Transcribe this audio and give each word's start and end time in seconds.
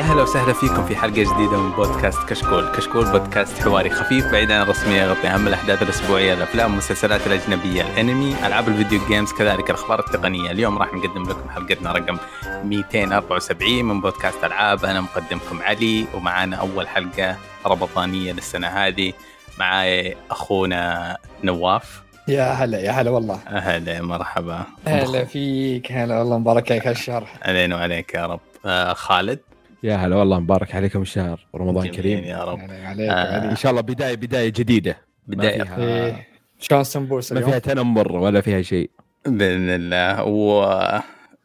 يا 0.00 0.04
هلا 0.04 0.22
وسهلا 0.22 0.52
فيكم 0.52 0.86
في 0.86 0.96
حلقة 0.96 1.12
جديدة 1.12 1.58
من 1.58 1.70
بودكاست 1.70 2.28
كشكول، 2.28 2.72
كشكول 2.76 3.04
بودكاست 3.12 3.62
حواري 3.62 3.90
خفيف 3.90 4.32
بعيد 4.32 4.50
عن 4.50 4.62
الرسمية 4.62 5.02
يغطي 5.02 5.28
أهم 5.28 5.48
الأحداث 5.48 5.82
الأسبوعية، 5.82 6.34
الأفلام 6.34 6.70
والمسلسلات 6.70 7.26
الأجنبية، 7.26 7.82
الأنمي، 7.82 8.46
ألعاب 8.46 8.68
الفيديو 8.68 9.00
جيمز، 9.08 9.32
كذلك 9.32 9.70
الأخبار 9.70 9.98
التقنية، 9.98 10.50
اليوم 10.50 10.78
راح 10.78 10.94
نقدم 10.94 11.22
لكم 11.22 11.50
حلقتنا 11.50 11.92
رقم 11.92 12.18
274 12.64 13.84
من 13.84 14.00
بودكاست 14.00 14.44
ألعاب، 14.44 14.84
أنا 14.84 15.00
مقدمكم 15.00 15.62
علي 15.62 16.06
ومعانا 16.14 16.56
أول 16.56 16.88
حلقة 16.88 17.36
رمضانية 17.66 18.32
للسنة 18.32 18.66
هذه، 18.66 19.12
معاي 19.58 20.16
أخونا 20.30 21.16
نواف. 21.44 22.02
يا 22.28 22.52
هلا 22.52 22.80
يا 22.80 22.90
هلا 22.90 23.10
والله. 23.10 23.38
هلا 23.46 24.02
مرحبا. 24.02 24.64
هلا 24.86 25.24
فيك 25.24 25.92
هلا 25.92 26.18
والله 26.18 26.38
مبارك 26.38 26.72
عليك 26.72 26.86
هالشهر. 26.86 27.24
علينا 27.42 27.76
وعليك 27.76 28.14
يا 28.14 28.26
رب. 28.26 28.40
آه 28.66 28.92
خالد. 28.92 29.38
يا 29.82 29.96
هلا 29.96 30.16
والله 30.16 30.40
مبارك 30.40 30.74
عليكم 30.74 31.02
الشهر 31.02 31.46
ورمضان 31.52 31.84
جميل 31.84 31.96
كريم. 31.96 32.24
يا 32.24 32.44
رب. 32.44 32.58
هلا 32.58 32.88
عليك 32.88 33.10
آه. 33.10 33.40
علي. 33.40 33.50
إن 33.50 33.56
شاء 33.56 33.70
الله 33.70 33.82
بداية 33.82 34.14
بداية 34.14 34.48
جديدة. 34.48 34.96
ما 35.26 35.36
بداية. 35.36 35.62
فيها 35.62 35.78
إيه. 35.78 36.28
شلون 36.58 36.84
سمبوس 36.84 37.32
ما 37.32 37.38
اليوم؟ 37.38 37.50
فيها 37.50 37.58
تنمر 37.60 38.12
ولا 38.12 38.40
فيها 38.40 38.62
شيء. 38.62 38.90
بإذن 39.26 39.70
الله. 39.70 40.24
و 40.24 41.00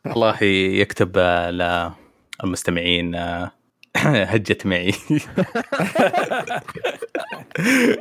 الله 0.07 0.43
يكتب 0.43 1.17
للمستمعين 1.17 3.15
هجت 4.31 4.65
معي. 4.65 4.91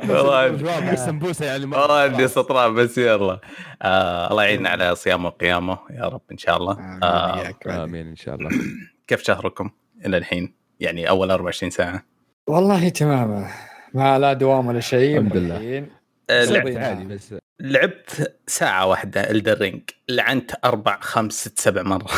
والله 0.09 0.47
جواب 0.47 0.83
السمبوسه 0.93 1.45
يعني 1.45 1.65
ما 1.65 1.77
والله 1.81 1.99
عندي 1.99 2.27
سطران 2.27 2.73
بس 2.75 2.97
يلا. 2.97 3.39
آه 3.81 4.31
الله 4.31 4.43
يعيننا 4.43 4.69
على 4.69 4.95
صيام 4.95 5.25
وقيامه 5.25 5.77
يا 5.89 6.03
رب 6.03 6.21
إن 6.31 6.37
شاء 6.37 6.57
الله. 6.57 6.99
آه. 7.03 7.53
آمين 7.67 8.07
إن 8.07 8.15
شاء 8.15 8.35
الله. 8.35 8.49
كيف 9.07 9.23
شهركم؟ 9.23 9.69
إلى 10.05 10.17
الحين 10.17 10.53
يعني 10.79 11.09
أول 11.09 11.31
24 11.31 11.69
ساعة. 11.69 12.03
والله 12.47 12.89
تمام. 12.89 13.47
ما 13.93 14.19
لا 14.19 14.33
دوام 14.33 14.67
ولا 14.67 14.79
شيء. 14.79 15.17
الحمد 15.17 15.37
لله. 15.37 15.85
آه،. 16.29 16.45
لعبت. 16.45 16.77
عادي 16.77 17.05
بس 17.05 17.35
لعبت 17.59 18.35
ساعة 18.47 18.85
واحدة 18.85 19.31
الدرينج 19.31 19.81
لعنت 20.09 20.51
أربع 20.65 20.99
خمس 20.99 21.33
ست 21.33 21.59
سبع 21.59 21.81
مرات. 21.81 22.11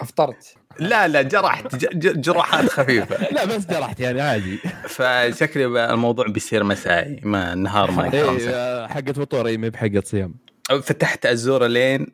أفطرت. 0.00 0.54
لا 0.78 1.08
لا 1.08 1.22
جرحت. 1.22 1.76
ج- 1.76 1.98
ج- 1.98 2.20
جروحات 2.20 2.64
خفيفة. 2.70 3.28
لا 3.36 3.44
بس 3.44 3.66
جرحت 3.66 4.00
يعني 4.00 4.20
عادي. 4.20 4.56
فشكلي 4.88 5.92
الموضوع 5.92 6.26
بيصير 6.26 6.64
مسائي. 6.64 7.20
ما 7.22 7.52
النهار 7.52 7.90
ما 7.90 8.06
يكرم 8.06 8.36
إيه 8.36 8.86
حقة 8.86 9.12
فطور 9.12 9.46
اي 9.46 9.56
ما 9.56 9.68
بحقة 9.68 10.02
صيام. 10.04 10.34
فتحت 10.82 11.26
أزورة 11.26 11.66
لين 11.66 12.06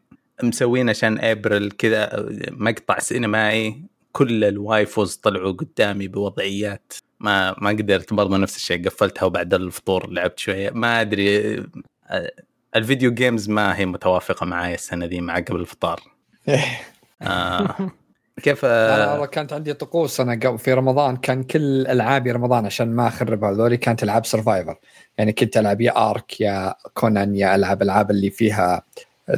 مسوين 0.43 0.91
عشان 0.91 1.19
ابريل 1.25 1.71
كذا 1.71 2.27
مقطع 2.51 2.99
سينمائي. 2.99 3.83
كل 4.13 4.45
الوايفوز 4.45 5.17
طلعوا 5.17 5.53
قدامي 5.53 6.09
بوضعيات. 6.09 6.93
ما 7.21 7.55
ما 7.59 7.71
قدرت 7.71 8.15
برضه 8.15 8.37
نفس 8.37 8.57
الشيء 8.57 8.85
قفلتها 8.89 9.27
وبعد 9.27 9.55
الفطور 9.55 10.11
لعبت 10.11 10.39
شوية. 10.39 10.71
ما 10.71 11.01
أدري 11.01 11.57
آه، 12.07 12.33
الفيديو 12.77 13.15
جيمز 13.15 13.49
ما 13.49 13.77
هي 13.79 13.87
متوافقة 13.87 14.47
معي 14.47 14.75
السنة 14.75 15.07
دي 15.07 15.21
مع 15.21 15.35
قبل 15.35 15.61
الفطار. 15.61 16.01
آه 17.23 17.91
كيف؟ 18.43 18.65
والله 18.65 19.27
كانت 19.27 19.53
عندي 19.53 19.73
طقوس. 19.73 20.21
أنا 20.21 20.33
قبل 20.33 20.59
في 20.59 20.73
رمضان 20.73 21.17
كان 21.17 21.43
كل 21.43 21.87
ألعابي 21.87 22.33
رمضان 22.33 22.67
عشان 22.67 22.97
ما 22.97 23.09
أخرب 23.09 23.45
هذولي 23.45 23.77
كانت 23.77 24.03
ألعاب 24.03 24.27
survivor 24.27 24.79
يعني 25.19 25.33
كنت 25.33 25.57
ألعب 25.57 25.81
يا 25.81 26.11
ارك 26.11 26.41
يا 26.41 26.75
كونان 26.95 27.37
يا 27.37 27.55
العب 27.55 27.83
العاب 27.83 28.11
اللي 28.11 28.31
فيها 28.31 28.83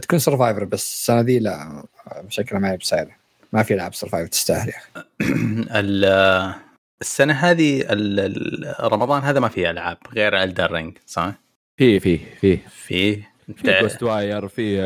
تكون 0.02 0.18
survivor 0.18 0.64
بس 0.64 0.92
السنة 0.92 1.20
ذي 1.20 1.38
لا 1.38 1.84
شكلها 2.28 2.60
ما 2.60 2.72
هي 2.72 2.76
بسعر. 2.76 3.21
ما 3.52 3.62
في 3.62 3.74
العاب 3.74 3.94
survivor 3.94 4.26
تستاهل 4.28 4.68
يا 4.68 4.74
أخي. 4.76 5.04
ال- 5.80 6.54
السنة 7.00 7.32
هذه 7.32 7.80
ال- 7.80 8.20
ال- 8.20 8.92
رمضان 8.92 9.22
هذا 9.22 9.40
ما 9.40 9.48
فيه 9.48 9.70
ألعاب 9.70 9.98
غير 10.14 10.42
إلدن 10.42 10.72
رينج 10.72 10.98
صح؟ 11.06 11.34
في 11.76 12.00
في 12.00 12.18
في. 12.40 12.58
فيه؟ 12.70 13.32
في 13.56 13.80
جوست 13.80 14.02
واير 14.02 14.48
في. 14.48 14.76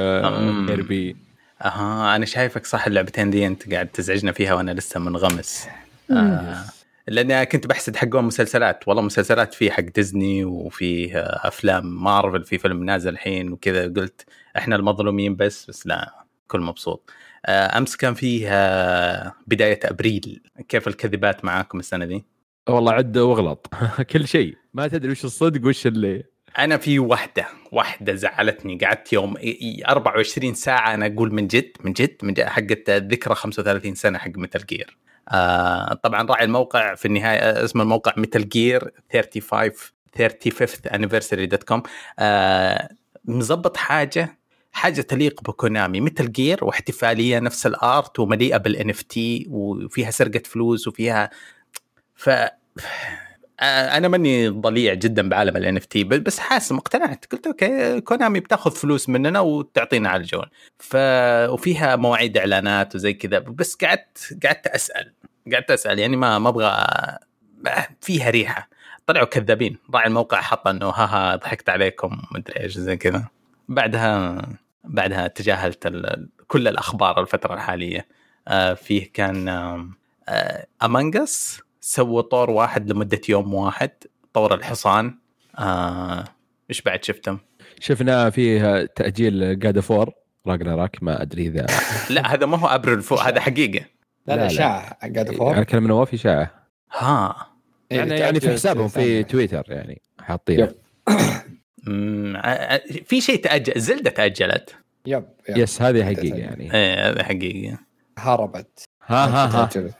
كيربي 0.67 1.17
أها 1.65 2.17
أنا 2.17 2.27
شايفك 2.27 2.67
صح 2.67 2.87
اللعبتين 2.87 3.31
دي 3.31 3.47
أنت 3.47 3.73
قاعد 3.73 3.87
تزعجنا 3.89 4.33
فيها 4.33 4.55
وأنا 4.55 4.71
لسه 4.71 5.01
منغمس. 5.01 5.69
آه 6.11 6.65
لأني 7.09 7.47
كنت 7.47 7.67
بحسد 7.67 7.97
حقهم 7.97 8.27
مسلسلات. 8.27 8.89
والله 8.89 9.03
مسلسلات 9.03 9.55
في 9.55 9.71
حق 9.71 9.83
ديزني 9.83 10.45
وفي 10.45 11.17
آه، 11.19 11.49
أفلام 11.49 12.05
مارفل 12.05 12.45
في 12.45 12.59
فيلم 12.59 12.85
نازل 12.85 13.11
الحين 13.11 13.53
وكذا. 13.53 13.83
قلت 13.83 14.25
إحنا 14.57 14.77
المظلومين 14.77 15.37
بس 15.37 15.67
بس 15.67 15.87
لا 15.87 16.15
كل 16.49 16.61
مبسوط. 16.61 17.11
أمس 17.49 17.97
كان 17.97 18.15
فيه 18.15 18.49
آه، 18.51 19.33
بداية 19.47 19.81
أبريل. 19.85 20.43
كيف 20.69 20.89
الكذبات 20.89 21.45
معاكم 21.45 21.79
السنة 21.79 22.05
دي؟ 22.05 22.25
والله 22.69 22.93
عد 22.93 23.19
واغلط 23.19 23.67
كل 24.13 24.29
شيء. 24.29 24.57
ما 24.75 24.89
تدري 24.89 25.11
وش 25.13 25.25
الصدق 25.25 25.67
وش 25.69 25.87
اللي. 25.87 26.25
أنا 26.59 26.77
في 26.77 26.99
واحدة 26.99 27.47
واحدة 27.73 28.15
زعلتني. 28.15 28.79
قعدت 28.79 29.13
يوم 29.13 29.35
إي- 29.37 29.41
إي 29.41 29.83
24 29.89 30.55
ساعة 30.55 30.95
أنا 30.95 31.07
أقول 31.07 31.35
من 31.35 31.47
جد 31.47 31.73
من 31.81 31.93
جد 31.93 32.17
من 32.23 32.35
جد 32.35 32.45
حقت 32.45 32.91
ذكرى 32.91 33.35
35 33.35 33.95
سنة 33.95 34.19
حق 34.19 34.31
Metal 34.37 34.67
Gear. 34.67 34.97
آه 35.29 35.95
طبعا 35.95 36.23
راعي 36.23 36.45
الموقع 36.45 36.95
في 36.95 37.07
النهاية 37.09 37.39
آه، 37.39 37.65
اسم 37.65 37.81
الموقع 37.81 38.13
Metal 38.17 38.49
Gear 38.49 38.91
35 39.13 39.71
35th 40.19 40.91
anniversary 40.93 41.41
dot 41.45 41.63
com 41.63 41.83
آه 42.19 42.89
مظبط 43.25 43.77
حاجة 43.77 44.39
حاجة 44.77 45.01
تليق 45.01 45.41
ب 45.43 45.51
Konami 45.51 46.01
Metal 46.01 46.33
Gear 46.33 46.65
واحتفالية 46.65 47.39
نفس 47.39 47.67
ال 47.67 47.80
art 47.80 48.19
ومليئة 48.19 48.57
بال 48.57 48.91
NFT 48.91 49.47
وفيها 49.51 50.11
سرقة 50.11 50.43
فلوس 50.45 50.89
وفيها 50.89 51.31
ف 52.15 52.29
آه، 52.29 53.97
أنا 53.97 54.09
ماني 54.09 54.49
ضليع 54.49 54.95
جدا 54.95 55.29
بعالم 55.29 55.57
ال 55.57 55.77
NFT 55.77 56.05
بس 56.05 56.39
حاسس 56.39 56.73
اقتنعت 56.73 57.25
قلت 57.33 57.47
okay 57.47 58.01
Konami 58.01 58.41
بتاخذ 58.41 58.71
فلوس 58.71 59.09
مننا 59.09 59.41
وتعطينا 59.41 60.09
على 60.09 60.21
الجول 60.21 60.51
ف 60.79 60.97
وفيها 61.49 61.97
مواعيد 61.97 62.39
إعلانات 62.39 62.95
وزي 62.95 63.13
كذا 63.13 63.39
بس 63.39 63.77
قعدت 63.77 64.39
قعدت 64.45 64.67
أسأل 64.67 65.13
قعدت 65.53 65.71
أسأل 65.71 65.99
يعني 65.99 66.17
ما 66.17 66.39
ما 66.39 66.49
أبغى 66.49 66.87
فيها 68.01 68.31
ريحة. 68.31 68.69
طلعوا 69.07 69.27
كذابين 69.27 69.79
راعي 69.95 70.07
الموقع 70.07 70.41
حط 70.41 70.69
إنه 70.69 70.89
ها 70.89 71.05
ها 71.05 71.37
ضحكت 71.37 71.69
عليكم 71.69 72.23
مدري 72.33 72.61
إيش 72.61 72.79
زي 72.79 72.97
كذا. 72.97 73.29
بعدها 73.69 74.39
بعدها 74.87 75.27
تجاهلت 75.27 75.87
ال... 75.87 76.29
كل 76.47 76.69
الأخبار 76.69 77.21
الفترة 77.21 77.55
الحالية. 77.55 78.07
آه 78.49 78.75
فيه 78.75 79.11
كان 79.13 79.49
Among 80.83 81.38
Us 81.38 81.61
سووا 81.81 82.23
طور 82.23 82.51
واحد 82.51 82.91
لمدة 82.93 83.21
يوم 83.29 83.55
واحد 83.55 83.91
طور 84.33 84.55
الحصان. 84.55 85.19
آه 85.59 86.25
إيش 86.71 86.83
بعد 86.83 87.05
شفتم؟ 87.05 87.39
شفنا 87.81 88.31
فيه 88.31 88.85
تأجيل 88.85 89.59
God 89.59 89.81
of 89.81 89.93
War 89.93 90.11
Ragnarok 90.47 91.03
ما 91.03 91.23
أدري 91.23 91.47
إذا 91.47 91.67
لا 92.15 92.35
هذا 92.35 92.47
ما 92.47 92.57
هو 92.59 92.67
April 92.67 93.03
Fool 93.03 93.15
هذا 93.17 93.41
حقيقة. 93.41 93.85
لا 94.27 94.35
لا 94.53 94.59
God 95.01 95.19
of 95.19 95.33
War 95.33 95.61
اتكلم 95.61 95.83
من 95.83 95.89
نواف 95.89 96.15
إشاعة. 96.15 96.51
ها. 96.93 97.47
يعني 97.91 98.15
يعني 98.19 98.41
في 98.41 98.51
حسابهم 98.51 98.89
في 98.89 99.23
تويتر 99.25 99.65
يعني 99.69 100.03
حاطين 100.21 100.61
يب. 100.61 100.75
مم، 101.09 101.09
ع- 101.09 101.13
ع- 101.13 101.43
في 103.05 103.21
شيء 103.21 103.43
تاجل 103.43 103.81
Zelda 103.81 104.11
تأجلت. 104.11 104.75
يب 105.07 105.25
يب. 105.49 105.57
يس 105.59 105.83
هذه 105.83 106.05
حقيقة 106.05 106.37
يعني. 106.39 106.75
إيه 106.75 107.11
هذا 107.11 107.23
حقيقة. 107.25 107.79
هربت. 108.19 108.85
ها 109.07 109.25
ها 109.27 109.47
ها. 109.65 109.91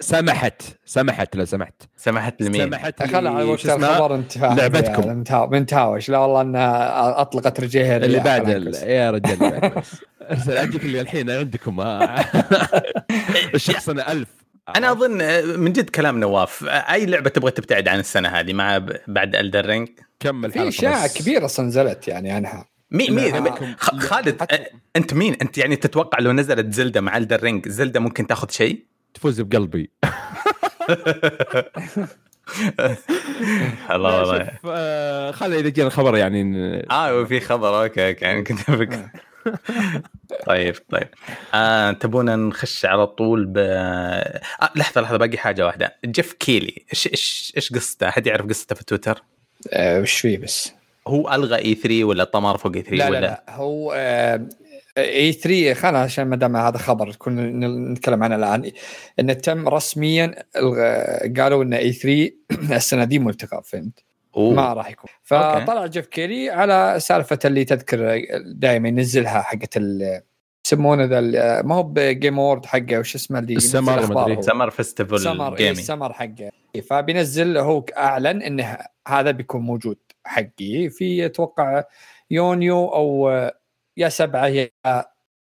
سمحت 0.00 0.62
سمحت 0.84 1.36
لو 1.36 1.44
سمحت. 1.44 1.82
سمحت 1.96 2.42
لمين؟ 2.42 2.66
سمحت 2.66 3.02
خل 3.02 3.26
على 3.26 3.44
لي- 3.44 3.50
وقت؟ 3.50 3.66
الخبر؟ 3.66 4.14
انت 4.14 4.32
فاهم 4.38 4.56
لعبتكم. 4.56 5.02
يعني 5.02 5.24
متهاوش 5.60 6.08
لا 6.08 6.18
والله 6.18 6.40
إنها 6.40 7.20
أطلقت 7.20 7.60
رجيها 7.60 7.96
اللي 7.96 8.18
بعد 8.20 8.48
يا 8.48 9.10
رجال 9.10 9.42
اللي 9.42 9.60
بعد. 9.60 9.74
بس. 9.78 9.96
أرسل 10.30 10.56
اجيك 10.56 10.84
اللي 10.84 11.00
الحين 11.00 11.30
عندكم. 11.30 11.80
الشخص 13.54 13.88
أنا 13.88 14.12
ألف. 14.12 14.28
أنا 14.68 14.92
أظن 14.92 15.20
آه، 15.20 15.42
من 15.42 15.72
جد 15.72 15.90
كلام 15.90 16.20
نواف. 16.20 16.64
آه، 16.64 16.68
أي 16.68 17.06
لعبة 17.06 17.30
تبغى 17.30 17.50
تبتعد 17.50 17.88
عن 17.88 17.98
السنة 17.98 18.28
هذه 18.28 18.52
مع 18.52 18.86
بعد 19.08 19.36
الدر 19.36 19.66
رينج 19.66 19.88
كمل 20.20 20.52
في 20.52 20.66
بس. 20.66 21.18
كبيرة 21.18 21.44
أصلا 21.44 21.66
نزلت 21.66 22.08
يعني 22.08 22.30
عنها. 22.30 22.68
مين 22.90 23.14
مين 23.14 23.54
خالد 23.78 24.42
حتى- 24.42 24.54
آه، 24.54 24.66
أنت 24.96 25.14
مين؟ 25.14 25.36
أنت 25.42 25.58
يعني 25.58 25.76
تتوقع 25.76 26.18
لو 26.18 26.32
نزلت 26.32 26.74
Zelda 26.74 27.00
مع 27.00 27.16
Elden 27.16 27.42
Ring 27.42 27.68
Zelda 27.68 28.00
ممكن 28.00 28.26
تاخذ 28.26 28.50
شيء؟ 28.50 28.84
تفوز 29.14 29.40
بقلبي. 29.40 29.90
الله 33.90 34.18
والله 34.20 34.38
شوف 34.44 34.48
آه، 34.66 35.30
خلي 35.30 35.60
إذا 35.60 35.68
جينا 35.68 35.86
الخبر 35.86 36.16
يعني 36.16 36.42
آه 36.90 37.24
في 37.24 37.40
خبر. 37.40 37.82
okay 37.82 38.08
okay 38.08 38.24
يعني 38.24 38.42
كنت 38.42 38.60
أفكر. 38.60 39.08
طيب 40.46 40.74
طيب. 40.90 41.08
آه 41.54 41.92
تبونا 41.92 42.36
نخش 42.36 42.84
على 42.84 43.06
طول 43.06 43.46
ب 43.46 43.54
آه 43.58 44.40
لحظة 44.76 45.00
لحظة 45.00 45.16
باقي 45.16 45.38
حاجة 45.38 45.66
واحدة. 45.66 45.96
Geoff 46.04 46.32
Keighley 46.32 46.84
إيش 46.92 47.06
إيش 47.06 47.52
إيش 47.56 47.72
قصته؟ 47.72 48.08
أحد 48.08 48.26
يعرف 48.26 48.46
قصته 48.46 48.74
في 48.74 48.84
تويتر؟ 48.84 49.22
آه، 49.72 50.00
وش 50.00 50.20
فيه 50.20 50.38
بس. 50.38 50.72
هو 51.08 51.34
ألغى 51.34 51.56
E3 51.58 52.04
ولا 52.04 52.24
طمر 52.24 52.56
فوق 52.58 52.72
E3 52.76 52.96
لا 52.96 53.08
ولا؟ 53.08 53.20
لا. 53.20 53.26
لا 53.26 53.44
هو 53.48 53.92
آه، 53.96 54.48
E3 54.98 55.74
خلنا 55.74 55.98
عشان 55.98 56.24
ما 56.24 56.36
دام 56.36 56.56
هذا 56.56 56.78
خبر 56.78 57.14
كنا 57.18 57.68
نتكلم 57.92 58.22
عنه 58.22 58.36
الآن. 58.36 58.70
انه 59.20 59.32
تم 59.32 59.68
رسميا 59.68 60.34
الغ- 60.56 61.40
قالوا 61.42 61.64
إن 61.64 61.74
E3 61.74 62.30
السنة 62.76 63.04
دي 63.04 63.18
ملغى 63.18 63.62
فهمت؟ 63.64 64.04
أوه. 64.36 64.54
ما 64.54 64.72
راح 64.72 64.90
يكون. 64.90 65.10
فطلع 65.22 65.86
Geoff 65.86 66.06
Keighley 66.06 66.50
على 66.50 66.96
سالفة 66.98 67.38
اللي 67.44 67.64
تذكر 67.64 68.22
دائما 68.46 68.88
ينزلها 68.88 69.42
حقت 69.42 69.76
ال 69.76 70.20
يسمونه 70.66 71.04
ذا 71.04 71.20
ما 71.62 71.74
هو 71.74 71.82
ب 71.82 71.93
Game 71.93 72.38
Award 72.38 72.66
حقه 72.66 72.98
وش 72.98 73.14
اسمه 73.14 73.38
اللي 73.38 73.54
السمر 73.56 74.06
مدري. 74.14 74.36
هو. 74.36 74.42
summer 74.42 74.70
festival 74.70 75.20
summer 75.20 75.52
إيه 75.52 75.56
gaming 75.56 75.78
ال 75.78 75.83
summer 75.83 76.12
حقه. 76.12 76.50
فبينزل 76.88 77.58
هو 77.58 77.84
أعلن 77.96 78.42
انه 78.42 78.78
هذا 79.08 79.30
بيكون 79.30 79.60
موجود 79.60 79.98
حقي. 80.24 80.88
في 80.88 81.26
أتوقع 81.26 81.84
يونيو 82.30 82.88
أو 82.88 83.30
يا 83.96 84.08
سبعة 84.08 84.46
يا 84.46 84.70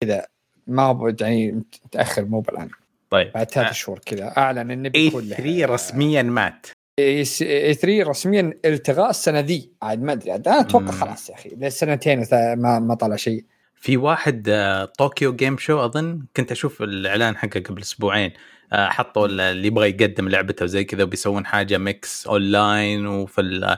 كذا. 0.01 0.25
ما 0.67 0.83
هو 0.83 1.13
يعني 1.21 1.51
متأخر 1.85 2.25
مو 2.25 2.39
بالآن. 2.39 2.69
طيب. 3.09 3.31
بعد 3.33 3.51
ثلاث 3.51 3.73
شهور 3.73 3.99
كذا. 3.99 4.33
أعلن 4.37 4.71
انه 4.71 4.89
بيكون 4.89 5.29
له- 5.29 5.35
3 5.35 5.65
رسميا 5.65 6.21
مات. 6.21 6.67
اي 6.99 7.25
3 7.25 8.03
رسميا 8.03 8.53
التغاء 8.65 9.09
السنة 9.09 9.39
ذي. 9.39 9.69
عاد 9.81 10.01
ما 10.03 10.13
أدري. 10.13 10.35
أنا 10.35 10.59
أتوقع. 10.59 10.91
خلاص 10.91 11.29
يا 11.29 11.35
أخي. 11.35 11.69
سنتين 11.69 12.25
ما 12.57 12.79
ما 12.79 12.95
طلع 12.95 13.15
شيء. 13.15 13.43
في 13.75 13.97
واحد 13.97 14.45
آه، 14.49 14.85
طوكيو 14.85 15.35
جيم 15.35 15.57
شو 15.57 15.85
أظن. 15.85 16.25
كنت 16.37 16.51
أشوف 16.51 16.81
الإعلان 16.81 17.37
حقه 17.37 17.59
قبل 17.59 17.81
أسبوعين. 17.81 18.31
آه، 18.73 18.89
حطوا 18.89 19.27
ال- 19.27 19.41
اللي 19.41 19.67
يبغى 19.67 19.89
يقدم 19.89 20.29
لعبته 20.29 20.63
وزي 20.63 20.83
كذا 20.83 21.03
وبيسوون 21.03 21.45
حاجة 21.45 21.77
mix 21.77 22.27
online 22.27 23.07
وفي 23.07 23.41
ال- 23.41 23.77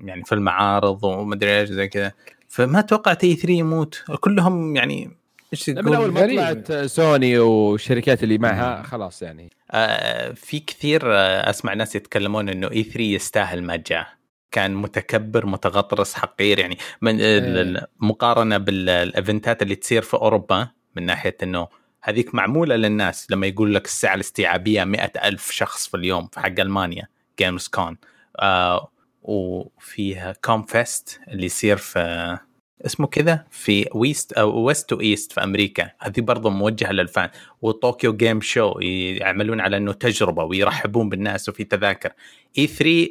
يعني 0.00 0.24
في 0.24 0.32
المعارض 0.34 1.04
ومدري 1.04 1.60
إيش 1.60 1.68
زي 1.68 1.88
كذا. 1.88 2.12
فما 2.48 2.80
توقعت 2.80 3.24
E3 3.24 3.50
يموت. 3.50 4.02
كلهم 4.20 4.76
يعني 4.76 5.10
إيش 5.52 5.68
من 5.70 5.94
أول 5.94 6.10
ما. 6.12 6.26
طلعت 6.26 6.72
سوني 6.72 7.38
والشركات 7.38 8.22
اللي 8.22 8.38
معها 8.38 8.82
خلاص 8.82 9.22
يعني. 9.22 9.50
آه، 9.70 10.32
في 10.32 10.60
كثير 10.60 11.00
آه، 11.04 11.50
أسمع 11.50 11.74
ناس 11.74 11.96
يتكلمون 11.96 12.48
إنه 12.48 12.70
E3 12.70 13.00
يستاهل 13.00 13.62
ما 13.62 13.76
جاء 13.76 14.06
كان 14.50 14.74
متكبر 14.74 15.46
متغطرس 15.46 16.14
حقير 16.14 16.58
يعني. 16.58 16.78
من 17.02 17.14
ال- 17.20 17.76
ال- 17.76 17.86
مقارنة 18.00 18.58
بالإيفنتات 18.58 19.62
اللي 19.62 19.74
تصير 19.74 20.02
في 20.02 20.14
أوروبا 20.14 20.68
من 20.96 21.06
ناحية 21.06 21.36
إنه 21.42 21.68
هذيك 22.02 22.34
معمولة 22.34 22.76
للناس. 22.76 23.26
لما 23.30 23.46
يقول 23.46 23.74
لك 23.74 23.84
الساعة 23.84 24.14
الاستيعابية 24.14 24.84
مئة 24.84 25.28
ألف 25.28 25.50
شخص 25.50 25.86
في 25.88 25.96
اليوم 25.96 26.26
في 26.32 26.40
حق 26.40 26.60
ألمانيا 26.60 27.06
جيمز 27.38 27.68
كون 27.68 27.96
آه 28.38 28.90
وفيها 29.22 30.32
كوم 30.44 30.62
فيست 30.62 31.20
اللي 31.28 31.46
يصير 31.46 31.76
في 31.76 32.38
اسمه 32.86 33.06
كذا 33.06 33.44
في 33.50 33.88
ويست 33.94 34.32
أو 34.32 34.60
ويست 34.60 34.88
تو 34.88 35.00
إيست 35.00 35.32
في 35.32 35.44
أمريكا. 35.44 35.90
هذه 35.98 36.20
برضه 36.20 36.50
موجهة 36.50 36.92
للفان. 36.92 37.28
وطوكيو 37.62 38.16
جيم 38.16 38.40
شو 38.40 38.78
يعملون 38.80 39.60
على 39.60 39.76
إنه 39.76 39.92
تجربة 39.92 40.44
ويرحبون 40.44 41.08
بالناس 41.08 41.48
وفي 41.48 41.64
تذاكر. 41.64 42.12
اي 42.58 42.66
3 42.66 43.08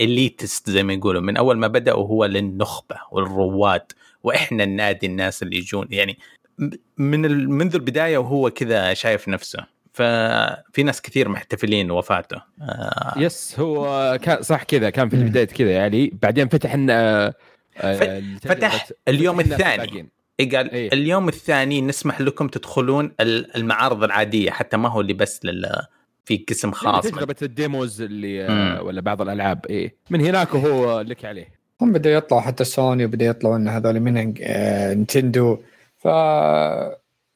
اليتست 0.00 0.70
زي 0.70 0.82
ما 0.82 0.92
يقولوا. 0.92 1.20
من 1.20 1.36
أول 1.36 1.58
ما 1.58 1.66
بدأوا 1.66 2.06
هو 2.06 2.24
للنخبة 2.24 2.96
والرواد. 3.10 3.92
وإحنا 4.22 4.64
النادي 4.64 5.06
الناس 5.06 5.42
اللي 5.42 5.56
يجون. 5.56 5.86
يعني 5.90 6.18
من 6.98 7.20
منذ 7.50 7.74
البداية 7.74 8.18
وهو 8.18 8.50
كذا 8.50 8.94
شايف 8.94 9.28
نفسه. 9.28 9.66
ففي 9.92 10.82
ناس 10.84 11.02
كثير 11.02 11.28
محتفلين 11.28 11.90
وفاته 11.90 12.42
آه. 12.62 13.14
yes 13.16 13.60
هو 13.60 14.18
كان 14.22 14.42
صح 14.42 14.62
كذا. 14.62 14.90
كان 14.90 15.08
في. 15.08 15.16
البداية 15.16 15.44
كذا 15.44 15.70
يعني. 15.70 16.18
بعدين 16.22 16.48
فتح 16.48 16.74
آه، 17.80 18.22
فتح 18.42 18.88
اليوم 19.08 19.40
الثاني. 19.40 20.08
إيه 20.40 20.56
قال 20.56 20.70
إيه. 20.70 20.92
اليوم 20.92 21.28
الثاني 21.28 21.80
نسمح 21.80 22.20
لكم 22.20 22.48
تدخلون 22.48 23.12
ال- 23.20 23.56
المعارض 23.56 24.04
العادية 24.04 24.50
حتى 24.50 24.76
ما 24.76 24.88
هو 24.88 25.00
اللي 25.00 25.12
بس 25.12 25.44
لل 25.44 25.72
في 26.24 26.44
قسم 26.48 26.72
خاص 26.72 27.04
يعني 27.04 27.16
تجربة 27.16 27.34
ال 27.42 27.52
demos 27.52 28.02
اللي 28.02 28.48
مم. 28.48 28.50
آه، 28.50 28.82
ولا 28.82 29.00
بعض 29.00 29.22
الألعاب 29.22 29.66
إيه 29.66 29.94
من 30.10 30.20
هناك 30.20 30.54
وهو 30.54 31.00
لك 31.00 31.24
عليه 31.24 31.48
هم 31.80 31.92
بدأوا 31.92 32.14
يطلعوا 32.16 32.42
حتى 32.42 32.64
سوني 32.64 33.04
وبدأوا 33.04 33.30
يطلعوا 33.30 33.56
ان 33.56 33.68
هذول 33.68 34.00
من 34.00 34.34
آه، 34.42 34.94
Nintendo 34.94 35.58
ف 35.98 36.04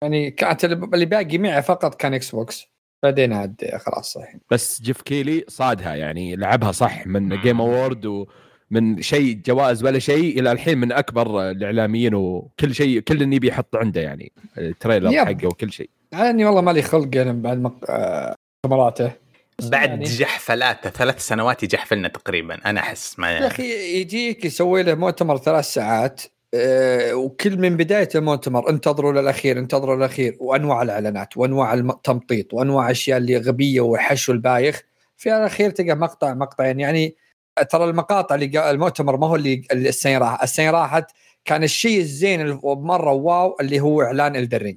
يعني 0.03 0.31
كانت 0.31 0.65
اللي 0.65 1.07
باقي 1.07 1.39
معي 1.39 1.63
فقط 1.63 1.95
كان 1.95 2.15
Xbox 2.15 2.67
بعدين 3.03 3.33
عاد 3.33 3.71
خلاص 3.87 4.17
الحين 4.17 4.41
بس 4.51 4.83
Geoff 4.83 5.03
Keighley 5.03 5.45
صادها 5.49 5.95
يعني 5.95 6.37
لعبها 6.37 6.73
صح 6.73 7.07
من 7.07 7.23
مم. 7.23 7.35
Game 7.43 7.61
Award 7.61 8.27
ومن 8.75 9.03
شيء 9.03 9.41
جوائز 9.47 9.85
ولا 9.85 9.99
شيء 9.99 10.41
إلى 10.41 10.53
الحين 10.53 10.79
من 10.79 10.93
أكبر 10.93 11.51
الإعلاميين 11.51 12.15
وكل 12.15 12.75
شيء 12.75 13.01
كل 13.01 13.23
اللي 13.23 13.37
يبي 13.37 13.49
يحط 13.49 13.77
عنده 13.77 14.01
يعني 14.01 14.33
ال 14.59 14.66
trailer 14.66 15.13
yep. 15.13 15.19
حقه 15.19 15.47
وكل 15.47 15.73
شيء. 15.73 15.91
يعني 16.13 16.45
والله 16.45 16.61
مالي 16.61 16.83
خلق 16.83 17.17
يعني 17.17 17.33
بعد 17.33 17.59
مق... 17.61 17.91
آه، 17.91 18.35
مؤتمراته 18.65 19.13
بس 19.59 19.69
بعد 19.69 19.89
يعني- 19.89 20.05
جحفلاته 20.05 20.91
ثلاث 20.91 21.27
سنوات 21.27 21.63
يجحفلنا 21.63 22.09
تقريبا 22.09 22.59
أنا 22.67 22.81
أحس 22.81 23.19
ما 23.19 23.31
يا 23.31 23.47
أخي 23.47 24.01
يجيك 24.01 24.45
يسوي 24.45 24.83
له 24.83 24.95
مؤتمر 24.95 25.37
ثلاث 25.37 25.65
ساعات 25.65 26.23
آه، 26.55 27.15
وكل 27.15 27.59
من 27.59 27.77
بدايه 27.77 28.09
المؤتمر 28.15 28.71
انتظروا 28.71 29.13
للأخير 29.13 29.59
انتظروا 29.59 29.97
للأخير 29.97 30.37
وأنواع 30.41 30.83
الإعلانات 30.83 31.37
وأنواع 31.37 31.75
التمطيط 31.75 32.55
وأنواع 32.55 32.91
أشياء 32.91 33.19
اللي 33.19 33.37
غبية 33.37 33.81
وحشو 33.81 34.33
البايخ 34.33 34.83
في 35.17 35.37
الأخير 35.37 35.71
تلقى 35.71 35.95
مقطع 35.97 36.35
مقطعين. 36.35 36.81
يعني 36.81 37.17
ترى 37.63 37.85
المقاطع 37.85 38.35
اللي 38.35 38.51
قا- 38.53 38.65
المؤتمر 38.67 39.17
ما 39.17 39.27
هو 39.27 39.37
اللي 39.37 39.63
اللي 39.73 39.89
السنة 39.89 40.19
راحت 40.19 40.43
السنة 40.43 40.71
راحت 40.71 41.05
كان 41.45 41.63
الشيء 41.65 42.01
الزين 42.01 42.61
مرة 42.65 43.13
wow 43.13 43.57
اللي 43.61 43.81
هو 43.81 44.03
إعلان 44.03 44.37
Elden 44.37 44.59
Ring 44.59 44.77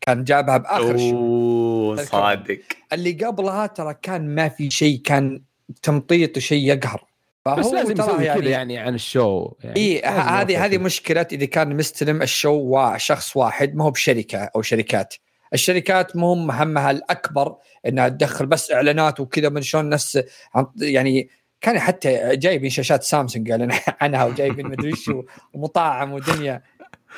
كان 0.00 0.24
جابها 0.24 0.56
بآخر 0.56 0.94
أوه 0.98 1.96
صادق. 2.04 2.58
اللي 2.92 3.12
قبلها 3.12 3.66
ترى 3.66 3.94
كان 4.02 4.34
ما 4.34 4.48
في 4.48 4.70
شيء 4.70 5.00
كان 5.04 5.42
تمطيط 5.82 6.36
وشيء 6.36 6.66
يقهر. 6.68 7.04
بس 7.46 7.66
لازم 7.66 7.94
ترى 7.94 8.06
يسوي 8.06 8.40
كذا 8.40 8.50
يعني 8.50 8.78
عن 8.78 8.94
ال 8.94 9.04
show. 9.04 9.52
يعني 9.64 9.76
اي 9.76 10.02
هذه 10.02 10.64
هذه 10.64 10.70
شيء. 10.70 10.80
مشكلة 10.80 11.26
إذا 11.32 11.44
كان 11.46 11.76
مستلم 11.76 12.22
ال 12.22 12.28
show 12.28 12.52
وشخص 12.52 13.36
واحد 13.36 13.74
ما 13.74 13.84
هو 13.84 13.90
بشركة 13.90 14.38
أو 14.38 14.62
شركات. 14.62 15.14
الشركات 15.54 16.16
مو 16.16 16.32
هم 16.32 16.50
همها 16.50 16.90
الأكبر 16.90 17.56
إنها 17.86 18.08
تدخل 18.08 18.46
بس 18.46 18.70
إعلانات 18.72 19.20
وكذا 19.20 19.48
من 19.48 19.62
شلون 19.62 19.88
نفس 19.88 20.22
عن- 20.54 20.66
يعني 20.80 21.28
كان 21.62 21.78
حتى 21.78 22.36
جايبين 22.36 22.70
شاشات 22.70 23.02
سامسونج 23.02 23.52
قال 23.52 23.72
عنها 24.00 24.24
وجايبين 24.24 24.66
مدري 24.66 24.96
شو 24.96 25.22
ومطاعم 25.52 26.12
ودنيا. 26.12 26.62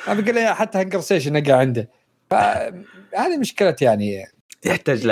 بقول 0.07 0.35
له 0.35 0.53
حتى 0.53 0.77
HungerStation 0.77 1.33
نقع 1.33 1.55
عنده. 1.55 1.89
فهذه 2.29 3.37
مشكلة 3.39 3.75
يعني. 3.81 4.25
يحتاج 4.65 5.07
ل 5.07 5.11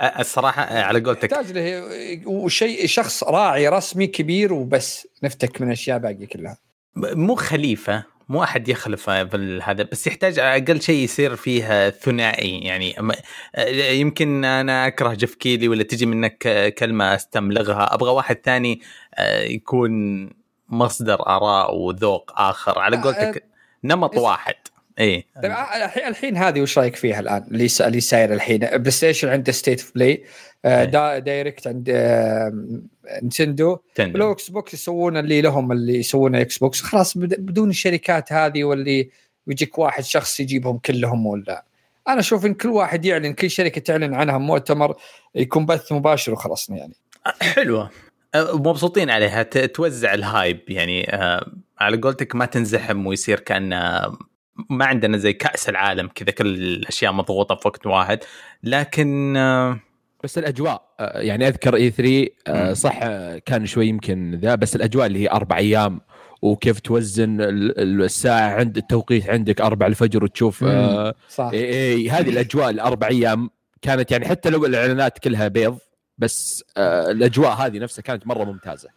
الصراحة 0.00 0.62
على 0.62 1.00
قولتك. 1.00 1.32
يحتاج 1.32 1.52
له 1.52 1.82
وشيء 2.26 2.86
شخص 2.86 3.24
راعي 3.24 3.68
رسمي 3.68 4.06
كبير 4.06 4.52
وبس 4.52 5.08
نفتك 5.22 5.60
من 5.60 5.70
أشياء 5.70 5.98
باقية 5.98 6.26
كلها. 6.26 6.58
مو 6.96 7.34
خليفة 7.34 8.04
مو 8.28 8.42
أحد 8.42 8.68
يخلف 8.68 9.10
في 9.10 9.60
هذا 9.64 9.82
بس 9.82 10.06
يحتاج 10.06 10.38
أقل 10.38 10.80
شيء 10.82 11.04
يصير 11.04 11.36
فيه 11.36 11.90
ثنائي. 11.90 12.58
يعني 12.58 12.92
أما- 12.94 13.58
يمكن 13.90 14.44
أنا 14.44 14.86
أكره 14.86 15.14
Geoff 15.14 15.34
Keighley 15.34 15.68
ولا 15.68 15.82
تجي 15.82 16.06
منك 16.06 16.74
كلمة 16.78 17.14
أستملغها. 17.14 17.94
أبغى 17.94 18.10
واحد 18.10 18.38
ثاني 18.44 18.80
آه، 19.14 19.42
يكون 19.42 19.90
مصدر 20.68 21.26
آراء 21.26 21.74
وذوق 21.76 22.32
آخر. 22.36 22.78
على 22.78 22.96
قولتك 23.02 23.44
نمط 23.84 24.16
واحد. 24.16 24.54
إيه 24.98 25.26
طيب 25.42 25.52
الحين 25.52 26.06
الحين 26.08 26.36
هذه 26.36 26.60
وش 26.60 26.78
رأيك 26.78 26.96
فيها 26.96 27.20
الآن؟ 27.20 27.44
اللي 27.50 27.68
اللي 27.80 28.00
صاير 28.00 28.32
الحين. 28.32 28.58
PlayStation 28.58 29.28
عنده 29.28 29.52
State 29.52 29.80
of 29.80 29.92
Play. 29.94 30.24
دا 30.64 31.18
Direct 31.18 31.66
عند 31.66 31.88
آه، 31.94 32.52
Nintendo. 33.22 33.78
تندم. 33.94 34.16
لو 34.18 34.32
Xbox 34.32 34.74
يسوون 34.74 35.16
اللي 35.16 35.40
لهم 35.42 35.72
اللي 35.72 35.98
يسوونه 35.98 36.40
Xbox 36.40 36.80
خلاص 36.82 37.18
بد- 37.18 37.40
بدون 37.40 37.70
الشركات 37.70 38.32
هذه 38.32 38.64
واللي 38.64 39.10
يجيك 39.46 39.78
واحد 39.78 40.04
شخص 40.04 40.40
يجيبهم 40.40 40.78
كلهم 40.78 41.26
ولا. 41.26 41.64
أنا 42.08 42.20
أشوف 42.20 42.46
إن 42.46 42.54
كل 42.54 42.68
واحد 42.68 43.04
يعلن 43.04 43.32
كل 43.32 43.50
شركة 43.50 43.80
تعلن 43.80 44.14
عنها 44.14 44.38
مؤتمر 44.38 44.96
يكون 45.34 45.66
بث 45.66 45.92
مباشر 45.92 46.32
وخلصنا 46.32 46.76
يعني. 46.76 46.94
حلوة. 47.42 47.90
مبسوطين 48.36 49.10
عليها 49.10 49.42
توزع 49.42 50.14
ال 50.14 50.23
hype 50.23 50.60
يعني 50.68 51.14
آه، 51.14 51.52
على 51.78 51.96
قولتك 51.96 52.34
ما 52.34 52.44
تنزحم 52.46 53.06
ويصير 53.06 53.40
كان 53.40 53.72
آه، 53.72 54.18
ما 54.70 54.84
عندنا 54.84 55.16
زي 55.16 55.32
كأس 55.32 55.68
العالم 55.68 56.08
كذا 56.14 56.30
كل 56.30 56.46
الأشياء 56.46 57.12
مضغوطة 57.12 57.54
في 57.54 57.68
وقت 57.68 57.86
واحد 57.86 58.18
لكن 58.62 59.36
آه، 59.36 59.80
بس 60.24 60.38
الأجواء 60.38 60.94
آه، 61.00 61.20
يعني 61.20 61.48
أذكر 61.48 61.76
E3 61.76 62.28
آه،. 62.46 62.72
صح 62.72 62.98
كان 63.46 63.66
شوي 63.66 63.86
يمكن 63.86 64.40
ذا 64.42 64.54
بس 64.54 64.76
الأجواء 64.76 65.06
اللي 65.06 65.18
هي 65.18 65.30
أربع 65.30 65.56
أيام 65.56 66.00
وكيف 66.42 66.80
توزن 66.80 67.40
ال- 67.40 67.78
ال- 67.80 68.02
الساعة 68.02 68.50
عند 68.54 68.76
التوقيت 68.76 69.30
عندك 69.30 69.60
أربع 69.60 69.86
الفجر 69.86 70.24
وتشوف. 70.24 70.64
آه 70.64 71.14
صح 71.28 71.50
إيه 71.52 71.64
إيه 71.64 72.18
هذه 72.18 72.30
الأجواء 72.30 72.70
الأربع 72.70 73.08
أيام 73.08 73.50
كانت 73.82 74.10
يعني 74.10 74.28
حتى 74.28 74.50
لو 74.50 74.66
الإعلانات 74.66 75.18
كلها 75.18 75.48
بيض 75.48 75.78
بس 76.18 76.64
آه 76.76 77.10
الأجواء 77.10 77.52
هذه 77.52 77.78
نفسها 77.78 78.02
كانت 78.02 78.26
مرة 78.26 78.44
ممتازة. 78.44 78.88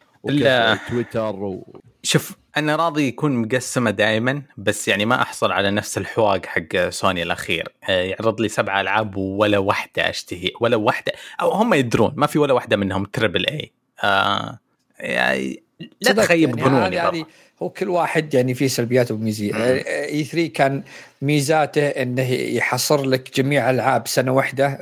تويتر 0.90 1.36
و... 1.36 1.82
شوف 2.04 2.38
أنا 2.58 2.76
راضي 2.76 3.08
يكون 3.08 3.36
مقسمة 3.36 3.92
دائما 3.92 4.42
بس 4.58 4.88
يعني 4.88 5.06
ما 5.06 5.22
أحصل 5.22 5.52
على 5.52 5.72
نفس 5.72 5.98
الحواق 5.98 6.46
حق 6.46 6.90
سوني 6.90 7.24
الأخير. 7.24 7.74
آه، 7.90 8.02
يعرض 8.02 8.42
لي 8.42 8.50
سبع 8.50 8.82
ألعاب 8.82 9.16
ولا 9.16 9.58
واحدة 9.58 10.10
أشتهي 10.10 10.52
ولا 10.62 10.76
واحدة 10.76 11.12
أو 11.42 11.52
هم 11.52 11.74
يدرون 11.74 12.14
ما 12.16 12.28
في 12.28 12.40
ولا 12.40 12.54
واحدة 12.54 12.78
منهم 12.78 13.06
تربل 13.06 13.46
اي 13.46 13.72
آه 14.04 14.60
يعني 15.00 15.64
لا 16.02 16.12
تخيب 16.12 16.50
يعني 16.50 16.70
ظنوني 16.70 17.02
برضه. 17.02 17.28
هو 17.64 17.70
كل 17.70 17.90
واحد 17.90 18.34
يعني 18.34 18.54
فيه 18.54 18.68
سلبيات 18.68 19.12
وميزات 19.12 19.54
اي 19.56 20.24
3 20.24 20.48
كان 20.48 20.84
ميزاته 21.22 21.88
إنه 21.88 22.32
يحصر 22.32 23.06
لك 23.06 23.40
جميع 23.40 23.70
ألعاب 23.70 24.08
سنة 24.08 24.32
واحدة 24.32 24.78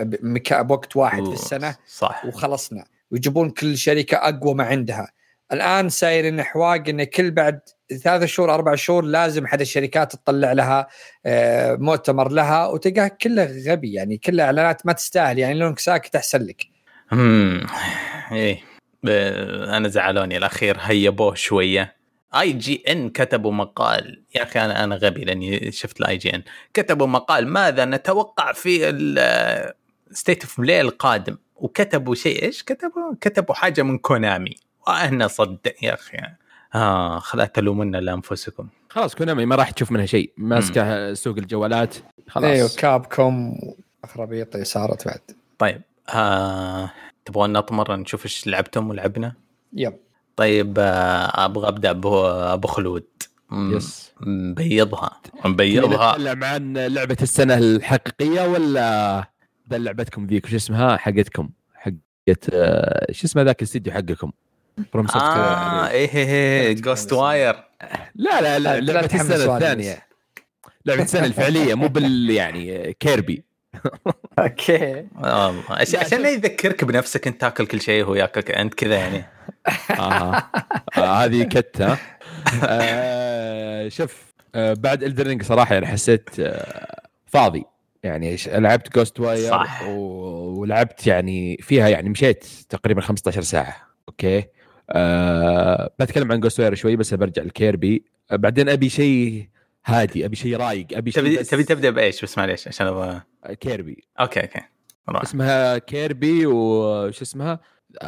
بوقت 0.51 0.95
واحد 0.95 1.25
في 1.25 1.33
السنة 1.33 1.75
صح. 1.87 2.25
وخلصنا. 2.25 2.85
ويجيبون 3.11 3.49
كل 3.49 3.77
شركة 3.77 4.17
أقوى 4.17 4.53
ما 4.53 4.63
عندها. 4.63 5.11
الآن 5.53 5.89
صاير 5.89 6.27
إن 6.27 6.43
حواق 6.43 6.89
انه 6.89 7.03
كل 7.03 7.31
بعد 7.31 7.59
ثلاث 8.03 8.23
شهور 8.23 8.53
أربع 8.53 8.75
شهور 8.75 9.03
لازم 9.03 9.47
حد 9.47 9.61
الشركات 9.61 10.15
تطلع 10.15 10.51
لها 10.51 10.87
آه، 11.25 11.75
مؤتمر 11.75 12.31
لها 12.31 12.67
وتلقاه 12.67 13.11
كله 13.21 13.63
غبي 13.67 13.93
يعني 13.93 14.17
كله 14.17 14.43
إعلانات 14.43 14.85
ما 14.85 14.93
تستاهل 14.93 15.39
يعني 15.39 15.59
لونك 15.59 15.79
ساكت 15.79 16.15
أحسن 16.15 16.41
لك. 16.41 16.63
امم 17.13 17.67
إيه. 18.31 18.61
أنا 19.77 19.87
زعلوني 19.87 20.37
الأخير 20.37 20.77
هيبوه 20.79 21.35
شوية. 21.35 21.95
IGN 22.39 23.09
كتبوا 23.09 23.51
مقال. 23.51 24.23
يا 24.35 24.43
أخي 24.43 24.59
أنا 24.59 24.83
أنا 24.83 24.95
غبي 24.95 25.23
لأني 25.23 25.71
شفت 25.71 26.01
ال 26.01 26.17
IGN 26.17 26.43
كتبوا 26.73 27.07
مقال 27.07 27.47
ماذا 27.47 27.85
نتوقع 27.85 28.53
في 28.53 28.79
State 30.11 30.43
of 30.43 30.61
Play 30.61 30.81
القادم. 30.81 31.37
وكتبوا 31.55 32.15
شيء 32.15 32.43
إيش؟ 32.43 32.63
كتبوا 32.63 33.15
كتبوا 33.21 33.55
حاجة 33.55 33.81
من 33.81 33.97
Konami 33.97 34.55
وأنا 34.87 35.27
صدق 35.27 35.73
يا 35.83 35.93
أخي. 35.93 36.17
آه 36.75 37.19
خلا 37.19 37.45
تلومن 37.45 37.95
لأنفسكم. 37.95 38.67
خلاص 38.89 39.15
Konami 39.15 39.45
ما 39.45 39.55
راح 39.55 39.71
تشوف 39.71 39.91
منها 39.91 40.05
شيء. 40.05 40.33
ماسكة 40.37 41.13
سوق 41.13 41.37
الجوالات. 41.37 41.95
خلاص. 42.27 42.45
إيوه 42.45 42.69
Cap 42.77 43.05
com 43.05 43.59
اخربيط 44.03 44.57
صارت 44.57 45.07
بعد. 45.07 45.21
طيب 45.57 45.81
آه 46.09 46.91
تبغون 47.25 47.53
نطمر 47.53 47.95
نشوف 47.95 48.25
إيش 48.25 48.47
لعبتم 48.47 48.89
ولعبنا؟ 48.89 49.33
Yep. 49.73 49.93
طيب 50.35 50.75
آه، 50.79 51.45
أبغى 51.45 51.67
أبدأ 51.67 51.89
أبو 52.53 52.67
خلود. 52.67 53.07
Yes. 53.51 54.11
مبيضها. 54.21 55.21
مبيضها. 55.45 56.11
نتكلم 56.11 56.43
عن 56.43 56.77
لعبة 56.77 57.17
السنة 57.21 57.57
الحقيقية 57.57 58.47
ولا 58.47 59.17
ذا 59.69 59.77
لعبتكم 59.77 60.25
ذيك؟ 60.25 60.45
وش 60.45 60.53
اسمها؟ 60.53 60.97
حقتكم. 60.97 61.49
حقت 61.73 62.49
آه، 62.53 63.11
شو 63.11 63.27
اسمه 63.27 63.41
ذاك 63.41 63.61
الاستديو 63.61 63.93
حقكم؟ 63.93 64.31
FromSoft 64.93 65.25
آه 65.25 65.87
إيه 65.89 66.09
إيه 66.15 66.25
إيه 66.27 66.73
Ghostwire 66.73 67.55
لا 68.15 68.41
لا 68.41 68.59
لا 68.59 68.79
لعبه 68.79 69.05
السنة. 69.15 69.55
الثانية. 69.55 70.05
لعبه 70.85 71.03
السنة 71.03 71.25
الفعلية 71.25 71.73
مو 71.75 71.87
بال 71.87 72.29
يعني 72.29 72.93
Kirby 72.99 73.43
okay. 74.39 75.05
آه، 75.23 75.55
عشان 75.69 75.99
عشان 75.99 76.21
لا 76.21 76.29
يذكرك 76.29 76.83
بنفسك 76.83 77.27
إنت 77.27 77.41
تاكل 77.41 77.65
كل 77.65 77.81
شيء 77.81 78.03
وهو 78.03 78.15
ياكلك 78.15 78.51
أنت 78.51 78.73
كذا 78.73 78.95
يعني. 78.95 79.25
آه. 79.99 80.35
آه 80.97 81.23
هذه 81.23 81.43
كت 81.43 81.81
ها. 81.81 81.97
آه 82.63 83.89
شوف 83.89 84.23
آه 84.55 84.73
بعد 84.73 85.03
Elden 85.03 85.26
Ring 85.26 85.43
صراحة 85.43 85.73
يعني 85.73 85.87
حسيت 85.87 86.29
آه 86.39 87.07
فاضي. 87.25 87.63
يعني 88.03 88.37
ش- 88.37 88.47
لعبت 88.49 88.95
Ghostwire 88.95 89.49
صح. 89.49 89.81
ولعبت 89.87 91.07
يعني 91.07 91.57
فيها 91.61 91.87
يعني 91.89 92.09
مشيت 92.09 92.45
تقريبا 92.69 93.01
15 93.01 93.41
ساعة. 93.41 93.75
Okay؟ 94.09 94.43
آه 94.89 95.91
بتكلم 95.99 96.31
عن 96.31 96.39
Ghostwire 96.39 96.75
شوي 96.75 96.95
بس 96.95 97.13
برجع 97.13 97.43
ل 97.43 97.52
Kirby. 97.52 98.03
آه 98.31 98.35
بعدين 98.35 98.69
أبي 98.69 98.89
شيء 98.89 99.47
هادي 99.85 100.25
أبي 100.25 100.35
شيء 100.35 100.55
رايق 100.57 100.87
أبي 100.93 101.11
شيء 101.11 101.23
تبي 101.23 101.37
بس- 101.37 101.49
تبي 101.49 101.63
تبدأ 101.63 101.89
بإيش؟ 101.89 102.23
بس 102.23 102.37
معليش 102.37 102.67
عشان 102.67 102.87
أبغى 102.87 103.21
Kirby. 103.59 104.03
Okay 104.19 104.39
okay. 104.41 104.61
روح. 105.09 105.21
اسمها 105.21 105.77
Kirby 105.77 106.45
وش 106.45 107.21
اسمها؟ 107.21 107.59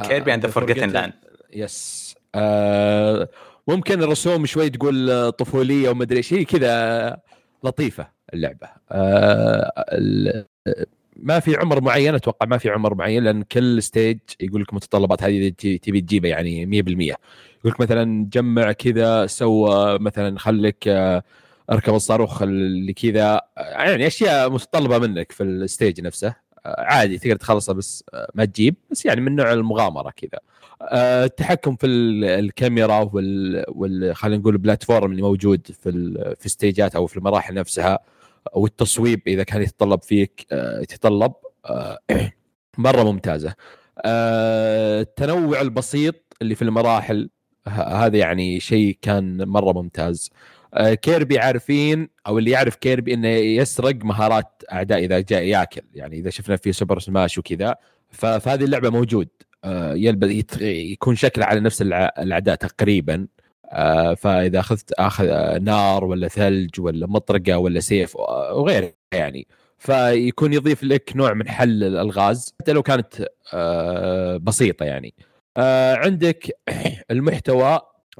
Kirby 0.07 0.33
and 0.33 0.45
the 0.45 0.51
Forgotten 0.51 0.89
Land 0.89 1.13
yes 1.53 2.15
آه 2.35 3.29
ممكن 3.67 4.03
الرسوم 4.03 4.45
شوي 4.45 4.69
تقول 4.69 5.09
آه، 5.09 5.29
طفولية 5.29 5.89
ومدري 5.89 6.17
إيش 6.17 6.33
هي 6.33 6.45
كذا 6.45 7.17
لطيفة 7.63 8.07
اللعبة. 8.33 8.67
آه 8.91 9.71
ما 11.19 11.39
في 11.39 11.55
عمر 11.55 11.81
معين 11.81 12.15
أتوقع 12.15 12.45
ما 12.47 12.57
في 12.57 12.69
عمر 12.69 12.95
معين 12.95 13.23
لأن 13.23 13.43
كل 13.43 13.83
stage 13.83 14.17
يقول 14.39 14.61
لك 14.61 14.73
متطلبات 14.73 15.23
هذه 15.23 15.49
تبي 15.59 16.01
تجيبها 16.01 16.29
يعني 16.29 16.65
100% 16.65 16.69
يقول 16.89 17.15
لك 17.65 17.81
مثلا 17.81 18.27
جمع 18.33 18.71
كذا 18.71 19.25
سوى 19.27 19.99
مثلا 19.99 20.39
خليك 20.39 20.87
آه، 20.87 21.23
اركب 21.71 21.93
الصاروخ 21.93 22.41
اللي 22.41 22.93
كذا 22.93 23.41
آه، 23.57 23.61
يعني 23.61 24.07
أشياء 24.07 24.49
متطلبة 24.49 24.97
منك 24.99 25.31
في 25.31 25.43
ال 25.43 25.53
stage 25.53 26.01
نفسه. 26.01 26.27
آه، 26.65 26.75
عادي 26.81 27.17
تقدر 27.17 27.35
تخلصها 27.35 27.73
بس 27.73 28.03
ما 28.35 28.45
تجيب 28.45 28.75
بس 28.91 29.05
يعني 29.05 29.21
من 29.21 29.35
نوع 29.35 29.53
المغامرة 29.53 30.09
كذا. 30.17 30.39
التحكم 30.93 31.75
في 31.75 31.87
ال- 31.87 32.23
الكاميرا 32.25 33.09
وال, 33.13 33.63
وال... 33.67 34.15
خلينا 34.15 34.37
نقول 34.41 34.53
ال 34.53 34.60
platform 34.60 35.11
اللي 35.11 35.21
موجود 35.21 35.67
في. 35.83 36.35
في 36.39 36.49
stage 36.49 36.88
ات 36.88 36.95
أو 36.95 37.07
في 37.07 37.17
المراحل 37.17 37.53
نفسها. 37.53 37.99
والتصويب 38.53 39.21
إذا 39.27 39.43
كان 39.43 39.61
يتطلب 39.61 40.01
فيك 40.03 40.45
آه، 40.51 40.81
يتطلب 40.81 41.33
آه، 41.65 41.99
مرة 42.77 43.03
ممتازة. 43.03 43.53
آه، 44.05 45.01
التنوع 45.01 45.61
البسيط 45.61 46.15
اللي 46.41 46.55
في 46.55 46.61
المراحل 46.61 47.29
هذا 47.67 48.17
يعني 48.17 48.59
شيء 48.59 48.97
كان 49.01 49.47
مرة 49.47 49.73
ممتاز. 49.73 50.29
Kirby 51.01 51.39
عارفين 51.39 52.09
أو 52.27 52.37
اللي 52.37 52.51
يعرف 52.51 52.75
Kirby 52.75 53.13
إنه 53.13 53.27
يسرق 53.27 53.95
مهارات 54.05 54.63
أعداء 54.71 54.99
إذا 55.05 55.19
جاء 55.19 55.43
ياكل. 55.43 55.81
يعني 55.93 56.19
إذا 56.19 56.29
شفنا 56.29 56.55
في 56.55 56.71
Super 56.73 56.99
Smash 56.99 57.37
وكذا 57.37 57.75
فهذه 58.09 58.63
اللعبة 58.63 58.89
موجود. 58.89 59.27
يلبس 59.95 60.61
يكون 60.61 61.15
شكله 61.15 61.45
على 61.45 61.59
نفس 61.59 61.81
الأعداء 61.81 62.55
تقريبا. 62.55 63.27
فإذا 64.17 64.59
أخذت 64.59 64.91
آخذ 64.91 65.27
آه، 65.27 65.57
نار 65.57 66.03
ولا 66.05 66.27
ثلج 66.27 66.79
ولا 66.81 67.07
مطرقة 67.07 67.57
ولا 67.57 67.79
سيف 67.79 68.17
آه، 68.17 68.53
وغيره 68.53 68.93
يعني. 69.13 69.47
فيكون 69.79 70.53
يضيف 70.53 70.83
لك 70.83 71.11
نوع 71.15 71.33
من 71.33 71.49
حل 71.49 71.83
الألغاز 71.83 72.53
حتى 72.59 72.71
لو 72.73 72.83
كانت 72.83 73.25
آه، 73.53 74.37
بسيطة 74.37 74.83
يعني. 74.85 75.13
آه، 75.57 75.95
عندك 75.95 76.57
المحتوى 77.11 77.79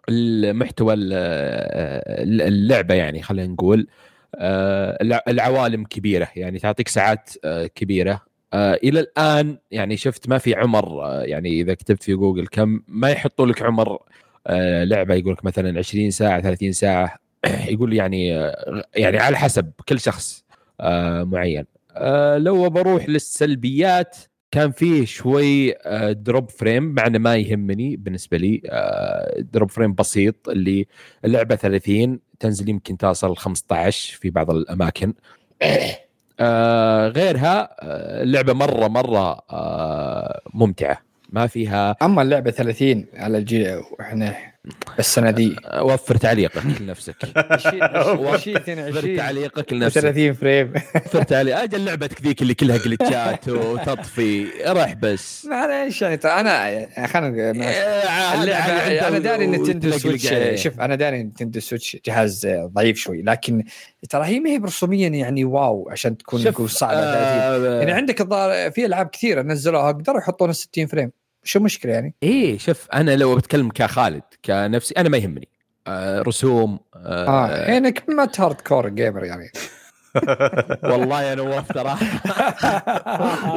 المحتوى 0.10 0.94
ال- 0.94 1.14
ال- 1.14 2.42
اللعبة 2.42 2.94
يعني 2.94 3.22
خلينا 3.22 3.54
نقول. 3.54 3.88
آه، 4.36 4.98
الع- 5.02 5.24
العوالم 5.28 5.84
كبيرة 5.84 6.28
يعني 6.36 6.60
تعطيك 6.60 6.88
ساعات 6.88 7.30
آه، 7.44 7.68
كبيرة. 7.68 8.22
آه، 8.54 8.74
إلى 8.84 9.00
الآن 9.00 9.58
يعني 9.72 9.98
شفت 9.98 10.30
ما 10.30 10.38
في 10.38 10.56
عمر 10.56 11.04
آه، 11.06 11.22
يعني 11.24 11.50
إذا 11.62 11.74
كتبت 11.74 12.04
في 12.04 12.14
جوجل 12.14 12.48
كم 12.48 12.82
ما 12.88 13.10
يحطوا 13.10 13.46
لك 13.46 13.62
عمر 13.62 13.92
آه، 13.92 14.00
لعبة 14.84 15.16
يقول 15.16 15.34
لك 15.34 15.46
مثلا 15.46 15.80
20 15.80 16.12
ساعة 16.12 16.42
30 16.42 16.72
ساعة. 16.72 17.18
يقول 17.70 17.94
يعني 17.94 18.38
آه، 18.38 18.84
يعني 18.96 19.18
على 19.18 19.38
حسب 19.38 19.72
كل 19.90 20.00
شخص 20.00 20.44
آه، 20.82 21.24
معين. 21.24 21.66
آه، 21.92 22.38
لو 22.38 22.70
بروح 22.70 23.10
للسلبيات 23.10 24.18
كان 24.52 24.72
فيه 24.72 25.06
شوي 25.06 25.74
آه، 25.86 26.12
drop 26.12 26.50
frame 26.50 26.84
مع 26.84 27.08
ما 27.10 27.36
يهمني 27.36 27.96
بالنسبة 27.96 28.38
لي. 28.38 28.62
آه، 28.66 29.40
drop 29.40 29.72
frame 29.72 29.94
بسيط 29.94 30.50
اللي 30.50 30.88
اللعبة 31.26 31.56
30 31.56 32.20
تنزل 32.40 32.70
يمكن 32.70 32.98
تصل 32.98 33.36
15 33.38 34.18
في 34.18 34.30
بعض 34.30 34.52
الأماكن. 34.52 35.14
آه، 36.40 37.08
غيرها 37.08 37.70
آه، 37.80 38.24
اللعبة 38.24 38.54
مرة 38.54 38.88
مرة 38.88 39.42
آه، 39.52 40.42
ممتعة. 40.54 41.07
ما 41.30 41.48
فيها. 41.48 41.96
أما 42.02 42.22
اللعبة 42.22 42.52
30 42.52 43.06
على 43.14 43.38
الجيل 43.38 43.82
وإحنا 44.00 44.36
السنة 45.00 45.32
دي. 45.32 45.56
آه، 45.66 45.84
وفر 45.84 46.16
تعليقك 46.18 46.82
لنفسك. 46.82 47.16
وفر 48.20 48.36
22 48.36 49.18
تعليقك 49.18 49.74
لنفسك. 49.74 50.02
30 50.02 50.34
frame. 50.34 50.74
وفر 50.96 51.24
تعليق. 51.24 51.60
أجل 51.60 51.86
لعبتك 51.86 52.22
ذيك 52.22 52.42
اللي 52.42 52.54
كلها 52.54 52.78
glitch 52.78 53.39
ات 53.39 53.50
وتطفي. 53.50 54.48
راح 54.66 54.94
بس. 54.94 55.46
معليش 55.46 56.02
يعني 56.02 56.18
ترى 56.18 56.32
انا 56.32 56.88
خلينا 57.08 57.54
آه، 57.64 59.08
أنا 59.08 59.20
داري 59.20 59.46
إن 59.46 59.52
Nintendo 59.52 59.92
Switch. 59.92 60.64
شوف 60.64 60.80
أنا 60.80 60.96
داري 60.96 61.22
إن 61.22 61.26
Nintendo 61.26 61.60
Switch 61.60 61.98
جهاز 62.06 62.48
ضعيف 62.48 62.98
شوي 62.98 63.22
لكن 63.22 63.64
ترى 64.10 64.26
هي 64.26 64.40
ما 64.40 64.50
هي 64.50 64.60
برسوميا 64.60 65.08
يعني 65.08 65.44
واو 65.46 65.90
عشان 65.92 66.18
تكون 66.18 66.44
نقول 66.44 66.70
صعبه 66.70 66.94
30 66.94 67.66
آه، 67.66 67.80
يعني 67.80 67.92
عندك 67.92 68.22
الظاهر 68.22 68.72
في 68.72 68.86
ألعاب 68.86 69.08
كثيرة 69.08 69.42
نزلوها 69.42 69.88
قدروا 69.92 70.20
يحطون 70.20 70.54
60 70.54 70.88
frame. 70.88 71.12
شو 71.48 71.60
مشكله 71.60 71.94
يعني؟ 71.94 72.16
إيه 72.24 72.58
شوف 72.58 72.88
أنا 72.94 73.16
لو 73.16 73.36
بتكلم 73.36 73.70
كخالد 73.70 74.24
كنفسي 74.46 74.94
أنا 74.98 75.10
ما 75.10 75.18
يهمني. 75.18 75.48
آه 75.88 76.22
رسوم 76.22 76.80
آه 76.96 77.28
آه 77.28 77.78
إنك 77.78 78.10
ما 78.10 78.30
hardcore 78.40 78.90
gamer 78.90 79.24
يعني. 79.26 79.52
والله 80.92 81.24
يا 81.24 81.36
نواف 81.36 81.72
ترى. 81.72 81.90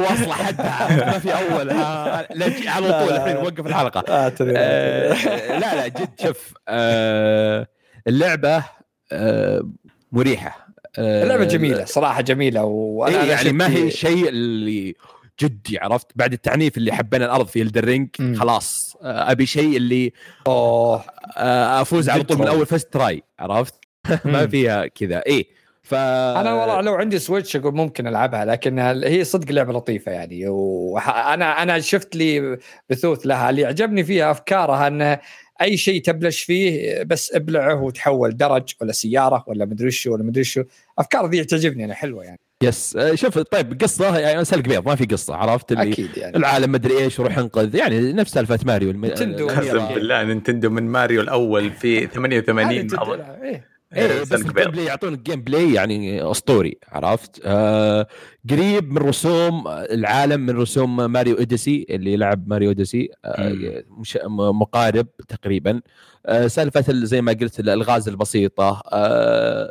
واصلة 0.02 0.32
حدها 0.32 1.06
ما 1.06 1.18
في 1.18 1.32
أول. 1.32 1.70
آه 1.70 2.26
على 2.66 3.04
طول 3.04 3.16
الحين 3.16 3.36
وقف 3.36 3.66
الحلقة. 3.66 4.04
آه 4.08 4.32
آه 4.40 5.58
لا 5.58 5.74
لا 5.74 5.88
جد 5.88 6.20
شوف 6.22 6.54
آه 6.68 7.66
اللعبة 8.06 8.64
آه، 9.12 9.70
مريحة. 10.12 10.66
آه، 10.98 11.22
اللعبة 11.22 11.44
جميلة 11.44 11.84
صراحة 11.84 12.20
جميلة 12.20 12.64
وأنا 12.64 13.22
إيه 13.22 13.30
يعني 13.30 13.52
ما 13.52 13.68
هي 13.68 13.86
الشيء 13.86 14.28
اللي 14.28 14.94
جدي 15.40 15.78
عرفت؟ 15.78 16.06
بعد 16.16 16.32
التعنيف 16.32 16.76
اللي 16.76 16.92
حبينا 16.92 17.24
الأرض 17.24 17.46
في 17.46 17.62
Elden 17.62 17.85
Ring. 17.85 18.08
خلاص. 18.36 18.96
آه، 19.02 19.30
أبي 19.30 19.46
شيء 19.46 19.76
اللي 19.76 20.12
أوه 20.46 21.04
آه، 21.36 21.80
أفوز 21.82 22.08
على 22.08 22.22
طول 22.22 22.38
من 22.38 22.46
أول 22.46 22.66
first 22.66 22.92
try 22.92 23.22
عرفت؟ 23.38 23.74
ما. 24.24 24.46
فيها 24.46 24.86
كذا. 24.86 25.22
إيه 25.26 25.46
ف 25.82 25.94
أنا 25.94 26.54
والله 26.54 26.80
لو 26.80 26.94
عندي 26.94 27.18
Switch 27.18 27.56
أقول 27.56 27.74
ممكن 27.74 28.06
ألعبها 28.06 28.44
لكن 28.44 28.78
هي 28.78 29.24
صدق 29.24 29.52
لعبة 29.52 29.72
لطيفة 29.72 30.12
يعني. 30.12 30.48
وأنا 30.48 31.62
أنا 31.62 31.80
شفت 31.80 32.16
لي 32.16 32.58
بثوث 32.90 33.26
لها. 33.26 33.50
اللي 33.50 33.64
عجبني 33.64 34.04
فيها 34.04 34.30
أفكارها 34.30 34.86
ان 34.86 35.18
أي 35.62 35.76
شيء 35.76 36.02
تبلش 36.02 36.42
فيه 36.42 37.02
بس 37.02 37.34
ابلعه 37.34 37.82
وتحول 37.82 38.36
درج 38.36 38.72
ولا 38.80 38.92
سيارة 38.92 39.44
ولا 39.46 39.64
مدري 39.64 39.90
شو 39.90 40.12
ولا 40.12 40.22
مدري 40.22 40.44
شو. 40.44 40.62
أفكار 40.98 41.26
ذي 41.26 41.44
تعجبني 41.44 41.84
أنا 41.84 41.94
حلوة 41.94 42.24
يعني. 42.24 42.40
yes 42.62 42.96
آه، 42.96 43.14
شوف 43.14 43.38
طيب 43.38 43.82
قصة 43.82 44.18
يعني 44.18 44.44
سلق 44.44 44.62
بيض 44.68 44.88
ما 44.88 44.94
في 44.94 45.04
قصة 45.04 45.34
عرفت 45.34 45.72
اللي 45.72 45.92
أكيد 45.92 46.16
يعني 46.16 46.36
العالم 46.36 46.72
مدري 46.72 46.98
إيش 46.98 47.20
وروح 47.20 47.38
انقذ 47.38 47.74
يعني 47.74 48.12
نفس 48.12 48.32
سالفة 48.32 48.58
ماريو 48.64 48.90
الم... 48.90 49.06
نتندو. 49.06 49.48
آه، 49.50 49.54
قسم. 49.58 49.94
بالله 49.94 50.22
نينتندو 50.24 50.70
من 50.70 50.82
ماريو 50.82 51.20
الأول 51.20 51.70
في 51.70 51.98
هذه 51.98 52.06
88 52.06 52.86
تدل- 52.86 52.98
أظن 52.98 53.20
إيه. 53.20 53.64
إيه 53.96 54.20
بس 54.20 54.28
سلق 54.28 54.46
ال 54.58 54.70
gameplay 54.70 54.84
يعطونك 54.84 55.18
gameplay 55.18 55.72
يعني 55.72 56.30
أسطوري 56.30 56.78
عرفت؟ 56.88 57.40
آه 57.44 58.06
قريب 58.50 58.92
من 58.92 58.98
رسوم 58.98 59.68
العالم 59.68 60.40
من 60.40 60.56
رسوم 60.56 61.12
ماريو 61.12 61.36
أوديسي 61.38 61.86
اللي 61.90 62.12
يلعب 62.12 62.48
ماريو 62.48 62.68
أوديسي 62.68 63.08
آه 63.24 63.82
مش 63.88 64.18
مقارب 64.34 65.06
تقريبا. 65.28 65.80
آه 66.26 66.46
سالفة 66.46 66.84
ال- 66.88 67.06
زي 67.06 67.20
ما 67.22 67.32
قلت 67.32 67.60
الألغاز 67.60 68.08
البسيطة 68.08 68.82
آه 68.92 69.70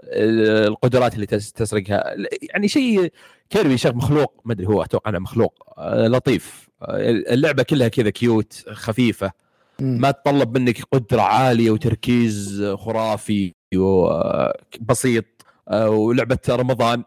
القدرات 0.67 1.15
اللي 1.15 1.25
تس- 1.25 1.51
تسرقها. 1.51 2.15
يعني 2.41 2.67
شيء 2.67 3.11
كيربي 3.49 3.77
شيء 3.77 3.93
مخلوق 3.93 4.41
ما 4.45 4.53
أدري 4.53 4.67
هو 4.67 4.83
أتوقع 4.83 5.09
إنه 5.09 5.19
مخلوق 5.19 5.63
آه 5.77 6.07
لطيف. 6.07 6.69
آه 6.81 7.09
اللعبة 7.09 7.63
كلها 7.63 7.87
كذا 7.87 8.09
cute 8.09 8.63
خفيفة. 8.71 9.31
ما 9.79 10.11
تطلب 10.11 10.57
منك 10.57 10.81
قدرة 10.91 11.21
عالية 11.21 11.71
وتركيز 11.71 12.63
خرافي. 12.77 13.53
وبسيط 13.75 15.25
ولعبة 15.73 16.37
رمضان. 16.49 17.03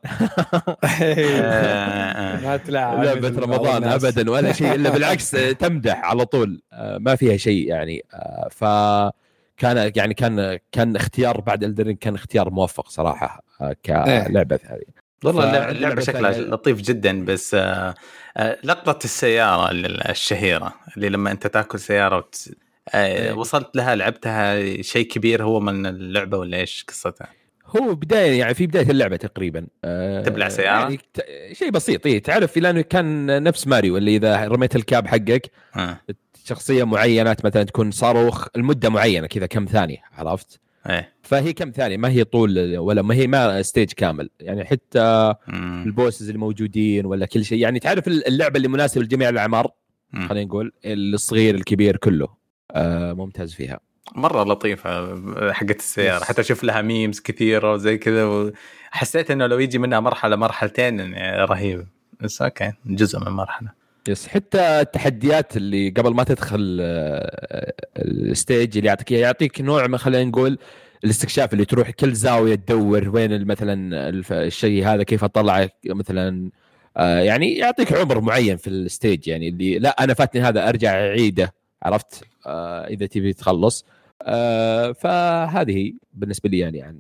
آه، 1.02 2.40
ما 2.44 2.56
تلعب. 2.56 3.04
لعبة 3.04 3.28
رمضان. 3.40 3.84
ابدا 3.84 4.30
ولا 4.30 4.52
شيء 4.52 4.74
إلا 4.74 4.90
بالعكس 4.90 5.30
تمدح 5.60 6.04
على 6.04 6.24
طول. 6.24 6.62
آه، 6.72 6.98
ما 6.98 7.16
فيها 7.16 7.36
شيء 7.36 7.68
يعني. 7.68 8.04
آه، 8.14 8.48
ف 8.50 8.64
كان 9.56 9.92
يعني 9.96 10.14
كان 10.14 10.58
كان 10.72 10.96
اختيار 10.96 11.40
بعد 11.40 11.64
الدرين 11.64 11.96
كان 11.96 12.14
اختيار 12.14 12.50
موفق 12.50 12.88
صراحة 12.88 13.44
آه، 13.60 13.76
كلعبة 13.86 14.58
هذه. 14.64 14.82
والله 15.24 15.70
اللعبة 15.70 16.00
شكلها 16.00 16.30
لطيف 16.40 16.80
جدا 16.80 17.24
بس 17.24 17.54
آه، 17.54 17.94
آه، 18.36 18.58
لقطة 18.64 19.04
السيارة 19.04 19.70
ال- 19.70 20.10
الشهيرة 20.10 20.74
اللي 20.96 21.08
لما 21.08 21.30
أنت 21.30 21.46
تأكل 21.46 21.78
سيارة 21.80 22.16
وت... 22.16 22.48
آه، 22.88 23.06
إيه. 23.28 23.32
وصلت 23.32 23.76
لها 23.76 23.94
لعبتها 23.94 24.82
شيء 24.82 25.06
كبير 25.06 25.44
هو 25.44 25.60
من 25.60 25.86
اللعبة 25.86 26.38
ولا 26.38 26.56
إيش 26.56 26.84
قصتها؟ 26.88 27.28
هو 27.76 27.94
بداية 27.94 28.38
يعني 28.38 28.54
في 28.54 28.66
بداية 28.66 28.90
اللعبة 28.90 29.16
تقريبا 29.16 29.66
آه، 29.84 30.22
تبلع؟ 30.22 30.48
يعني 30.58 30.96
ت- 31.14 31.24
شيء 31.52 31.70
بسيط 31.70 32.06
إيه 32.06 32.22
تعرف 32.22 32.56
لأنه 32.56 32.80
كان 32.80 33.42
نفس 33.42 33.66
ماريو 33.66 33.96
اللي 33.96 34.16
إذا 34.16 34.44
رميت 34.48 34.76
ال 34.76 34.84
cap 34.84 35.06
حقك 35.06 35.50
آه. 35.76 36.00
شخصية 36.44 36.84
معينة 36.84 37.36
مثلا 37.44 37.62
تكون 37.62 37.90
صاروخ 37.90 38.46
المده 38.56 38.88
معينة 38.88 39.26
كذا 39.26 39.46
كم 39.46 39.64
ثانية 39.64 39.98
عرفت؟ 40.12 40.60
إيه 40.90 41.12
فهي 41.22 41.52
كم 41.52 41.70
ثانية 41.70 41.96
ما 41.96 42.08
هي 42.10 42.24
طول 42.24 42.78
ولا 42.78 43.02
ما 43.02 43.14
هي 43.14 43.26
ما 43.26 43.62
stage 43.62 43.92
كامل 43.92 44.30
يعني 44.40 44.64
حتى 44.64 45.34
مم. 45.48 45.82
ال 45.86 45.93
bosses 45.93 46.30
الموجودين 46.30 47.06
ولا 47.06 47.26
كل 47.26 47.44
شيء 47.44 47.58
يعني 47.58 47.78
تعرف 47.78 48.08
اللعبة 48.08 48.56
اللي 48.56 48.68
مناسبة 48.68 49.02
لجميع 49.04 49.28
الأعمار. 49.28 49.70
خلينا 50.28 50.44
نقول 50.44 50.72
الصغير 50.84 51.54
الكبير 51.54 51.96
كله 51.96 52.41
ممتاز 53.14 53.54
فيها. 53.54 53.80
مرة 54.14 54.44
لطيفة 54.44 55.52
حقت 55.52 55.78
السيارة. 55.78 56.24
حتى 56.24 56.40
أشوف 56.40 56.64
لها 56.64 56.82
memes 56.82 57.20
كثيرة 57.20 57.72
وزي 57.72 57.98
كذا 57.98 58.24
وحسيت 58.24 59.30
إنه 59.30 59.46
لو 59.46 59.58
يجي 59.58 59.78
منها 59.78 60.00
مرحلة 60.00 60.36
مرحلتين 60.36 60.98
يعني 60.98 61.44
رهيب. 61.44 61.86
بس 62.20 62.42
أوكي 62.42 62.72
جزء 62.86 63.20
من 63.20 63.32
مرحلة. 63.32 63.82
yes 64.08 64.28
حتى 64.28 64.80
التحديات 64.80 65.56
اللي 65.56 65.90
قبل 65.90 66.14
ما 66.14 66.24
تدخل 66.24 66.78
آه، 66.80 67.74
ال 67.98 68.11
stage 68.11 68.76
اللي 68.76 68.88
يعطيك 68.88 69.12
يعطيك 69.12 69.60
نوع 69.60 69.86
من 69.86 69.98
خلينا 69.98 70.24
نقول 70.24 70.58
الاستكشاف 71.04 71.52
اللي 71.52 71.64
تروح 71.64 71.90
كل 71.90 72.12
زاوية 72.12 72.54
تدور 72.54 73.08
وين 73.08 73.46
مثلا 73.46 74.08
الشيء 74.30 74.86
هذا 74.86 75.02
كيف 75.02 75.24
اطلع 75.24 75.68
مثلا 75.86 76.50
آه، 76.96 77.18
يعني 77.18 77.56
يعطيك 77.56 77.92
عمر 77.92 78.20
معين 78.20 78.56
في 78.56 78.70
الستيج 78.70 79.28
يعني 79.28 79.48
اللي 79.48 79.78
لا 79.78 80.04
أنا 80.04 80.14
فاتني 80.14 80.42
هذا 80.42 80.68
أرجع 80.68 80.90
أعيده. 80.90 81.54
عرفت 81.82 82.24
آه، 82.46 82.86
إذا 82.86 83.06
تبي 83.06 83.32
تخلص 83.32 83.84
آه، 84.22 84.92
فهذه 84.92 85.92
بالنسبة 86.14 86.48
لي 86.48 86.58
يعني 86.58 86.82
عن 86.82 86.98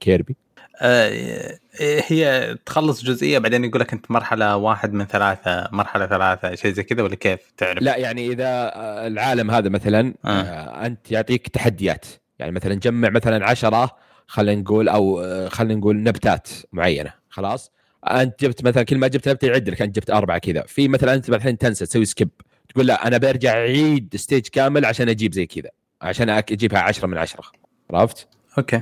كيربي 0.00 0.36
آه، 0.80 1.58
هي 1.80 2.56
تخلص 2.66 3.04
جزئية 3.04 3.38
بعدين 3.38 3.64
يقول 3.64 3.80
لك 3.80 3.92
أنت 3.92 4.10
مرحلة 4.10 4.56
واحد 4.56 4.92
من 4.92 5.04
ثلاثة 5.04 5.68
مرحلة 5.72 6.06
ثلاثة 6.06 6.54
شيء 6.54 6.72
زي 6.72 6.82
كذا 6.82 7.02
ولا 7.02 7.14
كيف 7.14 7.40
تعرف؟ 7.56 7.82
لا 7.82 7.96
يعني 7.96 8.26
إذا 8.26 8.46
آه، 8.46 9.06
العالم 9.06 9.50
هذا 9.50 9.68
مثلا 9.68 10.14
آه. 10.24 10.28
آه. 10.28 10.86
أنت 10.86 11.12
يعطيك 11.12 11.48
تحديات 11.48 12.04
يعني 12.38 12.52
مثلا 12.52 12.74
جمع 12.74 13.10
مثلا 13.10 13.46
عشرة 13.46 13.96
خلينا 14.26 14.60
نقول 14.60 14.88
أو 14.88 15.20
آه، 15.20 15.48
خلينا 15.48 15.74
نقول 15.74 16.02
نبتات 16.02 16.48
معينة 16.72 17.12
خلاص 17.28 17.70
أنت 18.06 18.44
جبت 18.44 18.64
مثلا 18.64 18.82
كل 18.82 18.98
ما 18.98 19.08
جبت 19.08 19.28
نبتة 19.28 19.46
يعد 19.46 19.68
لك 19.68 19.82
أنت 19.82 19.96
جبت 19.96 20.10
أربعة 20.10 20.38
كذا 20.38 20.62
في 20.62 20.88
مثلا 20.88 21.14
أنت 21.14 21.28
الحين 21.28 21.58
تنسى 21.58 21.86
تسوي 21.86 22.04
skip 22.04 22.28
تقول 22.74 22.86
لا 22.86 23.06
أنا 23.06 23.18
برجع 23.18 23.52
اعيد 23.52 24.16
stage 24.16 24.46
كامل 24.46 24.84
عشان 24.84 25.08
أجيب 25.08 25.34
زي 25.34 25.46
كذا 25.46 25.70
عشان 26.02 26.30
أجيبها 26.30 26.80
عشرة 26.80 27.06
من 27.06 27.18
عشرة. 27.18 27.44
عرفت؟ 27.90 28.28
okay. 28.58 28.80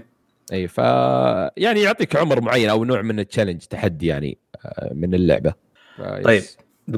إي 0.53 0.69
ف 0.69 0.79
يعني 1.57 1.83
يعطيك 1.83 2.17
عمر 2.17 2.41
معين 2.41 2.69
أو 2.69 2.85
نوع 2.85 3.03
من 3.03 3.21
ال 3.21 3.25
challenge 3.25 3.61
تحدي 3.61 4.07
يعني 4.07 4.39
آه، 4.65 4.93
من 4.95 5.15
اللعبة. 5.15 5.55
طيب. 6.25 6.43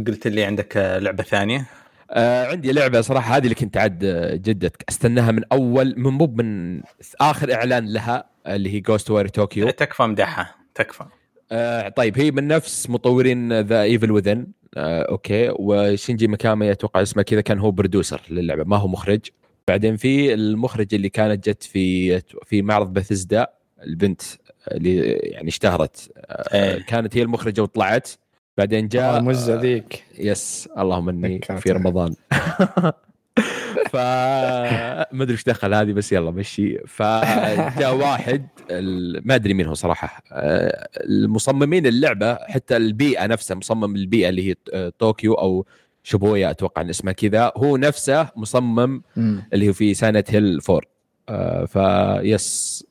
قلت 0.07 0.27
لي 0.27 0.45
عندك 0.45 0.77
لعبة 0.77 1.23
ثانية؟ 1.23 1.67
آه 2.11 2.47
عندي 2.47 2.73
لعبة 2.73 3.01
صراحة 3.01 3.37
هذه 3.37 3.45
اللي 3.45 3.55
كنت 3.55 3.77
عاد 3.77 3.99
جدا 4.43 4.71
استناها 4.89 5.33
من 5.33 5.43
أول 5.53 5.95
من 5.97 6.13
مو 6.13 6.27
من 6.27 6.81
آخر 7.21 7.55
إعلان 7.55 7.93
لها 7.93 8.25
اللي 8.47 8.75
هي 8.75 8.81
Ghostwire 8.81 9.29
Tokyo 9.29 9.71
تكفى 9.71 10.03
مدحها 10.03 10.55
تكفى. 10.75 11.05
آه 11.53 11.89
طيب 11.89 12.19
هي 12.19 12.31
من 12.31 12.49
نفس 12.49 12.91
مطورين 12.91 13.61
The 13.61 13.83
Evil 13.83 14.11
Within 14.11 14.47
آه 14.77 15.03
okay. 15.03 15.49
وشينجي 15.59 16.27
ميكامي 16.29 16.73
أتوقع 16.73 17.03
اسمه 17.03 17.23
كذا 17.23 17.41
كان 17.41 17.59
هو 17.59 17.71
producer 17.71 18.21
للعبة 18.31 18.65
ما 18.65 18.77
هو 18.77 18.89
مخرج. 18.89 19.21
بعدين 19.69 19.97
في 19.97 20.35
المخرج 20.35 20.95
اللي 20.95 21.09
كانت 21.09 21.49
جت 21.49 21.63
في 21.63 22.21
في 22.21 22.63
معرض 22.63 22.93
بثزدا 22.93 23.47
البنت 23.83 24.23
اللي 24.73 24.97
يعني 25.13 25.49
اشتهرت. 25.49 26.11
آه 26.17 26.75
إيه. 26.75 26.83
كانت 26.83 27.17
هي 27.17 27.23
المخرجة 27.23 27.63
وطلعت. 27.63 28.09
بعدين 28.59 28.89
جاء 28.89 29.17
آه، 29.17 29.21
مزه 29.21 29.61
ذيك. 29.61 30.05
yes 30.19 30.69
اللهم 30.79 31.09
إني. 31.09 31.41
في 31.59 31.73
رمضان. 31.73 32.15
ف 33.93 33.97
ما 35.13 35.23
أدري 35.23 35.33
إيش 35.33 35.45
دخل 35.45 35.75
هذه 35.75 35.93
بس 35.93 36.13
يلا 36.13 36.31
مشي. 36.31 36.79
فجاء 36.87 37.95
واحد 37.97 38.47
ما 39.25 39.35
أدري 39.35 39.55
مين 39.55 39.67
هو 39.67 39.75
صراحة. 39.75 40.23
آه، 40.33 40.89
المصممين 40.97 41.87
اللعبة 41.87 42.35
حتى 42.35 42.77
البيئة 42.77 43.27
نفسها 43.27 43.55
مصمم 43.55 43.97
البيئة 43.97 44.29
اللي 44.29 44.51
هي 44.51 44.55
آه، 44.75 44.93
طوكيو 44.99 45.35
أو 45.35 45.67
شيبويا 46.03 46.51
أتوقع 46.51 46.83
إن 46.83 46.89
اسمها 46.91 47.13
كذا. 47.13 47.53
هو 47.57 47.77
نفسه 47.77 48.29
مصمم 48.37 49.03
مم. 49.17 49.43
اللي 49.53 49.69
هو 49.69 49.73
في 49.73 49.95
Silent 49.95 50.25
Hill 50.29 50.61
4 50.71 50.81
آه 51.29 51.65
فيس 51.65 52.85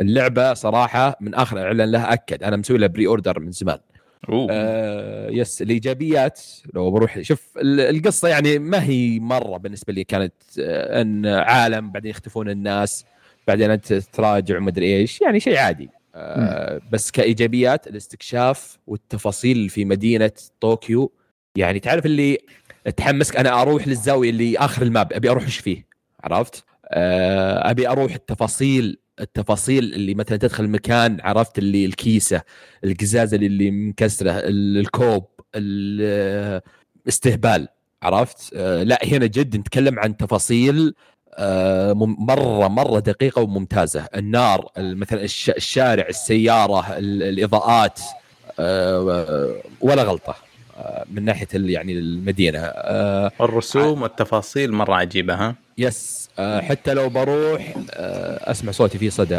اللعبة 0.00 0.54
صراحة 0.54 1.16
من 1.20 1.34
آخر 1.34 1.58
إعلان 1.62 1.90
لها 1.90 2.12
أكد. 2.12 2.42
أنا 2.42 2.56
مسوي 2.56 2.78
لها 2.78 2.88
pre-order 2.88 3.40
من 3.40 3.50
زمان. 3.50 3.78
أوه. 4.28 4.46
آه 4.50 5.30
yes 5.30 5.62
الإيجابيات 5.62 6.40
لو 6.74 6.90
بروح 6.90 7.20
شوف 7.20 7.58
ال- 7.58 7.80
القصة 7.96 8.28
يعني 8.28 8.58
ما 8.58 8.82
هي 8.84 9.18
مرة 9.20 9.56
بالنسبة 9.56 9.92
لي 9.92 10.04
كانت 10.04 10.32
آه 10.60 11.00
أن 11.02 11.26
عالم 11.26 11.90
بعدين 11.92 12.10
يختفون 12.10 12.50
الناس 12.50 13.04
بعدين 13.48 13.70
أنت 13.70 13.92
تراجع 13.92 14.56
ومدري 14.56 14.96
إيش 14.96 15.20
يعني 15.20 15.40
شيء 15.40 15.56
عادي. 15.56 15.90
آه 16.14 16.80
بس 16.92 17.10
كإيجابيات 17.10 17.86
الاستكشاف 17.86 18.78
والتفاصيل 18.86 19.68
في 19.68 19.84
مدينة 19.84 20.30
طوكيو 20.60 21.12
يعني 21.56 21.80
تعرف 21.80 22.06
اللي 22.06 22.38
تحمسك 22.96 23.36
أنا 23.36 23.62
أروح 23.62 23.88
للزاوية 23.88 24.30
اللي 24.30 24.58
آخر 24.58 24.82
الماب 24.82 25.12
أبي 25.12 25.30
أروح 25.30 25.44
إيش 25.44 25.58
فيه؟ 25.58 25.86
عرفت؟ 26.24 26.64
آه 26.88 27.70
أبي 27.70 27.88
أروح 27.88 28.14
التفاصيل 28.14 28.98
التفاصيل 29.20 29.84
اللي 29.94 30.14
مثلا 30.14 30.36
تدخل 30.38 30.68
مكان 30.68 31.18
عرفت 31.20 31.58
اللي 31.58 31.84
الكيسة 31.84 32.42
القزازة 32.84 33.36
اللي 33.36 33.70
مكسرة 33.70 34.30
ال- 34.30 34.78
الكوب 34.78 35.24
الاستهبال 37.06 37.68
عرفت؟ 38.02 38.52
آه 38.56 38.82
لا 38.82 38.98
هنا 39.04 39.26
جد 39.26 39.56
نتكلم 39.56 39.98
عن 39.98 40.16
تفاصيل 40.16 40.94
آه، 41.40 41.92
مره 42.18 42.68
مرة 42.68 42.98
دقيقة 43.00 43.42
وممتازة. 43.42 44.06
النار 44.16 44.70
ال- 44.78 44.96
مثلا 44.96 45.22
الش- 45.24 45.50
الشارع 45.50 46.08
السيارة 46.08 46.98
ال- 46.98 47.22
الإضاءات 47.22 48.00
آه، 48.60 49.54
ولا 49.80 50.02
غلطة 50.02 50.34
من 51.10 51.24
ناحية 51.24 51.48
يعني 51.54 51.92
المدينة. 51.92 52.58
الرسوم 53.40 54.02
والتفاصيل 54.02 54.72
مرة 54.72 54.94
عجيبة 54.94 55.34
ها؟ 55.34 55.54
يس. 55.78 56.27
حتى 56.40 56.94
لو 56.94 57.08
بروح 57.08 57.74
آه، 57.94 58.50
أسمع 58.50 58.72
صوتي 58.72 58.98
فيه 58.98 59.10
صدى. 59.10 59.38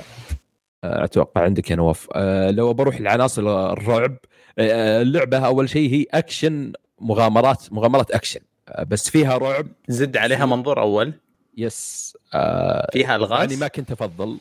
آه، 0.83 1.03
أتوقع 1.03 1.41
عندك 1.41 1.71
يا 1.71 1.75
نواف. 1.75 2.07
آه، 2.13 2.51
لو 2.51 2.73
بروح 2.73 3.01
لعناصر 3.01 3.71
الرعب 3.73 4.17
آه، 4.59 5.01
اللعبة 5.01 5.37
أول 5.37 5.69
شيء 5.69 5.89
هي 5.93 6.05
أكشن 6.13 6.71
مغامرات 7.01 7.73
مغامرات 7.73 8.11
أكشن. 8.11 8.39
آه، 8.69 8.83
بس 8.83 9.09
فيها 9.09 9.37
رعب. 9.37 9.67
زد 9.87 10.17
عليها 10.17 10.45
منظور 10.45 10.81
أول. 10.81 11.13
yes. 11.57 12.13
آه، 12.33 12.89
فيها 12.93 13.15
الغاز؟ 13.15 13.39
يعني 13.39 13.55
ما 13.55 13.67
كنت 13.67 13.91
أفضل. 13.91 14.37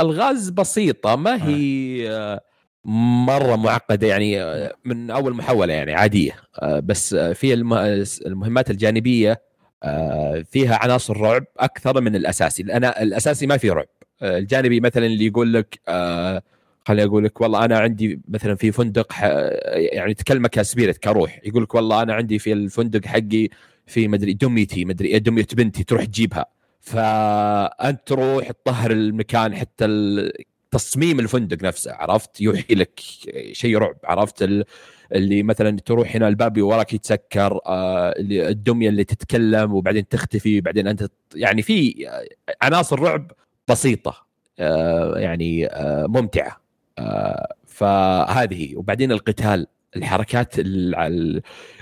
الغاز 0.00 0.50
بسيطة 0.50 1.16
ما 1.16 1.48
هي 1.48 2.10
آه، 2.10 2.40
مرة 3.24 3.56
معقدة 3.56 4.06
يعني 4.06 4.42
آه، 4.42 4.74
من 4.84 5.10
أول 5.10 5.34
محاولة 5.34 5.72
يعني 5.74 5.94
عادية. 5.94 6.32
آه، 6.62 6.80
بس 6.80 7.14
آه، 7.14 7.32
في 7.32 7.54
الم- 7.54 8.04
المهمات 8.26 8.70
الجانبية 8.70 9.32
آه، 9.32 9.47
فيها 10.50 10.76
عناصر 10.82 11.20
رعب 11.20 11.44
أكثر 11.58 12.00
من 12.00 12.16
الأساسي. 12.16 12.62
لأن 12.62 12.84
الأساسي 12.84 13.46
ما 13.46 13.56
فيه 13.56 13.72
رعب. 13.72 13.86
آه، 14.22 14.38
الجانبي 14.38 14.80
مثلا 14.80 15.06
اللي 15.06 15.26
يقول 15.26 15.54
لك 15.54 15.80
آه، 15.88 16.42
خليني 16.86 17.08
أقول 17.08 17.24
لك 17.24 17.40
والله 17.40 17.64
أنا 17.64 17.78
عندي 17.78 18.20
مثلا 18.28 18.54
في 18.54 18.72
فندق 18.72 19.12
يعني 19.74 20.14
تكلمك 20.14 20.50
كسبيرت 20.50 20.96
كروح 20.98 21.40
يقول 21.44 21.62
لك 21.62 21.74
والله 21.74 22.02
أنا 22.02 22.14
عندي 22.14 22.38
في 22.38 22.52
الفندق 22.52 23.06
حقي 23.06 23.48
في 23.86 24.08
مدري 24.08 24.32
دميتي 24.34 24.84
مدري 24.84 25.08
إيه 25.08 25.18
دمية 25.18 25.46
بنتي 25.54 25.84
تروح 25.84 26.04
تجيبها. 26.04 26.46
فأنت 26.80 28.00
تروح 28.06 28.50
تطهر 28.50 28.90
المكان 28.90 29.56
حتى 29.56 29.86
تصميم 30.70 31.20
الفندق 31.20 31.62
نفسه 31.62 31.92
عرفت؟ 31.92 32.40
يوحي 32.40 32.74
لك 32.74 33.00
شيء 33.52 33.78
رعب 33.78 33.96
عرفت؟ 34.04 34.64
اللي 35.12 35.42
مثلا 35.42 35.78
تروح 35.84 36.16
هنا 36.16 36.28
الباب 36.28 36.62
وراك 36.62 36.92
يتسكر 36.92 37.60
آه، 37.66 38.08
اللي 38.18 38.48
الدمية 38.48 38.88
اللي 38.88 39.04
تتكلم 39.04 39.74
وبعدين 39.74 40.08
تختفي 40.08 40.60
بعدين 40.60 40.86
أنت 40.88 41.08
يعني 41.34 41.62
في 41.62 42.06
عناصر 42.62 43.00
رعب 43.00 43.32
بسيطة 43.68 44.26
آه، 44.58 45.18
يعني 45.18 45.66
آه، 45.66 46.06
ممتعة 46.06 46.60
آه، 46.98 47.54
فهذه. 47.66 48.76
وبعدين 48.76 49.12
القتال 49.12 49.66
الحركات 49.96 50.58
ال- 50.58 50.94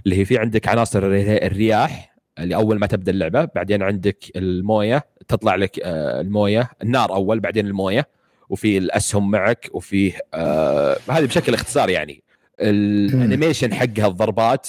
اللي 0.07 0.19
هي 0.19 0.25
في 0.25 0.39
عندك 0.39 0.69
عناصر 0.69 0.99
الري- 0.99 1.47
الرياح 1.47 2.17
اللي 2.39 2.55
أول 2.55 2.79
ما 2.79 2.87
تبدأ 2.87 3.13
اللعبة 3.13 3.45
بعدين 3.55 3.83
عندك 3.83 4.25
الموية 4.37 5.05
تطلع 5.29 5.55
لك 5.55 5.81
آه، 5.85 6.21
الموية 6.21 6.71
النار 6.83 7.15
أول 7.15 7.41
بعدين 7.41 7.67
الموية 7.67 8.09
وفي 8.51 8.79
الأسهم 8.79 9.31
معك 9.31 9.69
وفي 9.73 10.13
آه 10.35 10.97
هذه 11.11 11.25
بشكل 11.25 11.55
اختصار 11.55 11.91
يعني. 11.91 12.23
الانيميشن 12.61 13.75
حقها 13.75 14.07
الضربات 14.07 14.69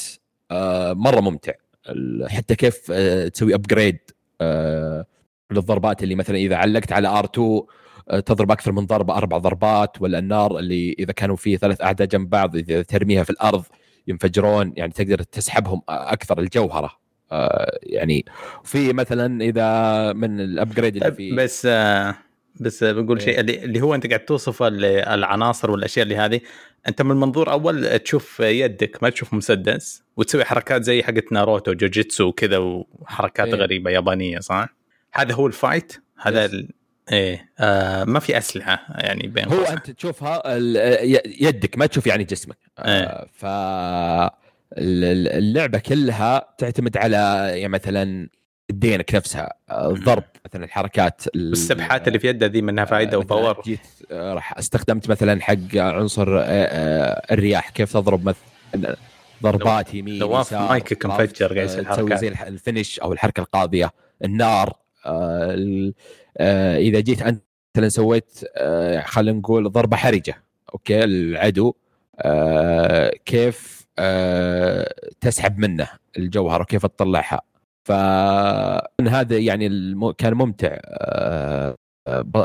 آه 0.52 0.94
مرة 0.94 1.20
ممتع. 1.20 1.52
حتى 2.28 2.56
كيف 2.56 2.92
آه 2.92 3.28
تسوي 3.28 3.56
upgrade 3.56 3.98
آه 4.42 5.06
للضربات 5.52 6.04
اللي 6.04 6.16
مثلا 6.16 6.38
إذا 6.38 6.56
علقت 6.56 6.92
على 6.92 7.24
R2 7.24 7.40
آه 7.40 8.20
تضرب 8.20 8.52
أكثر 8.52 8.72
من 8.72 8.86
ضربة 8.86 9.18
أربع 9.18 9.38
ضربات 9.38 10.02
ولا 10.02 10.20
النار 10.20 10.60
اللي 10.60 10.96
إذا 11.00 11.14
كانوا 11.14 11.36
في 11.36 11.58
ثلاث 11.58 11.82
أعداء 11.82 12.08
جنب 12.08 12.30
بعض 12.30 12.56
إذا 12.56 12.82
ترميها 12.82 13.24
في 13.24 13.30
الأرض 13.30 13.64
ينفجرون 14.08 14.74
يعني 14.78 14.92
تقدر 14.92 15.24
تسحبهم 15.24 15.82
أكثر 15.90 16.40
الجوهرة. 16.40 17.08
يعني 17.84 18.26
في 18.64 18.94
مثلا 18.94 19.44
إذا 19.44 20.14
من 20.14 20.40
ال 20.40 20.47
upgrade 20.47 20.96
اللي 20.96 21.06
طيب 21.10 21.16
في 21.16 21.36
بس 21.36 21.66
آه، 21.66 22.16
بس 22.60 22.84
بقول 22.84 23.20
إيه. 23.20 23.26
شيء 23.26 23.40
اللي 23.40 23.64
اللي 23.64 23.82
هو 23.82 23.96
أنت 23.96 24.08
قاعد 24.08 24.20
توصف 24.20 24.64
ال- 24.64 24.86
العناصر 24.86 25.72
والأشياء 25.72 26.04
اللي 26.04 26.16
هذه 26.16 26.42
أنت 26.88 27.02
من 27.02 27.16
منظور 27.16 27.52
أول 27.52 28.00
تشوف 28.00 28.40
يدك 28.40 29.04
ما 29.04 29.10
تشوف 29.10 29.34
مسدس 29.34 30.04
وتسوي 30.18 30.46
حركات 30.46 30.84
زي 30.84 31.04
حقت 31.04 31.32
ناروتو 31.32 31.74
جوجيتسو 31.74 32.24
وكذا 32.28 32.58
وحركات 32.58 33.48
إيه. 33.48 33.56
غريبة 33.56 33.92
يابانية 33.92 34.40
صح؟ 34.40 34.70
هذا 35.14 35.34
هو 35.34 35.48
ال 35.48 35.56
fight 35.56 35.94
هذا. 36.22 36.46
ال... 36.46 36.70
إيه 37.12 37.50
آه 37.60 38.04
ما 38.04 38.20
في 38.20 38.38
أسلحة 38.38 38.86
يعني 38.90 39.28
بين 39.28 39.46
هو. 39.48 39.64
أنت 39.64 39.92
تشوفها 39.92 40.44
يدك 41.42 41.78
ما 41.78 41.86
تشوف 41.86 42.08
يعني 42.08 42.24
جسمك 42.24 42.58
إيه. 42.80 42.86
آه، 43.04 43.28
ف 43.34 43.46
ال- 43.46 45.04
ال- 45.04 45.28
اللعبة 45.28 45.80
كلها 45.80 46.56
تعتمد 46.58 46.98
على 46.98 47.16
يعني 47.50 47.68
مثلا 47.68 48.30
يدينك 48.72 49.16
نفسها 49.16 49.54
آه، 49.70 49.90
الضرب 49.92 50.24
مثلا 50.46 50.66
الحركات 50.66 51.22
ال- 51.36 51.50
والسبحات 51.50 52.08
اللي 52.08 52.20
في 52.20 52.28
يده 52.28 52.46
ذي 52.48 52.62
منها 52.62 52.86
فائدة 52.86 53.18
آه، 53.18 53.22
مثلاً 53.22 53.36
وباور 53.38 53.62
جيت 53.66 53.80
آه، 54.12 54.34
راح 54.34 54.58
استخدمت 54.58 55.10
مثلا 55.10 55.42
حق 55.42 55.76
عنصر 55.76 56.38
آه، 56.40 56.42
آه، 56.44 57.34
الرياح 57.34 57.70
كيف 57.70 57.94
تضرب 57.94 58.26
مثلا 58.26 58.96
ضربات 59.44 59.94
يمين 59.94 60.20
نواف 60.20 60.54
مايكك؟ 60.54 61.06
مفجر 61.06 61.56
قاعد 61.58 61.70
آه، 61.70 61.84
حركات. 61.84 62.20
زي 62.20 62.28
الفينش 62.28 63.00
أو 63.00 63.14
الحركة 63.14 63.42
القاضية 63.42 63.92
النار 64.24 64.74
آه، 65.06 65.54
ال- 65.54 65.94
آه، 66.38 66.78
إذا 66.78 67.00
جيت 67.00 67.22
أنت 67.22 67.44
مثلا 67.78 67.90
سويت 67.90 68.40
آه، 68.58 69.02
خلينا 69.02 69.38
نقول 69.40 69.72
ضربة 69.72 69.98
حرجة 69.98 70.44
أوكي 70.74 71.04
العدو 71.04 71.74
آه، 72.20 73.12
كيف 73.26 73.88
آه، 74.00 74.94
تسحب 75.22 75.60
منه 75.60 75.88
الجوهره 76.18 76.62
وكيف 76.62 76.86
تطلعها 76.86 77.42
فهذا 77.88 79.38
يعني 79.38 79.68
الم- 79.68 80.12
كان 80.12 80.34
ممتع 80.34 80.78
آه، 80.86 81.76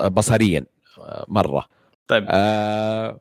بصريا 0.09 0.64
آه، 0.98 1.24
مرة. 1.28 1.66
طيب. 2.09 2.26
آه، 2.28 3.20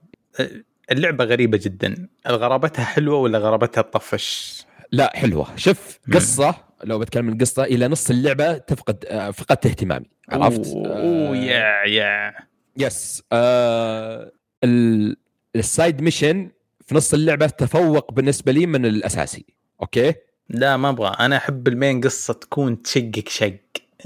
اللعبة 0.91 1.23
غريبة 1.25 1.59
جدا. 1.63 2.07
غرابتها 2.27 2.85
حلوة 2.85 3.17
ولا 3.17 3.39
غرابتها 3.39 3.81
تطفش؟ 3.81 4.61
لا 4.91 5.11
حلوة. 5.17 5.47
شوف. 5.55 5.99
قصة 6.13 6.55
لو 6.83 6.99
بتكلم 6.99 7.25
من 7.25 7.37
قصة 7.37 7.63
إلى 7.63 7.87
نص 7.87 8.09
اللعبة 8.09 8.57
تفقد 8.57 9.05
فقدت 9.33 9.65
اهتمامي. 9.65 10.05
عرفت؟ 10.29 10.67
أوه 10.67 10.87
أوه، 11.01 11.37
يا 11.37 11.83
يا. 11.85 12.33
yes. 12.77 13.23
آه 13.31 14.31
ال- 14.63 15.15
ال 15.55 15.65
side 15.65 16.01
mission 16.01 16.51
في 16.85 16.95
نص 16.95 17.13
اللعبة 17.13 17.47
تفوق 17.47 18.11
بالنسبة 18.13 18.51
لي 18.51 18.65
من 18.65 18.85
الأساسي. 18.85 19.45
Okay؟ 19.81 20.13
لا 20.53 20.77
ما 20.77 20.89
أبغى. 20.89 21.15
أنا 21.19 21.37
أحب 21.37 21.67
ال 21.67 21.74
main 21.74 22.01
قصة 22.01 22.33
تكون 22.33 22.81
تشقك 22.81 23.29
شق. 23.29 23.57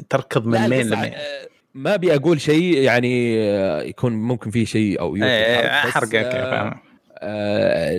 تركض 0.10 0.46
من 0.46 0.56
القصة، 0.56 0.96
ال 0.96 0.99
main. 0.99 1.14
ما 1.74 1.94
أبي 1.94 2.16
أقول 2.16 2.42
شيء 2.42 2.78
يعني 2.78 3.42
آه، 3.42 3.82
يكون 3.82 4.14
ممكن 4.14 4.52
فيه 4.52 4.66
شيء 4.66 5.00
أو 5.00 5.16
الحرب، 5.16 5.88
بس، 5.88 5.94
حرقك 5.94 6.14
آه، 6.14 6.82
آه، 7.18 7.90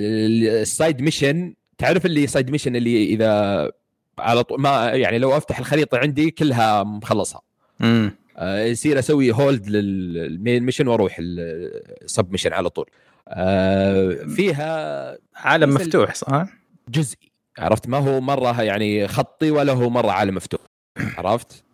ال 0.62 0.70
side 0.70 1.02
mission 1.02 1.54
تعرف 1.78 2.06
اللي 2.06 2.26
side 2.26 2.50
mission 2.50 2.76
اللي 2.76 3.04
إذا 3.04 3.70
على 4.18 4.42
طول 4.42 4.60
ما 4.60 4.90
يعني 4.90 5.18
لو 5.18 5.36
أفتح 5.36 5.58
الخريطة 5.58 5.98
عندي 5.98 6.30
كلها 6.30 6.84
مخلصها. 6.84 7.40
امم 7.80 8.12
آه، 8.36 8.64
يصير 8.64 8.98
أسوي 8.98 9.32
hold 9.32 9.68
لل 9.68 9.99
main 9.99 10.62
mission 10.62 10.88
وأروح 10.88 11.16
ال 11.20 11.48
sub 11.48 12.32
mission 12.32 12.52
على 12.52 12.70
طول. 12.70 12.90
آه، 13.28 14.10
فيها 14.36 15.18
عالم 15.34 15.74
مفتوح 15.74 16.14
صح؟ 16.14 16.46
جزئي. 16.88 17.35
عرفت؟ 17.58 17.88
ما 17.88 17.98
هو 17.98 18.20
مرة 18.20 18.62
يعني 18.62 19.08
خطي 19.08 19.50
ولا 19.50 19.72
هو 19.72 19.90
مرة 19.90 20.10
عالم 20.10 20.34
مفتوح. 20.34 20.60
عرفت. 21.18 21.64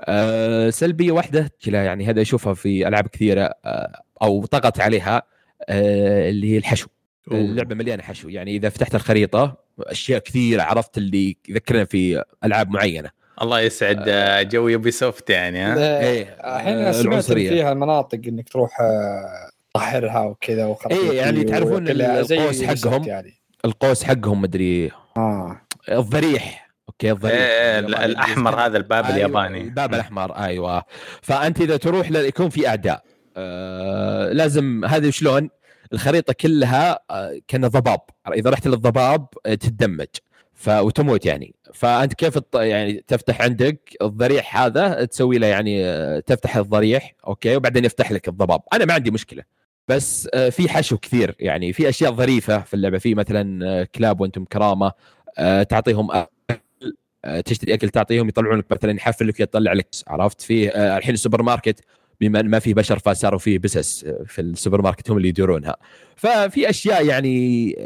آه 0.00 0.70
سلبية 0.70 1.12
واحدة 1.12 1.50
كلا 1.64 1.84
يعني 1.84 2.06
هذا 2.06 2.22
أشوفها 2.22 2.54
في 2.54 2.88
ألعاب 2.88 3.08
كثيرة 3.08 3.54
آه 3.64 4.02
أو 4.22 4.46
طغت 4.46 4.80
عليها 4.80 5.22
آه 5.68 6.30
اللي 6.30 6.52
هي 6.52 6.58
الحشو. 6.58 6.88
أوه. 7.30 7.40
اللعبة 7.40 7.74
مليانة 7.74 8.02
حشو. 8.02 8.28
يعني 8.28 8.56
إذا 8.56 8.68
فتحت 8.68 8.94
الخريطة 8.94 9.56
أشياء 9.80 10.18
كثيرة 10.18 10.62
عرفت 10.62 10.98
اللي 10.98 11.36
يذكرنا 11.48 11.84
في 11.84 12.24
ألعاب 12.44 12.70
معينة. 12.70 13.10
الله 13.42 13.60
يسعد 13.60 14.04
آه، 14.08 14.42
جو 14.42 14.68
Ubisoft 14.68 15.30
يعني 15.30 15.58
ها؟ 15.58 16.00
إيه، 16.00 16.22
الحين 16.22 16.76
آه، 16.76 16.92
سمعت. 16.92 17.24
فيها 17.24 17.74
مناطق 17.74 18.20
إنك 18.28 18.48
تروح 18.48 18.80
آه، 18.80 19.50
تطهرها 19.74 20.20
وكذا 20.20 20.66
وخريطتي 20.66 21.10
إيه، 21.10 21.18
يعني 21.18 21.44
تعرفون 21.44 21.88
القوس 21.88 22.62
حقهم؟ 22.62 23.04
يعني. 23.04 23.34
القوس 23.64 24.04
حقهم 24.04 24.40
مدري 24.40 24.90
آه. 25.16 25.60
الضريح. 25.88 26.70
okay 26.88 27.10
الضريح. 27.12 27.34
إيه، 27.34 27.78
الياباني. 27.78 28.04
الأحمر 28.04 28.60
هذا 28.60 28.76
الباب 28.76 29.04
أيوة، 29.04 29.16
الياباني. 29.16 29.60
الباب 29.60 29.94
الأحمر 29.94 30.32
أيوه. 30.36 30.82
فأنت 31.22 31.60
إذا 31.60 31.76
تروح 31.76 32.10
ل- 32.10 32.16
يكون 32.16 32.48
في 32.48 32.68
أعداء. 32.68 33.02
آه 33.36 34.32
لازم 34.32 34.84
هذا 34.84 35.10
شلون؟ 35.10 35.50
الخريطة 35.92 36.32
كلها 36.32 36.98
آه 37.10 37.38
كان 37.48 37.66
ضباب. 37.68 38.00
إذا 38.32 38.50
رحت 38.50 38.66
للضباب 38.66 39.26
آه، 39.46 39.54
تتدمج. 39.54 40.06
ف 40.54 40.68
وتموت 40.68 41.26
يعني. 41.26 41.54
فأنت 41.74 42.14
كيف 42.14 42.36
الط- 42.36 42.56
يعني 42.56 43.04
تفتح 43.06 43.40
عندك 43.42 43.96
الضريح 44.02 44.56
هذا؟ 44.60 45.04
تسوي 45.04 45.38
له 45.38 45.46
يعني 45.46 45.84
آه، 45.86 46.18
تفتح 46.20 46.56
الضريح. 46.56 47.14
okay 47.26 47.56
وبعدين 47.56 47.84
يفتح 47.84 48.12
لك 48.12 48.28
الضباب. 48.28 48.60
أنا 48.72 48.84
ما 48.84 48.94
عندي 48.94 49.10
مشكلة. 49.10 49.42
بس 49.88 50.28
آه، 50.34 50.48
في 50.48 50.68
حشو 50.68 50.98
كثير. 50.98 51.34
يعني 51.40 51.72
في 51.72 51.88
أشياء 51.88 52.12
ظريفة 52.12 52.58
في 52.58 52.74
اللعبة. 52.74 52.98
في 52.98 53.14
مثلا 53.14 53.66
آه، 53.66 53.88
كلاب 53.94 54.20
وأنتم 54.20 54.44
بكرامة 54.44 54.92
آه، 55.38 55.62
تعطيهم 55.62 56.10
أكل، 56.10 56.96
تشتري 57.44 57.74
أكل 57.74 57.88
تعطيهم 57.88 58.28
يطلعون 58.28 58.58
لك 58.58 58.64
مثلا 58.70 58.92
يحفر 58.92 59.28
لك 59.28 59.40
يطلع 59.40 59.72
لك 59.72 59.88
عرفت؟ 60.06 60.40
في 60.40 60.76
الحين 60.96 61.14
السوبر 61.14 61.42
ماركت 61.42 61.80
بما 62.20 62.42
ما 62.42 62.58
في 62.58 62.74
بشر 62.74 62.98
فصاروا 62.98 63.38
في 63.38 63.58
بسس 63.58 64.04
في 64.26 64.40
السوبر 64.40 64.82
ماركت 64.82 65.10
هم 65.10 65.16
اللي 65.16 65.28
يديرونها. 65.28 65.76
ففي 66.16 66.70
أشياء 66.70 67.06
يعني 67.06 67.76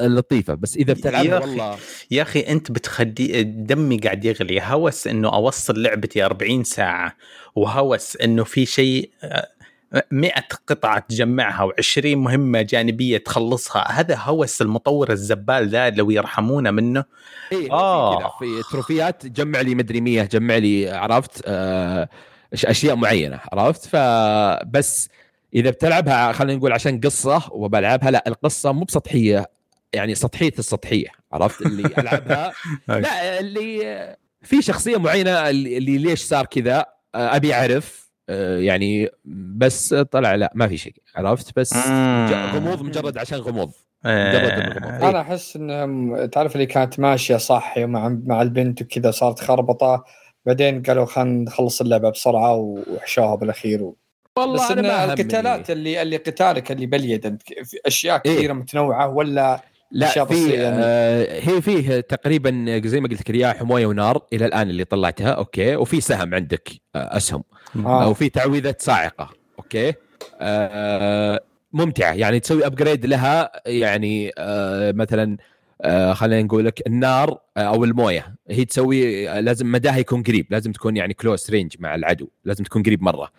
لطيفة. 0.00 0.54
بس 0.54 0.76
إذا 0.76 0.90
يا 0.92 0.94
بتلعبها. 0.96 1.38
والله. 1.38 1.76
يا 2.10 2.22
أخي 2.22 2.40
أنت 2.40 2.72
بتخدي 2.72 3.42
دمي 3.42 3.96
قاعد 3.96 4.24
يغلي. 4.24 4.60
هوس 4.62 5.06
إنه 5.06 5.34
أوصل 5.34 5.82
لعبتي 5.82 6.24
40 6.24 6.64
ساعة 6.64 7.16
وهوس 7.54 8.16
إنه 8.16 8.44
في 8.44 8.66
شيء 8.66 9.10
100 10.10 10.32
قطعة 10.66 10.98
تجمعها 10.98 11.68
و20 11.68 12.04
مهمة 12.04 12.62
جانبية 12.62 13.18
تخلصها. 13.18 13.92
هذا 13.92 14.16
هوس 14.18 14.62
المطور 14.62 15.10
الزبال 15.10 15.68
ذا 15.68 15.90
لو 15.90 16.10
يرحمونا 16.10 16.70
منه. 16.70 17.04
إيه 17.52 17.72
آه. 17.72 18.38
في 18.38 18.62
تروفيات 18.70 19.26
جمع 19.26 19.60
لي 19.60 19.74
مدري 19.74 20.00
100 20.00 20.22
جمع 20.22 20.56
لي 20.56 20.90
عرفت؟ 20.90 21.42
آه 21.46 22.08
أشياء 22.54 22.96
معينة 22.96 23.40
عرفت؟ 23.52 23.86
فبس 23.86 25.08
إذا 25.54 25.70
بتلعبها 25.70 26.32
خلينا 26.32 26.58
نقول 26.58 26.72
عشان 26.72 27.00
قصة 27.00 27.42
وبلعبها 27.50 28.10
لا 28.10 28.24
القصة 28.26 28.72
مو 28.72 28.84
بسطحية 28.84 29.50
يعني 29.92 30.14
سطحية 30.14 30.52
السطحية 30.58 31.08
عرفت؟ 31.32 31.66
اللي 31.66 31.82
ألعبها. 31.98 32.52
لا 32.88 33.40
اللي 33.40 34.16
في 34.42 34.62
شخصية 34.62 34.96
معينة 34.96 35.50
اللي 35.50 35.98
ليش 35.98 36.22
صار 36.22 36.46
كذا؟ 36.46 36.86
آه، 37.14 37.36
أبي 37.36 37.54
أعرف. 37.54 38.11
يعني 38.58 39.08
بس 39.56 39.94
طلع 39.94 40.34
لا 40.34 40.52
ما 40.54 40.68
في 40.68 40.76
شيء 40.76 40.94
عرفت 41.16 41.58
بس 41.58 41.74
ج- 41.74 42.32
غموض 42.54 42.82
مجرد 42.82 43.18
عشان 43.18 43.38
غموض 43.38 43.72
مجرد 44.04 44.52
الغموض. 44.58 45.04
أنا 45.04 45.20
أحس 45.20 45.56
إنهم 45.56 46.24
تعرف 46.26 46.54
اللي 46.54 46.66
كانت 46.66 47.00
ماشية 47.00 47.36
صح 47.36 47.78
مع 47.78 48.08
مع 48.26 48.42
البنت 48.42 48.82
وكذا 48.82 49.10
صارت 49.10 49.40
خربطة 49.40 50.04
بعدين 50.46 50.82
قالوا 50.82 51.04
خلينا 51.04 51.30
نخلص 51.44 51.80
اللعبة 51.80 52.10
بسرعة 52.10 52.54
وحشوها 52.56 53.34
بالأخير 53.34 53.82
و... 53.82 53.96
والله 54.38 54.64
بس 54.64 54.70
أنا 54.70 54.80
إن 54.80 54.86
ما 54.86 55.04
همني. 55.04 55.12
القتالات 55.22 55.70
اللي 55.70 56.02
اللي 56.02 56.16
قتالك 56.16 56.72
اللي 56.72 56.86
باليد 56.86 57.42
أشياء 57.86 58.22
إيه. 58.26 58.36
كثيرة 58.36 58.52
متنوعة 58.52 59.08
ولا 59.08 59.60
لا 59.92 60.24
في 60.24 60.50
يعني. 60.50 60.76
آه 60.78 61.40
هي 61.40 61.62
فيه 61.62 62.00
تقريبا 62.00 62.80
زي 62.84 63.00
ما 63.00 63.08
قلت 63.08 63.20
لك 63.20 63.30
رياح 63.30 63.62
ومويه 63.62 63.86
ونار 63.86 64.22
إلى 64.32 64.46
الآن 64.46 64.70
اللي 64.70 64.84
طلعتها 64.84 65.28
okay؟ 65.30 65.76
وفي 65.76 66.00
سهم 66.00 66.34
عندك 66.34 66.68
آه 66.94 67.16
أسهم. 67.16 67.44
آه. 67.76 68.04
أو 68.04 68.14
في 68.14 68.28
تعويذة 68.28 68.74
صاعقة 68.78 69.30
okay؟ 69.58 69.92
آه 70.40 71.40
ممتعة. 71.72 72.12
يعني 72.12 72.40
تسوي 72.40 72.66
upgrade 72.66 73.06
لها 73.06 73.50
يعني 73.66 74.32
آه 74.38 74.92
مثلا 74.92 75.36
آه 75.82 76.12
خلينا 76.12 76.42
نقول 76.42 76.64
لك 76.66 76.86
النار 76.86 77.38
آه 77.56 77.60
أو 77.60 77.84
الموية. 77.84 78.34
هي 78.50 78.64
تسوي 78.64 79.30
آه 79.30 79.40
لازم 79.40 79.72
مداها 79.72 79.98
يكون 79.98 80.22
قريب. 80.22 80.46
لازم 80.50 80.72
تكون 80.72 80.96
يعني 80.96 81.14
close 81.14 81.50
range 81.50 81.72
مع 81.78 81.94
العدو. 81.94 82.28
لازم 82.44 82.64
تكون 82.64 82.82
قريب 82.82 83.02
مرة. 83.02 83.30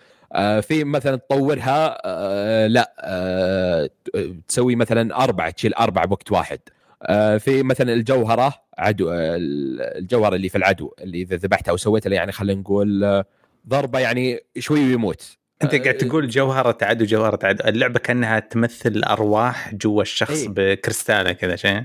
في 0.62 0.84
مثلا 0.84 1.16
تطورها 1.16 2.02
آه 2.06 2.68
لا 2.68 2.94
آه 3.00 3.90
تسوي 4.48 4.76
مثلا 4.76 5.24
أربعة 5.24 5.50
تشيل 5.50 5.74
أربعة 5.74 6.06
بوقت 6.08 6.32
واحد. 6.32 6.60
آه 7.04 7.38
في 7.38 7.64
مثلا 7.64 7.94
الجوهرة 7.94 8.54
عدو 8.78 9.10
آه 9.10 9.38
الجوهرة 9.98 10.36
اللي 10.36 10.50
في 10.50 10.58
العدو 10.58 10.94
اللي 11.02 11.22
إذا 11.22 11.36
ذبحتها 11.36 11.72
أو 11.72 11.78
سويتها 11.78 12.10
يعني 12.14 12.32
خلينا 12.32 12.62
نقول 12.62 13.04
آه 13.04 13.26
ضربة 13.68 14.00
يعني 14.00 14.40
شوي 14.60 14.80
ويموت. 14.80 15.38
أنت 15.64 15.72
قاعد 15.72 15.88
آه، 15.88 15.92
تقول 16.08 16.28
جوهرة 16.28 16.78
عدو 16.82 17.06
جوهرة 17.06 17.40
عدو 17.44 17.64
اللعبة 17.68 18.00
كأنها 18.00 18.40
تمثل 18.40 19.04
أرواح 19.04 19.76
جوا 19.76 20.02
الشخص 20.02 20.42
إيه. 20.42 20.50
بكريستاله 20.50 21.32
كذا 21.32 21.56
شيء؟ 21.56 21.84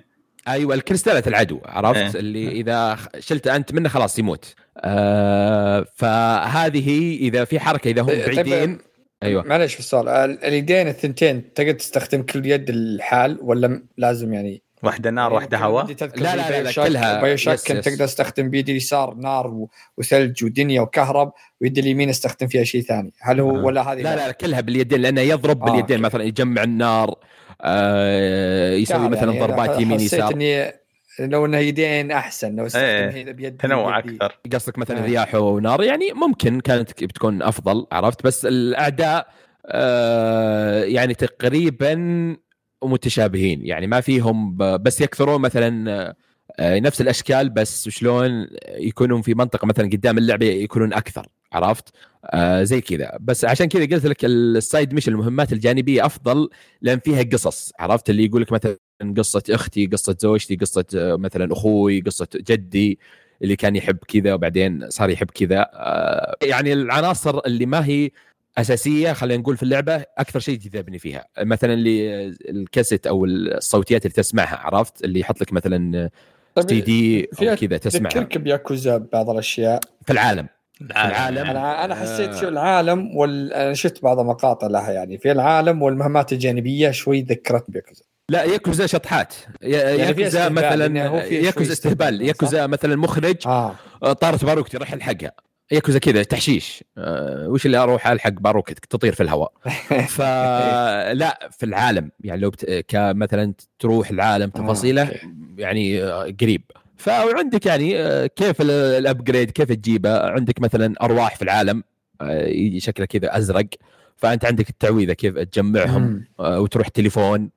أيوه 0.49 0.75
الكريستالات 0.75 1.29
العدو 1.29 1.61
عرفت؟ 1.65 1.97
إيه. 2.15 2.21
اللي 2.21 2.49
إذا 2.49 2.99
شلت 3.19 3.47
أنت 3.47 3.73
منه 3.73 3.89
خلاص 3.89 4.19
يموت. 4.19 4.55
آه 4.79 5.87
فهذه 5.95 7.17
إذا 7.21 7.45
في 7.45 7.61
حركة 7.61 7.89
إذا 7.91 8.03
هم 8.03 8.07
طيب- 8.07 8.25
بعيدين. 8.35 8.79
أيوه. 9.23 9.43
معلش 9.43 9.75
في 9.75 9.81
السؤال. 9.81 10.09
ال- 10.09 10.45
اليدين 10.45 10.89
الثنتين 10.89 11.55
تقدر 11.55 11.73
تستخدم 11.73 12.23
كل 12.23 12.47
يد 12.47 12.71
لحال 12.71 13.39
ولا 13.43 13.69
م- 13.69 13.87
لازم 13.97 14.33
يعني؟ 14.35 14.63
واحدة 14.83 15.11
نار 15.11 15.33
واحدة 15.33 15.59
هواء؟ 15.59 15.87
لا 15.87 16.37
لا- 16.37 16.51
لا- 16.51 16.63
لا، 16.63 16.73
كلها- 16.73 17.21
BioShock 17.21 17.59
كنت. 17.59 17.89
تقدر 17.89 18.07
تستخدم 18.07 18.51
بيد 18.51 18.69
اليسار 18.69 19.15
نار 19.15 19.67
وثلج 19.97 20.45
ودنيا 20.45 20.81
وكهرب 20.81 21.33
ويد 21.61 21.79
اليمين 21.79 22.09
استخدم 22.09 22.47
فيها 22.47 22.65
شيء 22.65 22.83
ثاني. 22.83 23.13
هل 23.21 23.41
هو 23.41 23.57
آه. 23.57 23.65
ولا 23.65 23.93
هذه 23.93 24.03
لا 24.03 24.17
لا 24.17 24.33
كلها 24.33 24.61
باليدين 24.61 25.01
لأنه 25.01 25.21
يضرب 25.21 25.63
آه، 25.63 25.65
باليدين. 25.65 25.97
okay. 25.97 26.03
مثلا 26.03 26.25
يجمع 26.25 26.63
النار 26.63 27.15
آه 27.61 28.73
يسوي 28.73 28.97
يعني 28.97 29.09
مثلا 29.09 29.31
أنا 29.31 29.47
ضربات 29.47 29.81
يمين 29.81 29.99
حسيت 29.99 30.13
يسار 30.13 30.35
اني 30.35 30.73
لو 31.21 31.47
انها 31.47 31.61
يدين 31.61 32.11
أحسن 32.11 32.57
لو 32.57 32.67
استخدم 32.67 32.85
إيه، 32.85 33.23
هنا 33.23 33.33
بيد 33.33 33.57
تنوع. 33.57 33.99
أكثر 33.99 34.39
قصدك 34.53 34.79
مثلا 34.79 34.99
آه. 34.99 35.05
رياح 35.05 35.35
ونار 35.35 35.83
يعني 35.83 36.13
ممكن 36.13 36.61
كانت 36.61 37.05
بتكون 37.05 37.43
أفضل 37.43 37.87
عرفت 37.93 38.25
بس 38.25 38.47
الأعداء 38.47 39.29
آه 39.67 40.85
يعني 40.85 41.15
تقريبا 41.15 41.95
متشابهين 42.83 43.67
يعني 43.67 43.87
ما 43.87 44.01
فيهم 44.01 44.57
بس 44.57 45.01
يكثرون 45.01 45.41
مثلا 45.41 46.15
آه، 46.61 46.79
نفس 46.79 47.01
الأشكال 47.01 47.51
بس 47.51 47.89
شلون 47.89 48.49
يكونون 48.69 49.23
في 49.23 49.35
منطقة 49.35 49.67
مثلا 49.67 49.87
قدام 49.87 50.19
اللعبة 50.19 50.47
يكونون 50.47 50.93
أكثر 50.93 51.27
عرفت؟ 51.53 51.89
آه 52.25 52.63
زي 52.63 52.81
كذا. 52.81 53.19
بس 53.21 53.45
عشان 53.45 53.67
كذا 53.67 53.85
قلت 53.97 54.07
لك 54.07 54.25
ال 54.25 54.39
side 54.39 54.95
mission 54.95 55.13
المهمات 55.13 55.53
الجانبية 55.53 56.07
أفضل 56.07 56.49
لأن 56.83 56.99
فيها 56.99 57.23
قصص. 57.23 57.73
عرفت؟ 57.79 58.11
اللي 58.11 58.25
يقول 58.25 58.43
لك 58.43 58.53
مثلا 58.53 58.77
قصة 59.17 59.43
أختي 59.51 59.87
قصة 59.87 60.17
زوجتي 60.21 60.57
قصة 60.57 60.85
آه، 60.97 61.17
مثلا 61.17 61.53
أخوي 61.53 62.01
قصة 62.01 62.29
جدي 62.37 62.99
اللي 63.43 63.57
كان 63.57 63.77
يحب 63.77 63.97
كذا 64.09 64.35
وبعدين 64.35 64.91
صار 64.91 65.11
يحب 65.11 65.31
كذا. 65.31 65.67
آه، 65.73 66.37
يعني 66.43 66.73
العناصر 66.73 67.39
اللي 67.39 67.67
ما 67.67 67.87
هي 67.87 68.11
أساسية 68.59 69.13
خلينا 69.13 69.41
نقول 69.43 69.57
في 69.57 69.63
اللعبة 69.63 70.05
أكثر 70.19 70.41
شيء 70.41 70.59
جذبني 70.59 70.99
فيها. 70.99 71.27
مثلا 71.41 71.73
اللي 71.75 72.27
الكاسيت 72.27 73.07
أو 73.07 73.25
الصوتيات 73.25 74.07
اللي 74.07 74.15
تسمعها 74.15 74.57
عرفت؟ 74.57 75.05
اللي 75.05 75.21
يحط 75.21 75.41
لك 75.41 75.53
مثلا 75.53 76.11
طيب، 76.55 76.69
سي 76.69 76.81
دي 76.81 77.23
كذا 77.57 77.77
تسمعها. 77.79 78.13
تذكرك 78.13 78.39
بياكوزا 78.39 78.97
بعض 79.13 79.31
الأشياء. 79.31 79.81
في 80.07 80.13
العالم. 80.13 80.49
العالم. 80.83 81.39
العالم. 81.39 81.51
أنا 81.51 81.85
أنا 81.85 81.95
حسيت 81.95 82.31
آه. 82.31 82.41
شو 82.41 82.49
العالم 82.49 83.17
وال... 83.17 83.53
أنا 83.53 83.75
شفت 83.75 84.03
بعض 84.03 84.19
المقاطع 84.19 84.67
لها 84.67 84.91
يعني. 84.91 85.19
في 85.19 85.33
العالم 85.33 85.83
والمهمات 85.83 86.33
الجانبية 86.33 86.91
شوي 86.91 87.23
ذكرتني 87.23 87.73
بياكوزا. 87.73 88.05
لا 88.31 88.45
ياكوزا 88.45 88.87
شطحات. 88.87 89.35
يعني 89.61 90.15
في 90.15 90.23
ياكوزا 90.23 90.27
استهبال، 90.27 90.53
مثلا 90.55 91.21
في 91.21 91.35
ياكوزا 91.35 91.73
استهبال 91.73 92.23
ياكوزا 92.23 92.67
مثلا 92.67 92.97
مخرج 92.97 93.37
آه. 93.47 93.75
طارت 94.21 94.45
باروكتي 94.45 94.77
راح 94.77 94.93
الحقها 94.93 95.33
ياكوزا 95.71 95.99
كذا 95.99 96.23
تحشيش. 96.23 96.85
آه، 96.99 97.49
وش 97.49 97.67
اللي 97.67 97.77
أروح 97.77 98.07
ألحق 98.07 98.31
باروكتك 98.31 98.85
تطير 98.87 99.15
في 99.15 99.23
الهواء. 99.23 99.53
فلا 100.17 101.49
في 101.51 101.67
العالم. 101.67 102.11
يعني 102.21 102.41
لو 102.41 102.51
بت... 102.51 102.85
كمثلا 102.89 103.55
تروح 103.79 104.11
العالم 104.11 104.53
آه، 104.57 104.59
تفاصيله. 104.59 105.11
يعني 105.59 106.03
آه، 106.03 106.35
قريب. 106.41 106.63
فعندك 106.99 107.67
يعني 107.67 107.99
آه، 107.99 108.27
كيف 108.27 108.61
ال- 108.61 108.71
ال 108.71 108.81
upgrade 108.81 109.51
كيف 109.51 109.73
تجيبه 109.73 110.19
عندك 110.21 110.61
مثلا 110.61 110.95
أرواح 111.03 111.37
في 111.37 111.43
العالم 111.43 111.83
آه، 112.21 112.47
يجي 112.47 112.81
شكله 112.81 113.07
كذا 113.07 113.37
أزرق 113.37 113.67
فأنت 114.17 114.45
عندك 114.45 114.69
التعويذة 114.69 115.13
كيف 115.13 115.39
تجمعهم. 115.39 116.25
آه، 116.41 116.61
وتروح 116.61 116.89
تليفون 116.89 117.51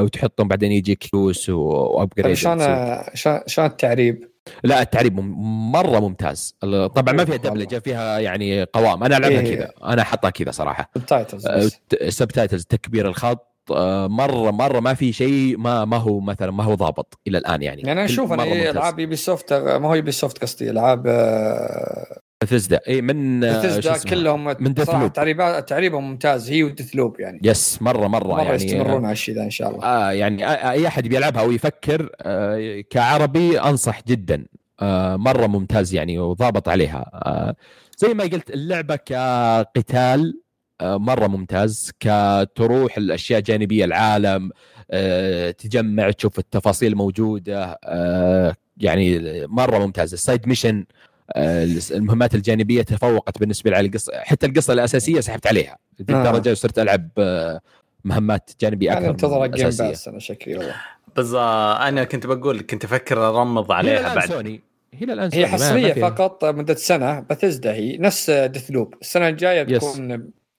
وتحطهم 0.00 0.48
بعدين 0.48 0.72
يجيك 0.72 1.04
فلوس 1.04 1.46
طيب 1.46 1.56
و 1.56 1.66
upgrade 1.66 2.34
شلون 2.34 2.58
شلون 3.14 3.40
شلون 3.46 3.66
التعريب؟ 3.66 4.28
لا 4.64 4.82
التعريب 4.82 5.20
مرة 5.72 6.00
ممتاز 6.00 6.54
طبعا 6.62 7.12
ما 7.12 7.24
فيها. 7.24 7.36
دبلجة 7.36 7.78
فيها 7.78 8.18
يعني 8.18 8.62
قوام 8.64 9.04
أنا 9.04 9.16
ألعبها 9.16 9.40
إيه. 9.40 9.54
كذا 9.56 9.70
أنا 9.84 10.04
حطها 10.04 10.30
كذا 10.30 10.50
صراحة 10.50 10.90
ال 10.96 11.03
titles 11.03 11.48
بس 11.48 11.78
subtitles 12.08 12.64
تكبير 12.64 13.08
الخط 13.08 13.51
مره 14.08 14.50
مرة 14.50 14.80
ما 14.80 14.94
في 14.94 15.12
شيء 15.12 15.58
ما 15.58 15.84
ما 15.84 15.96
هو 15.96 16.20
مثلا 16.20 16.50
ما 16.50 16.64
هو 16.64 16.74
ضابط 16.74 17.18
إلى 17.26 17.38
الآن 17.38 17.62
يعني 17.62 17.80
يعني 17.80 17.92
أنا 17.92 18.04
أشوف 18.04 18.32
أنا 18.32 18.44
مرة 18.44 18.52
إيه. 18.52 18.70
ألعاب 18.70 18.98
Ubisoft 18.98 19.52
ما 19.52 19.88
هو 19.88 19.94
Ubisoft 19.94 20.42
قصدي 20.42 20.70
ألعاب 20.70 21.06
آه، 21.06 22.20
بثزدا 22.42 22.80
اي 22.88 23.02
من 23.02 23.44
آه، 23.44 23.58
بثزدا؟ 23.58 24.10
كلهم 24.10 24.44
من 24.44 24.74
صراحة. 24.84 25.06
تعريبات 25.06 25.68
تعريبهم 25.68 26.10
ممتاز 26.10 26.50
هي 26.50 26.62
و 26.62 26.96
Deathloop 26.96 27.20
يعني 27.20 27.40
yes 27.42 27.82
مره 27.82 28.06
مرة, 28.06 28.28
مرة 28.28 28.42
يعني 28.42 28.54
يستمرون 28.54 29.04
على 29.04 29.12
الشيء 29.12 29.34
ذا 29.34 29.42
إن 29.42 29.50
شاء 29.50 29.70
الله 29.70 29.84
آه 29.84 30.12
يعني 30.12 30.46
آه، 30.46 30.70
أي 30.70 30.86
أحد 30.86 31.08
بيلعبها 31.08 31.42
أو 31.42 31.52
يفكر 31.52 32.10
آه 32.20 32.80
كعربي 32.90 33.60
أنصح 33.60 34.02
جدا 34.06 34.46
آه 34.80 35.16
مرة 35.16 35.46
ممتاز 35.46 35.94
يعني 35.94 36.18
وضابط 36.18 36.68
عليها 36.68 37.10
آه 37.14 37.56
زي 37.98 38.14
ما 38.14 38.24
قلت 38.24 38.50
اللعبة 38.50 38.96
كقتال 38.96 40.34
آه 40.38 40.41
مرة 40.82 41.26
ممتاز 41.26 41.92
كتروح 42.00 42.96
الأشياء 42.96 43.40
جانبيه 43.40 43.84
العالم 43.84 44.50
آه 44.90 45.50
تجمع 45.50 46.10
تشوف 46.10 46.38
التفاصيل 46.38 46.96
موجودة 46.96 47.78
آه 47.84 48.54
يعني 48.76 49.20
مرة 49.46 49.78
ممتاز 49.78 50.12
ال 50.12 50.19
side 50.19 50.48
mission 50.48 50.84
آه 51.32 51.68
المهمات 51.90 52.34
الجانبية 52.34 52.82
تفوقت 52.82 53.38
بالنسبة 53.38 53.70
لي 53.70 53.76
على 53.76 53.86
القصة 53.86 54.12
حتى 54.16 54.46
القصة 54.46 54.72
الأساسية 54.72 55.20
سحبت 55.20 55.46
عليها 55.46 55.78
آه. 56.00 56.02
لدرجه 56.02 56.54
صرت 56.54 56.78
ألعب 56.78 57.08
آه 57.18 57.60
مهمات 58.04 58.50
جانبية 58.60 58.86
يعني 58.86 58.98
أكثر 58.98 59.10
انتظر 59.10 59.38
من 59.40 59.44
ال 59.44 59.53
Game 59.53 59.88
Pass 59.88 60.08
أنا 60.08 60.18
شكلي 60.18 60.56
والله 60.56 60.74
بس 61.16 61.32
آه، 61.32 61.88
أنا 61.88 62.04
كنت 62.04 62.26
بقول 62.26 62.60
كنت 62.60 62.84
أفكر 62.84 63.28
أرمض 63.28 63.70
هي 63.72 63.76
عليها 63.78 64.00
الآن 64.00 64.14
بعد 64.14 64.28
سوني 64.28 64.60
هي 64.94 65.04
الآن 65.12 65.30
هي 65.32 65.46
حصرية. 65.46 65.92
فقط 65.92 66.44
مدة 66.44 66.74
سنة 66.74 67.20
بثزدا 67.20 67.72
هي 67.72 67.96
نفس 67.96 68.30
Deathloop 68.30 68.94
السنة 69.00 69.28
الجاية 69.28 69.66
yes. 69.68 70.00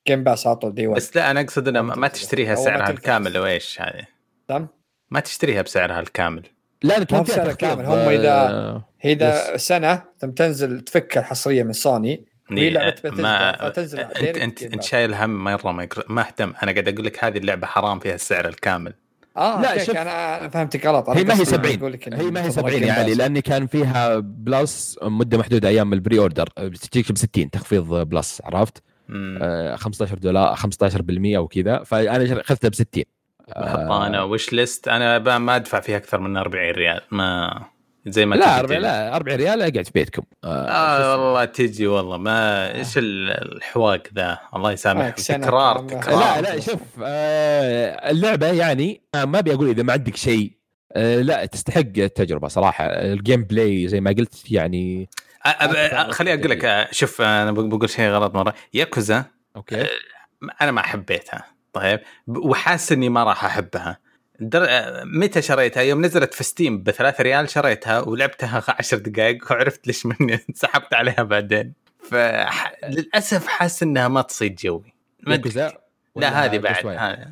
Game 0.08 0.23
Pass 0.23 0.47
على 0.48 0.56
طول 0.56 0.74
day 0.76 0.88
1 0.88 0.98
بس 0.98 1.16
لا 1.16 1.32
أنا 1.32 1.42
أقصد 1.42 1.68
انها 1.68 1.82
ما 1.82 2.08
تشتريها 2.08 2.56
سعرها. 2.56 2.89
الكامل 2.89 3.38
أو 3.38 3.46
إيش 3.46 3.82
هذه 3.82 4.06
تمام 4.48 4.68
ما 5.12 5.20
تشتريها 5.20 5.62
بسعرها 5.62 6.00
الكامل. 6.00 6.44
لا 6.84 7.00
ما 7.00 7.06
كان 7.06 7.18
هو 7.18 7.24
فيها 7.24 7.34
بسعر 7.36 7.46
تخفيض، 7.52 7.58
كامل، 7.70 7.86
هم 7.86 7.94
إذا- 8.06 8.26
آه، 8.26 8.86
هي 9.02 9.13
اذا 9.13 9.58
سنة 9.58 10.04
ثم 10.20 10.32
تنزل 10.32 10.82
تفك 10.82 11.18
الحصرية 11.18 11.63
من 11.63 11.74
سوني 11.74 12.26
وهي 12.52 12.70
لعبة 12.70 12.92
بثزدا 12.92 13.22
ما 13.22 13.70
فتنزل 13.70 14.00
انت 14.00 14.38
أنت 14.38 14.63
انت. 14.63 14.84
شايل 14.84 15.13
هم 15.13 15.44
مره 15.44 15.72
ما, 15.72 15.84
يقر- 15.84 16.06
ما 16.10 16.22
أهتم. 16.22 16.54
أنا 16.63 16.72
قاعد 16.72 16.88
أقول 16.88 17.06
لك 17.06 17.24
هذه 17.24 17.38
اللعبة 17.38 17.68
حرام 17.68 18.00
فيها 18.00 18.16
السعر 18.16 18.48
الكامل. 18.48 18.94
آه 19.38 19.62
لا، 19.62 19.84
شوف. 19.84 19.96
أنا 19.98 20.39
أنا 20.42 20.50
فهمتك 20.50 20.86
غلط. 20.86 21.10
هي 21.10 21.24
ما 21.24 21.34
هي 21.34 21.39
قصدي 21.39 21.46
70 21.46 21.80
أقول 21.80 21.94
لك 21.94 22.08
إن 22.08 22.13
هي 22.13 22.32
ما 22.32 22.39
هي 22.44 22.50
تعتبر 22.50 22.70
70 22.70 22.84
Game 22.84 22.88
يا 22.88 22.94
علي 22.94 23.13
Pass. 23.16 23.18
لأن 23.18 23.39
كان 23.39 23.68
فيها 23.68 24.20
بلس 24.20 25.00
مدة 25.04 25.38
محدودة 25.38 25.70
أيام 25.70 25.94
البري 25.94 26.20
أوردر. 26.20 26.48
تجيك 26.92 27.12
ب 27.12 27.18
60 27.18 27.50
تخفيض 27.52 27.94
بلس 27.94 28.42
عرفت؟ 28.46 28.84
مم. 29.10 29.39
آه، 29.42 29.76
15 29.76 30.18
دولار 30.18 30.56
15% 30.56 31.38
وكذا 31.38 31.84
فأنا 31.84 32.42
اخذتها 32.42 32.70
ب 32.70 32.76
60 32.76 33.04
حطها 33.50 34.08
أنا 34.08 34.24
وش 34.24 34.54
ليست 34.54 34.88
أنا 34.88 35.18
ب- 35.18 35.30
ما 35.30 35.56
أدفع 35.56 35.80
فيها 35.80 35.98
أكثر 35.98 36.20
من 36.20 36.38
40 36.38 36.72
ريال 36.72 37.02
ما 37.12 37.54
زي 38.08 38.26
ما 38.26 38.36
لا 38.36 38.42
تجي 38.46 38.52
40 38.60 38.68
تجي. 38.70 38.80
لا 38.80 39.16
40 39.16 39.38
ريال 39.38 39.62
أقعد 39.62 39.86
في 39.86 39.92
بيتكم. 39.96 40.24
آه، 40.44 40.68
آه 40.68 41.12
والله 41.26 41.46
تجي 41.46 41.88
والله 41.88 42.18
ما 42.18 42.76
إيش 42.76 42.98
ال- 42.98 43.32
الحواق 43.56 44.04
ذا؟ 44.16 44.39
الله 44.56 44.72
يسامحك 44.72 45.13
تكرار. 45.20 45.80
تكرار. 45.80 46.20
لا 46.20 46.42
لا 46.42 46.60
شوف 46.60 46.80
آه، 47.04 48.12
اللعبة 48.12 48.48
يعني 48.48 49.02
آه، 49.16 49.26
ما 49.26 49.39
أبي 49.39 49.54
أقول 49.54 49.70
إذا 49.70 49.84
ما 49.84 49.94
عندك 49.94 50.16
شيء 50.16 50.52
آه، 50.96 51.22
لا 51.22 51.46
تستحق 51.46 51.80
التجربة 51.98 52.48
صراحة. 52.48 52.86
ال 52.86 53.43
gameplay 53.43 53.88
زي 53.88 54.02
ما 54.02 54.12
قلت 54.18 54.52
يعني 54.52 55.10
خليني 56.12 56.39
أقول 56.39 56.51
لك 56.51 56.65
آه، 56.65 56.88
شوف 56.91 57.21
أنا 57.21 57.51
بق- 57.51 57.63
بقول 57.63 57.89
شيء 57.89 58.10
غلط 58.10 58.36
مرة. 58.36 58.53
Yakuza 58.73 59.26
okay. 59.56 59.88
أنا 60.62 60.71
ما 60.71 60.82
حبيتها. 60.82 61.45
طيب؟ 61.73 61.99
وحاسس 62.27 62.91
إني 62.91 63.10
ما 63.10 63.23
راح 63.23 63.45
أحبها. 63.45 63.97
در... 64.39 64.65
آه، 64.69 65.03
متى 65.06 65.41
شريتها؟ 65.41 65.84
يوم 65.84 66.06
نزلت 66.06 66.34
في 66.34 66.43
Steam 66.43 66.84
ب 66.84 66.91
3 66.91 67.21
ريال 67.23 67.49
شريتها 67.49 67.99
ولعبتها 67.99 68.63
10 68.79 68.97
دقائق 68.97 69.51
وعرفت 69.51 69.88
ليش 69.88 70.06
مني 70.06 70.39
سحبت 70.53 70.93
عليها 70.93 71.23
بعدين. 71.23 71.73
فللاسف 72.10 73.47
حاسس 73.47 73.84
إنها 73.84 74.08
ما 74.08 74.21
تصيد 74.21 74.56
جوي. 74.56 74.93
ما 75.27 75.36
لا 76.15 76.45
هذه 76.45 76.58
بعد. 76.58 76.86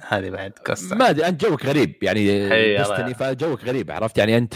هذه 0.08 0.30
بعد. 0.30 0.52
قصه 0.66 0.96
ما 0.96 1.10
أدري 1.10 1.28
أنت 1.28 1.46
جوك 1.46 1.66
غريب 1.66 1.96
يعني 2.02 2.50
دستني. 2.78 3.14
فجوك 3.14 3.64
غريب 3.64 3.92
عرفت؟ 3.92 4.18
يعني 4.18 4.38
أنت 4.38 4.56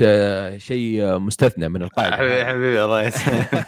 شيء 0.58 1.18
مستثنى 1.18 1.70
من 1.70 1.76
حبيبي 1.76 1.86
القاعده 1.86 2.46
حبيبي 2.46 2.84
الله 2.84 3.02
يسلمك. 3.04 3.68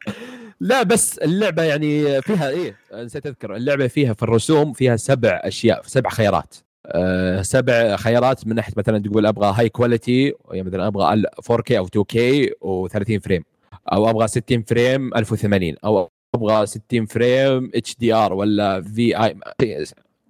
لا 0.60 0.82
بس 0.82 1.18
اللعبة 1.18 1.62
يعني 1.62 2.22
فيها 2.22 2.48
إيه 2.48 2.76
نسيت 2.94 3.26
أذكر. 3.26 3.56
اللعبة 3.56 3.86
فيها 3.86 4.12
في 4.12 4.22
الرسوم 4.22 4.72
فيها 4.72 4.96
سبع 4.96 5.40
أشياء 5.44 5.82
سبع 5.86 6.10
خيارات. 6.10 6.54
أه 6.86 7.42
سبع 7.42 7.96
خيارات 7.96 8.46
من 8.46 8.54
ناحية 8.54 8.72
مثلا 8.76 8.98
تقول 8.98 9.26
أبغى 9.26 9.54
هاي 9.56 9.68
كواليتي 9.68 10.34
يعني 10.50 10.62
مثلا 10.62 10.86
أبغى 10.86 11.14
ال 11.14 11.26
4K 11.52 11.72
أو 11.72 11.86
2K 11.86 12.16
و30 12.64 13.18
frame 13.24 13.44
أو 13.92 14.10
أبغى 14.10 14.28
60 14.28 14.62
frame 14.62 15.14
1080 15.14 15.74
أو 15.84 16.10
أبغى 16.34 16.66
60 16.66 17.06
frame 17.06 17.70
HDR 17.74 18.32
ولا 18.32 18.82
في 18.82 19.24
آي 19.24 19.36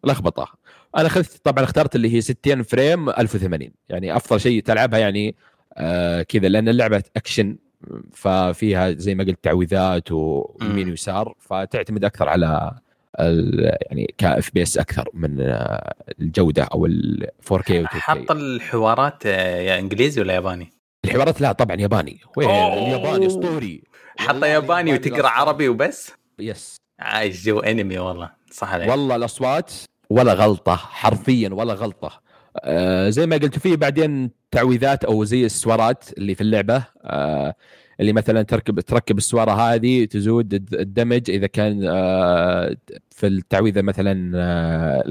لخبطة 0.04 0.48
أنا 0.96 1.06
اخذت 1.06 1.40
طبعا 1.44 1.64
اخترت 1.64 1.96
اللي 1.96 2.14
هي 2.14 2.20
60 2.20 2.62
frame 2.62 3.08
1080 3.10 3.70
يعني 3.88 4.16
أفضل 4.16 4.40
شيء 4.40 4.62
تلعبها 4.62 4.98
يعني 4.98 5.34
آه 5.74 6.22
كذا 6.22 6.48
لأن 6.48 6.68
اللعبة 6.68 7.02
أكشن 7.16 7.56
ففيها 8.12 8.90
زي 8.90 9.14
ما 9.14 9.24
قلت 9.24 9.38
تعويذات 9.44 10.12
ويمين. 10.12 10.90
ويسار 10.90 11.34
فتعتمد 11.38 12.04
أكثر 12.04 12.28
على 12.28 12.72
يعني 13.90 14.14
كا 14.18 14.50
FPS 14.54 14.78
أكثر 14.78 15.08
من 15.14 15.40
آه، 15.40 15.94
الجودة 16.20 16.62
أو 16.62 16.86
ال 16.86 17.26
4K 17.52 17.70
و 17.70 17.84
2K 17.84 17.86
حط 17.86 18.30
الحوارات 18.30 19.26
آه، 19.26 19.56
يا 19.60 19.78
إنجليزي 19.78 20.20
ولا 20.20 20.34
ياباني؟ 20.34 20.72
الحوارات 21.04 21.40
لا 21.40 21.52
طبعا 21.52 21.76
ياباني 21.76 22.18
وين. 22.36 22.48
الياباني 22.50 23.26
أسطوري 23.26 23.82
حط 24.18 24.28
والله 24.34 24.46
ياباني 24.46 24.92
وتقرأ 24.94 25.28
عربي 25.28 25.68
وبس؟ 25.68 26.10
yes. 26.38 26.76
عايش 27.00 27.44
جو 27.44 27.58
انمي 27.60 27.98
والله 27.98 28.30
صح 28.50 28.72
عليك. 28.72 28.88
والله 28.90 29.16
الأصوات 29.16 29.72
ولا 30.10 30.32
غلطة 30.34 30.76
حرفيا 30.76 31.48
ولا 31.52 31.74
غلطة. 31.74 32.20
آه 32.56 33.08
زي 33.10 33.26
ما 33.26 33.36
قلت 33.36 33.58
فيه 33.58 33.76
بعدين 33.76 34.30
تعويذات 34.50 35.04
أو 35.04 35.24
زي 35.24 35.44
السوارات 35.46 36.04
اللي 36.18 36.34
في 36.34 36.40
اللعبة. 36.40 36.84
آه 37.04 37.54
اللي 38.00 38.12
مثلا 38.12 38.42
تركب 38.42 38.80
تركب 38.80 39.18
السوارة 39.18 39.50
هذه 39.52 40.04
تزود 40.04 40.54
ال- 40.54 40.74
ال 40.74 40.82
damage 40.82 41.30
إذا 41.30 41.46
كان 41.46 41.84
آه 41.88 42.76
في 43.10 43.26
التعويذة 43.26 43.82
مثلا 43.82 44.32
آه 44.36 45.04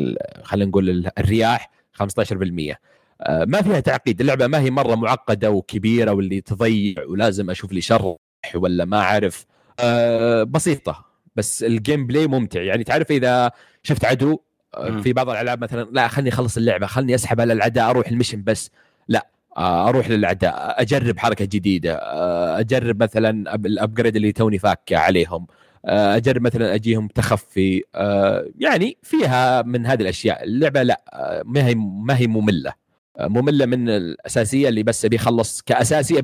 خلينا 0.43 0.69
نقول 0.69 0.89
ال- 0.89 1.19
الرياح 1.19 1.71
15% 1.93 2.75
آه 3.21 3.45
ما 3.45 3.61
فيها 3.61 3.79
تعقيد 3.79 4.21
اللعبة 4.21 4.47
ما 4.47 4.59
هي 4.59 4.71
مرة 4.71 4.95
معقدة 4.95 5.51
وكبيرة 5.51 6.11
واللي 6.11 6.41
تضيع 6.41 7.03
ولازم 7.07 7.49
أشوف 7.49 7.71
لي 7.71 7.81
شرح 7.81 8.15
ولا 8.55 8.85
ما 8.85 8.97
أعرف. 8.97 9.45
آه 9.79 10.43
بسيطة 10.43 11.05
بس 11.35 11.63
ال 11.63 12.07
gameplay 12.07 12.27
ممتع. 12.27 12.61
يعني 12.61 12.83
تعرف 12.83 13.11
إذا 13.11 13.51
شفت 13.83 14.05
عدو 14.05 14.39
آه،. 14.75 15.01
في 15.01 15.13
بعض 15.13 15.29
الألعاب 15.29 15.63
مثلا 15.63 15.87
لا 15.91 16.07
خلني 16.07 16.29
أخلص 16.29 16.57
اللعبة 16.57 16.87
خلني 16.87 17.15
أسحب 17.15 17.41
على 17.41 17.53
الاعداء 17.53 17.89
أروح 17.89 18.07
ال 18.07 18.12
mission 18.12 18.43
بس. 18.43 18.71
لا 19.07 19.27
آه، 19.57 19.89
أروح 19.89 20.09
للاعداء 20.09 20.81
أجرب 20.81 21.19
حركة 21.19 21.45
جديدة 21.45 21.95
آه، 21.95 22.59
أجرب 22.59 23.03
مثلا 23.03 23.55
ال 23.55 23.63
upgrade 23.63 24.15
اللي 24.15 24.31
توني 24.31 24.59
فاك 24.59 24.93
عليهم. 24.93 25.47
أجرب 25.85 26.41
مثلا 26.41 26.75
أجيهم 26.75 27.07
تخفي. 27.07 27.83
يعني 28.59 28.97
فيها 29.03 29.61
من 29.61 29.85
هذه 29.85 30.01
الأشياء. 30.01 30.43
اللعبة 30.43 30.83
لا 30.83 31.01
ما 31.45 31.67
هي 31.67 31.75
ما 31.75 32.17
هي 32.17 32.27
مملة. 32.27 32.73
مملة 33.19 33.65
من 33.65 33.89
الأساسية 33.89 34.69
اللي 34.69 34.83
بس 34.83 35.05
أبي 35.05 35.15
أخلص 35.15 35.61
كاساسي 35.61 36.17
آه، 36.17 36.21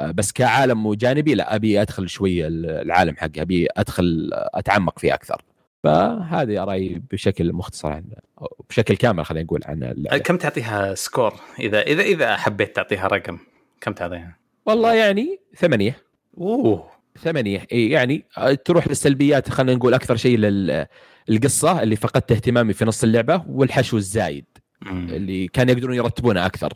بس 0.00 0.32
كعالم 0.32 0.86
وجانبي 0.86 1.34
لا 1.34 1.54
أبي 1.54 1.82
أدخل 1.82 2.08
شوية 2.08 2.46
العالم 2.48 3.16
حقه 3.16 3.42
أبي 3.42 3.68
أدخل 3.76 4.30
آه، 4.34 4.50
أتعمق 4.54 4.98
فيه 4.98 5.14
أكثر. 5.14 5.42
فهذه 5.84 6.64
رايي 6.64 7.02
بشكل 7.10 7.52
مختصر 7.52 7.88
عن 7.88 8.04
بشكل 8.70 8.96
كامل 8.96 9.24
خلينا 9.24 9.44
نقول 9.44 9.60
عن 9.64 9.82
اللعبة. 9.82 10.18
كم 10.18 10.36
تعطيها 10.36 10.94
سكور؟ 10.94 11.34
اذا 11.58 11.82
اذا 11.82 12.02
إذا 12.02 12.36
حبيت 12.36 12.76
تعطيها 12.76 13.06
رقم 13.06 13.38
كم 13.80 13.92
تعطيها؟ 13.92 14.36
والله 14.66 14.94
يعني 14.94 15.40
ثمانية. 15.56 15.96
أوه. 16.38 16.90
ثمانية. 17.18 17.66
إي 17.72 17.90
يعني 17.90 18.24
آه، 18.38 18.52
تروح 18.54 18.88
للسلبيات 18.88 19.50
خلينا 19.50 19.74
نقول 19.74 19.94
أكثر 19.94 20.16
شيء 20.16 20.38
للقصه 21.28 21.82
اللي 21.82 21.96
فقدت 21.96 22.32
اهتمامي 22.32 22.72
في 22.72 22.84
نص 22.84 23.04
اللعبة 23.04 23.44
والحشو 23.48 23.96
الزايد. 23.96 24.44
مم. 24.80 25.08
اللي 25.10 25.48
كانوا 25.48 25.74
يقدرون 25.74 25.96
يرتبونها 25.96 26.46
أكثر. 26.46 26.72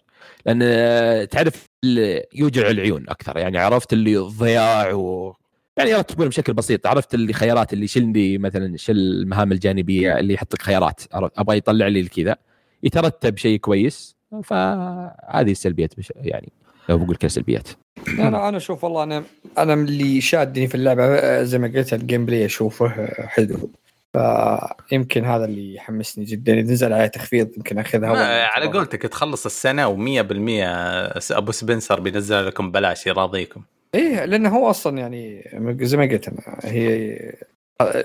لأن 0.47 0.61
آه، 0.63 1.25
تعرف 1.25 1.67
اللي 1.85 2.25
يوجع 2.35 2.71
العيون 2.71 3.05
أكثر. 3.09 3.39
يعني 3.39 3.59
عرفت 3.59 3.93
اللي 3.93 4.17
ضياع 4.17 4.93
و 4.93 5.37
يعني 5.77 5.91
يرتبون 5.91 6.29
بشكل 6.29 6.53
بسيط. 6.53 6.87
عرفت 6.87 7.15
اللي 7.15 7.33
خيارات 7.33 7.73
اللي 7.73 7.87
شيل 7.87 8.13
لي 8.13 8.39
مثلا 8.39 8.77
شيل 8.77 8.97
المهام 8.97 9.53
الجانبية 9.53 10.19
اللي 10.19 10.35
يحط 10.35 10.55
لك 10.55 10.63
خيارات 10.63 11.01
أبغى 11.13 11.57
يطلع 11.57 11.89
لي 11.89 12.09
كذا 12.09 12.37
يترتب 12.83 13.37
شيء 13.39 13.59
كويس. 13.59 14.17
فهذه 14.45 15.51
السلبيات 15.51 15.97
بش... 15.99 16.13
يعني 16.17 16.53
لو 16.89 16.99
بقول 16.99 17.17
كذا 17.17 17.29
سلبيات. 17.29 17.69
أنا 18.09 18.49
أنا 18.49 18.57
أشوف 18.57 18.85
والله 18.85 19.03
أنا 19.03 19.25
أنا 19.59 19.75
اللي 19.75 20.21
شادني 20.21 20.67
في 20.67 20.75
اللعبة 20.75 21.05
آه، 21.05 21.43
زي 21.43 21.59
ما 21.59 21.69
قلت 21.69 21.93
ال 21.93 22.27
gameplay 22.27 22.45
أشوفه 22.45 22.89
حلو. 23.27 23.71
فيمكن 24.13 25.25
هذا 25.25 25.45
اللي 25.45 25.75
يحمسني 25.75 26.25
جدا 26.25 26.53
إذا 26.53 26.73
نزل 26.73 26.93
عليه 26.93 27.07
تخفيض 27.07 27.51
يمكن 27.57 27.79
أخذها. 27.79 28.47
على 28.47 28.67
قولتك 28.67 29.03
تخلص 29.03 29.47
السنة 29.47 29.87
و100% 29.87 31.33
أبو 31.33 31.53
سبنسر 31.53 32.01
بينزل 32.01 32.47
لكم 32.47 32.71
بلاش 32.71 33.07
يراضيكم 33.07 33.63
إيه 33.95 34.25
لأنه 34.25 34.49
هو 34.49 34.71
أصلا 34.71 34.99
يعني 34.99 35.51
زي 35.81 35.97
ما 35.97 36.05
قلت 36.05 36.29
أنا 36.29 36.59
هي 36.65 37.19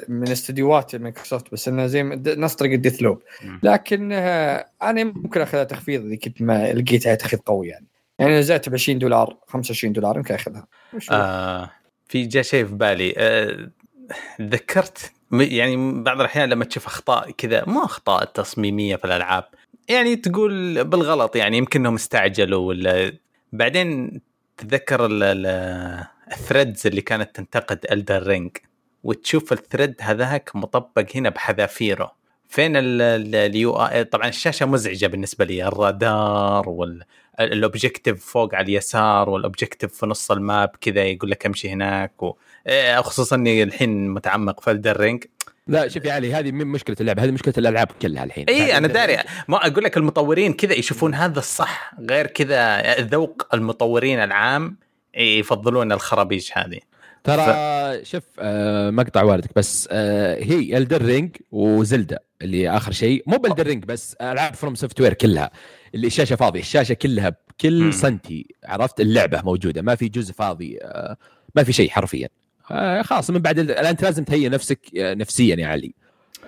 من 0.08 0.30
استديوهات 0.30 0.96
مايكروسوفت 0.96 1.52
بس 1.52 1.68
إنه 1.68 1.86
زي 1.88 2.04
نفس 2.26 2.56
طريقه 2.56 2.76
Deathloop. 2.76 3.22
لكن 3.64 4.12
آه، 4.14 4.66
أنا 4.82 5.04
ممكن 5.04 5.42
أخذها 5.42 5.64
تخفيض 5.64 6.06
إذا 6.06 6.16
كنت 6.16 6.42
ما 6.42 6.74
لقيت 6.74 7.08
عليها 7.08 7.18
تخفيض 7.18 7.40
قوي 7.40 7.68
يعني 7.68 7.86
يعني 8.20 8.40
نزلت 8.40 8.70
ب 8.70 8.74
20 8.74 9.00
دولار 9.00 9.38
25 9.48 9.94
دولار 9.94 10.18
يمكن 10.18 10.34
أخذها. 10.34 10.68
آه 11.12 11.72
في 12.08 12.26
جاء 12.26 12.44
شيء 12.44 12.66
في 12.66 12.74
بالي 12.74 13.14
آه 13.18 13.70
ذكرت 14.42 15.12
يعني 15.32 16.04
بعض 16.04 16.20
الأحيان 16.20 16.50
لما 16.50 16.66
تشوف 16.66 16.86
أخطاء 16.86 17.32
كذا 17.32 17.64
مو 17.68 17.84
أخطاء 17.84 18.26
تصميمية 18.26 18.96
في 18.96 19.06
الألعاب. 19.06 19.44
يعني 19.90 20.16
تقول 20.16 20.84
بالغلط 20.84 21.36
يعني 21.36 21.58
يمكن 21.58 21.80
إنهم 21.80 21.96
استعجلوا 21.96 22.68
ولا 22.68 23.12
بعدين 23.54 24.22
تتذكر 24.58 25.06
ال- 25.06 25.24
ال- 25.24 26.06
ال 26.32 26.39
threads 26.39 26.88
اللي 26.88 27.02
كانت 27.02 27.36
تنتقد 27.36 27.86
Elden 27.92 28.24
Ring 28.28 28.58
وتشوف 29.04 29.54
ال 29.54 29.60
thread 29.60 29.96
هذاك 30.02 30.56
مطبق 30.56 31.06
هنا 31.16 31.30
بحذافيره. 31.30 32.18
فين 32.50 32.72
ال 32.76 33.74
UI؟ 33.76 34.04
طبعا 34.04 34.28
الشاشة 34.28 34.66
مزعجة 34.66 35.08
بالنسبة 35.08 35.46
لي 35.46 35.68
الرادار 35.68 36.70
وال 36.70 36.98
objective 36.98 38.26
فوق 38.26 38.56
على 38.56 38.64
اليسار 38.66 39.30
وال 39.30 39.41
objective 39.41 39.94
في 39.94 40.06
نص 40.06 40.32
ال 40.32 40.41
map 40.41 40.70
كذا 40.82 41.04
يقول 41.04 41.32
لك 41.32 41.46
امشي 41.46 41.70
هناك 41.70 42.24
و... 42.24 42.38
إيه، 42.68 43.02
خصوصا 43.02 43.36
إني 43.36 43.64
الحين 43.64 44.10
متعمق 44.10 44.60
في 44.62 44.72
Elden 44.72 45.01
Ring 45.01 45.24
لا 45.68 45.88
شوف 45.88 46.06
يا 46.06 46.14
علي 46.14 46.34
هذه 46.34 46.52
من 46.52 46.68
مشكلة 46.68 46.96
اللعبة 47.02 47.24
هذه 47.24 47.32
مشكلة 47.32 47.54
الألعاب 47.58 47.88
كلها 48.02 48.24
الحين. 48.24 48.46
اي 48.50 48.78
أنا 48.78 48.88
داري 48.88 49.18
ما 49.48 49.68
أقول 49.68 49.84
لك 49.84 49.98
المطورين 49.98 50.54
كذا 50.54 50.74
يشوفون 50.74 51.14
هذا 51.14 51.40
الصح 51.40 51.94
غير 52.10 52.28
كذا 52.28 52.82
ذوق 53.02 53.48
المطورين 53.54 54.20
العام 54.20 54.78
يفضلون 55.16 55.92
الخرابيش 55.92 56.58
هذه. 56.58 56.80
ترى 57.24 57.46
ف... 57.46 58.08
شوف 58.08 58.24
آه 58.40 58.90
مقطع 58.90 59.24
والدك 59.24 59.50
بس 59.56 59.88
آه 59.92 60.44
هي 60.44 60.78
Elden 60.78 61.10
Ring 61.10 61.36
و 61.52 61.63
Zelda 61.63 62.20
اللي 62.42 62.70
آخر 62.70 62.92
شيء. 62.92 63.24
مو 63.28 63.38
ب 63.38 63.43
Elden 63.43 63.67
Ring 63.67 63.86
بس 63.86 64.14
ألعاب 64.22 64.54
FromSoftware 64.54 65.14
كلها 65.14 65.52
اللي 65.96 66.08
الشاشة 66.08 66.36
فاضية 66.36 66.60
الشاشة 66.60 66.94
كلها 66.94 67.30
بكل. 67.30 67.94
سنتي 67.94 68.56
عرفت؟ 68.66 69.02
اللعبة 69.02 69.42
موجودة 69.42 69.82
ما 69.82 69.96
في 69.96 70.10
جزء 70.10 70.34
فاضي 70.34 70.78
آه 70.82 71.18
ما 71.56 71.64
في 71.64 71.74
شيء 71.74 71.90
حرفيا. 71.90 72.30
آه 72.72 73.02
خلاص 73.02 73.30
من 73.30 73.40
بعد 73.40 73.60
الآن 73.60 73.86
أنت 73.86 74.04
لازم 74.04 74.24
تهيئ 74.24 74.50
نفسك 74.50 74.80
آه، 74.98 75.14
نفسيا 75.14 75.56
يا 75.56 75.68
علي. 75.68 75.94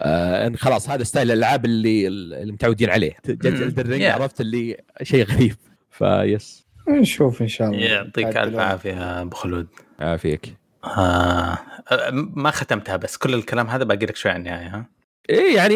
آه 0.01 0.51
خلاص 0.55 0.89
هذا 0.89 1.03
style 1.03 1.31
الألعاب 1.31 1.65
اللي 1.65 2.07
اللي 2.07 2.51
متعودين 2.51 2.89
عليه. 2.89 3.11
Elden 3.29 3.70
Ring 3.70 4.03
عرفت؟ 4.03 4.41
اللي 4.41 4.77
شيء 5.03 5.25
غريب. 5.25 5.55
فيس 5.91 6.65
نشوف 6.89 7.41
إن 7.41 7.47
شاء 7.47 7.67
الله. 7.69 7.79
يعطيك 7.79 8.37
ألف 8.37 8.55
عافية 8.55 9.21
أبو 9.21 9.35
خلود. 9.35 9.67
عافيك. 9.99 10.55
آه 10.83 11.57
ما 12.13 12.51
ختمتها 12.51 12.95
بس 12.95 13.17
كل 13.17 13.33
الكلام 13.33 13.67
هذا 13.67 13.83
باقي 13.83 14.05
لك 14.05 14.15
شوي 14.15 14.31
على 14.31 14.39
النهاية 14.39 14.67
ها؟ 14.67 14.85
إيه 15.29 15.55
يعني 15.55 15.75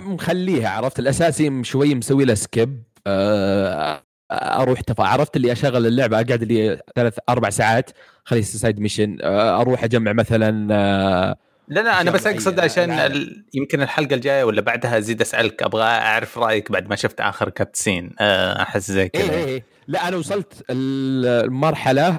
مخليها 0.00 0.68
عرفت؟ 0.68 0.98
الأساسي 0.98 1.64
شوي 1.64 1.94
مسوي 1.94 2.24
له 2.24 2.34
skip 2.34 2.82
آه 3.06 4.02
أروح 4.32 4.80
تفا 4.80 5.04
عرفت 5.04 5.36
اللي 5.36 5.52
أشغل 5.52 5.86
اللعبة 5.86 6.16
أقعد 6.20 6.44
لي 6.44 6.80
ثلاث 6.96 7.18
أربع 7.28 7.50
ساعات. 7.50 7.90
خلي 8.24 8.42
side 8.42 8.80
mission 8.80 9.18
آه 9.22 9.60
أروح 9.60 9.84
أجمع 9.84 10.12
مثلا 10.12 10.74
آه 10.74 11.36
لا 11.68 11.80
لا 11.80 12.00
أنا 12.00 12.10
بس 12.10 12.26
أقصد 12.26 12.60
عشان 12.60 12.90
ال... 12.90 13.44
يمكن 13.54 13.82
الحلقة 13.82 14.14
الجاية 14.14 14.44
ولا 14.44 14.60
بعدها 14.60 14.98
أزيد 14.98 15.20
أسألك 15.20 15.62
أبغى 15.62 15.82
أعرف 15.82 16.38
رأيك 16.38 16.72
بعد 16.72 16.88
ما 16.88 16.96
شفت 16.96 17.20
آخر 17.20 17.48
cutscene 17.48 18.10
آه، 18.20 18.62
أحس 18.62 18.90
زي 18.92 19.08
كذا. 19.08 19.22
إيه 19.22 19.44
إيه. 19.44 19.64
لا 19.88 20.08
أنا 20.08 20.16
وصلت 20.16 20.64
المرحلة 20.70 22.18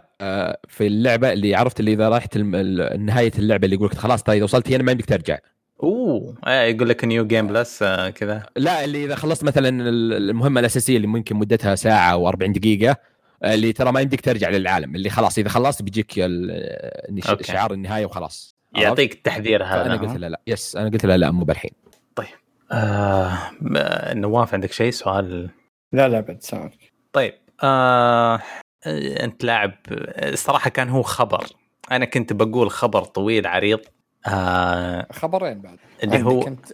في 0.67 0.87
اللعبة 0.87 1.33
اللي 1.33 1.55
عرفت 1.55 1.79
اللي 1.79 1.93
إذا 1.93 2.09
رحت 2.09 2.37
نهاية 2.97 3.31
اللعبة 3.39 3.65
اللي 3.65 3.75
يقول 3.75 3.87
لك 3.87 3.97
خلاص 3.97 4.23
طيب 4.23 4.35
إذا 4.35 4.43
وصلت 4.43 4.71
هنا 4.71 4.83
ما 4.83 4.91
عندك 4.91 5.05
ترجع. 5.05 5.37
أوه 5.83 6.35
يقول 6.47 6.89
لك 6.89 7.05
New 7.05 7.27
Game 7.27 7.47
Plus 7.47 7.83
كذا. 8.15 8.43
لا 8.55 8.83
اللي 8.83 9.05
إذا 9.05 9.15
خلصت 9.15 9.43
مثلا 9.43 9.89
المهمة 9.89 10.59
الأساسية 10.59 10.95
اللي 10.95 11.07
ممكن 11.07 11.35
مدتها 11.35 11.75
ساعة 11.75 12.11
أو 12.11 12.29
40 12.29 12.51
دقيقة 12.51 12.97
اللي 13.43 13.73
ترى 13.73 13.91
ما 13.91 14.01
يمديك 14.01 14.21
ترجع 14.21 14.49
للعالم 14.49 14.95
اللي 14.95 15.09
خلاص 15.09 15.37
إذا 15.37 15.49
خلصت 15.49 15.81
بيجيك 15.81 16.11
شعار 17.41 17.73
النهايه 17.73 18.05
وخلاص. 18.05 18.55
يعطيك 18.75 19.13
التحذير 19.13 19.63
هذا. 19.63 19.85
أنا 19.85 19.95
قلت 19.95 20.17
له 20.17 20.27
لا 20.27 20.41
yes 20.47 20.75
أنا 20.75 20.89
قلت 20.89 21.05
له 21.05 21.15
لا 21.15 21.31
مو 21.31 21.45
بالحين. 21.45 21.71
طيب. 22.15 22.27
آه 22.71 23.51
نواف 24.13 24.53
عندك 24.53 24.71
شيء؟ 24.71 24.91
سؤال؟ 24.91 25.49
لا 25.91 26.07
لا 26.07 26.19
بعد 26.19 26.43
سؤال. 26.43 26.71
طيب. 27.13 27.33
آه 27.63 28.41
أنت 28.87 29.43
لاعب 29.43 29.71
الصراحه 29.89 30.69
كان 30.69 30.89
هو 30.89 31.01
خبر. 31.01 31.45
أنا 31.91 32.05
كنت 32.05 32.33
بقول 32.33 32.71
خبر 32.71 33.03
طويل 33.03 33.47
عريض. 33.47 33.79
آه 34.27 35.07
خبرين 35.11 35.61
بعد. 35.61 35.77
اللي 36.03 36.23
هو 36.23 36.39
كنت... 36.39 36.65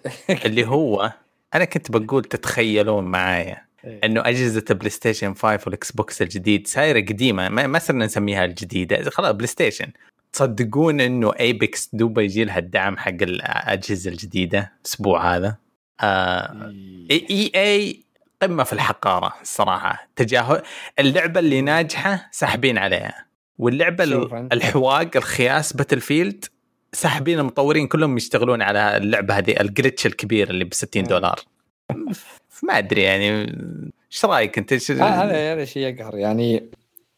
اللي 0.46 0.68
هو 0.68 1.14
أنا 1.56 1.66
كنت 1.66 1.92
بقول 1.92 2.24
تتخيلون 2.24 3.04
معايا. 3.04 3.66
إنه 3.86 4.22
أجهزة 4.22 4.66
ال 4.70 4.90
PlayStation 4.90 5.34
5 5.34 5.60
وال 5.66 5.92
Xbox 5.92 6.22
الجديد 6.22 6.68
سايره 6.68 7.00
قديمة 7.00 7.50
ما 7.50 7.80
صرنا 7.80 8.06
نسميها 8.06 8.46
الجديدة. 8.46 9.10
خلاص 9.10 9.32
PlayStation 9.32 9.92
تصدقون 10.34 11.02
إنه 11.02 11.34
Apex 11.40 11.90
دوبا 11.94 12.22
يجي 12.22 12.44
لها 12.44 12.60
الدعم 12.60 12.98
حق 12.98 13.22
الأجهزة 13.22 14.12
الجديدة 14.12 14.74
الأسبوع 14.80 15.36
هذا؟ 15.36 15.58
آه 16.02 16.74
إي 17.12 17.52
إي 17.56 18.04
قمة 18.42 18.64
في 18.64 18.74
الحقارة 18.74 19.34
الصراحه 19.42 20.08
تجاهل 20.16 20.62
اللعبة 21.00 21.40
اللي 21.40 21.62
ناجحة 21.62 22.30
ساحبين 22.32 22.78
عليها. 22.78 23.26
واللعبة 23.58 24.04
الحواق 24.54 25.10
الخياس 25.16 25.74
Battlefield 25.74 26.46
ساحبين 26.94 27.40
المطورين 27.40 27.88
كلهم 27.88 28.18
يشتغلون 28.18 28.62
على 28.62 28.98
اللعبة 28.98 29.38
هذه 29.38 29.62
ال 29.62 29.68
glitch 29.68 30.06
الكبير 30.06 30.50
اللي 30.50 30.64
ب 30.64 30.74
60 30.74 31.04
دولار. 31.04 31.40
ما 32.64 32.78
أدري 32.78 33.02
يعني 33.02 33.42
إيش 34.12 34.26
رأيك 34.26 34.58
أنت؟ 34.58 34.92
هذا 34.92 35.54
هذا 35.54 35.66
شيء 35.66 35.88
يقهر 35.88 36.18
يعني. 36.18 36.70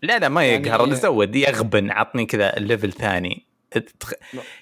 لا 0.02 0.20
لا 0.20 0.30
ما 0.30 0.46
يقهر 0.46 0.80
يعني... 0.80 0.96
زود 0.96 1.36
يغبن 1.36 1.92
عطني 1.92 2.26
كذا 2.26 2.58
ال 2.58 2.63
level 2.63 2.92
ثاني. 2.92 3.46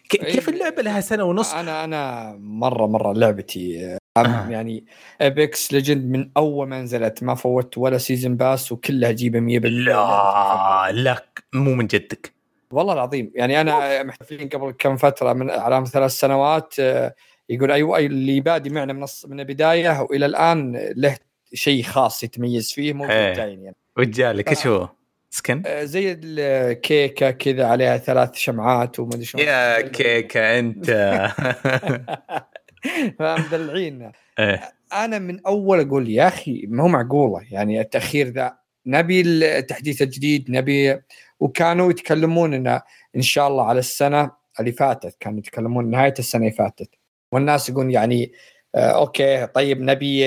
كيف 0.09 0.49
اللعبة 0.49 0.81
لها 0.81 1.01
سنة 1.01 1.23
ونص؟ 1.23 1.53
أنا 1.53 1.83
أنا 1.83 2.33
مره 2.39 2.87
مرة 2.87 3.13
لعبتي 3.13 3.97
آه. 4.17 4.47
يعني 4.49 4.85
Apex 5.21 5.73
Legend 5.73 6.11
من 6.11 6.29
أول 6.37 6.67
ما 6.67 6.81
نزلت 6.81 7.23
ما 7.23 7.35
فوت 7.35 7.77
ولا 7.77 7.97
season 7.97 8.35
pass 8.35 8.71
وكلها 8.71 9.09
اجيبها 9.09 9.59
100% 9.59 9.65
لا 9.65 10.91
لا 10.91 11.25
مو 11.53 11.73
من 11.73 11.87
جدك. 11.87 12.33
والله 12.71 12.93
العظيم 12.93 13.31
يعني 13.35 13.61
أنا 13.61 14.03
محتفلين 14.03 14.49
قبل 14.49 14.71
كم 14.71 14.97
فترة 14.97 15.33
من 15.33 15.49
على 15.49 15.85
ثلاث 15.85 16.11
سنوات 16.11 16.73
آه، 16.79 17.15
يقول 17.51 17.71
أيوه 17.71 17.99
اللي 17.99 18.39
بادي 18.39 18.69
معنا 18.69 18.93
من 18.93 19.05
من 19.27 19.39
البداية 19.39 20.01
وإلى 20.01 20.25
الآن 20.25 20.91
له 20.95 21.17
شيء 21.53 21.83
خاص 21.83 22.23
يتميز 22.23 22.71
فيه 22.71 22.93
مو 22.93 23.05
يعني. 23.05 23.75
وجالك 23.97 24.49
إيش 24.49 24.67
هو؟ 24.67 24.89
skin؟ 25.29 25.63
آه، 25.65 25.83
زي 25.83 26.19
الكيكة 26.23 27.31
كذا 27.31 27.65
عليها 27.65 27.97
ثلاث 27.97 28.35
شمعات 28.35 28.99
وما 28.99 29.13
أدري 29.13 29.25
شلون. 29.25 29.43
يا 29.43 29.81
كيكة 29.81 30.59
أنت. 30.59 30.91
فمدلعين 33.19 34.11
إيه. 34.39 34.71
أنا 34.93 35.19
من 35.19 35.45
أول 35.45 35.79
أقول 35.79 36.09
يا 36.09 36.27
أخي 36.27 36.65
ما 36.67 36.83
هو 36.83 36.87
معقولة 36.87 37.45
يعني 37.51 37.81
التأخير 37.81 38.27
ذا. 38.27 38.57
نبي 38.85 39.21
التحديث 39.21 40.01
الجديد 40.01 40.51
نبي 40.51 40.99
وكانوا 41.39 41.89
يتكلمون 41.89 42.53
انه 42.53 42.81
إن 43.15 43.21
شاء 43.21 43.47
الله 43.47 43.65
على 43.65 43.79
السنة 43.79 44.31
اللي 44.59 44.71
فاتت 44.71 45.17
كانوا 45.19 45.39
يتكلمون 45.39 45.89
نهاية 45.89 46.13
السنة 46.19 46.41
اللي 46.41 46.55
فاتت. 46.55 47.00
والناس 47.31 47.69
يقول 47.69 47.91
يعني 47.91 48.31
آه 48.75 48.91
okay 48.91 49.47
طيب 49.47 49.81
نبي 49.81 50.25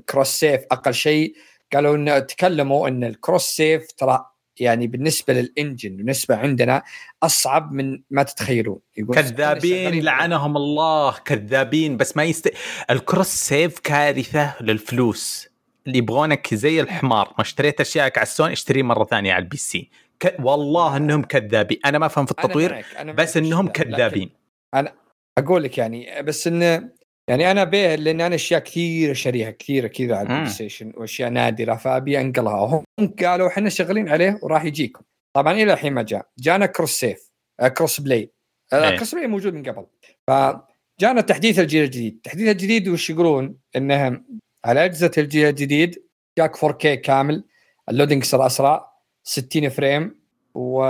cross 0.00 0.28
save 0.28 0.60
أقل 0.70 0.94
شيء. 0.94 1.34
قالوا 1.72 1.96
إن 1.96 2.26
تكلموا 2.26 2.88
إن 2.88 3.04
ال 3.04 3.10
cross 3.10 3.42
save 3.42 3.92
ترى 3.92 4.26
يعني 4.60 4.86
بالنسبة 4.86 5.34
لل 5.34 5.49
engine 5.49 5.96
بالنسبة 5.96 6.36
عندنا 6.36 6.82
أصعب 7.22 7.72
من 7.72 8.02
ما 8.10 8.22
تتخيلون. 8.22 8.78
يقول 8.96 9.16
كذابين 9.16 10.04
لعنهم 10.04 10.56
الله 10.56 11.18
كذابين. 11.24 11.96
بس 11.96 12.16
ما 12.16 12.24
يست 12.24 12.52
ال 12.90 12.96
cross 12.96 13.26
save 13.26 13.78
كارثة 13.78 14.62
للفلوس. 14.62 15.48
اللي 15.86 15.98
يبغونك 15.98 16.54
زي 16.54 16.80
الحمار. 16.80 17.34
ما 17.38 17.42
اشتريت 17.42 17.80
اشيائك 17.80 18.18
على 18.18 18.26
السون 18.26 18.50
اشتريه 18.50 18.82
مرة 18.82 19.04
ثانية 19.04 19.32
على 19.32 19.42
ال 19.42 19.56
PC. 19.56 19.90
ك... 20.20 20.36
والله 20.40 20.96
إنهم 20.96 21.22
كذابين. 21.22 21.78
أنا 21.84 21.98
ما 21.98 22.06
أفهم 22.06 22.26
في 22.26 22.30
التطوير 22.30 22.70
أنا 22.70 22.76
معك. 22.76 22.96
أنا 22.96 23.12
معك. 23.12 23.16
بس 23.16 23.36
إنهم 23.36 23.68
كذابين. 23.68 24.30
أنا 24.74 24.92
أقول 25.38 25.62
لك 25.62 25.78
يعني 25.78 26.22
بس 26.22 26.46
انه 26.46 26.90
يعني 27.28 27.50
أنا 27.50 27.64
به 27.64 27.94
لأن 27.94 28.20
أنا 28.20 28.34
أشياء 28.34 28.60
كثير 28.60 29.14
شاريها 29.14 29.50
كثيرة 29.50 29.86
كذا 29.86 30.16
على 30.16 30.28
ال 30.28 30.46
PlayStation 30.46 30.92
وأشياء 30.96 31.30
نادرة 31.30 31.74
فأبي 31.74 32.20
أنقلها. 32.20 32.60
وهم 32.60 32.84
قالوا 33.22 33.48
إحنا 33.48 33.68
شغالين 33.68 34.08
عليه 34.08 34.38
وراح 34.42 34.64
يجيكم. 34.64 35.04
طبعا 35.36 35.52
إلى 35.52 35.72
الحين 35.72 35.92
ما 35.92 36.02
جاء. 36.02 36.28
جانا 36.38 36.66
cross 36.66 36.90
save 36.90 37.30
cross 37.76 38.00
play 38.00 38.32
cross 38.70 39.14
play 39.14 39.26
موجود 39.26 39.54
من 39.54 39.62
قبل. 39.62 39.86
فجانا 40.26 41.20
تحديث 41.20 41.58
الجيل 41.58 41.84
الجديد. 41.84 42.14
التحديث 42.14 42.48
الجديد 42.48 42.88
وش 42.88 43.10
يقولون؟ 43.10 43.56
انهم 43.76 44.40
على 44.64 44.84
أجهزة 44.84 45.10
الجيل 45.18 45.48
الجديد 45.48 46.02
جاك 46.38 46.56
4K 46.56 46.86
كامل 46.86 47.44
ال 47.88 47.92
loading 47.92 48.24
صار 48.24 48.46
اسرع 48.46 48.92
60 49.24 49.68
frame 49.68 50.20
و 50.54 50.84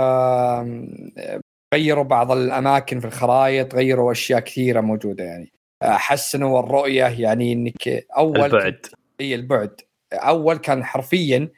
غيروا 1.77 2.03
بعض 2.03 2.31
الأماكن 2.31 2.99
في 2.99 3.07
الخرائط 3.07 3.75
غيروا 3.75 4.11
أشياء 4.11 4.39
كثيرة 4.39 4.81
موجودة 4.81 5.23
يعني. 5.23 5.51
حسنوا 5.83 6.59
الرؤية 6.59 7.05
يعني 7.05 7.53
إنك 7.53 8.05
أول 8.17 8.45
البعد. 8.45 8.85
إي 9.21 9.35
البعد. 9.35 9.81
أول 10.13 10.57
كان 10.57 10.83
حرفيا 10.83 11.49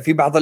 في 0.00 0.12
بعض 0.12 0.36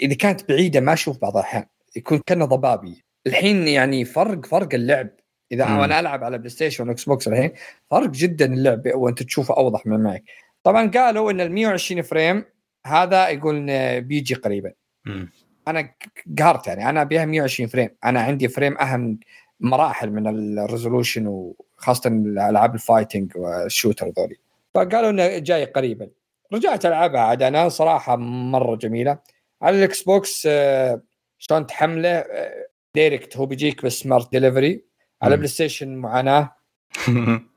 إذا 0.00 0.14
كانت 0.18 0.48
بعيدة 0.48 0.80
ما 0.80 0.92
أشوف 0.92 1.20
بعض 1.22 1.36
الأحيان 1.36 1.64
يكون 1.96 2.20
كأنه 2.26 2.44
ضبابي. 2.44 3.04
الحين 3.26 3.68
يعني 3.68 4.04
فرق 4.04 4.46
فرق 4.46 4.74
اللعب. 4.74 5.08
إذا 5.52 5.66
مم. 5.66 5.80
أنا 5.80 6.00
ألعب 6.00 6.24
على 6.24 6.38
PlayStation 6.38 6.88
و 6.88 7.04
Xbox 7.04 7.28
الحين 7.28 7.52
فرق 7.90 8.10
جدا 8.10 8.54
اللعب 8.54 8.82
وأنت 8.94 9.22
تشوفه 9.22 9.56
أوضح 9.56 9.86
من 9.86 10.02
معك. 10.02 10.24
طبعا 10.62 10.90
قالوا 10.90 11.30
إن 11.30 11.40
ال 11.40 11.52
120 11.52 12.02
frame 12.02 12.44
هذا 12.86 13.28
يقول 13.28 13.66
بيجي 14.00 14.34
قريبا. 14.34 14.72
مم. 15.06 15.30
أنا 15.68 15.94
قهرت 16.38 16.66
يعني. 16.66 16.88
أنا 16.88 17.02
ابيها 17.02 17.24
120 17.24 17.68
frame. 17.68 17.88
أنا 18.04 18.20
عندي 18.20 18.48
frame 18.48 18.78
أهم 18.78 19.18
مراحل 19.60 20.10
من 20.10 20.26
ال 20.58 20.64
resolution 20.64 21.26
وخاصه 21.26 22.10
العاب 22.10 22.74
ال 22.74 22.81
fighting 22.81 23.36
وال 23.36 23.52
shooter 23.52 24.06
ذولي. 24.18 24.36
فقالوا 24.74 25.10
إنه 25.10 25.38
جاي 25.38 25.64
قريبا. 25.64 26.08
رجعت 26.52 26.86
ألعبها 26.86 27.20
عاد. 27.20 27.42
أنا 27.42 27.68
صراحة 27.68 28.16
مرة 28.16 28.76
جميلة. 28.76 29.18
على 29.62 29.78
ال 29.78 30.02
Xbox 30.02 30.48
آه، 30.50 31.00
شلون 31.38 31.66
تحمله؟ 31.66 32.08
آه، 32.08 32.66
direct 32.94 33.36
هو 33.36 33.46
بيجيك 33.46 33.84
ب 33.84 33.92
smart 33.92 34.32
delivery 34.32 34.84
على 35.22 35.36
PlayStation 35.36 35.96
معاناة. 35.96 36.52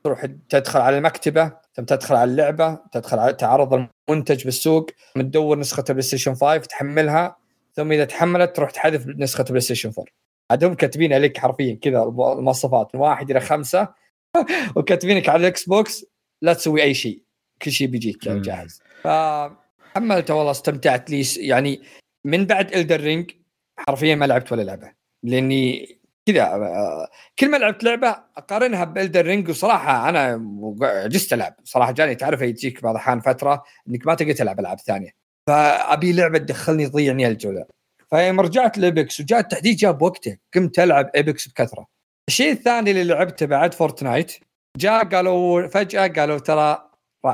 تروح 0.04 0.26
تدخل 0.48 0.80
على 0.80 0.98
المكتبة 0.98 1.52
ثم 1.74 1.84
تدخل 1.84 2.14
على 2.14 2.30
اللعبة 2.30 2.78
تدخل 2.92 3.18
على 3.18 3.32
تعرض 3.32 3.88
المنتج 4.08 4.44
بالسوق 4.44 4.90
تدور 5.14 5.58
نسخة 5.58 5.84
ال 5.88 6.02
PlayStation 6.02 6.34
5 6.34 6.56
تحملها. 6.56 7.36
ثم 7.76 7.92
إذا 7.92 8.04
تحملت 8.04 8.56
تروح 8.56 8.70
تحذف 8.70 9.06
نسخة 9.06 9.42
ال 9.42 9.60
PlayStation 9.60 9.88
4 9.88 10.04
عاد 10.50 10.64
هم 10.64 10.74
كاتبين 10.74 11.12
لك 11.12 11.38
حرفيا 11.38 11.78
كذا 11.82 12.02
المواصفات 12.02 12.94
من 12.94 13.00
واحد 13.00 13.30
إلى 13.30 13.40
خمسة. 13.40 13.88
وكاتبينك 14.76 15.28
على 15.28 15.40
ال 15.40 15.68
Xbox 15.68 16.04
لا 16.42 16.52
تسوي 16.52 16.82
أي 16.82 16.94
شيء 16.94 17.22
كل 17.62 17.70
شيء 17.72 17.86
بيجيك 17.86 18.28
جاهز. 18.28 18.82
فحملته 19.02 20.34
والله 20.34 20.50
استمتعت 20.50 21.10
لي 21.10 21.22
يعني 21.36 21.82
من 22.24 22.46
بعد 22.46 22.74
Elden 22.74 23.00
Ring 23.00 23.30
حرفيا 23.78 24.14
ما 24.14 24.24
لعبت 24.24 24.52
ولا 24.52 24.62
لعبة. 24.62 24.92
لأني 25.22 25.88
كذا 26.26 26.42
آه، 26.42 27.08
كل 27.38 27.50
ما 27.50 27.56
لعبت 27.56 27.84
لعبة 27.84 28.16
أقارنها 28.36 28.84
ب 28.84 28.91
Elden 28.91 29.26
Ring 29.26 29.48
وصراحة 29.48 30.08
أنا 30.08 30.42
عجزت 30.82 31.32
ألعب. 31.32 31.54
صراحة 31.64 31.92
جاني 31.92 32.14
تعرف 32.14 32.40
يجيك 32.40 32.82
بعض 32.82 32.94
الأحيان 32.94 33.20
فترة 33.20 33.62
إنك 33.88 34.06
ما 34.06 34.14
تقدر 34.14 34.32
تلعب 34.32 34.60
ألعاب 34.60 34.80
ثانية. 34.80 35.23
فأبي 35.48 36.12
لعبة 36.12 36.38
تدخلني 36.38 36.88
تضيعني 36.88 37.28
الجولة. 37.28 37.64
فيوم 38.10 38.40
رجعت 38.40 38.78
ل 38.78 38.86
Apex 38.86 39.20
وجاء 39.20 39.40
التحديث 39.40 39.78
جاب 39.78 40.02
وقته. 40.02 40.36
قمت 40.54 40.78
ألعب 40.78 41.10
Apex 41.14 41.48
بكثرة. 41.48 41.86
الشيء 42.28 42.52
الثاني 42.52 42.90
اللي 42.90 43.04
لعبته 43.04 43.46
بعد 43.46 43.74
Fortnite 43.74 44.32
جاء 44.78 45.04
قالوا 45.04 45.68
فجأة 45.68 46.06
قالوا 46.06 46.38
ترى 46.38 46.90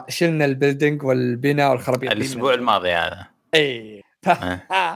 شلنا 0.08 0.44
ال 0.44 0.51
building 0.51 1.02
والبناء 1.02 1.70
والخرابيط. 1.70 2.10
الأسبوع 2.10 2.54
الماضي 2.54 2.90
هذا. 2.90 3.26
إي. 3.54 4.02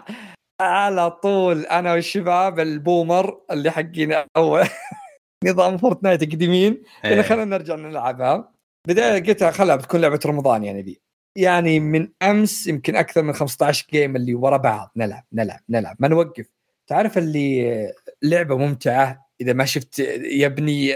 على 0.60 1.10
طول 1.10 1.66
أنا 1.66 1.92
والشباب 1.92 2.60
ال 2.60 2.72
boomer 2.72 3.40
اللي 3.50 3.70
حقين 3.70 4.24
أول 4.36 4.66
نظام 5.46 5.78
Fortnite 5.78 6.20
قديمين 6.20 6.82
قلنا 7.04 7.22
خلينا 7.22 7.44
نرجع 7.44 7.74
نلعبها. 7.74 8.52
بداية 8.88 9.22
قلت 9.22 9.44
خلها 9.44 9.76
بتكون 9.76 10.00
لعبة 10.00 10.20
رمضان 10.26 10.64
يعني 10.64 10.82
دي 10.82 11.00
يعني 11.36 11.80
من 11.80 12.08
أمس 12.22 12.66
يمكن 12.66 12.96
أكثر 12.96 13.22
من 13.22 13.32
15 13.32 13.86
جيم 13.92 14.16
اللي 14.16 14.34
ورا 14.34 14.56
بعض. 14.56 14.92
نلعب 14.96 15.24
نلعب 15.32 15.60
نلعب. 15.68 15.96
ما 16.00 16.08
نوقف. 16.08 16.46
تعرف 16.86 17.18
اللي 17.18 17.92
لعبة 18.22 18.56
ممتعة؟ 18.56 19.26
إذا 19.40 19.52
ما 19.52 19.64
شفت 19.64 19.98
يبني 20.30 20.94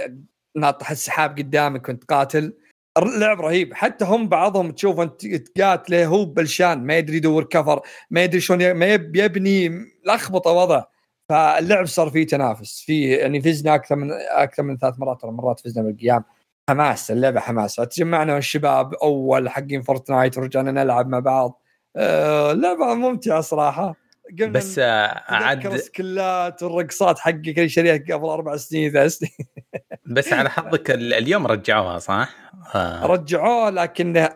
ناطح 0.57 0.91
السحاب 0.91 1.39
قدامك 1.39 1.89
وأنت 1.89 2.05
قاتل 2.05 2.53
لعب 2.99 3.41
رهيب. 3.41 3.75
حتى 3.75 4.05
هم 4.05 4.29
بعضهم 4.29 4.71
تشوف 4.71 5.01
أنت 5.01 5.27
تقاتله 5.27 6.07
هو 6.07 6.25
بلشان 6.25 6.85
ما 6.85 6.99
يدري 6.99 7.17
يدور 7.17 7.45
كفر 7.45 7.81
ما 8.11 8.25
يدري 8.25 8.41
شلون 8.41 8.73
ما 8.73 8.87
يبني 8.95 9.71
لخبطه 10.07 10.51
وضع 10.51 10.85
فاللعب 11.29 11.87
صار 11.87 12.11
فيه 12.11 12.27
تنافس. 12.27 12.83
في 12.87 13.11
يعني 13.11 13.41
فزنا 13.43 13.75
أكثر 13.75 13.97
من 13.97 14.11
أكثر 14.31 14.63
من 14.63 14.79
ثلاث 14.79 14.99
مرات 14.99 15.25
مرات 15.25 15.61
فزنا 15.61 15.85
بالقيام. 15.85 16.25
حماس 16.69 17.11
اللعبة 17.11 17.41
حماس 17.41 17.81
فتجمعنا 17.81 18.35
والشباب 18.35 18.95
أول 18.95 19.49
حقين 19.49 19.83
Fortnite 19.83 20.39
ورجعنا 20.39 20.71
نلعب 20.71 21.09
مع 21.09 21.19
بعض 21.19 21.63
آه 21.97 22.53
لعبة 22.53 22.95
ممتعة 22.95 23.41
صراحة 23.41 23.97
بس 24.33 24.79
آه، 24.79 25.23
عاد 25.29 25.77
skin 25.77 26.46
ات 26.46 26.63
والرقصات 26.63 27.19
حقك 27.19 27.49
اللي 27.49 27.69
شريها 27.69 27.97
قبل 27.97 28.29
أربع 28.29 28.57
سنين 28.57 28.91
ثلاث 28.93 29.13
سنين 29.13 29.49
بس 30.17 30.33
على 30.33 30.51
حظك 30.51 30.91
اليوم 30.91 31.47
رجعوها 31.47 31.99
صح؟ 31.99 32.35
آه. 32.75 33.07
رجعوه 33.07 33.71
لكن 33.71 34.29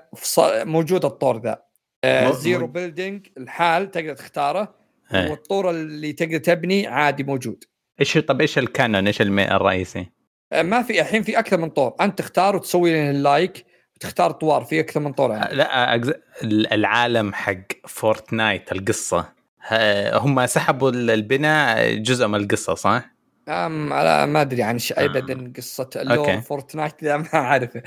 موجود 0.47 1.05
الطور 1.05 1.43
ذا 1.43 1.63
آه 2.05 2.31
zero 2.31 2.67
building 2.67 3.27
الحين 3.39 3.91
تقدر 3.91 4.15
تختاره 4.15 4.75
إيه. 5.15 5.31
والطور 5.31 5.71
اللي 5.71 6.13
تقدر 6.13 6.39
تبني 6.39 6.87
عادي 6.87 7.25
موجود 7.25 7.65
إيش 8.01 8.19
طب 8.19 8.41
إيش 8.41 8.59
ال 8.59 8.67
canon 8.67 9.07
إيش 9.07 9.23
الرئيسي؟ 9.23 10.22
آه 10.53 10.63
ما 10.63 10.83
في 10.83 11.01
الحين 11.01 11.23
في 11.23 11.39
أكثر 11.39 11.59
من 11.59 11.71
طور. 11.71 11.95
أنت 12.01 12.19
تختار 12.19 12.57
وتسوي 12.57 13.11
ال 13.11 13.22
like 13.22 13.67
وتختار 13.97 14.31
طوار 14.31 14.65
في 14.65 14.81
أكثر 14.81 15.01
من 15.01 15.13
طور 15.13 15.31
يعني. 15.31 15.55
لا 15.55 15.95
أجز... 15.95 16.13
العالم 16.45 17.35
حق 17.35 17.63
Fortnite 17.87 18.73
القصة. 18.73 19.43
هم 20.13 20.47
سحبوا 20.47 20.91
البناء 20.91 21.95
جزء 21.95 22.27
من 22.27 22.35
القصة 22.35 22.75
صح؟ 22.75 23.13
أم 23.49 23.89
ما 24.33 24.41
أدري 24.41 24.63
عن 24.63 24.79
شيء 24.79 25.05
ابدا 25.05 25.53
قصة 25.57 25.91
ال 25.97 26.06
lore 26.06 26.41
Fortnite 26.41 27.05
ذا 27.05 27.17
ما 27.17 27.35
أعرفه. 27.35 27.83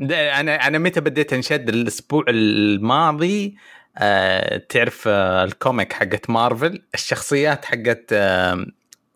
أنا 0.00 0.66
أنا 0.66 0.78
متى 0.78 1.00
بديت 1.00 1.32
أنشد؟ 1.32 1.68
الأسبوع 1.68 2.24
الماضي 2.28 3.56
آه 3.98 4.56
تعرف 4.68 5.08
آه 5.08 5.44
ال 5.44 5.52
comic 5.52 5.92
حقت 5.92 6.30
مارفل 6.30 6.82
الشخصيات 6.94 7.64
حقت 7.64 8.04
آه 8.12 8.66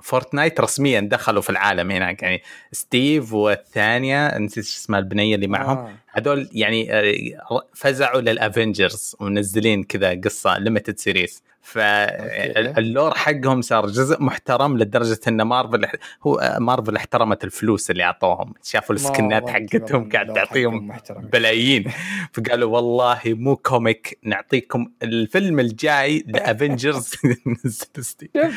Fortnite 0.03 0.61
رسميا 0.61 1.01
دخلوا 1.01 1.43
في 1.43 1.51
العالم 1.51 1.91
هناك 1.91 2.23
يعني 2.23 2.43
ستيف 2.73 3.33
والثانية 3.33 4.39
نسيت 4.39 4.65
اسمها 4.65 4.99
البنية 4.99 5.35
اللي 5.35 5.47
معهم 5.47 5.79
آه. 5.79 5.93
هذول 6.13 6.49
يعني 6.53 6.93
آه، 6.93 7.63
فزعوا 7.75 8.21
لل 8.21 8.40
Avengers 8.40 9.17
ومنزلين 9.21 9.85
كذا 9.85 10.21
قصة 10.21 10.59
limited 10.59 10.99
series 10.99 11.43
فال 11.63 12.13
lore 12.13 13.15
حقهم 13.15 13.63
صار 13.63 13.87
جزء 13.87 14.23
محترم 14.23 14.79
لدرجة 14.79 15.21
إن 15.29 15.43
مارفل 15.43 15.87
هو 16.23 16.57
مارفل 16.61 16.97
احترمت 16.97 17.45
الفلوس 17.45 17.91
اللي 17.91 18.05
أعطوهم. 18.05 18.55
شافوا 18.63 18.95
ال 18.95 19.04
skin 19.04 19.41
ات 19.41 19.51
حقتهم 19.51 20.09
قاعد 20.09 20.33
تعطيهم 20.33 20.93
بلايين. 21.33 21.85
فقالوا 22.33 22.75
والله 22.75 23.21
مو 23.27 23.57
comic 23.57 24.19
نعطيكم 24.23 24.91
الفيلم 25.03 25.61
الجاي 25.61 26.25
ذا 26.31 26.41
Avengers 26.51 27.15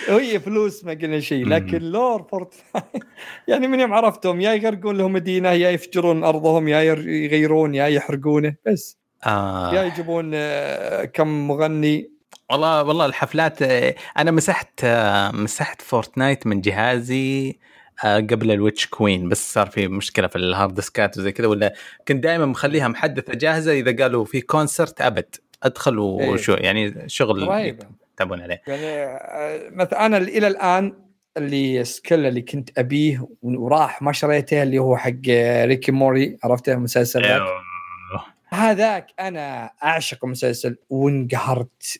هي 0.07 0.39
فلوس 0.39 0.85
ما 0.85 0.93
قلنا 0.93 1.19
شيء 1.19 1.45
لكن 1.45 1.77
لور 1.77 2.23
فورتنايت 2.23 3.03
يعني 3.47 3.67
من 3.67 3.79
يوم 3.79 3.93
عرفتهم 3.93 4.41
يا 4.41 4.53
يغرقون 4.53 4.97
لهم 4.97 5.13
مدينة 5.13 5.49
يا 5.49 5.69
يفجرون 5.69 6.23
أرضهم 6.23 6.67
يا 6.67 6.81
يغيرون 6.81 7.42
يا 7.51 7.87
يحرقونه 7.87 8.55
بس. 8.65 8.97
آه. 9.25 9.73
يا 9.73 9.83
يجيبون 9.83 10.31
آه، 10.33 11.05
كم 11.05 11.47
مغني. 11.47 12.09
والله 12.51 12.83
والله 12.83 13.05
الحفلات 13.05 13.61
آه، 13.61 13.95
أنا 14.17 14.31
مسحت 14.31 14.83
آه، 14.83 15.31
مسحت 15.31 15.81
فورتنايت 15.81 16.47
من 16.47 16.61
جهازي 16.61 17.57
قبل 18.03 18.51
ال 18.51 18.57
Witch 18.57 18.87
Queen 18.87 19.29
بس 19.29 19.53
صار 19.53 19.67
في 19.67 19.87
مشكلة 19.87 20.27
في 20.27 20.35
ال 20.35 20.43
hard 20.43 20.73
ديسكات 20.73 21.17
وزي 21.17 21.31
كذا 21.31 21.47
ولا 21.47 21.73
كنت 22.07 22.23
دائما 22.23 22.45
مخليها 22.45 22.87
محدثة 22.87 23.33
جاهزة 23.33 23.71
إذا 23.71 24.03
قالوا 24.03 24.25
في 24.25 24.41
concert 24.41 25.01
أبد. 25.01 25.35
ادخل 25.63 25.99
وشو 25.99 26.53
إيه. 26.53 26.63
يعني 26.63 27.09
شغل 27.09 27.47
تابون 28.17 28.41
عليه. 28.41 28.61
يعني 28.67 29.19
مثلا 29.75 30.05
أنا 30.05 30.17
إلى 30.17 30.47
الآن 30.47 30.93
السكن 31.37 32.25
اللي 32.25 32.41
كنت 32.41 32.79
أبيه 32.79 33.27
وراح 33.41 34.01
ما 34.01 34.11
شريته 34.11 34.63
اللي 34.63 34.79
هو 34.79 34.97
حق 34.97 35.27
ريك 35.63 35.91
ومورتي 35.91 36.37
عرفته 36.43 36.73
المسلسل 36.73 37.23
أيوه. 37.23 37.63
هذاك 38.49 39.07
أنا 39.19 39.71
أعشق 39.83 40.25
المسلسل 40.25 40.77
وانقهرت 40.89 41.99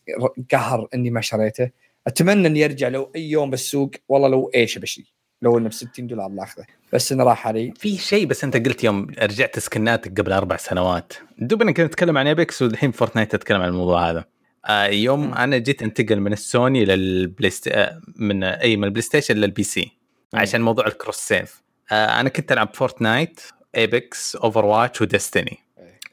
قهر 0.52 0.88
إني 0.94 1.10
ما 1.10 1.22
شريته. 1.22 1.70
أتمنى 2.08 2.48
إني 2.48 2.66
أرجع 2.66 2.88
لو 2.88 3.12
أي 3.16 3.30
يوم 3.30 3.50
بالسوق 3.50 3.92
والله 4.10 4.28
لو 4.28 4.52
إيش 4.56 4.78
بشتري 4.78 5.14
لو 5.42 5.58
إنه 5.58 5.70
ب 5.70 5.74
60 5.74 6.08
دولار 6.08 6.30
لاخذه 6.30 6.66
بس 6.94 7.12
إنه 7.12 7.24
راح 7.24 7.48
علي. 7.48 7.74
في 7.78 7.98
شيء 7.98 8.26
بس 8.26 8.44
أنت 8.44 8.68
قلت 8.68 8.84
يوم 8.84 9.08
رجعت 9.20 9.60
سكناتك 9.60 10.20
قبل 10.20 10.34
أربع 10.34 10.58
سنوات. 10.58 11.14
دوبنا 11.38 11.72
كنا 11.72 11.86
نتكلم 11.86 12.18
عن 12.18 12.28
إيبكس 12.28 12.62
والحين 12.62 12.92
فورتنايت 12.92 13.32
تتكلم 13.32 13.62
عن 13.62 13.70
الموضوع 13.70 14.10
هذا. 14.10 14.26
يوم 14.70 15.30
م. 15.30 15.34
أنا 15.34 15.58
جيت 15.58 15.82
أنتقل 15.82 16.20
من 16.20 16.34
السوني 16.34 16.86
للبلاي 16.86 17.50
ست... 17.50 17.68
آه 17.68 18.02
من 18.16 18.44
إي 18.44 18.78
من 18.78 18.84
البلاي 18.84 19.02
ستيشن 19.02 19.36
لل 19.36 19.64
PC 19.64 19.92
عشان 20.34 20.62
موضوع 20.62 20.88
ال 20.88 20.93
cross 20.93 21.16
save. 21.16 21.62
آه 21.92 22.20
أنا 22.20 22.30
كنت 22.30 22.52
ألعب 22.52 22.70
فورتنايت 22.76 23.42
إيبكس 23.76 24.36
اوفر 24.36 24.66
واتش 24.66 25.02
وديستني 25.02 25.58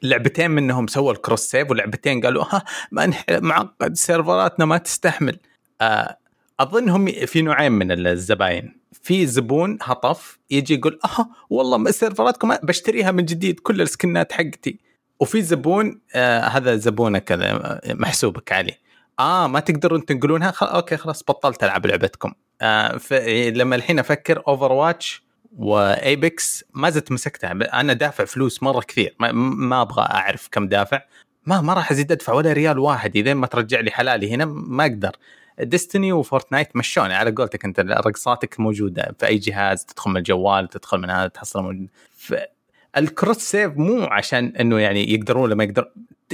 لعبتين 0.03 0.51
منهم 0.51 0.87
سووا 0.87 1.11
ال 1.11 1.16
cross 1.16 1.39
save 1.41 1.71
ولعبتين 1.71 2.21
قالوا 2.21 2.43
ها 2.49 2.63
ما 2.91 3.13
معقد 3.29 3.95
سيرفراتنا 3.95 4.65
ما 4.65 4.77
تستحمل. 4.77 5.39
آه 5.81 6.17
أظنهم 6.59 7.07
في 7.11 7.41
نوعين 7.41 7.71
من 7.71 8.07
الزباين. 8.07 8.81
في 9.03 9.25
زبون 9.27 9.77
هطف 9.81 10.39
يجي 10.49 10.73
يقول 10.73 10.99
آه 11.05 11.29
والله 11.49 11.91
سيرفراتكم 11.91 12.55
بشتريها 12.63 13.11
من 13.11 13.25
جديد 13.25 13.59
كل 13.59 13.81
السكنات 13.81 14.31
حقتي. 14.31 14.90
وفي 15.21 15.41
زبون 15.41 16.01
آه 16.15 16.39
هذا 16.39 16.75
زبونك 16.75 17.23
كذا 17.23 17.79
محسوبك 17.85 18.51
عليه. 18.51 18.79
آه 19.19 19.47
ما 19.47 19.59
تقدرون 19.59 20.05
تنقلونها؟ 20.05 20.51
خل... 20.51 20.65
أوكي 20.65 20.97
خلاص 20.97 21.23
بطلت 21.23 21.63
ألعب 21.63 21.85
لعبتكم. 21.85 22.33
آه 22.61 22.99
لما 23.49 23.75
الحين 23.75 23.99
أفكر 23.99 24.43
اوفر 24.47 24.71
واتش 24.71 25.23
وإيبكس 25.57 26.65
ما 26.73 26.89
زلت 26.89 27.11
مسكتها. 27.11 27.51
أنا 27.51 27.93
دافع 27.93 28.25
فلوس 28.25 28.63
مرة 28.63 28.79
كثير. 28.79 29.15
ما, 29.19 29.31
ما 29.31 29.81
أبغى 29.81 30.01
أعرف 30.01 30.47
كم 30.51 30.67
دافع. 30.67 31.01
ما 31.45 31.61
ما 31.61 31.73
راح 31.73 31.91
أزيد 31.91 32.11
أدفع 32.11 32.33
ولا 32.33 32.53
ريال 32.53 32.79
واحد. 32.79 33.15
إذا 33.15 33.33
ما 33.33 33.47
ترجع 33.47 33.79
لي 33.79 33.91
حلالي 33.91 34.33
هنا 34.33 34.45
ما 34.45 34.85
أقدر. 34.85 35.11
ديستني 35.59 36.11
وفورتنايت 36.11 36.75
مشوني. 36.75 37.13
على 37.13 37.31
قولتك 37.31 37.65
أنت 37.65 37.79
رقصاتك 37.79 38.59
موجودة 38.59 39.15
في 39.19 39.27
أي 39.27 39.37
جهاز 39.37 39.85
تدخل 39.85 40.11
من 40.11 40.17
الجوال 40.17 40.67
تدخل 40.67 40.97
من 40.97 41.09
هذا 41.09 41.27
تحصل 41.27 41.63
موجود 41.63 41.87
ال 42.97 43.04
cross 43.04 43.37
save 43.37 43.77
مو 43.77 44.03
عشان 44.03 44.53
إنه 44.59 44.79
يعني 44.79 45.13
يقدرون 45.13 45.49
لما 45.49 45.63
يقدر 45.63 45.91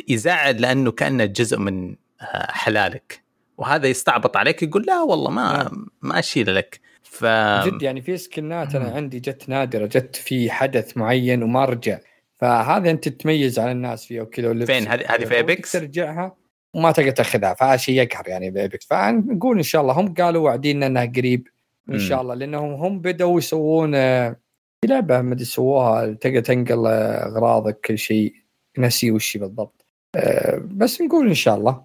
يزعل 0.07 0.61
لأنه 0.61 0.91
كأنه 0.91 1.25
جزء 1.25 1.59
من 1.59 1.95
آه، 2.21 2.51
حلالك 2.51 3.21
وهذا 3.57 3.87
يستعبط 3.87 4.37
عليك 4.37 4.63
يقول 4.63 4.83
لا 4.87 5.01
والله 5.01 5.31
ما 5.31 5.53
نعم. 5.57 5.87
ما 6.01 6.19
أشيل 6.19 6.55
لك 6.55 6.79
ف 7.03 7.25
جد 7.65 7.81
يعني 7.81 8.01
في 8.01 8.17
سكنات 8.17 8.75
أنا 8.75 8.91
عندي 8.91 9.19
جت 9.19 9.49
نادرة 9.49 9.85
جت 9.85 10.15
في 10.15 10.51
حدث 10.51 10.97
معين 10.97 11.43
وما 11.43 11.65
رجع 11.65 11.99
فهذا 12.35 12.91
أنت 12.91 13.07
تتميز 13.09 13.59
على 13.59 13.71
الناس 13.71 14.05
فيها 14.05 14.21
وكذا 14.21 14.65
فين؟ 14.65 14.87
هذه- 14.87 15.05
هذه 15.07 15.25
في 15.25 15.35
إيبكس؟ 15.35 15.71
ترجعها 15.71 16.35
وما 16.73 16.91
تقدر 16.91 17.09
تاخذها 17.11 17.53
فهذا 17.53 17.77
شيء 17.77 17.95
يقهر 18.01 18.27
يعني 18.27 18.49
بإيبكس 18.51 18.85
فنقول 18.85 19.57
إن 19.57 19.63
شاء 19.63 19.81
الله 19.81 19.93
هم 19.93 20.13
قالوا 20.13 20.45
واعدين 20.45 20.83
إنها 20.83 21.05
قريب 21.05 21.47
إن. 21.89 21.99
شاء 21.99 22.21
الله 22.21 22.33
لأنهم 22.35 22.73
هم 22.73 22.99
بدأوا 22.99 23.37
يسوون 23.37 23.95
آه، 23.95 24.35
في 24.81 24.87
لعبة 24.87 25.21
ما 25.21 25.33
ادري 25.33 25.45
سووها 25.45 26.13
تقدر 26.13 26.39
تنقل 26.39 26.87
آه، 26.87 27.25
أغراضك 27.27 27.79
كل 27.85 27.97
شيء 27.97 28.33
نسي 28.77 29.11
وش 29.11 29.37
بالضبط. 29.37 29.85
آه، 30.15 30.61
بس 30.65 31.01
نقول 31.01 31.27
إن 31.27 31.33
شاء 31.33 31.55
الله. 31.57 31.81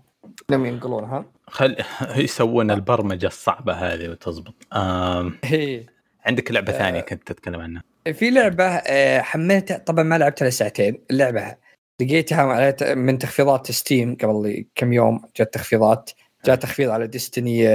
لم 0.50 0.66
ينقلونها. 0.66 1.24
خل 1.46 1.76
يسوون 2.16 2.70
البرمجة 2.70 3.26
الصعبة 3.26 3.72
هذه 3.72 4.08
وتزبط. 4.08 4.54
آم... 4.72 5.38
هي. 5.44 5.86
عندك 6.26 6.52
لعبة 6.52 6.72
آه. 6.72 6.78
ثانية 6.78 7.00
كنت 7.00 7.32
تتكلم 7.32 7.60
عنها؟ 7.60 7.82
في 8.12 8.30
لعبة 8.30 8.64
آه، 8.64 9.20
حملتها 9.20 9.78
طبعا 9.78 10.04
ما 10.04 10.18
لعبتها 10.18 10.48
لساعتين 10.48 10.98
اللعبة 11.10 11.56
لقيتها 12.00 12.72
على- 12.72 12.82
من 12.96 13.18
تخفيضات 13.18 13.70
ستيم 13.70 14.16
قبل 14.16 14.64
كم 14.74 14.92
يوم 14.92 15.22
جات 15.36 15.54
تخفيضات. 15.54 16.10
جاء 16.44 16.56
تخفيض 16.56 16.90
على 16.90 17.06
ديستني 17.06 17.68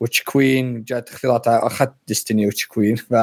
Witch 0.00 0.22
Queen 0.22 0.84
تخفيضات 0.84 1.44
على- 1.48 1.64
أخذت 1.64 1.92
ديستني 2.08 2.46
Witch 2.46 2.66
Queen 2.66 2.96
ف 2.96 3.14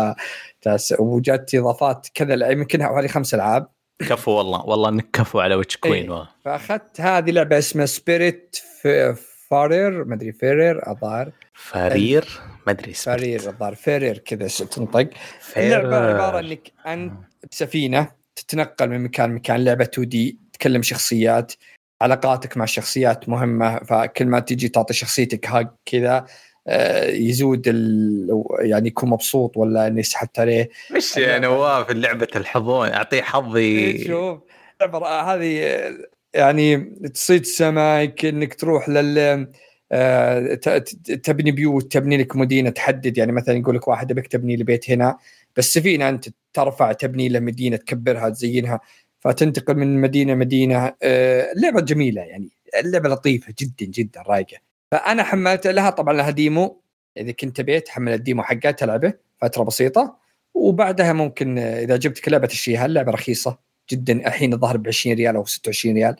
وجات 1.00 1.56
إضافات 1.56 2.08
كذا 2.14 2.36
لع- 2.36 2.52
يمكن 2.52 2.84
حوالي 2.84 3.08
خمس 3.08 3.34
ألعاب 3.34 3.68
كفو 4.00 4.32
والله 4.32 4.66
والله 4.66 4.90
إنك 4.90 5.08
كفو 5.14 5.40
على 5.40 5.56
Witch 5.56 5.78
Queen. 5.78 6.10
والله. 6.12 6.28
فأخذت 6.46 7.02
هذه 7.02 7.32
لعبة 7.32 7.58
اسمها 7.58 7.86
Spiritfarer 7.86 10.04
ما 10.04 10.16
أدري 10.16 10.32
farer 10.32 10.90
الظاهر 10.92 11.32
farer 11.54 12.26
ما 12.68 12.72
أدري. 12.72 12.94
farer 12.94 13.40
الظاهر 13.50 13.76
farer 13.76 14.18
كذا 14.18 14.48
تنطق 14.48 15.10
اللعبة 15.58 15.96
عبارة 15.98 16.40
إنك 16.40 16.72
انت 16.88 17.14
بسفينه 17.52 18.12
تتنقل 18.36 18.90
من 18.90 19.04
مكان 19.04 19.30
لمكان 19.32 19.64
لعبة 19.64 19.84
2D 19.84 20.38
تكلم 20.54 20.82
شخصيات 20.82 21.54
علاقاتك 22.02 22.58
مع 22.58 22.64
الشخصيات 22.64 23.30
مهمة 23.30 23.80
فكل 23.80 24.26
ما 24.26 24.40
تجي 24.40 24.70
تعطي 24.70 24.94
شخصيتك 24.94 25.48
هاك 25.48 25.74
كذا 25.86 26.18
آه، 26.18 26.26
يزود 27.08 27.68
ال... 27.68 28.44
يعني 28.60 28.88
يكون 28.88 29.10
مبسوط 29.10 29.58
ولا 29.58 29.88
اني 29.88 30.04
سحبت 30.04 30.40
عليه؟ 30.40 30.70
وش 30.96 31.18
يا 31.18 31.40
نواف 31.40 31.92
لعبة 31.92 32.28
الحضون 32.36 32.90
أعطيه 32.90 33.22
حظي. 33.22 34.06
شوف 34.08 34.40
هذه 34.82 35.64
آه، 35.64 35.98
يعني 36.34 36.78
تصيد 37.14 37.46
سمك 37.46 38.26
إنك 38.26 38.54
تروح 38.54 38.90
لل 38.90 39.48
آه، 39.92 40.54
تبني 41.24 41.52
بيوت 41.52 41.92
تبني 41.92 42.18
لك 42.18 42.36
مدينة 42.36 42.70
تحدد 42.70 43.18
يعني 43.18 43.32
مثلا 43.32 43.58
يقول 43.58 43.76
لك 43.76 43.88
واحد 43.88 44.12
أبيك 44.12 44.28
تبني 44.28 44.56
لي 44.56 44.64
بيت 44.64 44.90
هنا 44.90 45.18
بس 45.56 45.74
سفينة 45.74 46.10
أنت 46.10 46.30
ترفع 46.54 46.92
تبني 46.92 47.30
له 47.30 47.40
مدينة 47.40 47.78
تكبرها 47.78 48.30
تزينها 48.30 48.80
فتنتقل 49.20 49.76
من 49.76 50.02
مدينة 50.02 50.36
مدينه 50.36 50.94
آه، 51.04 51.52
اللعبه 51.52 51.82
جميلة 51.82 52.22
يعني 52.22 52.50
اللعبة 52.80 53.10
لطيفة 53.10 53.54
جدا 53.60 53.92
جدا 53.92 54.22
رايقة. 54.28 54.67
فأنا 54.92 55.24
حملت 55.24 55.68
لها 55.68 55.90
طبعا 55.90 56.14
لها 56.14 56.30
demo. 56.30 56.82
إذا 57.18 57.32
كنت 57.32 57.62
بغيت 57.62 57.90
حمل 57.90 58.14
ال 58.14 58.20
demo 58.20 58.44
حقها 58.44 58.72
تلعبه 58.72 59.14
فترة 59.42 59.64
بسيطة. 59.64 60.18
وبعدها 60.54 61.14
ممكن 61.14 61.58
إذا 61.58 61.98
عجبتك 61.98 62.30
لعبه 62.30 62.48
تشتريها 62.48 62.86
اللعبة 62.86 63.12
رخيصة 63.12 63.58
جدا 63.92 64.28
الحين 64.28 64.54
الظاهر 64.54 64.78
ب 64.78 64.88
20 64.88 65.16
ريال 65.16 65.36
أو 65.36 65.46
26 65.46 65.96
ريال. 65.96 66.16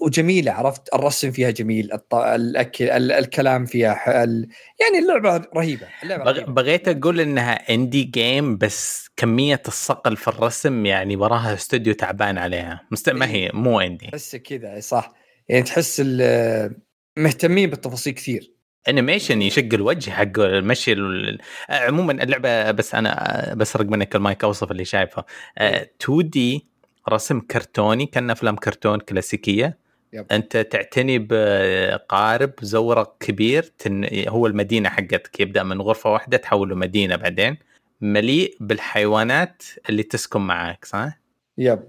وجميلة 0.00 0.52
عرفت؟ 0.52 0.94
الرسم 0.94 1.30
فيها 1.30 1.50
جميل 1.50 1.92
الط... 1.92 2.14
الأكل 2.14 2.90
ال... 2.90 3.12
الكلام 3.12 3.66
فيها 3.66 3.94
ح... 3.94 4.08
ال... 4.08 4.48
يعني 4.80 4.98
اللعبة 4.98 5.46
رهيبة 5.56 5.86
اللعبة 6.02 6.24
بغ... 6.24 6.32
رهيبة. 6.32 6.52
بغيت 6.52 6.88
أقول 6.88 7.20
إنها 7.20 7.74
indie 7.74 8.02
game 8.04 8.58
بس 8.58 9.08
كمية 9.16 9.62
الصقل 9.68 10.16
في 10.16 10.28
الرسم 10.28 10.86
يعني 10.86 11.16
وراها 11.16 11.54
استوديو 11.54 11.94
تعبان 11.94 12.38
عليها. 12.38 12.80
مست... 12.90 13.10
ما 13.10 13.28
هي 13.28 13.50
مو 13.54 13.80
indie 13.80 14.06
تحس 14.06 14.36
كذا 14.36 14.80
صح. 14.80 15.12
يعني 15.48 15.62
تحس 15.62 16.02
ال... 16.04 16.76
مهتمين 17.16 17.70
بالتفاصيل 17.70 18.14
كثير. 18.14 18.50
animation 18.88 19.42
يشق 19.42 19.74
الوجه 19.74 20.10
حق 20.10 20.38
المشي 20.38 20.92
ال... 20.92 21.38
عموما 21.70 22.12
اللعبة 22.12 22.70
بس 22.70 22.94
أنا 22.94 23.54
بسرق 23.56 23.86
منك 23.86 24.16
المايك 24.16 24.44
أوصف 24.44 24.70
اللي 24.70 24.84
شايفه. 24.84 25.24
آه، 25.58 25.88
2D 26.02 26.66
رسم 27.08 27.40
كرتوني 27.40 28.06
كان 28.06 28.30
أفلام 28.30 28.56
كرتون 28.56 28.98
كلاسيكية. 28.98 29.78
yep. 30.12 30.26
أنت 30.32 30.56
تعتني 30.56 31.18
بقارب 31.18 32.52
زورق 32.62 33.16
كبير 33.20 33.62
تن... 33.62 34.08
هو 34.28 34.46
المدينة 34.46 34.88
حقتك. 34.88 35.40
يبدأ 35.40 35.62
من 35.62 35.80
غرفة 35.80 36.12
واحدة 36.12 36.36
تحوله 36.36 36.74
مدينة 36.74 37.16
بعدين. 37.16 37.56
مليء 38.00 38.56
بالحيوانات 38.60 39.62
اللي 39.88 40.02
تسكن 40.02 40.40
معك 40.40 40.84
صح؟ 40.84 41.20
يب. 41.58 41.82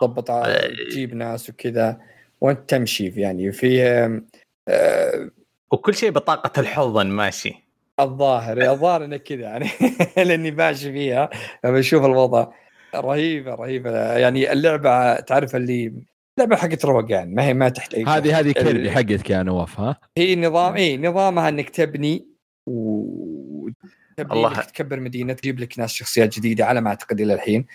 تضبط 0.00 0.30
آه. 0.30 0.68
تجيب 0.90 1.14
ناس 1.14 1.50
وكذا. 1.50 2.00
وأنت 2.40 2.70
تمشي 2.70 3.06
يعني. 3.16 3.52
في 3.52 4.22
آه، 4.68 5.30
وكل 5.72 5.94
شيء 5.94 6.10
بطاقة 6.10 6.60
الحضن 6.60 7.06
ماشي. 7.06 7.54
الظاهر 8.00 8.70
الظاهر 8.72 9.04
انه 9.04 9.16
كذا 9.16 9.40
يعني. 9.40 9.68
لأني 10.28 10.50
ماشي 10.50 10.92
فيها 10.92 11.30
بشوف 11.64 12.04
الوضع 12.04 12.46
رهيبة 12.94 13.54
رهيبة. 13.54 13.90
يعني 14.16 14.52
اللعبة 14.52 15.20
تعرف 15.20 15.56
اللي 15.56 15.92
لعبه 16.38 16.56
حقت 16.56 16.84
روقان 16.84 17.34
ما 17.34 17.44
هي 17.44 17.54
ما 17.54 17.68
تحتاج 17.68 18.08
هذه 18.08 18.38
هذه 18.38 18.48
ال- 18.48 18.52
كيربي 18.54 18.90
حقتك 18.90 19.30
يا 19.30 19.42
نواف 19.42 19.80
ها؟ 19.80 19.96
هي 20.18 20.36
نظام 20.36 20.74
اي 20.74 20.96
نظامها 20.96 21.48
إنك 21.48 21.70
تبني 21.70 22.26
و 22.66 23.68
تبني 24.16 24.32
الله. 24.38 24.48
إنك 24.58 24.64
تكبر 24.70 25.00
مدينة 25.00 25.32
تجيب 25.32 25.60
لك 25.60 25.78
ناس 25.78 25.92
شخصيات 25.92 26.36
جديدة 26.38 26.66
على 26.66 26.80
ما 26.80 26.88
أعتقد 26.90 27.20
إلى 27.20 27.34
الحين. 27.34 27.66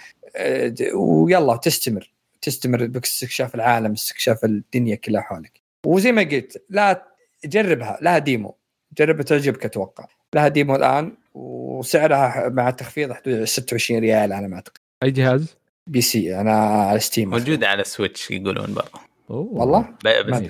د- 0.65 0.91
ويلا 0.95 1.55
تستمر 1.55 2.13
تستمر 2.41 2.85
باستكشاف 2.85 3.55
العالم 3.55 3.91
استكشاف 3.91 4.45
الدنيا 4.45 4.95
كلها 4.95 5.21
حولك. 5.21 5.61
وزي 5.88 6.11
ما 6.11 6.21
قلت 6.21 6.63
لا 6.69 7.03
جربها 7.45 7.97
لها 8.01 8.17
demo. 8.17 8.55
جربها 8.97 9.23
تعجبك 9.23 9.65
أتوقع. 9.65 10.05
لها 10.35 10.47
demo 10.47 10.75
الآن 10.75 11.13
وسعرها 11.33 12.49
مع 12.49 12.69
التخفيض 12.69 13.11
حدود 13.13 13.43
26 13.43 13.99
ريال 13.99 14.33
على 14.33 14.47
ما 14.47 14.55
أعتقد. 14.55 14.77
أي 15.03 15.11
جهاز؟ 15.11 15.55
PC 15.88 16.41
أنا 16.41 16.53
على 16.59 16.99
ستيم. 16.99 17.29
موجوده 17.29 17.67
على 17.67 17.83
سويتش 17.83 18.31
يقولون 18.31 18.73
برضه. 18.73 18.99
والله؟ 19.29 19.85
بس 20.05 20.41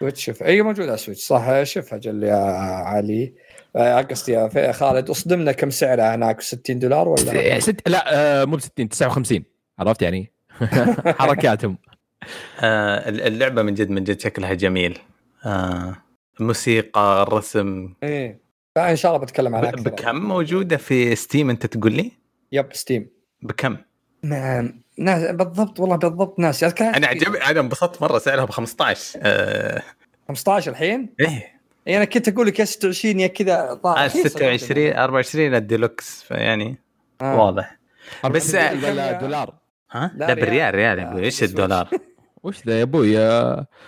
سويتش 0.00 0.24
شوف. 0.24 0.42
أي 0.42 0.62
موجود 0.62 0.88
على 0.88 0.96
سويتش. 0.98 1.20
صح 1.20 1.62
شوفها 1.62 1.98
جل 1.98 2.22
يا 2.22 2.34
علي. 2.84 3.32
آه، 3.76 4.00
قصدي 4.00 4.32
يا 4.32 4.48
في- 4.48 4.72
خالد 4.72 5.10
اصدمنا 5.10 5.52
كم 5.52 5.70
سعرها 5.70 6.14
هناك 6.14 6.40
60 6.40 6.78
دولار 6.78 7.08
ولا؟ 7.08 7.60
ست 7.60 7.88
لا 7.88 8.14
آه، 8.42 8.44
مو 8.44 8.56
ب 8.56 8.60
60 8.60 8.88
59 8.88 9.44
عرفت 9.78 10.02
يعني؟ 10.02 10.32
حركاتهم. 11.18 11.78
آه، 12.60 13.08
اللعبة 13.08 13.62
من 13.62 13.74
جد 13.74 13.90
من 13.90 14.04
جد 14.04 14.20
شكلها 14.20 14.54
جميل. 14.54 14.98
آه، 15.46 15.96
الموسيقى 16.40 17.22
الرسم 17.28 17.92
إيه. 18.02 18.40
فان 18.76 18.96
شاء 18.96 19.12
الله 19.14 19.24
بتكلم 19.24 19.54
عنها 19.54 19.68
أكثر. 19.68 19.82
بكم 19.90 20.16
موجودة 20.16 20.76
في 20.76 21.14
ستيم 21.14 21.50
أنت 21.50 21.66
تقول 21.66 21.92
لي؟ 21.92 22.12
يب 22.52 22.66
ستيم 22.72 23.08
بكم؟ 23.42 23.76
نعم. 24.22 24.82
ناس 24.98 25.30
بالضبط 25.30 25.80
والله 25.80 25.96
بالضبط 25.96 26.38
ناس. 26.38 26.62
يعني 26.62 26.96
أنا 26.96 27.06
عجب 27.06 27.34
أنا 27.36 27.60
انبسطت 27.60 28.02
مرة 28.02 28.18
سعرها 28.18 28.44
ب 28.44 28.50
15 28.50 29.20
آه. 29.22 29.82
15 30.28 30.70
الحين؟ 30.70 31.14
إيه. 31.20 31.52
اي 31.88 31.96
أنا 31.96 32.04
كنت 32.04 32.28
أقول 32.28 32.46
لك 32.46 32.58
يا 32.58 32.64
26 32.64 33.20
يا 33.20 33.26
كذا 33.26 33.80
آه 33.84 34.06
رخيصة 34.06 34.28
26 34.28 34.92
24 34.92 35.54
الديلوكس. 35.54 36.22
فيعني 36.22 36.76
آه. 37.22 37.36
واضح. 37.44 37.78
بس- 38.30 38.54
ولا 38.54 39.12
دولار. 39.12 39.54
ها؟ 39.90 40.12
لا، 40.16 40.26
لا, 40.26 40.34
بالريال 40.34 40.74
ريال. 40.74 41.18
إيش. 41.24 41.42
الدولار؟ 41.42 41.88
وش 42.42 42.66
ذا 42.66 42.78
يا 42.78 42.82
أبوي؟ 42.82 43.14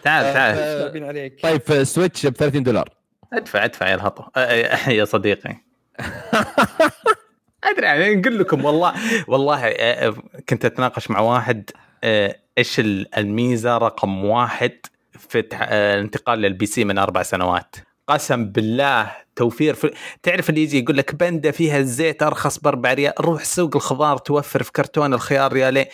تعال 0.02 0.34
تعال. 0.34 0.56
آه، 0.58 1.06
عليك. 1.06 1.40
طيب 1.42 1.60
في 1.60 1.84
سويتش 1.84 2.26
ب 2.26 2.32
30 2.36 2.62
دولار. 2.62 2.88
ادفع 3.32 3.64
ادفع 3.64 3.88
يا 3.88 3.94
الهطو 3.94 4.22
آه، 4.36 4.38
آه، 4.38 4.90
يا 4.90 5.04
صديقي. 5.04 5.56
أدري 7.64 7.86
يعني 7.86 8.14
نقول 8.14 8.38
لكم 8.38 8.64
والله 8.64 8.94
والله 9.28 9.70
كنت 10.48 10.64
أتناقش 10.64 11.10
مع 11.10 11.20
واحد 11.20 11.70
إيش 12.58 12.80
ال- 12.80 13.18
الميزة 13.18 13.78
رقم 13.78 14.24
واحد 14.24 14.72
في 15.18 15.44
آه، 15.52 15.94
الانتقال 15.94 16.38
لل 16.38 16.66
PC 16.66 16.84
من 16.84 16.98
أربع 16.98 17.22
سنوات. 17.22 17.76
قسم 18.08 18.44
بالله 18.44 19.12
توفير 19.36 19.74
في... 19.74 19.90
تعرف 20.22 20.50
اللي 20.50 20.62
يجي 20.62 20.78
يقول 20.78 20.96
لك 20.96 21.14
بندة 21.14 21.50
فيها 21.50 21.78
الزيت 21.78 22.22
أرخص 22.22 22.58
بأربع 22.58 22.92
ريال؟ 22.92 23.12
روح 23.20 23.44
سوق 23.44 23.76
الخضار 23.76 24.18
توفر 24.18 24.62
في 24.62 24.72
كرتون 24.72 25.14
الخيار 25.14 25.52
ريالين. 25.52 25.84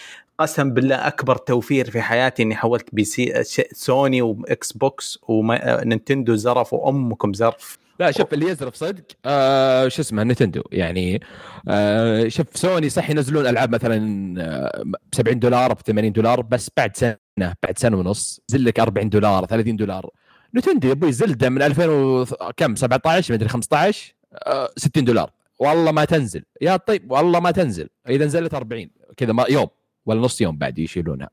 قسم 0.41 0.71
بالله 0.71 1.07
أكبر 1.07 1.37
توفير 1.37 1.91
في 1.91 2.03
حياتي 2.03 2.43
إني 2.43 2.57
حولت 2.57 2.89
PC 2.93 3.45
سوني 3.73 4.23
وإكس 4.23 4.73
بوكس 4.73 5.19
ونينتندو 5.29 6.35
زرف 6.35 6.73
وأمكم 6.73 7.33
زرف. 7.33 7.79
لا 8.01 8.11
شوف 8.11 8.35
اللي 8.35 8.47
يزرف 8.47 8.75
صدق 8.75 9.05
آه 9.27 9.89
شو 9.89 10.03
اسمه 10.03 10.25
نينتندو 10.25 10.63
يعني 10.73 11.21
آه 11.69 12.29
شوف 12.29 12.47
سوني 12.55 12.89
صح 12.89 13.11
ينزلون 13.11 13.47
ألعاب 13.47 13.75
مثلا 13.75 14.35
آه، 14.43 14.83
ب 14.85 14.95
70 15.15 15.39
دولار 15.39 15.73
ب 15.73 15.81
80 15.81 16.13
دولار 16.13 16.41
بس 16.41 16.71
بعد 16.77 16.97
سنة 16.97 17.17
بعد 17.39 17.79
سنة 17.79 17.97
ونص 17.97 18.41
ينزل 18.51 18.65
لك 18.65 18.81
40 18.81 19.09
دولار 19.09 19.47
30 19.47 19.77
دولار. 19.77 20.11
نتندو 20.55 20.89
يا 20.89 20.93
أبوي 20.93 21.13
زلده 21.13 21.49
من 21.49 21.63
2000 21.63 21.89
و... 21.89 22.25
كم؟ 22.57 22.77
17 22.77 23.35
مدري 23.35 23.49
15 23.49 24.15
آه 24.35 24.71
60 24.77 25.05
دولار. 25.05 25.31
والله 25.59 25.93
ما 25.93 26.05
تنزل. 26.05 26.45
يا 26.61 26.77
طيب 26.77 27.11
والله 27.13 27.41
ما 27.41 27.51
تنزل. 27.51 27.89
إذا 28.09 28.25
نزلت 28.25 28.55
40 28.55 28.91
كذا 29.17 29.35
يوم. 29.49 29.69
ولا 30.07 30.21
نص 30.21 30.41
يوم 30.41 30.57
بعد 30.57 30.79
يشيلونها. 30.79 31.31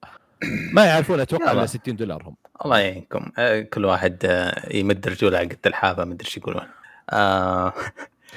ما 0.73 0.85
يعرفون 0.85 1.19
أتوقع. 1.19 1.51
الا 1.51 1.65
60 1.65 1.95
دولار 1.95 2.23
هم 2.25 2.35
الله 2.65 2.79
يعينكم. 2.79 3.31
آه، 3.37 3.61
كل 3.61 3.85
واحد 3.85 4.17
آه، 4.25 4.75
يمد 4.75 5.07
رجوله 5.07 5.37
على 5.37 5.47
قد 5.47 5.57
الحافة 5.65 6.05
ما 6.05 6.13
أدري 6.13 6.25
إيش 6.25 6.37
يقولون. 6.37 6.63
آه، 7.09 7.73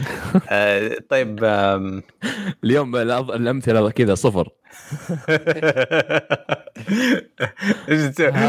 آه، 0.49 0.97
طيب 1.09 1.45
اليوم 2.65 2.97
الأمثلة 2.97 3.91
كذا 3.91 4.15
صفر. 4.15 4.49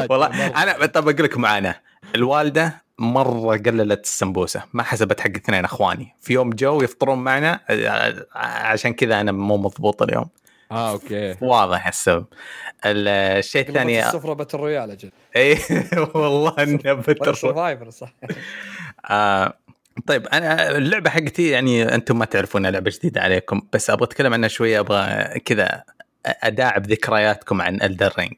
والله. 0.09 0.47
أنا 0.63 0.85
طب 0.85 1.09
أقول 1.09 1.23
لك 1.23 1.37
معانا. 1.37 1.75
الوالدة 2.15 2.81
مرة 2.99 3.57
قللت 3.57 4.05
السمبوسة 4.05 4.63
ما 4.73 4.83
حسبت 4.83 5.19
حق 5.19 5.29
اثنين 5.35 5.65
إخواني. 5.65 6.15
في 6.21 6.33
يوم 6.33 6.49
جو 6.49 6.81
يفطرون 6.81 7.17
معنا 7.17 7.59
عشان 8.35 8.93
كذا 8.93 9.21
أنا 9.21 9.31
مو 9.31 9.57
مضبوط 9.57 10.01
اليوم. 10.01 10.29
آه 10.71 10.91
أوكي. 10.91 11.35
واضح 11.41 11.87
السبب. 11.87 12.25
الشيء 12.85 13.67
الثاني 13.69 14.07
السفره 14.07 14.33
battle 14.33 14.57
royale 14.57 14.91
أجل. 14.91 15.11
إي 15.35 15.57
والله 16.15 16.63
إنه 16.63 16.93
battle 17.07 17.33
survivor 17.33 17.89
صح. 17.89 18.13
آه 19.09 19.53
طيب 20.07 20.27
أنا 20.27 20.77
اللعبة 20.77 21.09
حقتي 21.09 21.49
يعني 21.49 21.95
أنتم 21.95 22.19
ما 22.19 22.25
تعرفونها 22.25 22.71
لعبة 22.71 22.91
جديدة 22.95 23.21
عليكم 23.21 23.61
بس 23.73 23.89
أبغى 23.89 24.05
أتكلم 24.05 24.33
عنها 24.33 24.47
شوية 24.49 24.79
أبغى 24.79 25.39
كذا 25.39 25.83
أداعب 26.25 26.87
ذكرياتكم 26.87 27.61
عن 27.61 27.81
Elden 27.81 28.13
Ring 28.19 28.33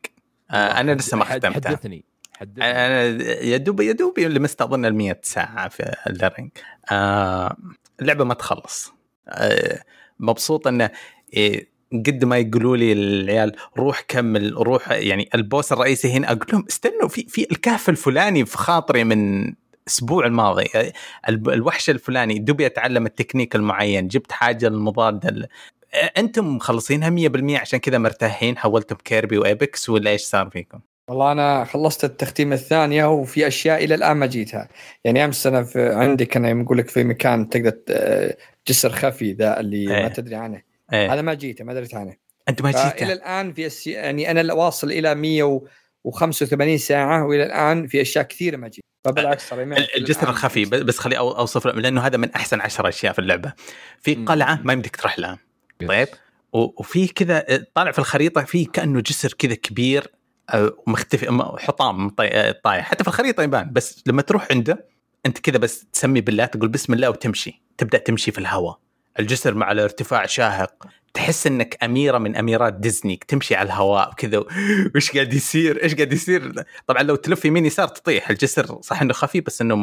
آه 0.51 0.55
أنا 0.55 0.91
لسه 0.91 1.17
ما 1.17 1.25
ختمتها. 1.25 1.69
حدثني 1.71 2.03
حدثني. 2.37 2.63
أنا 2.65 3.03
يا 3.43 3.57
دوب 3.57 3.81
يا 3.81 3.91
دوب 3.91 4.19
لمست 4.19 4.61
اظن 4.61 4.85
ال 4.85 4.95
100 4.95 5.19
ساعة 5.23 5.67
في 5.69 5.95
Elden 6.09 6.33
Ring 6.37 6.51
آه 6.91 7.57
اللعبه 8.01 8.23
ما 8.23 8.33
تخلص. 8.33 8.93
آه 9.27 9.79
مبسوط 10.19 10.67
إنه 10.67 10.89
إيه 11.33 11.72
قد 11.93 12.25
ما 12.25 12.37
يقولوا 12.37 12.77
لي 12.77 12.93
العيال 12.93 13.55
روح 13.77 14.01
كمل 14.07 14.53
روح 14.53 14.91
يعني 14.91 15.29
ال 15.35 15.42
boss 15.42 15.71
الرئيسي 15.71 16.11
هنا 16.11 16.31
أقول 16.31 16.47
لهم 16.53 16.65
استنوا 16.69 17.07
في 17.07 17.25
في 17.29 17.47
الكهف 17.51 17.89
الفلاني 17.89 18.45
في 18.45 18.57
خاطري 18.57 19.03
من 19.03 19.53
الأسبوع 19.87 20.25
الماضي 20.25 20.65
الوحش 21.29 21.89
الفلاني 21.89 22.39
دوبي 22.39 22.65
أتعلم 22.65 23.05
التكنيك 23.05 23.55
المعين 23.55 24.07
جبت 24.07 24.31
حاجة 24.31 24.67
المضاده 24.67 25.49
أنتم 26.17 26.55
مخلصينها 26.55 27.29
100% 27.29 27.61
عشان 27.61 27.79
كذا 27.79 27.97
مرتاحين 27.97 28.57
حولتم 28.57 28.95
Kirby 28.95 29.37
و 29.37 29.47
Apex 29.47 29.89
ولا 29.89 30.11
إيش 30.11 30.21
صار 30.21 30.49
فيكم؟ 30.49 30.79
والله 31.07 31.31
أنا 31.31 31.65
خلصت 31.65 32.03
التختيمه 32.03 32.55
الثانية 32.55 33.05
وفي 33.05 33.47
أشياء 33.47 33.83
إلى 33.83 33.95
الآن 33.95 34.17
ما 34.17 34.25
جيتها 34.25 34.69
يعني 35.03 35.25
أمس 35.25 35.47
أنا 35.47 35.63
في 35.63 35.93
عندي 35.93 36.25
كان 36.25 36.61
يقول 36.61 36.77
لك 36.77 36.89
في 36.89 37.03
مكان 37.03 37.49
تقدر 37.49 37.73
جسر 38.67 38.89
خفي 38.89 39.33
ذا 39.33 39.59
اللي 39.59 39.77
إيه. 39.77 40.03
ما 40.03 40.07
تدري 40.07 40.35
عنه 40.35 40.72
إيه. 40.93 41.13
هذا 41.13 41.21
ما 41.21 41.33
جيته 41.33 41.63
ما 41.65 41.73
دريت 41.73 41.93
عنه. 41.95 42.15
أنت 42.49 42.61
ما 42.61 42.71
فإلى 42.71 42.89
جيتها 42.93 43.13
الآن 43.13 43.53
في 43.53 43.67
أسي... 43.67 43.91
يعني 43.91 44.31
أنا 44.31 44.53
واصل 44.53 44.91
إلى 44.91 45.15
185 45.15 46.77
ساعة 46.77 47.25
وإلى 47.25 47.43
الآن 47.43 47.87
في 47.87 48.01
أشياء 48.01 48.23
كثيرة 48.25 48.57
ما 48.57 48.67
جيت. 48.67 48.83
فبالعكس 49.05 49.49
ترى 49.49 49.65
ما- 49.65 49.77
ال- 49.77 49.97
الجسر 49.97 50.29
الخفي 50.29 50.65
بس 50.65 50.97
خلي 50.99 51.15
أو- 51.15 51.19
أوصف 51.19 51.67
لك 51.67 51.75
لأنه 51.75 52.01
هذا 52.01 52.17
من 52.17 52.31
أحسن 52.31 52.61
عشر 52.61 52.87
أشياء 52.89 53.13
في 53.13 53.19
اللعبة. 53.19 53.53
في. 54.01 54.15
قلعة 54.15 54.59
ما 54.63 54.73
يمديك 54.73 54.95
تروح 54.95 55.19
لها. 55.19 55.39
طيب؟ 55.87 56.07
وفي 56.53 57.07
كذا 57.07 57.65
طالع 57.75 57.91
في 57.91 57.99
الخريطة 57.99 58.43
في 58.43 58.65
كأنه 58.65 59.01
جسر 59.01 59.33
كذا 59.33 59.55
كبير 59.55 60.07
مختفي 60.87 61.27
حطام 61.59 62.09
طايح. 62.63 62.85
حتى 62.85 63.03
في 63.03 63.07
الخريطة 63.09 63.43
يبان 63.43 63.69
بس 63.73 64.03
لما 64.07 64.21
تروح 64.21 64.47
عنده 64.51 64.85
أنت 65.25 65.39
كذا 65.39 65.57
بس 65.57 65.85
تسمي 65.93 66.21
بالله 66.21 66.45
تقول 66.45 66.69
بسم 66.69 66.93
الله 66.93 67.09
وتمشي. 67.09 67.61
تبدأ 67.77 67.97
تمشي 67.97 68.31
في 68.31 68.37
الهواء. 68.37 68.79
الجسر 69.19 69.53
مع 69.53 69.71
الارتفاع 69.71 70.25
شاهق 70.25 70.87
تحس 71.13 71.47
إنك 71.47 71.83
أميرة 71.83 72.17
من 72.17 72.35
أميرات 72.35 72.73
ديزني 72.73 73.19
تمشي 73.27 73.55
على 73.55 73.65
الهواء 73.65 74.13
كذا 74.13 74.43
وش 74.95 75.11
قاعد 75.11 75.33
يصير؟ 75.33 75.83
إيش 75.83 75.95
قاعد 75.95 76.13
يصير؟ 76.13 76.53
طبعا 76.87 77.03
لو 77.03 77.15
تلف 77.15 77.45
يمين 77.45 77.65
يسار 77.65 77.87
تطيح 77.87 78.29
الجسر 78.29 78.81
صح 78.81 79.01
إنه 79.01 79.13
خفيف 79.13 79.45
بس 79.45 79.61
إنه 79.61 79.75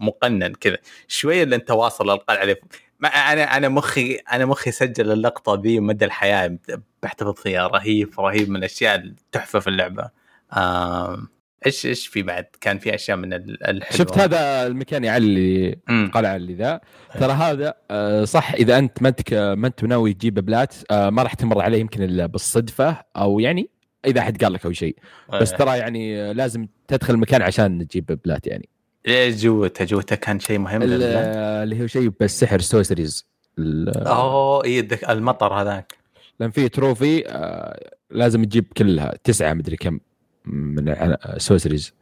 مقنن 0.00 0.52
كذا. 0.54 0.78
شوية 1.08 1.42
اللي 1.42 1.56
أنت 1.56 1.70
واصل 1.70 2.10
القلعة 2.10 2.42
اللي 2.42 2.56
ما 3.00 3.08
أنا 3.08 3.56
أنا 3.56 3.68
مخي 3.68 4.14
أنا 4.14 4.44
مخي 4.46 4.70
سجل 4.70 5.12
اللقطة 5.12 5.60
ذي 5.62 5.80
مدى 5.80 6.04
الحياة. 6.04 6.58
بحتفظ 7.02 7.34
فيها 7.34 7.66
رهيب 7.66 8.20
رهيب 8.20 8.48
من 8.50 8.56
الأشياء 8.56 8.94
التحفه 8.96 9.58
في 9.58 9.66
اللعبة. 9.66 10.10
آم، 10.56 11.28
إيش 11.66 11.86
إيش 11.86 12.06
في 12.06 12.22
بعد؟ 12.22 12.46
كان 12.60 12.78
في 12.78 12.94
أشياء 12.94 13.16
من 13.16 13.32
ال- 13.32 13.66
الحلوة. 13.68 13.98
شفت 13.98 14.18
هذا 14.18 14.66
المكان 14.66 15.04
يا 15.04 15.10
علي 15.10 15.76
مم. 15.88 16.04
القلعه 16.04 16.36
اللي 16.36 16.54
ذا. 16.54 16.80
ترى 17.20 17.32
هذا 17.32 17.74
آه، 17.90 18.24
صح 18.24 18.52
إذا 18.52 18.78
أنت 18.78 19.02
ما 19.02 19.08
انت 19.08 19.34
ما 19.58 19.66
انت 19.66 19.84
ناوي 19.84 20.12
تجيب 20.14 20.34
بلات 20.34 20.74
آه، 20.90 21.10
ما 21.10 21.22
راح 21.22 21.34
تمر 21.34 21.60
عليه 21.60 21.78
يمكن 21.78 22.02
إلا 22.02 22.26
بالصدفة 22.26 22.96
أو 23.16 23.40
يعني 23.40 23.68
إذا 24.06 24.20
احد 24.20 24.44
قال 24.44 24.52
لك 24.52 24.64
أو 24.66 24.72
شيء. 24.72 24.96
بس 25.40 25.52
آه، 25.52 25.56
ترى 25.56 25.78
يعني 25.78 26.20
آه، 26.22 26.32
لازم 26.32 26.66
تدخل 26.88 27.14
المكان 27.14 27.42
عشان 27.42 27.88
تجيب 27.88 28.18
plat 28.24 28.46
يعني. 28.46 28.68
إيش 29.08 29.42
جوته 29.42 29.84
جوته 29.84 30.16
كان 30.16 30.40
شيء 30.40 30.58
مهم. 30.58 30.82
اللي 30.82 31.82
هو 31.82 31.86
شيء 31.86 32.08
بالسحر 32.20 32.60
sorceries 32.60 33.26
ال- 33.58 34.06
أوه 34.06 34.64
اي 34.64 34.88
المطر 35.08 35.52
هذاك. 35.54 35.94
لأن 36.40 36.50
في 36.50 36.68
trophy 36.68 37.28
آه، 37.28 37.90
لازم 38.10 38.44
تجيب 38.44 38.64
كلها 38.76 39.14
تسعة 39.24 39.52
مدري 39.54 39.76
كم. 39.76 40.00
من 40.44 41.16
sorceries 41.36 41.94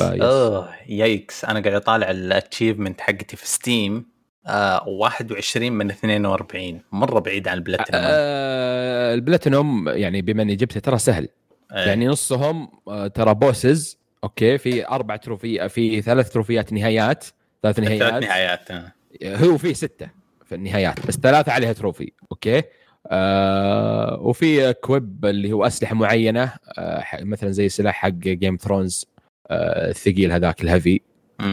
أوه 0.00 0.74
Yikes. 0.88 1.44
أنا 1.44 1.60
قاعد 1.60 1.74
أطالع 1.74 2.10
ال 2.10 2.18
achievement 2.18 3.00
حقتي 3.00 3.36
في 3.36 3.48
Steam 3.48 4.06
آه 4.46 4.88
21 4.88 5.72
من 5.72 5.90
42 5.90 6.80
مرة 6.92 7.20
بعيد 7.20 7.48
عن 7.48 7.56
البلاتينوم. 7.56 8.02
آه 8.04 9.14
البلاتينوم 9.14 9.88
يعني 9.88 10.22
بما 10.22 10.42
إني 10.42 10.56
جبته 10.56 10.80
ترى 10.80 10.98
سهل. 10.98 11.28
آه، 11.72 11.86
يعني 11.86 12.06
نصهم 12.06 12.68
آه، 12.88 13.06
ترى 13.06 13.34
bosses 13.34 13.98
أوكي؟ 14.24 14.58
في 14.58 14.88
أربع 14.88 15.16
trophy 15.16 15.68
في 15.68 16.02
ثلاث 16.02 16.32
trophy 16.32 16.66
ات 16.66 16.72
نهايات. 16.72 17.24
ثلاث 17.62 17.76
ثلاث 17.76 17.88
نهايات. 17.88 18.22
نهايات 18.22 18.70
آه. 18.70 18.92
هو 19.24 19.58
في 19.58 19.74
ستة 19.74 20.08
في 20.44 20.54
النهايات 20.54 21.06
بس 21.06 21.14
ثلاثة 21.14 21.52
عليها 21.52 21.72
trophy 21.72 22.12
أوكي؟ 22.32 22.62
آه 23.10 24.18
وفي 24.20 24.72
equip 24.72 25.24
اللي 25.24 25.52
هو 25.52 25.66
أسلحة 25.66 25.94
معينة 25.94 26.52
آه 26.78 27.04
مثلا 27.20 27.50
زي 27.50 27.68
سلاح 27.68 27.94
حق 27.94 28.08
Game 28.08 28.56
Thrones 28.56 29.06
آه 29.50 29.90
الثقيل 29.90 30.32
هذاك 30.32 30.62
ال 30.62 30.67
heavy. 30.67 31.00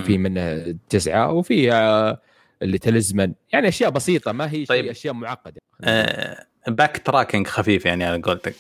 في 0.06 0.18
منه 0.18 0.76
تسعة 0.90 1.32
وفي 1.32 1.72
آه 1.74 2.22
اللي 2.62 2.78
تلزمن 2.78 3.34
يعني 3.54 3.68
أشياء 3.68 3.90
بسيطة 3.90 4.32
ما 4.32 4.52
هي. 4.52 4.66
طيب. 4.66 4.86
أشياء 4.86 5.14
معقدة 5.14 5.62
آه 5.84 6.46
backtracking 6.68 7.48
خفيف 7.48 7.86
يعني 7.86 8.04
على 8.06 8.22
قولتك 8.22 8.56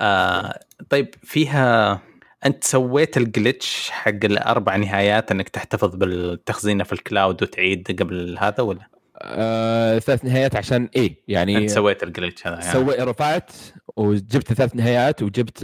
آه 0.00 0.60
طيب 0.90 1.14
فيها 1.22 2.00
أنت 2.46 2.64
سويت 2.64 3.16
ال 3.16 3.27
glitch 3.27 3.90
حق 3.90 4.24
الأربع 4.24 4.76
نهايات 4.76 5.30
إنك 5.30 5.48
تحتفظ 5.48 5.96
بالتخزينة 5.96 6.84
في 6.84 6.92
ال 6.92 7.00
cloud 7.00 7.42
وتعيد 7.42 8.00
قبل 8.00 8.38
هذا 8.38 8.62
ولا 8.62 8.88
آه 9.22 9.98
ثلاث 9.98 10.24
نهايات 10.24 10.56
عشان 10.56 10.88
إيه 10.96 11.16
يعني 11.28 11.58
انت 11.58 11.70
سويت 11.70 12.02
ال 12.02 12.08
glitch 12.08 12.46
هذا 12.46 12.60
يعني. 12.60 12.72
سوي 12.72 12.94
رفعت 12.94 13.52
وجبت 13.96 14.52
ثلاث 14.52 14.76
نهايات 14.76 15.22
وجبت 15.22 15.62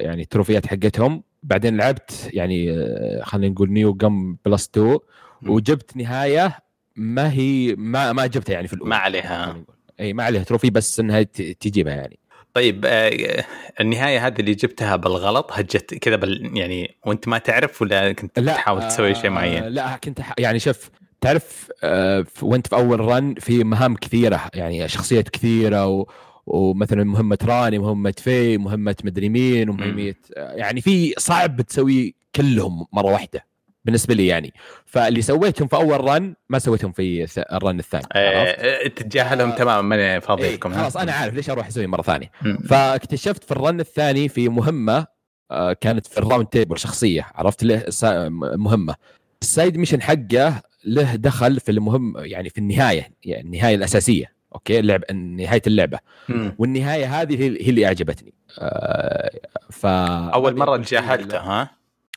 يعني 0.00 0.22
ال 0.22 0.28
trophy 0.28 0.61
ات 0.61 0.66
حقتهم 0.66 1.22
بعدين 1.42 1.76
لعبت 1.76 2.30
يعني 2.32 2.70
آه، 2.70 3.22
خلينا 3.24 3.52
نقول 3.52 3.72
new 3.72 3.94
game 3.94 4.36
plus 4.44 4.68
2 4.74 4.98
مم. 5.42 5.50
وجبت 5.50 5.96
نهاية 5.96 6.58
ما 6.96 7.32
هي 7.32 7.74
ما 7.78 8.12
ما 8.12 8.26
جبتها 8.26 8.52
يعني 8.52 8.68
في 8.68 8.72
الأولى 8.72 8.90
ما 8.90 8.96
عليها. 8.96 9.64
إي 10.00 10.12
ما 10.12 10.24
عليها 10.24 10.42
trophy 10.42 10.70
بس 10.70 11.00
إنها 11.00 11.22
تجيبها 11.22 11.94
يعني 11.94 12.18
طيب 12.54 12.84
آه 12.86 13.44
النهاية 13.80 14.26
هذه 14.26 14.40
اللي 14.40 14.54
جبتها 14.54 14.96
بالغلط 14.96 15.50
هجت 15.52 15.94
كذا 15.94 16.16
بال 16.16 16.56
يعني 16.56 16.96
وأنت 17.06 17.28
ما 17.28 17.38
تعرف 17.38 17.82
ولا 17.82 18.12
كنت 18.12 18.40
تحاول 18.40 18.88
تسوي 18.88 19.14
شيء 19.14 19.26
آه، 19.26 19.30
معين؟ 19.30 19.64
لا 19.64 19.96
كنت 19.96 20.20
يعني 20.38 20.58
شوف 20.58 20.90
تعرف 21.20 21.70
آه، 21.82 22.24
وانت 22.42 22.66
في 22.66 22.76
أول 22.76 23.00
run 23.00 23.34
في 23.34 23.64
مهام 23.64 23.94
كثيرة 23.96 24.40
يعني 24.54 24.88
شخصيات 24.88 25.28
كثيرة 25.28 25.86
و 25.86 26.06
ومثلا 26.46 27.04
مهمة 27.04 27.38
راني 27.44 27.78
مهمة 27.78 28.14
في 28.18 28.58
مهمة 28.58 28.96
مدري 29.04 29.28
مين 29.28 29.68
ومهمة 29.70 30.14
آه، 30.36 30.52
يعني 30.52 30.80
في 30.80 31.14
صعب 31.18 31.60
تسوي 31.60 32.14
كلهم 32.34 32.86
مرة 32.92 33.06
واحدة 33.12 33.44
بالنسبة 33.84 34.14
لي 34.14 34.26
يعني 34.26 34.52
فاللي 34.86 35.22
سويتهم 35.22 35.68
في 35.68 35.76
أول 35.76 36.00
run 36.04 36.34
ما 36.48 36.58
سويتهم 36.58 36.92
في 36.92 37.26
ال 37.52 37.59
run 37.59 37.78
الثاني 37.78 38.04
عرفت؟ 38.14 38.58
إيه 38.58 38.88
تتجاهلهم 38.88 39.50
آه. 39.50 39.56
تماما 39.56 39.82
ماني 39.82 40.20
فاضي 40.20 40.44
إيه 40.44 40.54
لكم 40.54 40.74
خلاص 40.74 40.96
أنا 40.96 41.12
عارف 41.12 41.34
ليش 41.34 41.50
أروح 41.50 41.66
أسوي 41.66 41.86
مرة 41.86 42.02
ثانية. 42.02 42.30
فاكتشفت 42.68 43.44
في 43.44 43.50
ال 43.50 43.57
run 43.57 43.80
الثاني 43.80 44.28
في 44.28 44.48
مهمة 44.48 45.06
آه، 45.50 45.72
كانت 45.72 46.06
في 46.06 46.18
ال 46.18 46.23
round 46.23 46.46
table 46.46 46.78
شخصية 46.78 47.26
عرفت 47.34 47.88
سا- 47.88 48.28
مهمة 48.56 48.94
ال 49.42 49.49
side 49.49 49.76
mission 49.76 50.02
حقه 50.02 50.62
له 50.94 51.14
دخل 51.16 51.60
في 51.60 51.72
المهم 51.72 52.14
يعني 52.16 52.50
في 52.50 52.58
النهاية 52.58 53.10
يعني 53.24 53.42
النهاية 53.46 53.74
الأساسية 53.74 54.32
أوكي؟ 54.54 54.78
اللعب 54.78 55.12
نهاية 55.12 55.62
اللعبة. 55.66 55.98
مم. 56.28 56.54
والنهاية 56.58 57.20
هذه 57.20 57.42
هي 57.42 57.46
اللي 57.46 57.86
أعجبتني. 57.86 58.34
آه، 58.58 59.30
ف 59.70 59.86
أول 59.86 60.56
مرة 60.56 60.76
تجاهلته 60.76 61.38
ها؟ 61.38 61.70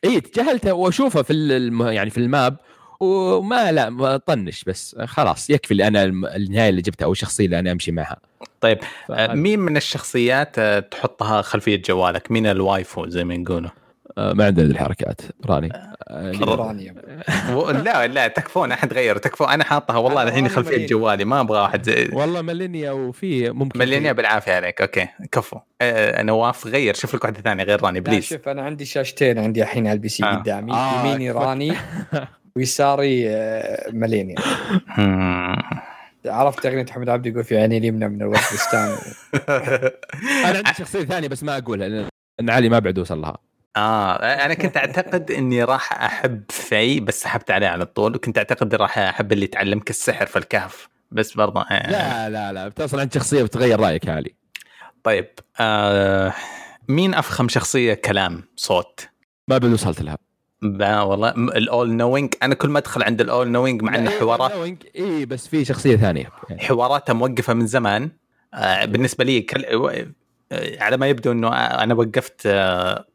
اي 0.06 0.22
تجاهلته 0.22 0.74
وأشوفه 0.74 1.22
في 1.22 1.34
الم... 1.34 1.82
يعني 1.82 2.10
في 2.10 2.18
ال 2.18 2.28
map 2.28 2.58
وما 3.00 3.72
لا 3.72 3.90
ما 3.90 4.18
طنش 4.18 4.64
بس 4.64 4.96
خلاص 5.06 5.50
يكفي 5.50 5.72
اللي 5.72 5.88
أنا 5.88 6.04
النهاية 6.36 6.70
اللي 6.70 6.82
جبتها 6.82 7.06
أو 7.06 7.12
الشخصية 7.12 7.46
اللي 7.46 7.60
أنا 7.60 7.72
أمشي 7.72 7.92
معها. 7.92 8.18
طيب 8.62 8.78
آه، 9.12 9.34
مين 9.34 9.60
من 9.60 9.78
الشخصيات 9.78 10.60
آه، 10.60 10.80
تحطها 10.80 11.42
خلفية 11.42 11.82
جوالك؟ 11.82 12.32
مين 12.32 12.48
ال 12.48 12.58
waifu 12.58 13.08
زي 13.08 13.24
ما 13.24 13.34
يقولوا؟ 13.34 13.70
ما 14.18 14.46
عندنا 14.46 14.66
ذي 14.66 14.72
الحركات. 14.72 15.22
راني. 15.46 15.70
آه،. 15.74 16.34
رانيا 16.44 16.96
و- 17.56 17.70
لا 17.72 18.08
لا 18.08 18.28
تكفون 18.28 18.72
أحد 18.72 18.94
غير 18.94 19.18
تكفون. 19.18 19.50
أنا 19.50 19.64
حاطها 19.64 19.98
والله 19.98 20.24
الحين 20.24 20.38
راني 20.44 20.50
خلفية 20.50 20.72
ملينيا. 20.72 20.88
جوالي 20.88 21.26
ما 21.26 21.40
أبغى 21.42 21.60
واحد 21.62 21.84
زي 21.84 22.10
والله 22.14 22.42
ملينيا 22.42 22.92
وفي 22.92 23.50
ممكن 23.50 23.80
مليونير 23.80 24.14
بالعافية 24.14 24.54
عليك. 24.54 24.82
أوكي 24.82 25.08
كفو. 25.32 25.60
آه، 25.82 26.22
نواف 26.24 26.68
غير 26.68 26.94
شوف 26.94 27.16
لك 27.16 27.24
واحدة 27.24 27.42
ثانية 27.42 27.64
غير 27.64 27.84
راني 27.84 28.00
please. 28.00 28.24
شوف 28.24 28.48
أنا 28.50 28.62
عندي 28.62 28.86
شاشتين 28.86 29.40
عندي 29.40 29.62
الحين 29.64 29.88
على 29.88 29.94
ال 29.96 30.10
PC 30.10 30.24
آه. 30.24 30.36
قدامي 30.36 30.74
آه، 30.74 31.00
يميني 31.06 31.32
راني 31.32 31.74
ويساري 32.56 33.30
آه، 33.30 33.90
ملينيا. 33.92 34.36
عرفت 36.26 36.66
أغنية 36.66 36.84
محمد 36.84 37.10
عبده 37.10 37.26
يقول 37.26 37.44
في 37.44 37.58
عيني 37.58 37.78
اليمنى 37.78 38.08
من 38.08 38.22
الورد 38.22 38.40
بستان 38.54 38.90
أنا 40.46 40.58
عندي 40.58 40.74
شخصية 40.78 41.04
ثانية 41.06 41.28
بس 41.28 41.44
ما 41.44 41.58
أقولها 41.58 41.88
لأن 41.88 42.08
لأن 42.40 42.50
علي 42.50 42.70
ما 42.70 42.80
بعد 42.80 43.00
وصل 43.00 43.22
لها. 43.22 43.38
آه 43.78 44.16
أنا 44.16 44.54
كنت 44.54 44.78
أعتقد 44.78 45.32
إني 45.32 45.64
راح 45.64 46.04
أحب 46.04 46.44
في 46.50 47.00
بس 47.00 47.22
سحبت 47.22 47.52
عليه 47.52 47.68
على 47.68 47.86
طول 47.86 48.16
وكنت 48.16 48.38
أعتقد 48.38 48.76
راح 48.76 48.98
أحب 48.98 49.32
اللي 49.32 49.48
تعلمك 49.48 49.90
السحر 49.90 50.26
في 50.26 50.40
الكهف 50.40 50.90
بس 51.12 51.34
برضه 51.34 51.62
آه. 51.62 51.92
لا 51.92 52.30
لا 52.30 52.54
لا 52.54 52.68
بتصل 52.68 53.00
عند 53.00 53.14
شخصية 53.14 53.44
بتغير 53.44 53.80
رأيك 53.80 54.06
يا 54.06 54.14
علي. 54.14 54.36
طيب 55.04 55.28
آه 55.60 56.34
مين 56.88 57.14
أفخم 57.14 57.48
شخصية 57.48 57.94
كلام 57.94 58.44
صوت؟ 58.56 59.08
ما 59.48 59.60
وصلت 59.74 60.02
لها. 60.02 60.18
لا 60.62 61.02
والله 61.02 61.30
ال 61.30 61.46
all 61.46 61.94
knowing 61.94 62.34
أنا 62.44 62.56
كل 62.56 62.70
ما 62.70 62.80
أدخل 62.80 63.04
عند 63.04 63.22
ال 63.22 63.28
all 63.28 63.48
knowing 63.48 63.82
مع 63.84 63.96
ان 63.96 64.10
حوارات 64.10 64.78
إي 64.96 65.26
بس 65.26 65.48
في 65.48 65.66
شخصية 65.66 65.96
ثانية. 65.96 66.30
يعني 66.50 66.62
حواراتها 66.62 67.14
موقفة 67.14 67.54
من 67.54 67.68
زمان 67.68 68.10
آه 68.54 68.86
بالنسبة 68.86 69.24
لي 69.24 69.42
كل... 69.42 69.66
آه، 70.52 70.84
على 70.84 70.98
ما 70.98 71.08
يبدو 71.08 71.32
إنه 71.32 71.48
أنا 71.58 71.94
وقفت 71.94 72.42
آه، 72.46 73.06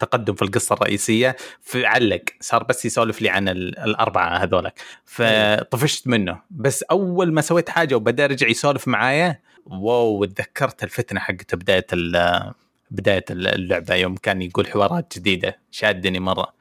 تقدم 0.00 0.34
في 0.34 0.42
القصة 0.42 0.72
الرئيسية 0.74 1.36
في 1.62 1.86
علق 1.86 2.22
صار 2.40 2.62
بس 2.64 2.84
يسولف 2.84 3.22
لي 3.22 3.28
عن 3.30 3.48
ال- 3.48 3.78
الأربعة 3.78 4.36
هذولك. 4.36 4.80
فطفشت 5.04 6.06
منه. 6.08 6.40
بس 6.50 6.82
أول 6.82 7.32
ما 7.32 7.40
سويت 7.40 7.68
حاجة 7.68 7.94
وبدأ 7.94 8.26
رجع 8.26 8.48
يسولف 8.48 8.88
معايا 8.88 9.40
واو 9.66 10.24
تذكرت 10.24 10.84
الفتنة 10.84 11.20
حقت 11.20 11.54
بداية 11.54 11.86
بداية 12.90 13.24
اللعبة. 13.30 13.94
يوم 13.94 14.14
كان 14.16 14.42
يقول 14.42 14.66
حوارات 14.66 15.12
جديدة 15.18 15.58
شادني 15.70 16.20
مرة. 16.20 16.52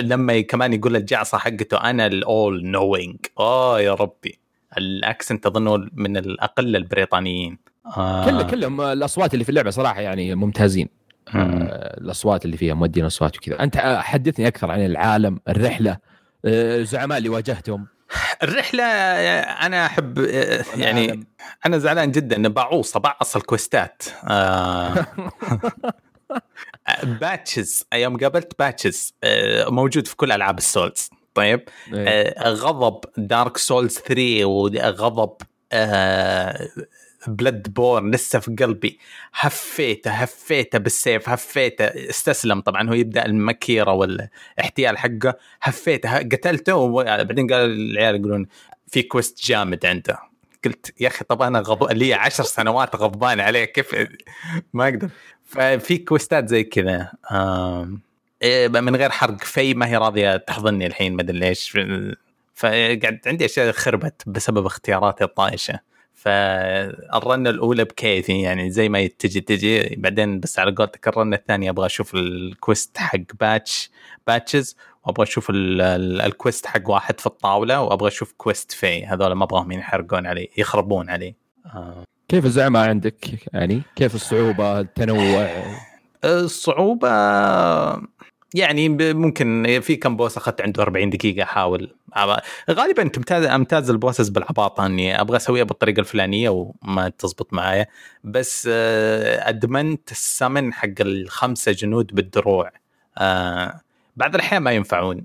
لما 0.00 0.40
كمان 0.40 0.72
يقول 0.72 0.96
الجعصة 0.96 1.38
حقته 1.38 1.76
أنا 1.76 2.06
ال 2.06 2.66
all-knowing 2.66 3.16
آه 3.38 3.80
يا 3.80 3.94
ربي. 3.94 4.38
ال 4.78 4.88
accent 4.88 5.46
أظنه 5.46 5.88
من 5.92 6.16
الأقل 6.16 6.76
البريطانيين. 6.76 7.58
آه. 7.86 8.24
كل 8.24 8.50
كلهم 8.50 8.80
الأصوات 8.80 9.34
اللي 9.34 9.44
في 9.44 9.50
اللعبة 9.50 9.70
صراحة 9.70 10.00
يعني 10.00 10.34
ممتازين 10.34 10.88
مم. 11.34 11.40
آه، 11.62 12.00
الأصوات 12.00 12.44
اللي 12.44 12.56
فيها 12.56 12.74
مودين 12.74 13.04
اصوات 13.04 13.36
وكذا 13.36 13.62
أنت 13.62 13.76
آه، 13.76 14.00
حدثني 14.00 14.48
أكثر 14.48 14.70
عن 14.70 14.86
العالم 14.86 15.40
الرحلة 15.48 15.98
آه، 16.44 16.76
الزعماء 16.76 17.18
اللي 17.18 17.28
واجهتهم 17.28 17.86
الرحلة 18.42 18.84
أنا 18.84 19.86
أحب 19.86 20.18
يعني. 20.76 21.26
أنا 21.66 21.78
زعلان 21.78 22.10
جدا 22.10 22.36
ان 22.36 22.48
بعض 22.48 22.96
بعض 22.96 23.36
ال 23.36 23.45
quest 23.45 23.93
ات 23.93 24.02
آه 24.28 25.06
Patches 27.20 27.84
يوم 27.94 28.16
قابلت 28.16 28.58
Patches 28.58 29.14
آه 29.24 29.70
موجود 29.70 30.06
في 30.06 30.16
كل 30.16 30.32
ألعاب 30.32 30.58
ال 30.58 30.67
Souls 30.67 31.10
طيب 31.34 31.68
إيه. 31.94 32.08
آه 32.08 32.48
غضب 32.48 33.00
Dark 33.16 33.56
Souls 33.56 33.98
3 33.98 34.44
وغضب 34.44 35.36
Bloodborne 37.26 38.10
لسه 38.10 38.38
في 38.38 38.54
قلبي. 38.54 38.98
هفيته 39.34 40.10
هفيته 40.10 40.78
بالسيف 40.78 41.28
هفيته. 41.28 41.84
استسلم 41.84 42.60
طبعا 42.60 42.88
هو 42.90 42.94
يبدأ 42.94 43.26
المكيرة 43.26 43.92
والاحتيال 43.92 44.98
حقه. 44.98 45.34
هفيته 45.62 46.18
قتلته 46.18 46.74
وبعدين 46.76 47.46
قال 47.46 47.70
العيال 47.70 48.16
يقولون 48.16 48.46
في 48.88 49.02
كويست 49.02 49.44
جامد 49.46 49.86
عنده. 49.86 50.18
قلت 50.64 50.94
يا 51.00 51.08
أخي 51.08 51.24
طب 51.24 51.42
أنا 51.42 51.60
غضب 51.60 51.92
لي 51.92 52.14
عشر 52.14 52.44
سنوات 52.44 52.96
غضبان 52.96 53.40
عليه 53.40 53.64
كيف 53.64 53.94
ما 54.74 54.88
أقدر. 54.88 55.08
ففي 55.44 55.98
كويستات 55.98 56.48
زي 56.48 56.64
كذا. 56.64 57.12
إيه، 58.42 58.68
من 58.68 58.96
غير 58.96 59.10
حرق 59.10 59.38
في 59.44 59.74
ما 59.74 59.86
هي 59.86 59.96
راضية 59.96 60.36
تحضني 60.36 60.86
الحين 60.86 61.16
ما 61.16 61.22
أدري 61.22 61.38
ليش. 61.38 61.78
فقعد 62.54 63.20
عندي 63.26 63.44
أشياء 63.44 63.72
خربت 63.72 64.22
بسبب 64.26 64.66
اختياراتي 64.66 65.24
الطائشة. 65.24 65.91
فالرنه 66.22 67.50
الأولى 67.50 67.84
بكيفي 67.84 68.40
يعني 68.40 68.70
زي 68.70 68.88
ما 68.88 69.06
تجي 69.06 69.40
تجي 69.40 69.96
بعدين 69.96 70.40
بس 70.40 70.58
على 70.58 70.74
قولتك 70.74 71.08
الرنه 71.08 71.36
الثانية 71.36 71.70
أبغى 71.70 71.86
أشوف 71.86 72.14
الكويست 72.14 72.98
حق 72.98 73.18
باتش 73.40 73.90
Patches 74.26 74.76
وأبغى 75.04 75.22
أشوف 75.22 75.50
ال- 75.50 75.80
ال- 75.80 76.20
ال 76.20 76.28
quest 76.28 76.66
حق 76.66 76.90
واحد 76.90 77.20
في 77.20 77.26
الطاولة 77.26 77.80
وأبغى 77.80 78.08
أشوف 78.08 78.34
quest 78.36 78.72
في 78.72 79.06
هذول 79.06 79.32
ما 79.32 79.44
أبغاهم 79.44 79.72
يحرقون 79.72 80.26
علي 80.26 80.48
يخربون 80.58 81.10
علي. 81.10 81.34
آه. 81.66 82.04
كيف 82.28 82.44
الزعماء 82.44 82.88
عندك 82.88 83.14
يعني؟ 83.54 83.82
كيف 83.96 84.14
الصعوبة 84.14 84.80
التنوع؟ 84.80 85.48
الصعوبة 86.24 87.08
يعني 88.54 88.88
ممكن 89.12 89.80
في 89.82 89.96
كم 89.96 90.16
boss 90.16 90.36
أخذت 90.36 90.60
عنده 90.60 90.82
40 90.82 91.10
دقيقة 91.10 91.42
أحاول. 91.42 91.94
غالبا 92.70 93.08
تمتاز 93.08 93.44
أمتاز 93.44 93.90
ال 93.90 93.95
bosses 93.95 94.28
بالعباطة 94.28 94.86
إني 94.86 95.20
أبغى 95.20 95.36
أسويها 95.36 95.64
بالطريقة 95.64 96.00
الفلانية 96.00 96.48
وما 96.48 97.08
تزبط 97.08 97.52
معايا. 97.52 97.86
بس 98.24 98.68
آه، 98.72 99.48
أدمنت 99.48 100.10
السمن 100.10 100.72
حق 100.72 100.88
الخمسة 101.00 101.72
جنود 101.72 102.14
بالدروع. 102.14 102.72
آه، 103.18 103.80
بعض 104.16 104.34
الأحيان 104.34 104.62
ما 104.62 104.72
ينفعون. 104.72 105.24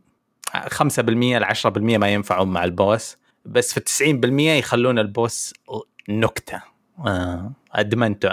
5% 0.68 1.38
ل 1.38 1.44
10% 1.44 1.98
ما 1.98 2.14
ينفعون 2.14 2.48
مع 2.48 2.64
ال 2.64 2.73
boss. 2.73 3.18
بس 3.46 3.74
في 3.74 3.80
90% 3.80 4.52
يخلون 4.52 5.00
ال 5.00 5.11
boss 5.11 5.54
نكتة. 6.10 6.62
آه، 7.08 7.52
أدمنته. 7.74 8.30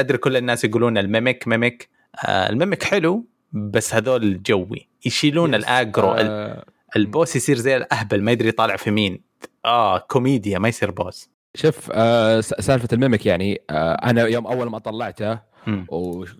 أدري 0.00 0.18
كل 0.18 0.36
الناس 0.36 0.64
يقولون 0.64 0.98
ال 0.98 1.06
mimic 1.06 1.48
mimic 1.48 1.88
ال 2.28 2.37
mimic 2.37 2.82
حلو 2.82 3.24
بس 3.52 3.94
هذول 3.94 4.42
جوي 4.42 4.88
يشيلون 5.06 5.54
ال 5.54 5.64
aggro 5.64 6.14
ال- 6.14 6.26
آه، 6.30 6.64
ال 6.96 7.04
boss 7.04 7.36
يصير 7.36 7.56
زي 7.56 7.76
الأهبل 7.76 8.22
ما 8.22 8.32
يدري 8.32 8.48
يطالع 8.48 8.76
في 8.76 8.90
مين. 8.90 9.20
آه 9.64 9.98
كوميديا 9.98 10.58
ما 10.58 10.68
يصير 10.68 10.90
boss. 10.90 11.28
شوف 11.54 11.90
آه، 11.92 12.40
سالفة 12.40 12.88
ال 12.92 12.98
mimic 12.98 13.26
يعني 13.26 13.60
آه، 13.70 13.92
أنا 13.94 14.22
يوم 14.26 14.46
أول 14.46 14.70
ما 14.70 14.78
طلعته 14.78 15.38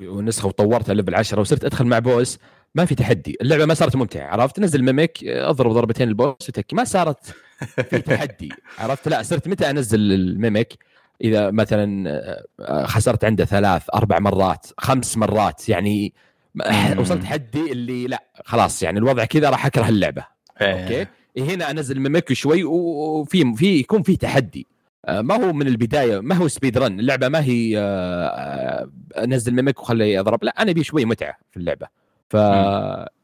ونسخه 0.02 0.48
وطورتها 0.48 0.94
level 0.94 1.14
10 1.14 1.40
وصرت 1.40 1.64
أدخل 1.64 1.84
مع 1.84 1.98
boss 1.98 2.38
ما 2.74 2.84
في 2.84 2.94
تحدي. 2.94 3.36
اللعبة 3.42 3.64
ما 3.66 3.74
صارت 3.74 3.96
ممتعة 3.96 4.26
عرفت؟ 4.26 4.60
نزل 4.60 4.82
mimic 4.82 5.24
آه، 5.24 5.50
أضرب 5.50 5.72
ضربتين 5.72 6.08
ال 6.08 6.16
boss 6.16 6.48
وتكي 6.48 6.76
ما 6.76 6.84
صارت 6.84 7.34
في 7.90 7.98
تحدي 8.12 8.48
عرفت؟ 8.78 9.08
لا 9.08 9.22
صرت 9.22 9.48
متى 9.48 9.70
أنزل 9.70 10.12
ال 10.12 10.23
mimic 10.23 10.74
إذا 11.24 11.50
مثلا 11.50 12.10
آه، 12.60 12.86
خسرت 12.86 13.24
عنده 13.24 13.44
ثلاث 13.44 13.82
أربع 13.94 14.18
مرات 14.18 14.66
خمس 14.78 15.16
مرات 15.16 15.68
يعني. 15.68 16.14
وصلت 16.98 17.24
حدي 17.24 17.72
اللي 17.72 18.06
لا 18.06 18.24
خلاص 18.44 18.82
يعني 18.82 18.98
الوضع 18.98 19.24
كذا 19.24 19.50
راح 19.50 19.66
أكره 19.66 19.88
اللعبة. 19.88 20.24
أوكي؟ 20.60 21.06
هنا 21.38 21.70
أنزل 21.70 22.00
mimic 22.00 22.32
شوي 22.32 22.64
وفي 22.64 23.54
في 23.56 23.78
يكون 23.78 24.02
في 24.02 24.16
تحدي. 24.16 24.66
آه، 25.06 25.20
ما 25.20 25.44
هو 25.44 25.52
من 25.52 25.66
البداية 25.66 26.20
ما 26.20 26.34
هو 26.34 26.48
speed 26.48 26.78
run 26.78 27.00
اللعبة 27.00 27.28
ما 27.28 27.44
هي 27.44 27.78
آه، 27.78 28.26
آه، 28.26 28.88
أنزل 29.24 29.54
mimic 29.54 29.80
وخليه 29.80 30.14
يضرب 30.14 30.44
لا 30.44 30.62
أنا 30.62 30.70
أبي 30.70 30.84
شوي 30.84 31.04
متعة 31.04 31.36
في 31.50 31.56
اللعبة. 31.56 31.86
ف 32.28 32.34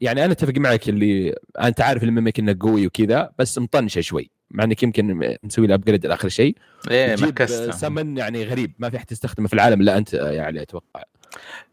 يعني 0.01 0.25
أنا 0.25 0.31
أتفق 0.31 0.53
معك 0.57 0.89
اللي 0.89 1.35
أنت 1.59 1.81
عارف 1.81 2.03
ال 2.03 2.09
mimic 2.09 2.39
انه 2.39 2.57
قوي 2.59 2.87
وكذا 2.87 3.31
بس 3.39 3.57
مطنشة 3.57 4.01
شوي. 4.01 4.29
مع 4.51 4.63
إنك 4.63 4.83
يمكن 4.83 5.35
مسوي 5.43 5.67
له 5.67 5.73
upgrade 5.73 6.05
لآخر 6.05 6.29
شيء. 6.29 6.55
إيه 6.91 7.15
سمن 7.71 8.17
يعني 8.17 8.43
غريب. 8.43 8.71
ما 8.79 8.89
في 8.89 8.97
أحد 8.97 9.11
يستخدمه 9.11 9.47
في 9.47 9.53
العالم 9.53 9.81
إلا 9.81 9.97
أنت 9.97 10.13
يعني 10.13 10.61
أتوقع. 10.61 11.03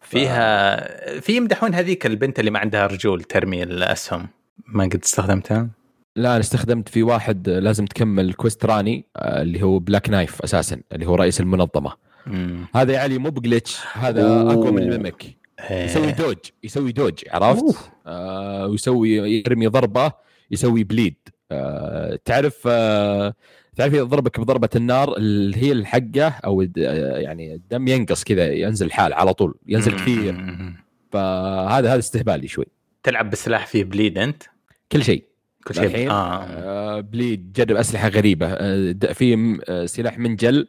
فيها 0.00 1.20
في 1.20 1.36
يمدحون 1.36 1.74
هذيك 1.74 2.06
البنت 2.06 2.40
اللي 2.40 2.50
ما 2.50 2.58
عندها 2.58 2.86
رجول 2.86 3.22
ترمي 3.22 3.62
الأسهم 3.62 4.28
ما 4.66 4.84
قد 4.84 5.00
استخدمتها 5.04 5.68
لا 6.16 6.30
أنا 6.30 6.40
استخدمت 6.40 6.88
في 6.88 7.02
واحد 7.02 7.48
لازم 7.48 7.84
تكمل 7.84 8.32
quest 8.32 8.64
Ranni 8.64 9.05
آه، 9.16 9.42
اللي 9.42 9.62
هو 9.62 9.78
Black 9.78 10.11
Knife 10.11 10.43
أساسا 10.42 10.80
اللي 10.92 11.06
هو 11.06 11.14
رئيس 11.14 11.40
المنظمة 11.40 11.92
مم. 12.26 12.66
هذا 12.74 12.92
يا 12.92 12.98
علي 12.98 13.18
مو 13.18 13.30
ب 13.30 13.37
glitch 13.37 13.78
هذا. 13.92 14.42
أقوى 14.42 14.70
من 14.72 14.82
ال 14.82 14.89
mimic 14.89 15.24
يسوي 15.70 16.04
إيه. 16.06 16.14
dodge 16.14 16.36
يسوي 16.64 16.92
dodge 16.93 17.24
عرفت؟ 17.30 17.92
آه 18.06 18.66
ويسوي 18.66 19.10
يرمي 19.10 19.66
ضربة 19.66 20.12
يسوي 20.50 20.84
bleed 20.84 21.14
آه 21.52 22.18
تعرف 22.24 22.62
آه 22.66 23.34
تعرف 23.77 23.95
إذا 23.95 24.03
ضربك 24.03 24.41
بضربة 24.41 24.68
النار 24.77 25.16
اللي 25.16 25.57
هي 25.57 25.73
الحقة 25.73 26.29
أو 26.29 26.62
يعني 26.62 27.55
الدم 27.55 27.89
ينقص 27.89 28.25
كذا 28.25 28.53
ينزل 28.53 28.93
حال 28.93 29.12
على 29.12 29.35
طول 29.35 29.55
ينزل 29.66 29.97
كثير. 29.97 30.35
فهذا 31.12 31.93
هذا 31.93 31.99
استهبالي 31.99 32.49
شوي. 32.49 32.66
تلعب 33.03 33.31
بسلاح 33.31 33.66
فيه 33.66 33.85
bleed 33.84 34.18
أنت؟ 34.18 34.43
كل 34.93 35.05
شيء. 35.05 35.25
كل 35.66 35.75
شيء؟ 35.75 35.85
الحين 35.85 36.11
آه. 36.11 36.45
آه 36.45 37.01
bleed 37.01 37.53
جرب 37.53 37.77
أسلحة 37.77 38.09
غريبة. 38.09 38.47
آه 38.47 38.93
في 38.93 39.59
آه، 39.68 39.87
سلاح 39.87 40.18
منجل 40.18 40.68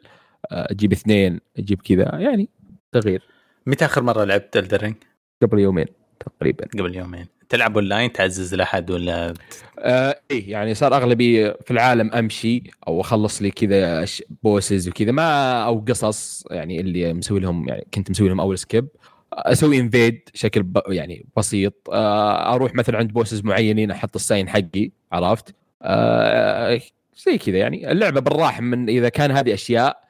أجيب 0.50 0.92
اثنين 0.92 1.40
أجيب 1.58 1.82
كذا 1.82 2.14
يعني 2.14 2.48
تغيير 2.92 3.22
متى 3.66 3.84
آخر 3.84 4.02
مرة 4.02 4.24
لعبت 4.24 4.56
Elden 4.56 4.75
Ring؟ 4.75 4.94
قبل 5.42 5.58
يومين 5.58 5.86
تقريبا. 6.20 6.64
قبل 6.78 6.96
يومين. 6.96 7.26
تلعب 7.48 7.74
أونلاين؟ 7.78 8.12
تعزز 8.12 8.54
لاحد 8.54 8.90
ولا 8.90 9.34
آه 9.78 10.20
إيه 10.30 10.50
يعني 10.50 10.74
صار 10.74 10.96
اغلبي 10.96 11.52
في 11.52 11.70
العالم 11.70 12.12
أمشي 12.12 12.62
أو 12.88 13.00
أخلص 13.00 13.42
لي 13.42 13.50
كذا 13.50 14.04
bosses 14.42 14.88
وكذا 14.88 15.12
ما 15.12 15.62
أو 15.64 15.84
قصص 15.88 16.44
يعني 16.50 16.80
اللي 16.80 17.12
مسوي 17.14 17.40
لهم 17.40 17.68
يعني 17.68 17.86
كنت 17.94 18.10
مسوي 18.10 18.28
لهم 18.28 18.40
أول 18.40 18.58
skip 18.58 18.88
أسوي 19.32 19.80
invade 19.80 20.28
شكل 20.34 20.62
ب 20.62 20.80
يعني 20.88 21.26
بسيط. 21.36 21.74
آه 21.92 22.54
أروح 22.54 22.74
مثلا 22.74 22.98
عند 22.98 23.12
bosses 23.12 23.44
معينين 23.44 23.90
أحط 23.90 24.16
ال 24.16 24.22
sign 24.22 24.48
حقي 24.48 24.90
عرفت؟ 25.12 25.54
آه 25.82 26.80
زي 27.26 27.38
كذا 27.38 27.58
يعني. 27.58 27.92
اللعبة 27.92 28.20
بالراحة 28.20 28.60
من 28.60 28.88
إذا 28.88 29.08
كان 29.08 29.30
هذه 29.30 29.54
أشياء 29.54 30.04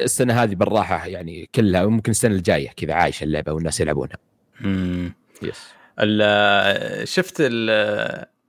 السنة 0.00 0.42
هذه 0.42 0.54
بالراحة 0.54 1.06
يعني 1.06 1.48
كلها 1.54 1.86
ممكن 1.86 2.10
السنة 2.10 2.34
الجاية 2.34 2.68
كذا 2.76 2.94
عايشة 2.94 3.24
اللعبة 3.24 3.52
والناس 3.52 3.80
يلعبونها. 3.80 4.16
مم. 4.60 5.12
yes 5.42 5.79
شفت 7.04 7.42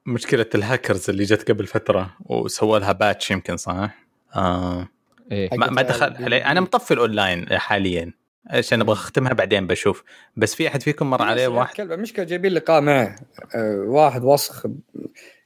مشكلة 0.06 0.45
الهاكرز 0.56 1.10
اللي 1.10 1.24
جت 1.24 1.52
قبل 1.52 1.68
فترة 1.68 2.16
وسووا 2.26 2.80
لها 2.80 2.91
patch 2.91 3.32
يمكن 3.32 3.58
صح؟ 3.58 3.95
آه. 4.36 4.88
إيه. 5.32 5.49
ما, 5.58 5.70
ما 5.70 5.82
دخل 5.82 6.14
علي 6.24 6.45
أنا 6.45 6.62
مطفي 6.62 6.93
الأونلاين 6.93 7.58
حاليا. 7.58 8.14
عشان 8.47 8.82
أبغى 8.82 8.93
أختمها 8.93 9.34
بعدين 9.34 9.68
بشوف. 9.68 10.04
بس 10.36 10.56
في 10.56 10.68
أحد 10.68 10.84
فيكم 10.84 11.10
مر 11.10 11.22
عليه 11.22 11.47
واحد؟ 11.47 11.76
كلب 11.76 11.91
المشكلة 11.91 12.26
جايبين 12.26 12.52
لقاء 12.52 12.82
معه 12.82 13.16
آه، 13.56 13.86
واحد 13.88 14.24
وسخ. 14.24 14.66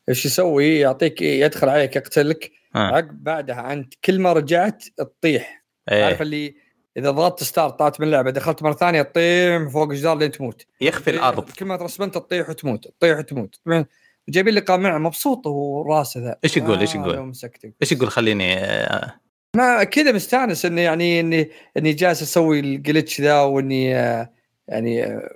إيش 0.09 0.25
يسوي؟ 0.25 0.79
يعطيك 0.79 1.21
يدخل 1.21 1.69
عليك 1.69 1.95
يقتلك. 1.95 2.51
آه. 2.75 2.79
عقب 2.79 3.23
بعدها 3.23 3.73
أنت 3.73 3.93
كل 4.05 4.19
ما 4.19 4.33
رجعت 4.33 4.83
تطيح. 4.97 5.65
عارف 5.89 6.17
إيه. 6.17 6.21
اللي 6.21 6.55
إذا 6.97 7.11
ضغطت 7.11 7.43
start 7.43 7.79
طلعت 7.79 7.99
من 8.01 8.07
اللعبة 8.07 8.31
دخلت 8.31 8.63
مرة 8.63 8.73
ثانية 8.73 9.01
تطيح 9.01 9.69
فوق 9.73 9.89
الجدار 9.89 10.17
لين 10.17 10.31
تموت. 10.31 10.65
يخفي 10.81 11.09
الأرض 11.09 11.49
كل 11.49 11.65
ما 11.65 11.77
ت 11.77 11.82
respawn 11.82 12.11
ت 12.11 12.15
تطيح 12.15 12.49
وتموت 12.49 12.87
تطيح 12.87 13.17
وتموت. 13.17 13.59
جايبين 14.29 14.53
لقاء 14.53 14.77
معه 14.77 14.97
مبسوط 14.97 15.47
وراسه 15.47 16.19
ذا 16.19 16.37
إيش 16.43 16.57
يقول؟ 16.57 16.79
إيش 16.79 16.95
آه، 16.95 16.99
يقول؟ 16.99 17.33
إيش 17.81 17.91
يقول 17.91 18.09
خليني 18.09 18.57
آه، 18.57 19.13
ما 19.55 19.83
كذا 19.83 20.11
مستانس 20.11 20.65
إني 20.65 20.83
يعني 20.83 21.19
إني 21.19 21.49
إني 21.77 21.93
جالس 21.93 22.21
أسوي 22.21 22.59
ال 22.59 22.68
glitch 22.68 23.21
ذا 23.21 23.41
وإني 23.41 23.95
آه، 23.95 24.29
يعني 24.67 25.03
آه، 25.03 25.29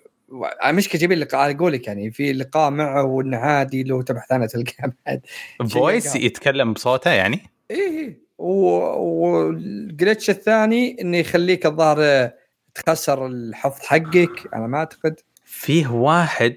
المشكلة 0.65 0.99
جايبين 0.99 1.17
لقاء 1.19 1.55
أقول 1.55 1.73
لك 1.73 1.87
يعني 1.87 2.11
في 2.11 2.33
لقاء 2.33 2.71
معه 2.71 3.03
وإنه 3.03 3.37
عادي 3.37 3.83
لو 3.83 4.01
تبحث 4.01 4.31
عنه 4.31 4.45
تلقاه 4.45 4.91
بعد. 5.05 5.21
voice. 5.73 6.15
يتكلم 6.15 6.73
بصوته 6.73 7.11
يعني؟ 7.11 7.39
إيه 7.71 8.07
و- 8.09 8.28
وال 8.39 8.87
glitch 8.87 10.29
الثاني 10.29 10.97
إنه 11.01 11.17
يخليك 11.17 11.65
الظاهر 11.65 12.29
تخسر 12.75 13.27
الحفظ 13.27 13.81
حقك 13.85 14.49
أنا 14.53 14.67
ما 14.67 14.77
أعتقد. 14.77 15.19
فيه 15.45 15.87
واحد 15.87 16.55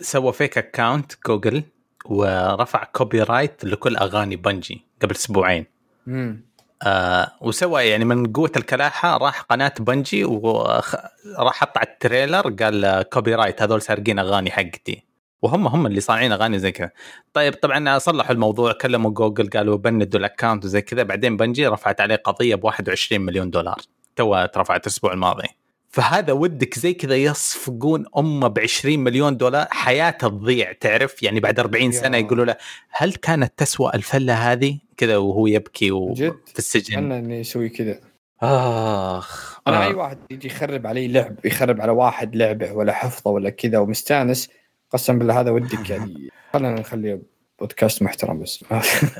سوى 0.00 0.32
fake 0.32 0.58
account 0.58 1.12
Google 1.26 1.62
ورفع 2.04 2.84
copyright 2.84 3.64
لكل 3.64 3.96
أغاني 3.96 4.36
Bungie 4.36 4.84
قبل 5.02 5.14
أسبوعين. 5.14 5.66
امم 6.08 6.48
آه 6.82 7.32
وسوى 7.40 7.82
يعني 7.82 8.04
من 8.04 8.32
قوة 8.32 8.52
الكلاحة 8.56 9.16
راح 9.16 9.40
قناة 9.40 9.74
Bungie 9.80 10.24
وراح 10.24 11.54
حط 11.54 11.78
على 11.78 11.86
ال 11.86 11.94
trailer 11.94 12.50
قال 12.50 13.02
copyright 13.02 13.62
هذول 13.62 13.82
سارقين 13.82 14.18
أغاني 14.18 14.50
حقتي. 14.50 15.07
وهم 15.42 15.66
هم 15.66 15.86
اللي 15.86 16.00
صانعين 16.00 16.32
أغاني 16.32 16.58
زي 16.58 16.72
كذا. 16.72 16.90
طيب 17.32 17.54
طبعا 17.54 17.98
صلحوا 17.98 18.32
الموضوع 18.32 18.72
كلموا 18.72 19.10
جوجل 19.10 19.50
قالوا 19.50 19.76
بندوا 19.76 20.20
ال 20.20 20.26
account 20.26 20.64
وزي 20.64 20.82
كذا 20.82 21.02
بعدين 21.02 21.36
Bungie 21.36 21.66
رفعت 21.66 22.00
عليه 22.00 22.16
قضية 22.16 22.54
ب 22.54 22.64
21 22.64 23.20
مليون 23.20 23.50
دولار. 23.50 23.80
تو 24.16 24.34
اترفعت 24.34 24.86
الأسبوع 24.86 25.12
الماضي. 25.12 25.48
فهذا 25.90 26.32
ودك 26.32 26.78
زي 26.78 26.94
كذا 26.94 27.16
يصفقون 27.16 28.04
أمه 28.18 28.48
ب 28.48 28.58
20 28.58 28.98
مليون 28.98 29.36
دولار؟ 29.36 29.66
حياته 29.70 30.28
تضيع 30.28 30.72
تعرف؟ 30.72 31.22
يعني 31.22 31.40
بعد 31.40 31.60
40 31.60 31.92
سنة. 31.92 32.16
يقولوا 32.16 32.44
له 32.44 32.56
هل 32.90 33.12
كانت 33.12 33.52
تسوى 33.56 33.90
الفلة 33.94 34.34
هذه؟ 34.34 34.78
كذا 34.96 35.16
وهو 35.16 35.46
يبكي؟ 35.46 35.90
وفي 35.90 36.32
السجن. 36.58 37.12
انه 37.12 37.34
يسوي 37.34 37.68
كذا. 37.68 38.00
آخ 38.42 39.58
أنا 39.68 39.84
آه. 39.84 39.88
اي 39.88 39.94
واحد 39.94 40.18
يجي 40.30 40.46
يخرب 40.46 40.86
علي 40.86 41.08
لعب 41.08 41.36
يخرب 41.44 41.80
على 41.80 41.92
واحد 41.92 42.36
لعبة 42.36 42.72
ولا 42.72 42.92
حفظة 42.92 43.30
ولا 43.30 43.50
كذا 43.50 43.78
ومستانس 43.78 44.48
قسم 44.90 45.18
بالله 45.18 45.40
هذا 45.40 45.50
ودك 45.50 45.90
يعني. 45.90 46.28
خلينا 46.52 46.80
نخليه 46.80 47.22
بودكاست 47.58 48.02
محترم 48.02 48.40
بس. 48.40 48.64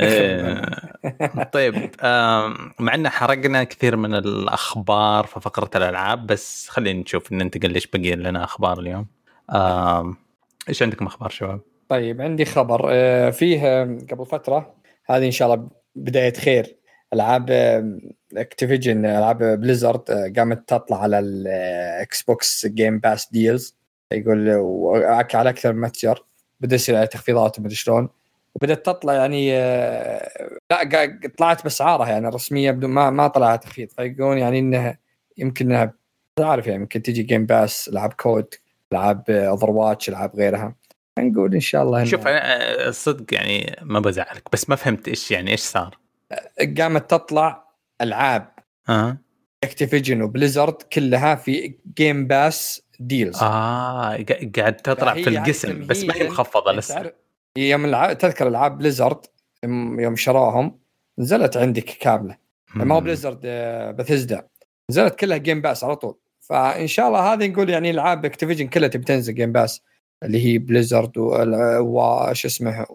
إيه. 0.00 0.62
طيب 1.52 1.90
مع 2.80 2.94
ان 2.94 3.08
حرقنا 3.08 3.64
كثير 3.64 3.96
من 3.96 4.14
الأخبار 4.14 5.26
في 5.26 5.40
فقرة 5.40 5.70
الألعاب 5.76 6.26
بس 6.26 6.68
خلينا 6.68 7.00
نشوف 7.00 7.32
ننتقل 7.32 7.70
ليش 7.70 7.86
بقي 7.86 8.10
لنا 8.10 8.44
أخبار 8.44 8.80
اليوم. 8.80 9.06
إيش 10.68 10.82
عندكم 10.82 11.06
أخبار 11.06 11.28
شباب؟ 11.28 11.60
طيب 11.88 12.20
عندي 12.20 12.44
خبر 12.44 12.88
آه، 12.90 13.30
فيه 13.30 13.66
آه، 13.66 13.98
قبل 14.10 14.26
فترة 14.26 14.74
هذه 15.06 15.26
إن 15.26 15.30
شاء 15.30 15.54
الله 15.54 15.68
بداية 15.94 16.32
خير. 16.32 16.76
ألعاب 17.12 17.50
Activision 18.36 19.06
ألعاب 19.06 19.42
Blizzard 19.60 20.10
آه، 20.10 20.32
قامت 20.36 20.68
تطلع 20.68 21.02
على 21.02 21.18
ال 21.18 22.22
Xbox 22.22 22.66
Game 22.66 22.98
Pass 22.98 23.28
deals 23.32 23.77
يقول 24.12 24.50
على 25.34 25.50
أكثر 25.50 25.72
من 25.72 25.80
متجر. 25.80 26.24
بدا 26.60 26.74
يصير 26.74 26.96
عليه 26.96 27.06
تخفيضات 27.06 27.58
ومدري 27.58 27.74
شلون. 27.74 28.08
وبدات 28.54 28.86
تطلع 28.86 29.12
يعني 29.12 29.54
آه، 29.54 30.58
لا 30.70 31.18
طلعت 31.38 31.62
بأسعارها 31.62 32.08
يعني 32.08 32.28
الرسمية 32.28 32.70
بدون 32.70 32.90
ما 32.90 33.10
ما 33.10 33.28
طلع 33.28 33.56
تخفيض. 33.56 33.88
فيقولون 33.90 34.38
يعني 34.38 34.58
إنها 34.58 34.98
يمكن 35.38 35.66
إنها 35.66 35.94
ما 36.38 36.44
أعرف 36.44 36.66
يعني 36.66 36.80
يمكن 36.80 37.02
تجي 37.02 37.22
Game 37.22 37.46
Pass 37.46 37.88
العاب 37.88 38.12
COD 38.12 38.54
العاب 38.92 39.30
Overwatch 39.30 40.08
العاب 40.08 40.36
غيرها 40.36 40.74
نقول 41.18 41.54
إن 41.54 41.60
شاء 41.60 41.82
الله 41.82 42.04
شوف 42.04 42.26
أنا 42.26 42.86
آه، 42.86 42.90
صدق 42.90 43.34
يعني 43.34 43.76
ما 43.82 44.00
بزعلك 44.00 44.42
بس 44.52 44.68
ما 44.68 44.76
فهمت 44.76 45.08
إيش 45.08 45.30
يعني 45.30 45.50
إيش 45.50 45.60
صار؟ 45.60 45.98
قامت 46.78 47.10
تطلع 47.10 47.68
ألعاب. 48.00 48.52
Activision 49.64 50.22
و 50.22 50.29
Blizzard 50.29 50.82
كلها 50.82 51.34
في 51.34 51.74
Game 51.96 52.26
Pass 52.26 52.82
deals 53.00 53.42
آه 53.42 54.16
قا- 54.16 54.50
قاعد 54.58 54.76
تطلع 54.76 55.14
في 55.14 55.22
فهي 55.24 55.38
القسم 55.38 55.86
بس 55.86 56.04
ما 56.04 56.14
هي 56.14 56.28
مخفضه 56.28 56.64
يعني 56.66 56.78
لسه. 56.78 56.94
تعرف- 56.94 57.12
يوم 57.58 57.84
العاب 57.84 58.18
تذكر 58.18 58.48
العاب 58.48 58.78
Blizzard 58.78 59.18
يوم 59.98 60.16
شراهم 60.16 60.78
نزلت 61.18 61.56
عندك 61.56 61.84
كاملة. 61.84 62.36
ما 62.74 62.94
هو 62.94 63.00
Blizzard 63.00 63.40
آه، 63.44 63.90
بثزدا 63.90 64.46
نزلت 64.90 65.14
كلها 65.14 65.36
Game 65.36 65.60
Pass 65.60 65.84
على 65.84 65.96
طول. 65.96 66.18
فإن 66.40 66.86
شاء 66.86 67.08
الله 67.08 67.32
هذه 67.32 67.46
نقول 67.46 67.70
يعني 67.70 67.90
العاب 67.90 68.24
Activision 68.24 68.68
كلها 68.68 68.88
تبي 68.88 69.04
تنزل 69.04 69.34
Game 69.34 69.52
Pass 69.52 69.82
اللي 70.22 70.44
هي 70.46 70.58
Blizzard 70.58 71.12
وش 71.18 72.46
اسمه 72.46 72.86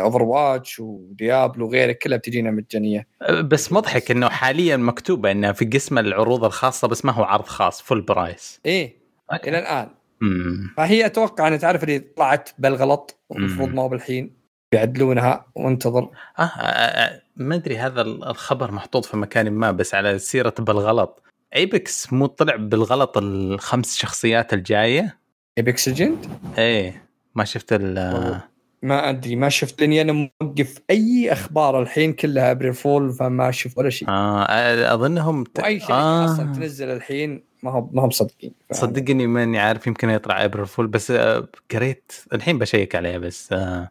Overwatch 0.00 0.22
و 0.22 0.80
Diablo 0.80 1.66
وغيره 1.66 1.92
كلها 1.92 2.18
بتجينا 2.18 2.50
مجانية. 2.50 3.06
بس 3.44 3.72
مضحك 3.72 4.10
إنه 4.10 4.28
حاليا 4.28 4.76
مكتوبة 4.76 5.30
إنها 5.30 5.52
في 5.52 5.64
قسم 5.64 5.98
العروض 5.98 6.44
الخاصة 6.44 6.88
بس 6.88 7.04
ما 7.04 7.12
هو 7.12 7.24
عرض 7.24 7.44
خاص 7.46 7.82
full 7.82 8.00
price 8.00 8.60
إيه. 8.66 8.99
إلى 9.36 9.58
الآن. 9.58 9.88
امم 10.22 10.74
فهي 10.76 11.06
أتوقع 11.06 11.48
ان 11.48 11.58
تعرف 11.58 11.84
اللي 11.84 11.98
طلعت 11.98 12.50
بالغلط 12.58 13.20
والمفروض 13.28 13.68
مم. 13.68 13.74
ما 13.74 13.82
هو 13.82 13.88
بالحين 13.88 14.36
بيعدلونها 14.72 15.46
وانتظر. 15.54 16.10
آه, 16.38 16.42
آه, 16.42 16.42
آه 16.42 17.22
ما 17.36 17.54
أدري 17.54 17.78
هذا 17.78 18.02
الخبر 18.02 18.72
محطوط 18.72 19.04
في 19.04 19.16
مكان 19.16 19.50
ما 19.50 19.70
بس 19.70 19.94
على 19.94 20.18
سيرة 20.18 20.54
بالغلط 20.58 21.22
Apex 21.56 22.12
مو 22.12 22.26
طلع 22.26 22.56
بالغلط 22.56 23.18
الخمس 23.18 23.96
شخصيات 23.96 24.52
الجاية؟ 24.52 25.18
Apex 25.58 25.88
Legends 25.88 26.26
إيه 26.58 27.08
ما 27.34 27.44
شفت 27.44 27.72
ال. 27.72 28.40
ما 28.82 29.08
أدري 29.08 29.36
ما 29.36 29.48
شفت 29.48 29.80
لأني 29.80 30.00
أنا 30.00 30.30
موقف 30.42 30.78
أي 30.90 31.32
أخبار 31.32 31.82
الحين 31.82 32.12
كلها 32.12 32.50
April 32.50 32.74
Fool 32.74 33.12
فما 33.12 33.50
شفت 33.50 33.78
ولا 33.78 33.90
شيء. 33.90 34.08
آه 34.08 34.94
أظنهم 34.94 35.44
ت... 35.44 35.58
وأي 35.58 35.80
شركه 35.80 35.94
آه. 35.94 36.24
أصلا 36.24 36.52
تنزل 36.52 36.88
الحين 36.88 37.49
ما 37.62 37.70
هو 37.70 37.88
ما 37.92 38.02
هم 38.02 38.08
مصدقين 38.08 38.52
ف- 38.70 38.74
صدقني 38.74 39.26
ماني 39.26 39.58
عارف 39.58 39.86
يمكن 39.86 40.10
يطلع 40.10 40.44
April 40.44 40.66
Fool 40.66 40.86
بس 40.86 41.10
آه، 41.10 41.48
قريت 41.70 42.12
الحين 42.32 42.58
بشيك 42.58 42.94
عليه 42.94 43.18
بس 43.18 43.52
آه، 43.52 43.90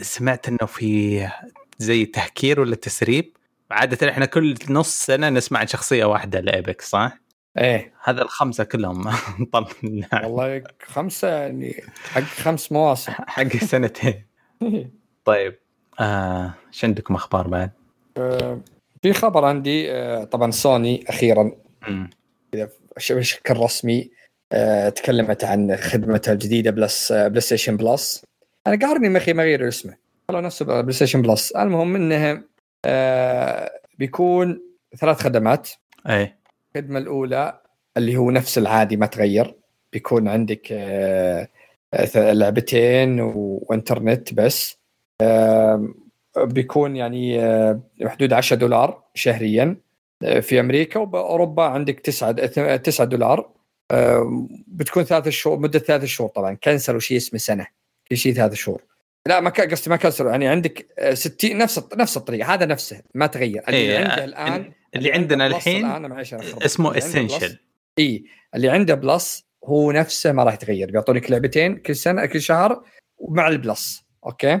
سمعت 0.00 0.48
إنه 0.48 0.66
في 0.66 1.28
زي 1.78 2.04
تهكير 2.06 2.60
ولا 2.60 2.76
تسريب؟ 2.76 3.36
عادة 3.70 4.10
إحنا 4.10 4.26
كل 4.26 4.54
نص 4.70 5.06
سنة 5.06 5.28
نسمع 5.28 5.60
عن 5.60 5.66
شخصية 5.66 6.04
واحدة 6.04 6.40
ل 6.40 6.48
Apex 6.48 6.80
صح؟ 6.80 7.18
إيه. 7.58 7.92
هذا 8.04 8.22
الخمسة 8.22 8.64
كلهم 8.64 9.10
طل 9.52 9.66
والله 10.12 10.62
خمسة 10.82 11.28
يعني 11.28 11.82
حق 12.10 12.20
خمس 12.22 12.72
مواسم. 12.72 13.12
حق 13.26 13.56
سنتين. 13.56 14.24
طيب 15.24 15.58
آه، 16.00 16.54
إيش 16.68 16.84
عندكم 16.84 17.14
أخبار 17.14 17.48
بعد؟ 17.48 17.70
آه، 18.16 18.60
في 19.02 19.12
خبر 19.12 19.44
عندي 19.44 19.92
آه، 19.92 20.24
طبعا 20.24 20.50
سوني 20.50 21.04
أخيرا. 21.08 21.52
ش- 22.98 23.12
بشكل 23.12 23.56
رسمي 23.56 24.10
آه، 24.52 24.88
تكلمت 24.88 25.44
عن 25.44 25.76
خدمتها 25.76 26.32
الجديدة 26.32 26.70
Plus 26.70 27.12
PlayStation 27.12 27.76
Plus 27.76 28.24
أنا 28.66 28.86
قارني 28.86 29.08
مخي 29.08 29.32
ما 29.32 29.42
غير 29.42 29.68
اسمه. 29.68 29.96
والله 30.28 30.40
نفسه 30.42 30.64
PlayStation 30.64 31.22
Plus 31.22 31.52
المهم 31.52 31.96
إنه 31.96 32.42
آه، 32.84 33.70
بيكون 33.98 34.62
ثلاث 34.98 35.20
خدمات. 35.22 35.68
أي. 36.08 36.34
الخدمة 36.76 36.98
الأولى 36.98 37.60
اللي 37.96 38.16
هو 38.16 38.30
نفس 38.30 38.58
العادي 38.58 38.96
ما 38.96 39.06
تغير. 39.06 39.54
بيكون 39.92 40.28
عندك 40.28 40.68
آه، 40.72 41.48
لعبتين 42.14 43.20
وإنترنت 43.20 44.34
بس. 44.34 44.78
بيكون 46.36 46.96
يعني 46.96 47.38
بحدود 48.00 48.32
10 48.32 48.56
دولار 48.56 49.02
شهريا. 49.14 49.76
في 50.20 50.60
أمريكا 50.60 51.00
وبأوروبا 51.00 51.62
عندك 51.62 52.00
9 52.00 52.32
9 52.76 53.04
دولار. 53.06 53.50
آم، 53.92 54.48
بتكون 54.68 55.04
ثلاث 55.04 55.28
شهور 55.28 55.58
مدة 55.58 55.78
ثلاث 55.78 56.04
شهور 56.04 56.30
طبعا. 56.30 56.54
كنسلوا 56.54 57.00
شيء 57.00 57.16
اسمه 57.16 57.38
سنة. 57.38 57.66
كل 58.08 58.16
شيء 58.16 58.32
ثلاث 58.32 58.54
شهور. 58.54 58.82
لا 59.28 59.40
ما 59.40 59.50
قصدي 59.50 59.90
ما 59.90 59.96
كنسلوا 59.96 60.30
يعني 60.30 60.48
عندك 60.48 60.86
آه، 60.98 61.14
60 61.14 61.58
نفس 61.58 61.78
الط- 61.78 61.94
نفس 61.96 62.16
الطريقة. 62.16 62.54
هذا 62.54 62.66
نفسه 62.66 63.02
ما 63.14 63.26
تغير. 63.26 63.62
اللي 63.68 63.78
إيه، 63.78 63.98
عنده 63.98 64.14
آه، 64.22 64.24
الآن 64.24 64.72
اللي 64.96 65.12
عندنا 65.12 65.46
الحين 65.46 65.84
أخرب. 66.40 66.62
اسمه 66.62 66.98
Essential 66.98 67.58
إي 67.98 68.24
اللي 68.54 68.68
عنده 68.68 68.94
Plus 68.94 69.44
هو 69.64 69.92
نفسه 69.92 70.32
ما 70.32 70.44
راح 70.44 70.54
يتغير. 70.54 70.90
بيعطونك 70.90 71.30
لعبتين 71.30 71.76
كل 71.76 71.96
سنة 71.96 72.26
كل 72.26 72.40
شهر 72.40 72.82
ومع 73.18 73.48
ال 73.48 73.57
Plus. 73.57 74.02
أوكي؟ 74.26 74.54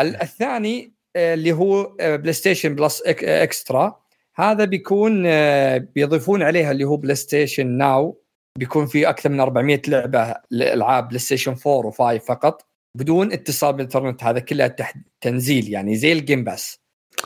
ال- 0.00 0.22
الثاني 0.22 0.92
آه، 1.16 1.34
اللي 1.34 1.52
هو 1.52 1.96
آه، 2.00 2.16
PlayStation 2.16 2.74
Plus 2.74 3.02
آه، 3.06 3.42
Extra. 3.42 4.00
هذا 4.36 4.64
بيكون 4.64 5.22
آه، 5.26 5.78
بيضيفون 5.78 6.42
عليها 6.42 6.70
اللي 6.70 6.84
هو 6.84 6.96
PlayStation 6.96 7.66
Now 7.66 8.20
بيكون 8.58 8.86
في 8.86 9.08
أكثر 9.08 9.28
من 9.30 9.40
400 9.40 9.82
لعبة 9.88 10.34
لألعاب 10.50 11.08
PlayStation 11.08 11.56
4 11.66 11.90
و5 11.90 12.20
فقط 12.26 12.66
بدون 12.98 13.32
اتصال 13.32 13.72
بالإنترنت. 13.72 14.24
هذا 14.24 14.38
كلها 14.40 14.68
تحت 14.68 14.96
تنزيل 15.20 15.68
يعني 15.72 15.96
زي 15.96 16.12
ال 16.12 16.18
Game 16.18 16.44
Pass 16.44 16.78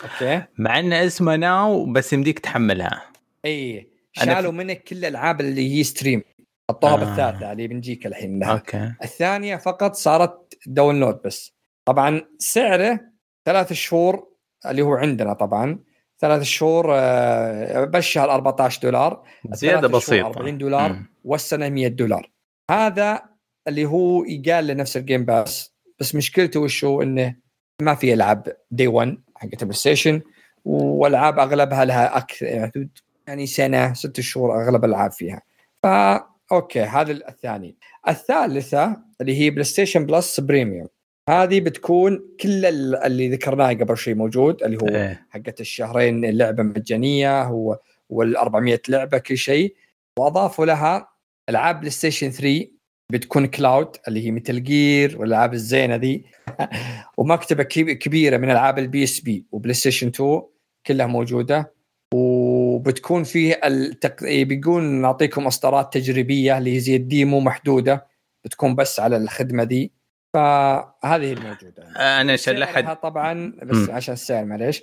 okay؟ 0.03 0.43
مع 0.59 0.79
إن 0.79 0.93
اسمه 0.93 1.37
Now 1.37 1.93
بس 1.93 2.13
يمديك 2.13 2.39
تحملها. 2.39 3.03
اي 3.45 3.89
شالوا 4.13 4.51
في- 4.51 4.57
منك 4.57 4.83
كل 4.83 4.97
الألعاب 4.97 5.41
اللي 5.41 5.75
هي 5.79 5.83
stream 5.85 6.23
حطوها 6.71 6.93
آه. 6.93 6.97
بالثالثه 6.97 7.53
اللي 7.53 7.67
بنجيك 7.69 8.07
الحين 8.07 8.39
لها. 8.39 8.53
okay. 8.53 8.93
الثانية 9.03 9.57
فقط 9.57 9.95
صارت 9.95 10.55
download 10.67 11.21
بس. 11.25 11.53
طبعا 11.89 12.23
سعره 12.39 13.01
ثلاث 13.47 13.73
شهور 13.73 14.29
اللي 14.67 14.83
هو 14.83 14.95
عندنا 14.95 15.33
طبعا. 15.33 15.79
ثلاث 16.25 16.43
شهور 16.43 16.87
آه، 16.91 17.85
بالشهر 17.85 18.31
14 18.31 18.83
دولار. 18.83 19.23
زيادة 19.53 19.89
بسيطة. 19.89 20.27
40 20.27 20.59
دولار 20.59 20.93
مم. 20.93 21.07
والسنة 21.25 21.69
100 21.69 21.89
دولار. 21.89 22.31
هذا 22.71 23.23
اللي 23.69 23.85
هو 23.85 24.25
يقال 24.25 24.67
لنفس 24.67 24.97
ال 24.97 25.02
Game 25.02 25.25
Pass. 25.25 25.75
بس 26.01 26.15
مشكلته 26.15 26.61
وش 26.61 26.85
هو 26.85 27.03
إنه 27.03 27.35
ما 27.83 27.95
في 27.95 28.15
ألعاب 28.15 28.57
day 28.71 28.87
1 28.87 29.19
حقت 29.37 29.63
ال 29.63 29.73
PlayStation 29.77 30.21
والعاب 30.65 31.39
أغلبها 31.39 31.85
لها 31.85 32.17
أكثر 32.17 32.47
يعني 32.47 32.91
يعني 33.29 33.47
سنة 33.47 33.93
ست 33.93 34.21
شهور 34.21 34.63
أغلب 34.63 34.85
الألعاب 34.85 35.13
فيها. 35.13 35.43
فا 35.83 36.27
okay 36.53 36.83
هذا 36.83 37.13
الثاني. 37.13 37.77
الثالثة 38.09 38.97
اللي 39.21 39.41
هي 39.41 39.51
PlayStation 39.51 40.07
Plus 40.07 40.41
Premium 40.41 40.89
هذه 41.31 41.61
بتكون 41.61 42.23
كل 42.41 42.67
ال- 42.67 42.97
اللي 42.97 43.29
ذكرناه 43.29 43.69
قبل 43.73 43.97
شوي 43.97 44.15
موجود 44.15 44.63
اللي 44.63 44.77
هو 44.83 44.89
إيه. 44.89 45.27
حقت 45.31 45.61
الشهرين 45.61 46.25
اللعبه 46.25 46.63
مجانية 46.63 47.43
هو 47.43 47.79
وال 48.09 48.37
400 48.37 48.81
لعبة 48.89 49.19
كل 49.19 49.37
شيء. 49.37 49.75
وأضافوا 50.19 50.67
لها 50.67 51.09
ألعاب 51.51 51.79
PlayStation 51.81 52.31
3 52.31 52.67
بتكون 53.13 53.47
cloud 53.47 53.97
اللي 54.09 54.27
هي 54.27 54.31
مثل 54.31 54.63
Gear 54.63 55.21
والألعاب 55.21 55.55
الزينة 55.55 55.97
ذي. 55.97 56.25
ومكتبة 57.19 57.63
كب- 57.63 57.91
كبيرة 57.91 58.37
من 58.37 58.51
ألعاب 58.51 58.79
ال 58.79 59.05
PSP 59.05 59.17
و 59.17 59.21
PlayStation 59.21 60.07
2 60.09 60.43
كلها 60.87 61.07
موجودة. 61.07 61.75
وبتكون 62.15 63.25
فيه 63.25 63.61
التق... 63.65 64.25
بيقول 64.25 64.83
نعطيكم 64.83 65.47
إصدارات 65.47 65.93
تجريبية 65.95 66.59
اللي 66.59 66.75
هي 66.75 66.81
زي 66.81 66.97
ال 66.97 67.06
demo 67.06 67.41
محدودة. 67.41 68.07
بتكون 68.45 68.75
بس 68.75 69.01
على 69.01 69.17
الخدمة 69.17 69.65
دي 69.65 69.93
فهذه 70.35 71.33
الموجوده 71.33 71.83
أنا 71.97 72.31
لا 72.31 72.37
سعرها 72.37 72.67
حد 72.67 72.97
طبعا 72.97 73.53
بس 73.63 73.77
مم. 73.77 73.95
عشان 73.95 74.15
السعر 74.15 74.45
معليش. 74.45 74.83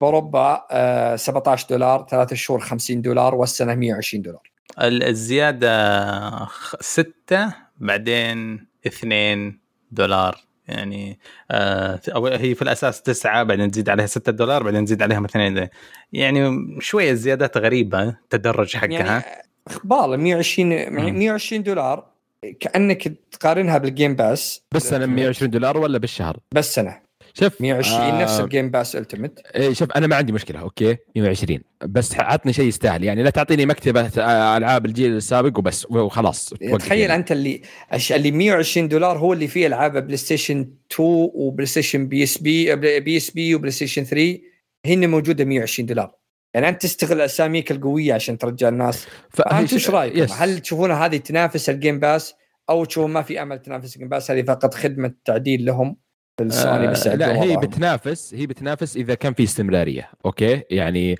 بأوروبا 0.00 0.66
آه 0.70 1.16
17 1.16 1.66
دولار 1.70 2.06
ثلاث 2.10 2.34
شهور 2.34 2.60
50 2.60 3.02
دولار 3.02 3.34
والسنة 3.34 3.74
120 3.74 4.22
دولار. 4.22 4.50
ال- 4.80 5.02
الزيادة 5.02 6.44
خ- 6.44 6.76
ستة 6.80 7.54
بعدين 7.78 8.66
اثنين 8.86 9.60
دولار. 9.92 10.36
يعني 10.68 11.18
آه 11.50 12.00
هي 12.16 12.54
في 12.54 12.62
الأساس 12.62 13.02
تسعة 13.02 13.42
بعدين 13.42 13.70
تزيد 13.70 13.88
عليها 13.88 14.06
ستة 14.06 14.32
دولار 14.32 14.62
بعدين 14.62 14.84
تزيد 14.84 15.02
عليها 15.02 15.24
اثنين 15.24 15.68
يعني 16.12 16.66
شوية 16.80 17.10
الزيادات 17.10 17.56
غريبة 17.56 18.16
تدرج 18.30 18.76
حقها. 18.76 18.90
يعني 18.90 19.24
أخبار 19.66 20.16
120 20.16 20.68
مم. 20.92 21.18
120 21.18 21.62
دولار. 21.62 22.09
كأنك 22.60 23.08
تقارنها 23.30 23.78
بال 23.78 23.90
Game 23.90 24.14
Pass 24.14 24.62
بالسنة 24.72 25.06
120 25.06 25.50
دولار 25.50 25.78
ولا 25.78 25.98
بالشهر؟ 25.98 26.36
بس 26.54 26.74
سنه 26.74 27.00
شوف 27.34 27.60
120 27.60 28.00
آه، 28.00 28.22
نفس 28.22 28.40
الجيم 28.40 28.70
باس 28.70 28.96
التيمت 28.96 29.40
إيه 29.54 29.72
شوف 29.72 29.92
أنا 29.92 30.06
ما 30.06 30.16
عندي 30.16 30.32
مشكلة 30.32 30.60
okay؟ 30.60 30.96
120 31.16 31.60
بس 31.84 32.14
عطني 32.14 32.52
شيء 32.52 32.64
يستاهل 32.64 33.04
يعني 33.04 33.22
لا 33.22 33.30
تعطيني 33.30 33.66
مكتبة 33.66 34.10
آه، 34.18 34.56
ألعاب 34.56 34.86
الجيل 34.86 35.16
السابق 35.16 35.58
وبس 35.58 35.86
وخلاص 35.90 36.54
تخيل 36.78 36.98
يعني. 37.00 37.14
أنت 37.14 37.32
اللي 37.32 37.62
اللي 38.10 38.30
120 38.30 38.88
دولار 38.88 39.18
هو 39.18 39.32
اللي 39.32 39.48
فيه 39.48 39.66
ألعاب 39.66 40.06
بلاي 40.06 40.16
ستيشن 40.16 40.60
2 40.92 41.08
وبلاي 41.34 41.66
ستيشن 41.66 42.08
بي 42.08 42.22
إس 42.22 42.38
بي 42.38 42.76
بي 43.00 43.16
إس 43.16 43.30
بي 43.30 43.54
وبلاي 43.54 43.70
ستيشن 43.70 44.04
3 44.04 44.38
هن 44.86 45.10
موجودة 45.10 45.44
120 45.44 45.86
دولار. 45.86 46.19
يعني 46.54 46.68
أنت 46.68 46.82
تستغل 46.82 47.20
أساميك 47.20 47.70
القوية 47.70 48.14
عشان 48.14 48.38
ترجع 48.38 48.68
الناس 48.68 49.06
فهي 49.30 49.50
فانتم 49.50 49.76
إيش 49.76 49.90
رأيكم؟ 49.90 50.18
yes. 50.18 50.32
هل 50.32 50.58
تشوفون 50.58 50.90
هذه 50.90 51.16
تنافس 51.16 51.70
ال 51.70 51.76
Game 51.76 52.00
Pass 52.00 52.34
أو 52.70 52.84
تشوفون 52.84 53.10
ما 53.10 53.22
في 53.22 53.42
أمل 53.42 53.58
تنافس 53.58 53.94
ال 53.94 53.97
Game 53.97 54.08
Pass 54.08 54.30
هذه 54.30 54.42
فقط 54.42 54.74
خدمة 54.74 55.12
تعديل 55.24 55.64
لهم 55.64 55.96
السوني 56.40 56.86
بس 56.86 57.06
آه 57.06 57.14
لا 57.14 57.42
هي. 57.42 57.56
بتنافس 57.56 58.34
هي 58.34 58.46
بتنافس 58.46 58.96
إذا 58.96 59.14
كان 59.14 59.34
في 59.34 59.42
استمرارية 59.42 60.10
okay 60.26 60.62
يعني 60.70 61.16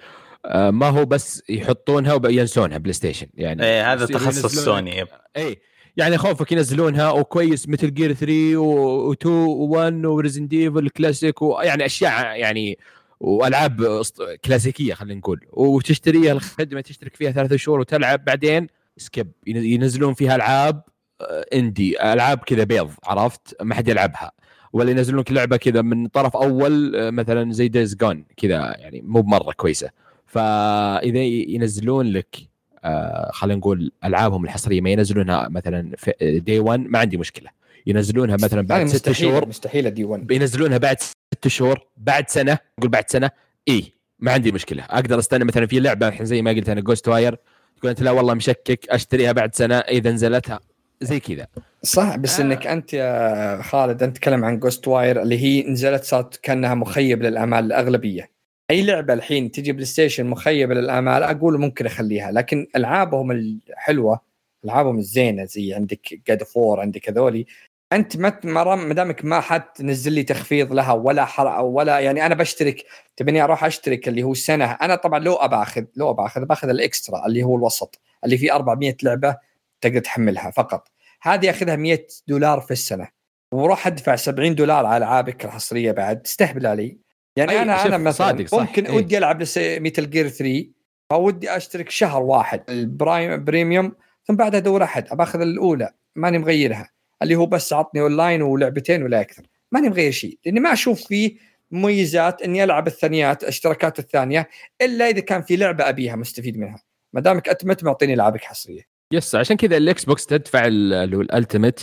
آه 0.46 0.70
ما 0.70 0.88
هو 0.88 1.04
بس 1.04 1.42
يحطونها 1.48 2.14
وينسونها 2.14 2.78
PlayStation 2.78 3.26
يعني 3.34 3.64
إيه 3.64 3.92
هذا 3.92 4.06
تخصص 4.06 4.64
سوني 4.64 4.98
yep. 4.98 5.08
اي 5.36 5.60
يعني 5.96 6.18
خوفك 6.18 6.52
ينزلونها 6.52 7.10
وكويس 7.10 7.68
مثل 7.68 7.94
Gear 7.94 8.12
3 8.12 9.14
و2 9.14 9.26
و1 9.26 10.04
و 10.04 10.09
Resident 10.09 10.48
Evil 10.48 10.88
classic 10.88 11.42
ويعني 11.42 11.86
أشياء 11.86 12.36
يعني 12.36 12.78
وألعاب 13.20 14.02
كلاسيكية 14.44 14.94
خلينا 14.94 15.18
نقول. 15.18 15.40
وتشتريها 15.52 16.32
الخدمة 16.32 16.80
تشترك 16.80 17.16
فيها 17.16 17.30
ثلاثة 17.30 17.56
شهور 17.56 17.80
وتلعب 17.80 18.24
بعدين 18.24 18.66
skip 18.96 19.32
ينزلون 19.46 20.14
فيها 20.14 20.36
ألعاب 20.36 20.82
آه، 21.20 21.44
indie 21.54 22.12
ألعاب 22.12 22.38
كذا 22.38 22.64
بيض 22.64 22.90
عرفت؟ 23.04 23.56
ما 23.62 23.74
حد 23.74 23.88
يلعبها. 23.88 24.32
ولا 24.72 24.90
ينزلون 24.90 25.20
لك 25.20 25.32
لعبة 25.32 25.56
كذا 25.56 25.82
من 25.82 26.06
طرف 26.06 26.36
أول 26.36 26.96
آه، 26.96 27.10
مثلا 27.10 27.52
زي 27.52 27.68
Days 27.68 27.94
Gone 27.96 28.24
كذا 28.36 28.74
يعني 28.78 29.00
مو 29.00 29.20
بمرة 29.22 29.52
كويسة. 29.52 29.90
فإذا 30.26 31.20
ينزلون 31.22 32.06
لك 32.06 32.36
آه 32.84 33.30
خلينا 33.32 33.58
نقول 33.58 33.92
ألعابهم 34.04 34.44
الحصرية 34.44 34.80
ما 34.80 34.90
ينزلونها 34.90 35.48
مثلا 35.48 35.96
في 35.96 36.40
day 36.46 36.58
1 36.58 36.80
ما 36.80 36.98
عندي 36.98 37.16
مشكلة. 37.16 37.50
ينزلونها 37.86 38.34
مثلا 38.34 38.62
بعد 38.66 38.86
ست 38.86 39.12
شهور. 39.12 39.48
مستحيل 39.48 39.90
day 39.90 40.04
1 40.04 40.26
بينزلونها 40.26 40.78
بعد 40.78 40.96
ست 41.40 41.48
شهور 41.48 41.80
بعد 41.96 42.30
سنة 42.30 42.58
نقول 42.78 42.90
بعد 42.90 43.10
سنة 43.10 43.30
اي 43.68 43.92
ما 44.18 44.32
عندي 44.32 44.52
مشكلة. 44.52 44.84
أقدر 44.90 45.18
أستنى 45.18 45.44
مثلا 45.44 45.66
في 45.66 45.80
لعبة 45.80 46.08
الحين 46.08 46.26
زي 46.26 46.42
ما 46.42 46.50
قلت 46.50 46.68
أنا 46.68 46.80
Ghostwire 46.80 47.36
تقول 47.78 47.90
أنت 47.90 48.02
لا 48.02 48.10
والله 48.10 48.34
مشكك 48.34 48.90
أشتريها 48.90 49.32
بعد 49.32 49.54
سنة 49.54 49.78
إذا 49.78 50.10
نزلتها. 50.10 50.60
زي 51.00 51.20
كذا. 51.20 51.46
صح 51.82 52.16
بس 52.16 52.40
آه. 52.40 52.44
إنك 52.44 52.66
أنت 52.66 52.94
يا 52.94 53.62
خالد 53.62 54.02
أنت 54.02 54.16
تتكلم 54.16 54.44
عن 54.44 54.58
Ghostwire 54.58 55.22
اللي 55.22 55.38
هي 55.38 55.70
نزلت 55.70 56.04
صارت 56.04 56.36
كأنها 56.36 56.74
مخيب 56.74 57.22
للامال 57.22 57.64
الأغلبية. 57.64 58.30
أي 58.70 58.82
لعبة 58.82 59.14
الحين 59.14 59.50
تجي 59.50 59.72
بلاي 59.72 59.84
ستيشن 59.84 60.26
مخيبة 60.26 60.74
للامال 60.74 61.22
أقول 61.22 61.60
ممكن 61.60 61.86
أخليها. 61.86 62.32
لكن 62.32 62.66
ألعابهم 62.76 63.30
الحلوة 63.30 64.20
ألعابهم 64.64 64.98
الزينة 64.98 65.44
زي 65.44 65.74
عندك 65.74 66.20
God 66.28 66.42
of 66.42 66.58
War 66.58 66.80
عندك 66.80 67.08
هذولي 67.08 67.46
أنت 67.92 68.16
ما 68.16 68.38
ما 68.44 68.94
دامك 68.94 69.24
ما 69.24 69.40
حد 69.40 69.62
تنزل 69.62 70.12
لي 70.12 70.22
تخفيض 70.22 70.72
لها 70.72 70.92
ولا 70.92 71.24
حرق 71.24 71.60
ولا 71.60 72.00
يعني 72.00 72.26
أنا 72.26 72.34
بشترك 72.34 72.84
تبيني 73.16 73.44
أروح 73.44 73.64
أشترك 73.64 74.08
اللي 74.08 74.22
هو 74.22 74.32
السنة 74.32 74.64
أنا 74.64 74.94
طبعا 74.94 75.18
لو 75.18 75.34
اباخذ 75.34 75.84
لو 75.96 76.10
أباخذ 76.10 76.44
بأخذ 76.44 76.68
ال 76.68 76.78
Extra 76.78 77.26
اللي 77.26 77.42
هو 77.42 77.56
الوسط 77.56 78.00
اللي 78.24 78.38
فيه 78.38 78.54
400 78.54 78.96
لعبة 79.02 79.36
تقدر 79.80 79.98
تحملها 79.98 80.50
فقط. 80.50 80.88
هذه 81.22 81.50
أخذها 81.50 81.76
100 81.76 82.06
دولار 82.28 82.60
في 82.60 82.70
السنة. 82.70 83.08
وروح 83.52 83.86
أدفع 83.86 84.16
70 84.16 84.54
دولار 84.54 84.86
على 84.86 84.96
ألعابك 84.96 85.44
الحصرية 85.44 85.92
بعد. 85.92 86.22
تستهبل 86.22 86.66
علي 86.66 86.98
يعني 87.36 87.52
أي 87.52 87.62
أنا 87.62 87.86
أنا 87.86 87.98
مثلا 87.98 88.26
صادق 88.26 88.46
صح. 88.46 88.58
ممكن 88.58 88.86
أي. 88.86 88.96
ودي 88.96 89.18
ألعب 89.18 89.42
Metal 89.56 90.10
Gear 90.10 90.28
3 90.28 90.66
فودي 91.10 91.56
أشترك 91.56 91.90
شهر 91.90 92.22
واحد. 92.22 92.62
ال 92.68 92.81
Prime 92.81 93.44
Premium 93.44 93.92
ثم 94.24 94.36
بعدها 94.36 94.60
أدور 94.60 94.82
أحد 94.82 95.04
باخذ 95.16 95.40
الأولى 95.40 95.90
ماني 96.16 96.38
مغيرها. 96.38 96.90
اللي 97.22 97.34
هو 97.34 97.46
بس 97.46 97.72
عطني 97.72 98.00
اونلاين 98.00 98.42
ولعبتين 98.42 99.02
ولا 99.02 99.20
أكثر. 99.20 99.42
ماني 99.72 99.88
مغير 99.88 100.12
شيء 100.12 100.38
لأني 100.46 100.60
ما 100.60 100.72
أشوف 100.72 101.06
فيه 101.06 101.36
مميزات 101.70 102.42
إني 102.42 102.64
ألعب 102.64 102.86
الثانيات 102.86 103.42
الاشتراكات 103.42 103.98
الثانية 103.98 104.48
إلا 104.82 105.08
إذا 105.08 105.20
كان 105.20 105.42
في 105.42 105.56
لعبة 105.56 105.88
أبيها 105.88 106.16
مستفيد 106.16 106.58
منها. 106.58 106.82
ما 107.12 107.20
دامك 107.20 107.48
انت 107.48 107.84
معطيني 107.84 108.14
العابك 108.14 108.44
حصرية. 108.44 108.82
yes 109.12 109.34
عشان 109.34 109.56
كذا 109.56 109.76
الاكس 109.76 110.04
بوكس 110.04 110.26
تدفع 110.26 110.66
ال- 110.66 110.92
اللي 110.92 111.16
هو 111.16 111.20
ال 111.20 111.26
Ultimate. 111.26 111.80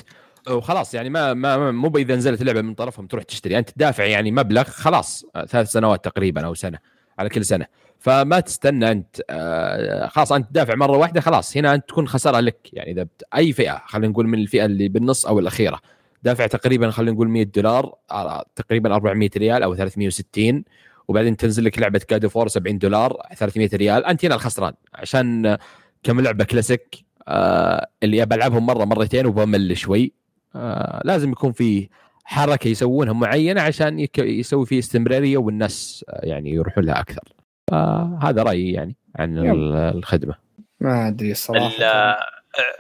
وخلاص 0.49 0.93
يعني 0.93 1.09
ما 1.09 1.34
ما 1.34 1.72
مو 1.72 1.97
اذا 1.97 2.15
نزلت 2.15 2.43
لعبة 2.43 2.61
من 2.61 2.73
طرفهم 2.73 3.07
تروح 3.07 3.23
تشتري. 3.23 3.57
أنت 3.57 3.69
تدافع 3.69 4.03
يعني 4.03 4.31
مبلغ 4.31 4.64
خلاص 4.64 5.26
ثلاث 5.47 5.72
سنوات 5.72 6.05
تقريبا 6.05 6.45
أو 6.45 6.53
سنة 6.53 6.80
على 7.19 7.30
كل 7.30 7.45
سنة. 7.45 7.65
فما 7.99 8.40
تستنى 8.40 8.91
أنت 8.91 9.22
آه، 9.30 10.07
خلاص 10.07 10.32
أنت 10.32 10.49
تدافع 10.49 10.76
مرة 10.76 10.98
واحدة 10.98 11.22
خلاص 11.22 11.57
هنا 11.57 11.76
أنت 11.76 11.90
تكون 11.90 12.07
خسارة 12.07 12.40
لك. 12.40 12.69
يعني 12.74 12.91
إذا 12.91 13.07
أي 13.36 13.53
فئة 13.53 13.82
خلينا 13.86 14.07
نقول 14.07 14.28
من 14.28 14.40
الفئة 14.40 14.65
اللي 14.65 14.88
بالنص 14.88 15.26
أو 15.26 15.40
الأخيرة. 15.40 15.80
دافع 16.24 16.48
تقريبا 16.48 16.90
خلينا 16.91 17.11
نقول 17.11 17.30
100 17.30 17.44
دولار 17.44 17.95
آه، 18.11 18.45
تقريبا 18.56 18.95
400 18.95 19.30
ريال 19.38 19.64
أو 19.64 19.76
360 19.76 20.64
وبعدين 21.07 21.38
تنزل 21.38 21.65
لك 21.65 21.80
لعبة 21.80 22.02
God 22.07 22.30
of 22.30 22.37
War 22.37 22.47
70 22.48 22.78
دولار 22.78 23.22
300 23.36 23.69
ريال. 23.74 24.06
أنت 24.06 24.26
هنا 24.26 24.36
الخسران 24.36 24.74
عشان 24.94 25.57
كم 26.03 26.22
لعبة 26.22 26.44
كلاسيك 26.44 27.06
آه 27.28 27.88
اللي 28.03 28.26
بلعبهم 28.26 28.65
مرة 28.65 28.86
مرتين 28.86 29.26
وبمل 29.26 29.78
شوي. 29.78 30.14
لازم 31.03 31.32
يكون 31.32 31.52
في 31.52 31.90
حركة 32.24 32.68
يسوونها 32.68 33.14
معينة 33.14 33.61
عشان 33.61 34.07
يسوي 34.18 34.65
فيه 34.65 34.80
استمرارية 34.80 35.38
والناس 35.38 36.06
يعني 36.10 36.52
يروحون 36.52 36.84
لها 36.84 36.99
أكثر. 36.99 37.36
فهذا 37.72 38.44
رأيي 38.44 38.72
يعني 38.73 38.95
عن. 39.15 39.38
ال- 39.38 39.76
الخدمة 39.76 40.35
ما 40.80 41.07
أدري 41.07 41.31
الصراحة 41.31 41.68
ال- 41.68 42.15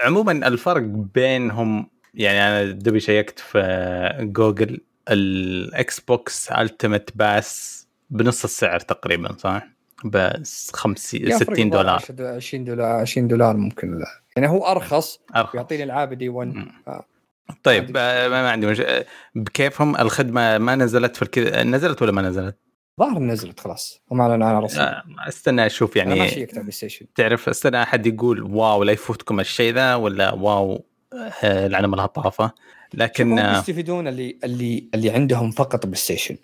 عموما 0.05 0.31
الفرق 0.31 0.81
بينهم 1.15 1.89
يعني 2.13 2.39
أنا 2.47 2.71
double 2.71 2.99
شيكت 2.99 3.39
في 3.39 4.09
جوجل 4.19 4.79
الاكس 5.11 5.99
بوكس 5.99 6.51
Ultimate 6.51 7.09
Pass 7.17 7.77
بنص 8.09 8.43
السعر 8.43 8.79
تقريبا 8.79 9.35
صح؟ 9.37 9.67
بس 10.05 10.71
50 10.73 11.21
يفرق 11.21 11.53
60 11.53 11.69
دولار 11.69 12.01
20 12.19 12.63
دولار 12.65 12.89
20 13.01 13.27
دولار 13.27 13.57
ممكن 13.57 13.97
لا 13.97 14.05
يعني 14.35 14.49
هو 14.49 14.65
أرخص 14.65 15.19
أرخص. 15.35 15.55
ويعطيني 15.55 15.83
العاب 15.83 16.13
day 16.13 16.29
1 16.29 16.47
مم. 16.53 16.71
آه. 16.87 17.05
طيب 17.63 17.91
ما 17.97 18.49
عندي 18.51 18.67
مش... 18.67 18.81
بكيفهم 19.35 19.95
الخدمة 19.97 20.57
ما 20.57 20.75
نزلت 20.75 21.15
في 21.15 21.21
الكذا 21.21 21.63
نزلت 21.63 22.01
ولا 22.01 22.11
ما 22.11 22.21
نزلت؟ 22.21 22.57
ظاهر 22.99 23.19
نزلت 23.19 23.59
خلاص. 23.59 24.01
هم 24.11 24.21
اعلنوا 24.21 24.47
عنها 24.47 24.59
رسمي 24.59 24.83
آه، 24.83 25.03
استنى 25.27 25.65
أشوف 25.65 25.95
يعني 25.95 26.29
شيكت 26.29 26.51
على 26.51 26.57
البلاي 26.57 26.71
ستيشن 26.71 27.05
تعرف 27.15 27.49
استنى 27.49 27.83
أحد 27.83 28.05
يقول 28.05 28.41
wow 28.43 28.83
لا 28.83 28.91
يفوتكم 28.91 29.39
الشيء 29.39 29.73
ذا 29.73 29.95
ولا 29.95 30.33
wow 30.33 30.85
آه، 31.13 31.67
العالم 31.67 31.95
لها 31.95 32.05
طافه 32.05 32.51
لكن 32.93 33.31
هم 33.31 33.39
آه، 33.39 33.59
يستفيدون 33.59 34.07
اللي 34.07 34.37
اللي 34.43 34.89
اللي 34.93 35.09
عندهم 35.09 35.51
فقط 35.51 35.85
بلاي 35.85 35.97
ستيشن. 35.97 36.37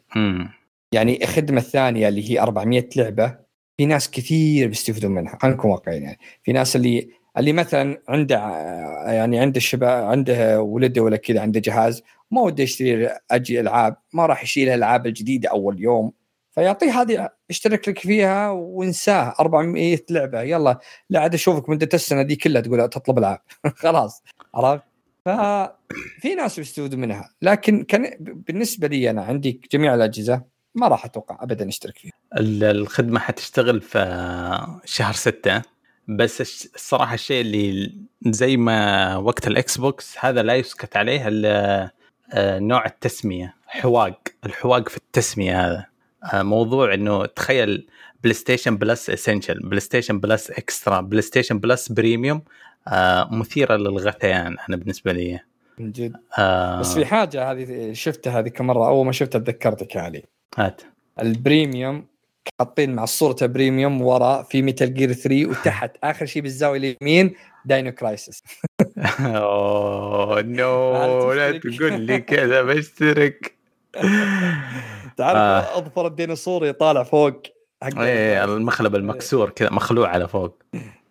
يعني 0.91 1.23
الخدمة 1.23 1.57
الثانية 1.61 2.07
اللي 2.07 2.31
هي 2.31 2.39
400 2.39 2.89
لعبة 2.95 3.38
في 3.77 3.85
ناس 3.85 4.11
كثير 4.11 4.67
بيستفيدون 4.67 5.11
منها. 5.11 5.38
خلينا 5.41 5.57
نكون 5.57 5.71
واقعيين 5.71 6.03
يعني. 6.03 6.19
في 6.43 6.51
ناس 6.51 6.75
اللي 6.75 7.09
اللي 7.38 7.53
مثلا 7.53 8.01
عنده 8.09 8.38
آه، 8.38 9.11
يعني 9.11 9.39
عنده 9.39 9.57
الشباب 9.57 10.03
عنده 10.05 10.61
ولده 10.61 11.01
ولا 11.01 11.17
كذا 11.17 11.41
عنده 11.41 11.59
جهاز 11.59 12.03
ما 12.31 12.41
وده 12.41 12.63
يشتري 12.63 13.09
أجي 13.31 13.59
ألعاب 13.59 13.97
ما 14.13 14.25
راح 14.25 14.43
يشيل 14.43 14.69
الالعاب 14.69 15.07
الجديدة 15.07 15.49
أول 15.49 15.81
يوم. 15.81 16.11
فيعطيه 16.55 17.01
هذه 17.01 17.30
اشترك 17.49 17.89
لك 17.89 17.99
فيها 17.99 18.49
وانساه. 18.49 19.34
400 19.39 19.99
لعبة. 20.09 20.41
يلا 20.41 20.80
لا 21.09 21.19
عاد 21.19 21.34
أشوفك 21.34 21.69
مدة 21.69 21.89
السنة 21.93 22.21
دي 22.21 22.35
كلها 22.35 22.61
تقول 22.61 22.89
تطلب 22.89 23.17
ألعاب. 23.17 23.39
خلاص. 23.75 24.23
عرفت؟ 24.55 24.84
ففي 25.25 26.35
ناس 26.38 26.59
بيستفيدوا 26.59 26.99
منها. 26.99 27.30
لكن 27.41 27.84
كان 27.84 28.17
بالنسبة 28.19 28.88
لي 28.88 29.09
أنا 29.09 29.21
عندي 29.23 29.61
جميع 29.71 29.95
الأجهزة 29.95 30.41
ما 30.75 30.88
راح 30.88 31.05
أتوقع 31.05 31.38
ابدا 31.43 31.67
أشترك 31.69 31.97
فيها. 31.97 32.11
ال- 32.38 32.63
الخدمة 32.63 33.19
حتشتغل 33.19 33.81
في 33.81 33.99
شهر 34.85 35.13
ستة. 35.13 35.61
بس 36.07 36.41
الصراحة 36.75 37.13
الشيء 37.13 37.41
اللي 37.41 37.91
زي 38.27 38.57
ما 38.57 39.15
وقت 39.17 39.47
الاكس 39.47 39.77
بوكس 39.77 40.15
هذا 40.19 40.43
لا 40.43 40.55
يسكت 40.55 40.97
عليه 40.97 41.23
آه، 42.34 42.59
نوع 42.59 42.85
التسمية. 42.85 43.55
حواق. 43.67 44.19
الحواق 44.45 44.89
في 44.89 44.97
التسمية 44.97 45.67
هذا. 45.67 45.85
موضوع 46.34 46.94
إنه 46.94 47.26
تخيل 47.26 47.88
PlayStation 48.23 48.77
Plus 48.77 49.10
Essential 49.10 49.60
PlayStation 49.60 50.19
Plus 50.19 50.52
Extra 50.52 51.02
PlayStation 51.02 51.60
Plus 51.60 51.91
Premium 51.91 52.41
آه، 52.88 53.30
مثيرة 53.32 53.76
للغثيان 53.76 54.56
أنا 54.70 54.78
بالنسبة 54.78 55.12
لي. 55.12 55.40
من 55.80 55.91
جد. 55.91 56.14
آه، 56.38 56.80
بس 56.80 56.94
في 56.94 57.06
حاجة 57.06 57.52
هذه 57.52 57.94
شفتها 57.94 58.40
هذيك 58.40 58.62
مره 58.62 58.88
أول 58.88 59.06
ما 59.06 59.12
شفتها 59.12 59.40
تذكرتك 59.40 59.98
علي. 59.98 60.24
هات. 60.58 60.82
ال 61.22 61.32
Premium 61.32 62.06
حاطين 62.60 62.95
مع 62.95 63.06
صورته 63.06 63.45
Premium 63.45 64.02
ورا 64.02 64.44
في 64.44 64.62
Metal 64.61 64.94
Gear 64.94 65.14
3 65.14 65.45
وتحت 65.45 65.91
آخر 66.04 66.26
شيء 66.26 66.41
بالزاوية 66.41 66.95
اليمين 67.02 67.36
Dino 67.65 67.91
Crisis 67.91 68.44
أوه 69.20 70.41
no 70.41 71.34
لا. 71.34 71.58
تقول 71.58 72.02
لي 72.02 72.20
كذا 72.22 72.62
بشترك. 72.62 73.54
تعرف 75.18 75.38
آه. 75.38 75.77
أظفر 75.77 76.07
الديناصور 76.07 76.65
يطالع 76.65 77.03
فوق 77.03 77.44
حق 77.84 77.99
إيه 77.99 78.44
المخلب 78.44 78.95
المكسور 78.95 79.49
كذا 79.49 79.69
مخلوع 79.69 80.10
على 80.10 80.27
فوق. 80.27 80.64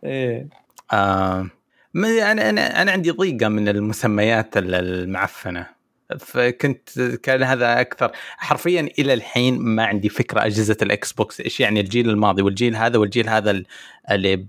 إيه. 0.05 0.49
آه 0.93 1.47
ما 1.95 2.33
أنا 2.33 2.51
أنا 2.51 2.83
أنا 2.83 2.93
عندي 2.93 3.11
ضيقة 3.11 3.49
من 3.49 3.69
المسميات 3.69 4.57
ال- 4.57 4.75
المعفنة. 4.75 5.67
فكنت 6.19 7.01
كان 7.01 7.43
هذا 7.43 7.81
أكثر. 7.81 8.13
حرفيا 8.37 8.89
إلى 8.99 9.15
الحين 9.15 9.59
ما 9.59 9.85
عندي 9.85 10.09
فكرة 10.09 10.47
أجهزة 10.47 10.77
الاكس 10.83 11.13
بوكس 11.13 11.41
إيش 11.41 11.61
يعني 11.61 11.81
الجيل 11.81 12.11
الماضي 12.11 12.43
والجيل 12.43 12.77
هذا 12.77 12.99
والجيل 12.99 13.29
هذا 13.29 13.51
ال- 13.51 13.67
اللي 14.11 14.47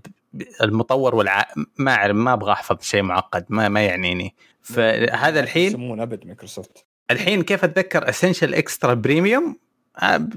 المطور 0.62 1.14
والع 1.14 1.48
ما 1.78 1.92
أعرف 1.94 2.16
ما 2.16 2.32
أبغى 2.32 2.52
أحفظ 2.52 2.82
شيء 2.82 3.02
معقد 3.02 3.44
ما 3.48 3.68
ما 3.68 3.82
يعنيني. 3.86 4.34
فهذا 4.62 5.40
الحين 5.40 5.66
يسمون 5.68 6.00
أبد 6.00 6.26
مايكروسوفت. 6.26 6.84
الحين 7.10 7.42
كيف 7.42 7.64
أتذكر 7.64 8.08
Essential 8.08 8.54
Extra 8.54 8.94
Premium 8.94 9.56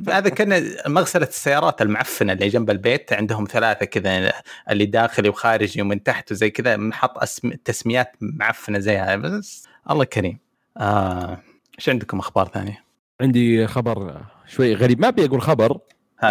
هذا 0.10 0.30
كان 0.30 0.72
مغسلة 0.88 1.28
السيارات 1.28 1.82
المعفنة 1.82 2.34
اللي 2.34 2.48
جنب 2.48 2.70
البيت 2.70 3.14
عندهم 3.14 3.46
ثلاثة 3.46 3.86
كذا 3.86 4.34
اللي 4.70 4.86
داخلي 4.86 5.30
وخارجي 5.30 5.82
ومن 5.82 6.04
تحت 6.04 6.32
وزي 6.32 6.50
كذا 6.50 6.78
محط 6.78 7.18
أسم... 7.18 7.52
تسميات 7.52 8.16
معفنة 8.22 8.80
زي 8.80 8.98
هذا 8.98 9.16
بس 9.16 9.68
الله 9.90 10.04
كريم 10.04 10.38
آه. 10.78 11.42
إيش 11.80 11.90
عندكم 11.90 12.20
أخبار 12.20 12.48
ثانية؟ 12.48 12.84
عندي 13.22 13.68
خبر 13.68 14.22
شوي 14.48 14.74
غريب 14.74 15.02
ما 15.02 15.08
أبي 15.08 15.26
أقول 15.26 15.42
خبر. 15.42 15.78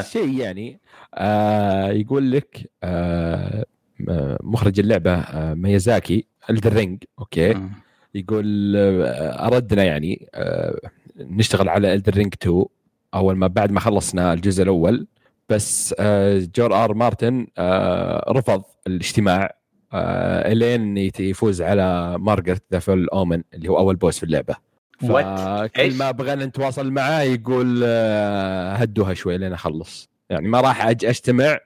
شيء 0.00 0.38
يعني 0.38 0.80
آه 1.14 1.90
يقول 1.90 2.32
لك 2.32 2.70
آه 2.82 3.64
مخرج 4.42 4.80
اللعبة 4.80 5.14
آه 5.14 5.54
ميازاكي 5.54 6.26
Elden 6.50 6.80
Ring 6.80 7.04
okay 7.18 7.54
مم. 7.54 7.85
يقول 8.16 8.76
آه، 8.76 9.47
أردنا 9.47 9.84
يعني 9.84 10.28
آه، 10.34 10.80
نشتغل 11.16 11.68
على 11.68 11.94
Elden 11.94 12.17
Ring 12.17 12.34
2 12.43 12.64
أول 13.14 13.36
ما 13.36 13.47
بعد 13.47 13.72
ما 13.72 13.80
خلصنا 13.80 14.32
الجزء 14.32 14.62
الأول. 14.62 15.06
بس 15.48 15.94
آه، 15.98 16.48
جورج 16.54 16.84
آر 16.84 16.94
مارتن 16.94 17.47
رفض 18.28 18.62
الاجتماع 18.86 19.56
لين 19.94 20.96
يفوز 21.18 21.62
على 21.62 22.18
Margit 22.18 22.62
the 22.72 22.78
Fell 22.78 23.08
Omen 23.08 23.42
اللي 23.55 23.68
هو 23.68 23.78
أول 23.78 23.97
boss 23.96 24.18
في 24.18 24.24
اللعبة. 24.24 24.56
إيش؟ 25.78 25.94
ما 25.94 26.10
بغينا 26.10 26.47
نتواصل 26.47 26.90
معاه 26.90 27.22
يقول 27.22 27.84
هدوها 28.74 29.14
شوي 29.14 29.38
لين 29.38 29.52
أخلص. 29.52 30.09
يعني 30.30 30.48
ما 30.48 30.60
راح 30.60 30.86
أجتمع 30.86 31.59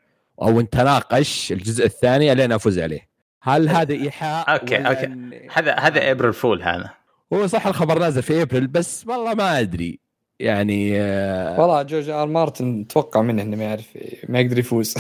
أو 0.42 0.60
نتناقش 0.60 1.52
الجزء 1.52 1.84
الثاني 1.84 2.34
لين 2.34 2.52
أفوز 2.52 2.78
عليه. 2.78 3.09
هل 3.42 3.68
هذا 3.68 3.92
إيحاء 3.94 4.52
okay. 4.52 4.76
إن- 4.84 5.58
هذا 5.58 5.74
هذا 5.74 6.10
April 6.10 6.32
Fool 6.32 6.62
هذا. 6.62 6.90
هو 7.32 7.46
صح 7.46 7.66
الخبر 7.66 7.98
نازل 7.98 8.22
في 8.22 8.42
ابريل 8.42 8.66
بس 8.66 9.06
والله 9.08 9.34
ما 9.34 9.60
أدري. 9.60 10.00
يعني 10.40 11.00
آه، 11.00 11.60
والله 11.60 11.82
جورج 11.82 12.08
آر 12.08 12.26
مارتن 12.26 12.86
توقع 12.86 13.22
منه 13.22 13.42
إنه 13.42 13.56
ما 13.56 13.64
يعرف 13.64 13.98
ما 14.28 14.40
يقدر 14.40 14.58
يفوز. 14.58 14.94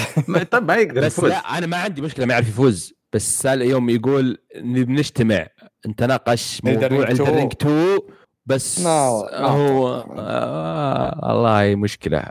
طب 0.50 0.68
ما 0.68 0.74
يقدر 0.76 1.00
بس 1.00 1.18
يفوز. 1.18 1.30
لا 1.30 1.36
أنا 1.58 1.66
ما 1.66 1.76
عندي 1.76 2.02
مشكلة 2.02 2.26
ما 2.26 2.32
يعرف 2.34 2.48
يفوز 2.48 2.94
بس 3.12 3.44
يوم 3.44 3.90
يقول 3.90 4.38
بنجتمع 4.56 5.46
نتناقش 5.86 6.60
موضوع 6.64 6.88
Ring 6.88 6.92
2. 6.92 7.10
Elden 7.28 7.41
Ring 7.41 7.52
2 7.52 7.98
بس 8.46 8.80
ما- 8.80 9.28
ما 9.40 9.46
هو. 9.48 10.04
آه 10.18 11.20
والله 11.22 11.74
مشكلة. 11.76 12.22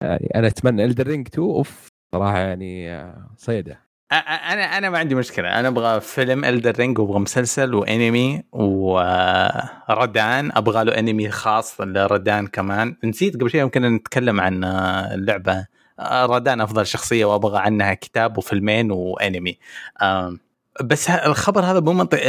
يعني 0.00 0.32
أنا 0.34 0.46
أتمنى 0.46 0.84
Elden 0.84 1.08
Ring 1.08 1.28
2 1.28 1.46
أوف 1.48 1.88
صراحة 2.12 2.38
يعني 2.38 2.90
آه، 2.92 3.30
صيدة. 3.36 3.80
أنا 4.12 4.78
أنا 4.78 4.90
ما 4.90 4.98
عندي 4.98 5.14
مشكلة. 5.14 5.60
أنا 5.60 5.68
أبغى 5.68 6.00
فيلم 6.00 6.44
Elden 6.44 6.78
Ring 6.78 6.98
وابغى 6.98 7.18
مسلسل 7.18 7.74
وأنمي 7.74 8.42
وردان 8.52 10.52
أبغى 10.52 10.84
له 10.84 10.98
أنمي 10.98 11.30
خاص 11.30 11.80
لردان 11.80 12.46
كمان. 12.46 12.96
نسيت 13.04 13.36
قبل 13.36 13.50
شوي 13.50 13.60
يمكن 13.60 13.82
نتكلم 13.82 14.40
عن 14.40 14.64
اللعبة. 14.64 15.66
ردان 16.02 16.60
أفضل 16.60 16.86
شخصية 16.86 17.24
وأبغى 17.24 17.58
عنها 17.58 17.94
كتاب 17.94 18.38
وفيلمين 18.38 18.90
وأنمي. 18.90 19.58
بس 20.84 21.10
الخبر 21.10 21.64
هذا 21.64 21.80
مو 21.80 21.92
منطقي 21.92 22.22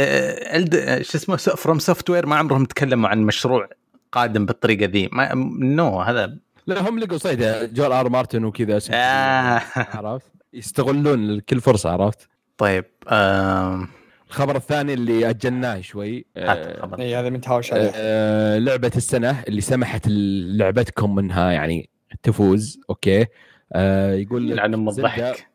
شو 1.02 1.18
اسمه 1.18 1.36
FromSoftware 1.36 2.26
ما 2.26 2.36
عمرهم 2.36 2.64
تكلموا 2.64 3.08
عن 3.08 3.22
مشروع 3.22 3.68
قادم 4.12 4.46
بالطريقة 4.46 4.84
ذي. 4.84 5.08
ما 5.12 5.34
نو 5.60 6.00
هذا 6.00 6.36
لا 6.66 6.88
هم 6.88 6.98
لقوا 6.98 7.18
صيده 7.18 7.66
جورج 7.66 7.92
آر 7.92 8.08
مارتن 8.08 8.44
وكذا. 8.44 8.80
آه. 8.92 9.62
عرفت؟ 9.76 10.33
يستغلون 10.54 11.40
كل 11.40 11.60
فرصة 11.60 11.90
عرفت؟ 11.90 12.28
طيب 12.58 12.84
آم، 13.08 13.88
الخبر 14.28 14.56
الثاني 14.56 14.94
اللي 14.94 15.30
أجلناه 15.30 15.80
شوي 15.80 16.24
آه،. 16.36 16.96
اي 17.00 17.16
هذا 17.16 17.30
متهاوش 17.30 17.72
عليه. 17.72 17.90
آه، 17.94 18.58
لعبة 18.58 18.92
السنة 18.96 19.42
اللي 19.48 19.60
سمحت 19.60 20.02
لعبتكم 20.08 21.18
إنها 21.18 21.50
يعني 21.52 21.88
تفوز 22.22 22.80
okay؟ 22.90 23.26
آه، 23.72 24.12
يقول 24.14 24.46
لك 24.46 24.52
يلعن 24.52 24.74
ام 24.74 24.88
الضحك. 24.88 25.46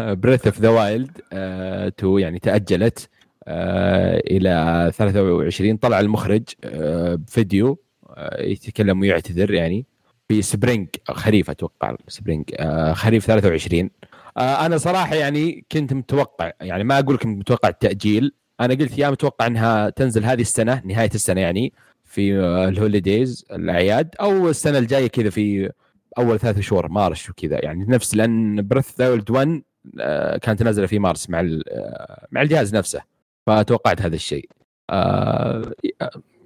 Breath 0.00 0.46
of 0.46 0.60
the 0.60 0.68
Wild 0.68 1.10
2 1.32 2.18
يعني 2.18 2.38
تأجلت 2.38 3.08
آه، 3.48 4.22
إلى 4.30 4.90
23 4.94 5.76
طلع 5.76 6.00
المخرج 6.00 6.42
آه، 6.64 7.14
بفيديو 7.14 7.78
آه، 8.10 8.42
يتكلم 8.42 9.00
ويعتذر 9.00 9.50
يعني. 9.54 9.86
في 10.28 10.42
spring 10.42 10.88
خريف 11.08 11.50
أتوقع 11.50 11.96
spring 12.08 12.44
آه، 12.58 12.92
خريف 12.92 13.26
23 13.26 13.90
آه، 14.04 14.06
أنا 14.38 14.78
صراحة 14.78 15.14
يعني 15.14 15.64
كنت 15.72 15.92
متوقع 15.92 16.52
يعني 16.60 16.84
ما 16.84 16.98
أقول 16.98 17.16
كنت 17.16 17.38
متوقع 17.38 17.68
التأجيل 17.68 18.34
أنا 18.60 18.74
قلت 18.74 18.98
يا 18.98 19.10
متوقع 19.10 19.46
إنها 19.46 19.90
تنزل 19.90 20.24
هذه 20.24 20.40
السنة 20.40 20.82
نهاية 20.84 21.10
السنة 21.14 21.40
يعني 21.40 21.72
في 22.04 22.38
آه، 22.38 22.68
ال 22.68 22.77
holidays 22.77 23.46
الأعياد 23.50 24.14
أو 24.20 24.50
السنة 24.50 24.78
الجاية 24.78 25.06
كذا 25.06 25.30
في 25.30 25.70
أول 26.18 26.38
ثلاث 26.38 26.60
شهور 26.60 26.88
March 26.88 27.30
وكذا. 27.30 27.64
يعني 27.64 27.84
نفس 27.88 28.14
لأن 28.14 28.68
Breath 28.68 29.00
Wild 29.00 29.30
1 29.30 29.62
آه، 30.00 30.36
كانت 30.36 30.62
نازلة 30.62 30.86
في 30.86 30.98
مارس 30.98 31.30
مع 31.30 31.40
آه، 31.40 32.26
مع 32.32 32.42
الجهاز 32.42 32.74
نفسه 32.74 33.02
فتوقعت 33.46 34.02
هذا 34.02 34.14
الشيء. 34.14 34.48
آه، 34.90 35.72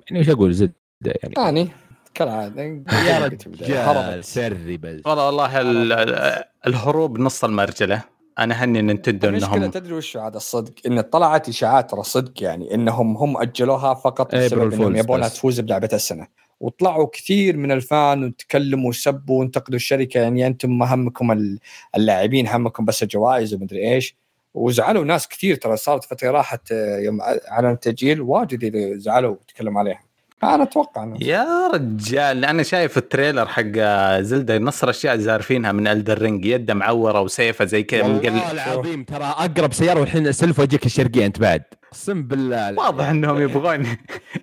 يعني 0.06 0.18
إيش 0.18 0.30
أقول؟ 0.30 0.52
زد 0.52 0.72
يعني. 1.04 1.34
يعني 1.36 1.68
كالعاده 2.16 2.62
يا. 2.98 3.26
رجال 3.26 4.24
سري 4.24 4.76
بس. 4.76 5.01
والله 5.06 5.26
والله 5.26 5.60
ال- 5.60 5.93
ال- 5.93 6.44
الهروب 6.66 7.18
نص 7.18 7.44
المرجلة. 7.44 8.02
أنا 8.38 8.55
هني 8.64 8.82
Nintendo 8.82 9.28
المشكلة 9.28 9.55
انهم 9.56 9.70
تدري 9.70 9.93
وش 9.94 10.16
هذا 10.16 10.36
الصدق؟ 10.36 10.72
إن 10.86 11.01
طلعت 11.01 11.48
إشاعات 11.48 11.90
ترى 11.90 12.02
صدق 12.02 12.43
يعني 12.43 12.74
إنهم 12.74 13.16
هم 13.16 13.36
أجلوها 13.43 13.94
فقط 13.94 14.34
إيه، 14.34 14.47
بسبب 14.47 14.72
إنهم 14.72 14.97
يبونها. 14.97 15.28
تفوز 15.28 15.60
بلعبة 15.60 15.88
السنة. 15.93 16.26
وطلعوا 16.60 17.06
كثير 17.12 17.56
من 17.56 17.72
ال 17.72 17.83
fans 17.83 18.24
وتكلموا 18.24 18.88
وسبوا 18.88 19.40
وانتقدوا 19.40 19.76
الشركة. 19.76 20.20
يعني 20.20 20.47
أنتم 20.47 20.78
ما 20.78 20.94
همكم 20.94 21.32
ال- 21.32 21.59
اللاعبين 21.97 22.48
همكم 22.48 22.84
بس 22.84 23.02
الجوائز 23.02 23.55
ومدري 23.55 23.93
إيش. 23.94 24.16
وزعلوا 24.55 25.05
ناس 25.05 25.28
كثير 25.28 25.55
ترى. 25.56 25.76
صارت 25.76 26.05
فترة 26.05 26.30
راحت 26.30 26.72
آه، 26.72 26.98
يوم 26.98 27.20
اعلن 27.51 27.70
التأجيل. 27.70 28.20
واجد 28.20 28.64
اللي 28.64 28.98
زعلوا 28.98 29.30
وتكلموا 29.30 29.80
عليها. 29.80 30.01
أنا 30.44 30.62
أتوقع 30.62 31.02
إنه 31.02 31.16
يا 31.20 31.66
رجال 31.74 32.44
أنا 32.44 32.62
شايف 32.62 32.98
ال 32.98 33.05
trailer 33.05 33.47
حق 33.46 33.78
Zelda 34.20 34.59
نص 34.58 34.82
الاشياء 34.82 35.16
زارفينها 35.16 35.72
من 35.72 35.86
Elden 35.86 36.18
Ring 36.22 36.44
يده 36.44 36.74
معورة 36.74 37.20
وسيفة 37.20 37.64
زي 37.64 37.82
كذا 37.82 38.02
والله 38.02 38.30
مقل... 38.30 38.50
العظيم 38.52 39.04
ترى 39.04 39.24
أقرب 39.24 39.72
سيارة 39.72 40.00
والحين 40.00 40.32
سلف 40.32 40.58
وجهك 40.60 40.86
الشرقية 40.86 41.26
أنت 41.26 41.38
بعد. 41.40 41.62
أقسم 41.88 42.22
بالله. 42.22 42.74
واضح 42.74 43.08
إنهم 43.08 43.40
يبغون. 43.42 43.86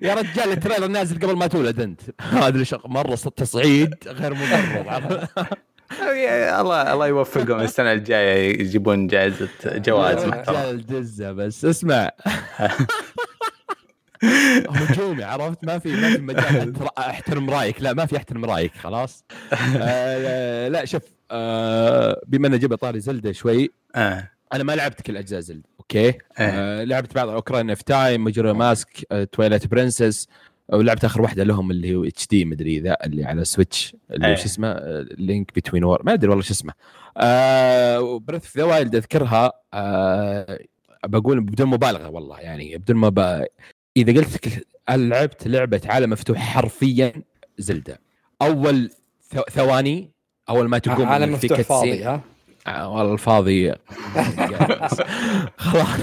يا 0.02 0.14
رجال 0.14 0.52
التريلر 0.52 0.88
نازل 0.88 1.16
قبل 1.20 1.36
ما 1.36 1.48
تولد 1.48 1.80
أنت. 1.82 2.02
هذا 2.22 2.64
مرة 2.86 3.16
تصعيد 3.16 3.96
غير 4.08 4.34
مبرر. 4.34 5.28
الله 6.62 6.94
الله 6.94 7.08
يوفقهم 7.08 7.60
السنة 7.60 7.92
الجاية 7.92 8.60
يجيبون 8.62 9.08
جائزة 9.08 9.48
جوائز 9.66 10.22
يا 10.24 10.28
محترمة. 10.28 10.62
رجال 10.66 10.86
دزة 10.86 11.32
بس. 11.32 11.66
اسمع. 11.66 12.12
هجومي 14.70 15.24
عرفت؟ 15.24 15.66
ما 15.66 15.80
في 15.80 15.90
ما 15.96 16.10
في 16.16 16.22
مجال 16.22 16.74
احترم 16.98 17.50
رأيك. 17.50 17.82
لا 17.82 17.94
ما 17.94 18.06
في 18.06 18.18
احترم 18.18 18.46
رأيك 18.46 18.72
خلاص؟ 18.76 19.26
آه 19.82 20.68
لا 20.68 20.86
شوف 20.86 21.02
آه 21.32 22.22
بما 22.28 22.48
ان 22.48 22.60
جبت 22.60 22.82
طاري 22.82 23.00
زلدة 23.00 23.32
شوي 23.32 23.70
آه. 23.96 24.30
أنا 24.54 24.64
ما 24.64 24.76
لعبت 24.76 25.02
كل 25.02 25.18
أجزاء 25.18 25.40
Zelda 25.40 25.70
okay؟ 25.80 26.14
آه. 26.38 26.84
لعبت 26.84 27.16
بعض 27.16 27.30
Ocarina 27.30 27.74
of 27.76 27.84
Time 27.84 28.24
Majora's 28.24 28.54
Mask 28.54 29.06
آه 29.12 29.24
Twilight 29.24 29.68
Princess 29.68 30.28
ولعبت 30.70 31.06
آخر 31.06 31.22
واحدة 31.22 31.44
لهم 31.44 31.72
اللي 31.72 31.96
هو 31.96 32.04
HD 32.04 32.46
مدري 32.46 32.80
ذا 32.80 32.98
اللي 33.06 33.26
على 33.26 33.46
Switch 33.46 33.96
اللي 34.12 34.28
إيه. 34.28 34.36
شو 34.36 34.46
اسمه؟ 34.46 34.76
Link 35.18 35.56
Between 35.56 35.84
Worlds 35.84 36.02
ما 36.06 36.14
أدري 36.14 36.30
والله 36.30 36.44
شو 36.44 36.54
اسمه. 36.54 36.74
آه 37.18 38.20
Breath 38.20 38.58
the 38.58 38.64
Wild 38.64 38.96
أذكرها 38.96 39.52
آه 39.74 40.60
بقول 41.06 41.40
بدون 41.42 41.68
مبالغة 41.68 42.10
والله 42.10 42.40
يعني 42.40 42.78
بدون 42.78 42.98
ما. 42.98 43.46
إذا 43.98 44.14
قلت 44.20 44.34
لك 44.48 44.68
لعبت 44.90 45.48
لعبة 45.48 45.82
عالم 45.86 46.10
مفتوح 46.10 46.38
حرفيا 46.38 47.14
Zelda. 47.58 48.00
أول 48.42 48.90
ث- 49.36 49.50
ثواني 49.52 50.12
أول 50.50 50.68
ما 50.70 50.78
تقوم 50.78 51.06
عالم 51.08 51.26
في 51.38 51.46
مفتوح 51.48 51.62
فاضي 51.62 52.04
ها؟ 52.04 52.22
آه، 52.68 52.90
والله 52.90 53.14
الفاضي. 53.14 53.74
خلاص. 55.58 55.94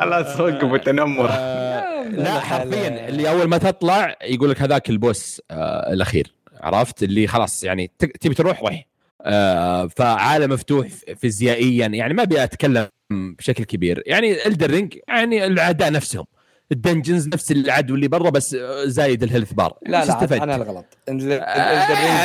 خلاص 0.00 0.40
وقفوا 0.40 0.76
تنمر 0.78 1.28
آه، 1.30 2.02
لا. 2.08 2.40
حرفيا 2.40 3.08
اللي 3.08 3.30
أول 3.30 3.48
ما 3.48 3.58
تطلع 3.58 4.16
يقول 4.24 4.50
لك 4.50 4.62
هذاك 4.62 4.90
ال 4.90 5.00
boss 5.00 5.42
آه 5.50 5.92
الأخير. 5.92 6.32
عرفت؟ 6.60 7.02
اللي 7.02 7.26
خلاص 7.26 7.64
يعني 7.64 7.90
ت- 7.98 8.04
تبي 8.04 8.34
تروح 8.34 8.60
روح. 8.60 8.84
آه 9.22 9.86
فعالم 9.86 10.52
مفتوح 10.52 10.88
فيزيائيا 11.16 11.86
يعني 11.86 12.14
ما 12.14 12.22
أبي 12.22 12.44
أتكلم 12.44 12.88
بشكل 13.10 13.64
كبير. 13.64 14.02
يعني 14.06 14.46
Elden 14.46 14.75
Ring 14.75 14.98
يعني 15.08 15.46
الأعداء 15.46 15.92
نفسهم. 15.92 16.24
ال 16.72 16.78
dungeons 16.78 17.28
نفس 17.28 17.52
العدو 17.52 17.94
اللي 17.94 18.08
برا 18.08 18.30
بس 18.30 18.56
زايد 18.84 19.22
ال 19.22 19.26
health 19.26 19.52
bar. 19.52 19.78
لا 19.82 19.90
لا 19.90 20.02
استفدت؟ 20.02 20.42
أنا 20.42 20.56
الغلط 20.56 20.86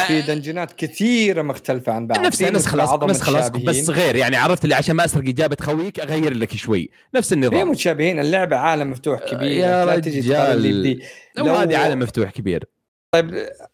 في 0.07 0.21
دنجنات 0.27 0.71
كثيرة 0.71 1.41
مختلفة 1.41 1.91
عن 1.91 2.07
بعض. 2.07 2.19
نفس 2.25 2.41
نسخ 2.41 2.75
نسخ. 3.03 3.57
بس 3.57 3.89
غير 3.89 4.15
يعني 4.15 4.35
عرفت 4.35 4.63
اللي 4.63 4.75
عشان 4.75 4.95
ما 4.95 5.05
أسرق 5.05 5.27
إجابة 5.27 5.57
خويك 5.61 5.99
أغير 5.99 6.33
لك 6.33 6.55
شوي. 6.55 6.89
نفس 7.15 7.33
النظام. 7.33 7.69
متشابهين. 7.69 8.19
اللعبة 8.19 8.55
عالم 8.55 8.91
مفتوح 8.91 9.19
كبير. 9.19 9.51
يا 9.51 9.85
لا 9.85 9.99
تجي. 9.99 10.99
لو 11.37 11.45
هذه 11.55 11.77
عالم 11.77 11.99
مفتوح 11.99 12.31
كبير. 12.31 12.63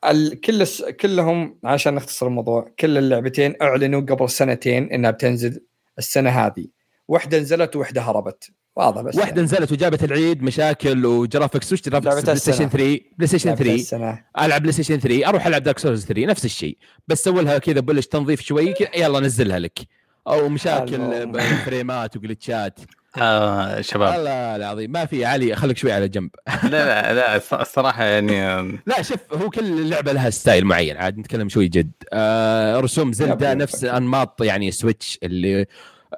ال... 0.05 0.41
كل. 0.41 0.65
كلهم 0.99 1.59
عشان 1.63 1.95
نختصر 1.95 2.27
الموضوع 2.27 2.73
كل 2.79 2.97
اللعبتين 2.97 3.55
أعلنوا 3.61 4.01
قبل 4.01 4.29
سنتين 4.29 4.91
إنها 4.91 5.11
بتنزل 5.11 5.61
السنة 5.97 6.29
هذه. 6.29 6.65
واحدة 7.07 7.39
نزلت 7.39 7.75
وواحده 7.75 8.01
هربت. 8.01 8.51
واضح 8.85 9.01
بس 9.01 9.15
واحدة 9.15 9.41
نزلت 9.41 9.71
وجابت 9.71 10.03
العيد 10.03 10.43
مشاكل 10.43 11.05
و 11.05 11.13
graphics 11.13 11.73
وش 11.73 11.81
graphics 11.81 12.23
PlayStation 12.23 12.51
السنة. 12.65 12.67
3 12.69 12.99
PlayStation 13.17 13.49
لعبة 13.49 13.63
3 13.63 13.75
السنة. 13.75 14.23
ألعب 14.39 14.61
PlayStation 14.61 14.99
3 14.99 15.27
أروح 15.29 15.47
ألعب 15.47 15.63
Dark 15.63 15.79
Souls 15.79 16.05
3 16.05 16.25
نفس 16.25 16.45
الشيء. 16.45 16.77
بس 17.07 17.23
سوي 17.23 17.43
لها 17.43 17.57
كذا 17.57 17.79
بلش 17.79 18.07
تنظيف 18.07 18.41
شوي. 18.41 18.73
كذا 18.73 18.89
يلا 18.95 19.19
نزلها 19.19 19.59
لك. 19.59 19.79
أو 20.27 20.49
مشاكل. 20.49 21.31
فريمات 21.65 22.17
وجلتشات. 22.17 22.79
آه 23.17 23.81
شباب. 23.81 24.19
الله 24.19 24.55
العظيم. 24.55 24.91
ما 24.91 25.05
في 25.05 25.25
علي. 25.25 25.55
خليك 25.55 25.77
شوي 25.77 25.91
على 25.91 26.07
جنب. 26.07 26.29
لا 26.63 26.69
لا 26.69 27.13
لا 27.13 27.39
الص- 27.39 27.53
الصراحة 27.53 28.03
يعني 28.03 28.61
لا 28.87 29.01
شوف 29.01 29.17
هو 29.33 29.49
كل 29.49 29.89
لعبه 29.89 30.11
لها 30.13 30.29
style 30.29 30.65
معين. 30.65 30.97
عاد 30.97 31.17
نتكلم 31.17 31.49
شوي 31.49 31.67
جد. 31.67 31.91
آه 32.13 32.79
رسوم 32.79 33.13
Zelda 33.13 33.51
yep. 33.51 33.57
نفس 33.57 33.83
أنماط 33.83 34.41
يعني 34.41 34.71
Switch 34.71 35.19
اللي 35.23 35.65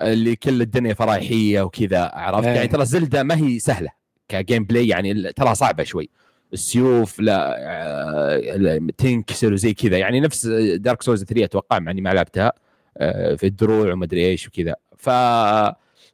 اللي 0.01 0.35
كل 0.35 0.61
الدنيا 0.61 0.93
فرايحية 0.93 1.61
وكذا 1.61 2.11
عرفت؟ 2.13 2.47
إيه. 2.47 2.53
يعني 2.55 2.67
ترى 2.67 2.85
Zelda 2.85 3.23
ما 3.23 3.35
هي 3.35 3.59
سهلة 3.59 3.89
ك 4.29 4.63
gameplay 4.63 4.87
يعني 4.87 5.33
ترى 5.33 5.55
صعبة 5.55 5.83
شوي. 5.83 6.09
السيوف 6.53 7.19
لا 7.19 7.55
آه، 7.59 8.79
تنكسر 8.97 9.53
وزي 9.53 9.73
كذا. 9.73 9.97
يعني 9.97 10.19
نفس 10.19 10.47
Dark 10.75 11.01
Souls 11.01 11.23
3 11.23 11.43
أتوقع 11.43 11.79
مع 11.79 11.91
إني 11.91 12.01
ما 12.01 12.09
لعبتها 12.09 12.53
آه، 12.97 13.35
في 13.35 13.45
الدروع 13.45 13.93
ومدري 13.93 14.25
إيش 14.25 14.47
وكذا. 14.47 14.75
ف 14.97 15.09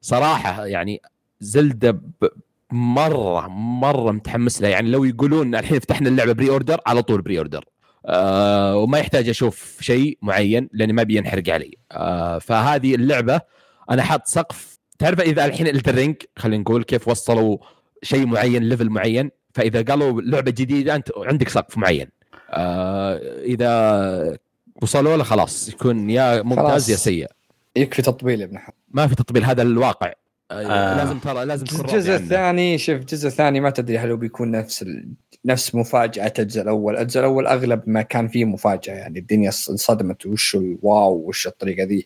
صراحة 0.01 0.65
يعني 0.65 1.01
Zelda 1.39 1.91
ب... 1.91 2.27
مرة 2.71 3.47
مرة 3.47 4.11
متحمس 4.11 4.61
لها. 4.61 4.69
يعني 4.69 4.89
لو 4.89 5.03
يقولون 5.03 5.55
الحين 5.55 5.79
فتحنا 5.79 6.09
اللعبة 6.09 6.33
pre-order 6.33 6.81
على 6.87 7.01
طول 7.03 7.21
pre-order 7.21 7.65
آه 8.05 8.77
وما 8.77 8.99
يحتاج 8.99 9.29
أشوف 9.29 9.77
شيء 9.81 10.17
معين 10.21 10.69
لأني 10.73 10.93
ما 10.93 11.03
بينحرق 11.03 11.49
علي. 11.49 11.77
آه 11.91 12.39
فهذه 12.39 12.95
اللعبة 12.95 13.41
أنا 13.89 14.03
حاط 14.03 14.27
سقف 14.27 14.79
تعرف 14.99 15.21
إذا 15.21 15.45
الحين 15.45 15.67
Elden 15.67 15.94
Ring 15.94 16.15
خلينا 16.37 16.61
نقول 16.61 16.83
كيف 16.83 17.07
وصلوا 17.07 17.57
شيء 18.03 18.25
معين 18.25 18.63
level 18.63 18.89
معين 18.89 19.31
فإذا 19.53 19.81
قالوا 19.81 20.21
لعبة 20.21 20.51
جديدة 20.51 20.95
أنت 20.95 21.09
عندك 21.17 21.49
سقف 21.49 21.77
معين 21.77 22.07
آه 22.49 23.17
إذا 23.43 24.37
وصلوا 24.81 25.17
له 25.17 25.23
خلاص 25.23 25.69
يكون 25.69 26.09
يا 26.09 26.41
ممتاز. 26.41 26.89
يا 26.91 26.95
سيء 26.95 27.27
يكفي 27.75 28.01
تطبيل 28.01 28.39
يا 28.41 28.45
ابن 28.45 28.57
حلال 28.57 28.75
ما 28.91 29.07
في 29.07 29.15
تطبيل 29.15 29.43
هذا 29.43 29.61
الواقع 29.61 30.13
آه. 30.51 30.53
آه. 30.53 30.97
لازم 30.97 31.19
ترى 31.19 31.45
لازم 31.45 31.65
الجزء. 31.79 32.15
الثاني 32.15 32.77
شوف 32.77 32.95
الجزء 32.95 33.27
الثاني 33.27 33.59
ما 33.59 33.69
تدري 33.69 33.97
هل 33.97 34.09
هو 34.11 34.17
بيكون 34.17 34.51
نفس 34.51 34.81
ال... 34.81 35.09
نفس 35.45 35.75
مفاجأة 35.75 36.33
الجزء 36.39 36.61
الأول، 36.61 36.97
الجزء 36.97 37.19
الأول 37.19 37.47
أغلب 37.47 37.81
ما 37.87 38.01
كان 38.01 38.27
فيه 38.27 38.45
مفاجأة 38.45 38.93
يعني 38.93 39.19
الدنيا 39.19 39.51
ص- 39.51 39.69
انصدمت 39.69 40.25
وش 40.25 40.55
ال 40.55 40.70
wow 40.70 41.13
وش 41.27 41.47
الطريقة 41.47 41.83
ذي. 41.83 42.05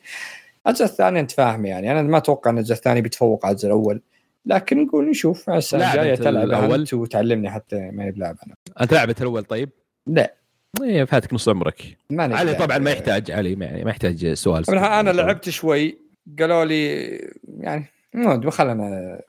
الجزء 0.68 0.86
الثاني 0.86 1.20
أنت 1.20 1.32
فاهم 1.32 1.66
يعني 1.66 1.92
أنا 1.92 2.02
ما 2.02 2.18
أتوقع 2.18 2.52
أن 2.52 2.58
الجزء 2.58 2.74
الثاني 2.74 3.02
بيتفوق 3.02 3.46
على 3.46 3.54
الجزء 3.54 3.68
الأول، 3.68 4.02
لكن 4.46 4.84
نقول 4.84 5.10
نشوف 5.10 5.50
الجاية 5.50 6.12
أنت 6.12 6.22
تلعب 6.24 6.44
الأول؟ 6.44 6.80
أنت 6.80 6.94
وتعلمني 6.94 7.50
حتى 7.50 7.76
ماني 7.76 8.12
بلاعب 8.12 8.38
أنا. 8.48 8.56
أنت 8.82 8.94
لعبت 8.94 9.22
الأول 9.22 9.44
طيب؟ 9.44 9.70
لا 10.08 10.34
إيه 10.82 11.04
فاتك 11.04 11.34
نص 11.34 11.50
عمرك 11.50 11.98
ماني 12.10 12.34
علي. 12.34 12.54
طبعا 12.54 12.78
ما 12.78 12.92
يحتاج 12.92 13.32
علي 13.32 13.56
ما 13.56 13.84
ما 13.84 13.90
يحتاج 13.90 14.34
سؤال 14.34 14.64
طبعاً 14.64 15.00
أنا 15.00 15.10
لعبت 15.10 15.50
شوي 15.50 15.98
قالوا 16.40 16.66
لي 16.66 17.06
يعني 17.60 17.86
ما 18.14 18.52
خلنا 18.52 18.74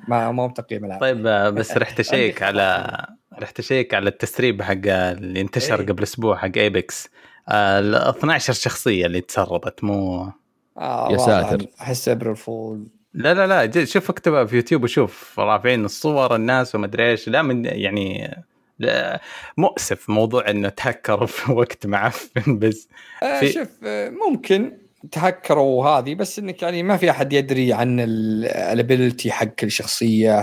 ما 0.09 0.33
ما 0.33 0.49
تقييم 0.49 0.85
العاب 0.85 1.01
طيب 1.01 1.27
آه، 1.27 1.51
بس 1.51 1.77
رحت 1.79 2.01
اشيك 2.01 2.43
على 2.43 2.97
رحت 3.39 3.59
اشيك 3.59 3.95
على 3.95 4.09
التسريب 4.09 4.63
حق 4.63 4.87
اللي 4.87 5.41
انتشر 5.41 5.81
إيه. 5.81 5.87
قبل 5.87 6.03
أسبوع 6.03 6.37
حق 6.37 6.51
Epic 6.57 7.09
ال 7.49 7.95
12 7.95 8.53
شخصية 8.53 9.07
اللي 9.07 9.21
تسربت 9.21 9.85
مو 9.85 10.33
آه 10.79 11.13
يا 11.13 11.19
ساتر. 11.19 11.67
أحس 11.81 12.09
April 12.09 12.37
Fool 12.37 12.87
لا 13.15 13.35
لا 13.35 13.47
لا 13.47 13.65
جد 13.65 13.85
شوف 13.85 14.11
اكتبها 14.11 14.45
في 14.45 14.57
يوتيوب 14.57 14.85
وشوف 14.85 15.41
رافعين 15.41 15.85
الصور 15.85 16.35
الناس 16.37 16.75
ومدري 16.75 17.11
إيش. 17.11 17.29
لا 17.29 17.43
من 17.43 17.65
يعني 17.65 18.37
لا 18.79 19.21
مؤسف 19.57 20.11
موضوع 20.11 20.51
إنه 20.51 20.69
تهكر 20.69 21.27
في 21.37 21.53
وقت 21.53 21.87
معفن 21.87 22.59
بس 22.59 22.89
آه 23.23 23.41
في- 23.41 23.53
شوف 23.53 23.69
آه، 23.85 24.11
ممكن 24.29 24.73
تهكروا 25.13 25.87
هذه 25.89 26.15
بس 26.15 26.39
إنك 26.39 26.63
يعني 26.63 26.83
ما 26.83 26.97
في 26.97 27.11
أحد 27.11 27.33
يدري 27.33 27.73
عن 27.73 28.01
ال 28.01 28.17
ability 28.17 29.33
حق 29.33 29.45
كل 29.47 29.71
شخصيه 29.71 30.41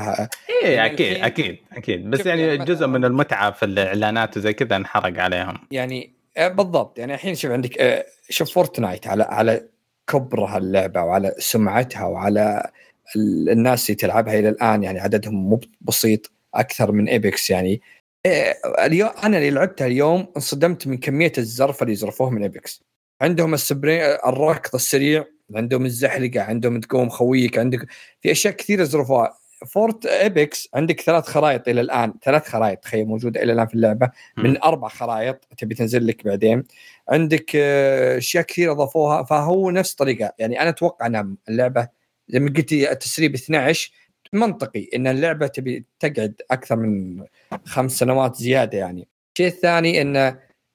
إيه 0.64 0.68
يعني 0.76 0.94
أكيد 0.94 1.24
أكيد 1.24 1.58
أكيد. 1.74 2.10
بس 2.10 2.26
يعني 2.26 2.41
يعني 2.41 2.66
جزء 2.66 2.88
من 2.88 3.06
المتعة 3.06 3.52
في 3.52 3.66
الإعلانات 3.66 4.38
وزي 4.38 4.53
كذا 4.53 4.76
انحرق 4.76 5.20
عليهم. 5.20 5.58
يعني 5.72 6.14
آه، 6.38 6.48
بالضبط. 6.48 6.99
يعني 6.99 7.14
الحين 7.14 7.36
شوف 7.36 7.52
عندك 7.52 8.06
شوف 8.30 8.52
فورتنايت 8.53 9.08
على 9.08 9.24
على 9.24 9.68
كبرها 10.12 10.58
اللعبه 10.58 11.04
وعلى 11.04 11.36
سمعتها 11.40 12.06
وعلى 12.06 12.70
ال- 13.16 13.50
الناس 13.50 13.90
اللي 13.90 13.96
تلعبها 13.96 14.40
إلى 14.40 14.50
الآن 14.50 14.84
يعني 14.84 15.00
عددهم 15.00 15.36
مو 15.50 15.60
بسيط 15.82 16.32
أكثر 16.56 16.92
من 16.92 17.08
إيبكس 17.10 17.50
يعني. 17.50 17.82
آه، 18.26 18.56
اليوم 18.86 19.10
أنا 19.24 19.38
اللي 19.38 19.50
لعبتها 19.50 19.88
اليوم 19.88 20.28
انصدمت 20.38 20.88
من 20.88 20.98
كمية 20.98 21.32
الزرف 21.38 21.82
اللي 21.82 21.94
يزرفوه 21.94 22.30
من 22.30 22.44
إيبكس. 22.44 22.84
عندهم 23.22 23.54
ال 23.53 23.62
sprint 23.62 24.16
الركض 24.16 24.76
السريع 24.76 25.26
عندهم 25.56 25.86
الزحلقة 25.86 26.42
عندهم 26.42 26.80
تقوم 26.80 27.10
خويك 27.10 27.58
عندك 27.60 27.80
في 28.22 28.32
أشياء 28.32 28.54
كثيرة 28.54 28.82
يزرفوها 28.82 29.38
فورت 29.68 30.06
إيبكس 30.06 30.70
عندك 30.74 31.02
ثلاث 31.02 31.28
خرائط 31.28 31.68
إلى 31.68 31.82
الآن 31.82 32.14
ثلاث 32.24 32.48
خرائط 32.48 32.80
تخيل 32.80 33.06
موجودة 33.06 33.44
إلى 33.44 33.54
الآن 33.54 33.68
في 33.68 33.76
اللعبة 33.76 34.12
من 34.38 34.64
أربع 34.64 34.88
خرائط 34.88 35.46
تبي 35.58 35.76
تنزل 35.76 36.08
لك 36.08 36.26
بعدين. 36.26 36.64
عندك 37.10 37.52
آه، 37.56 38.18
أشياء 38.18 38.44
كثيرة 38.44 38.72
أضافوها 38.72 39.24
فهو 39.24 39.72
نفس 39.72 39.92
الطريقة 39.92 40.34
يعني 40.40 40.62
أنا 40.62 40.70
أتوقع 40.70 41.06
إن 41.06 41.36
اللعبة 41.50 41.88
زي 42.28 42.40
ما 42.40 42.54
قلت 42.58 42.74
التسريب 42.74 43.34
12 43.34 43.92
منطقي 44.34 44.88
إن 44.96 45.08
اللعبة 45.08 45.48
تبي 45.48 45.86
تقعد 46.00 46.42
أكثر 46.52 46.76
من 46.76 47.24
خمس 47.66 47.92
سنوات 47.92 48.36
زيادة 48.36 48.78
يعني. 48.78 49.08
الشيء 49.34 49.48
الثاني 49.48 50.02
إن 50.02 50.18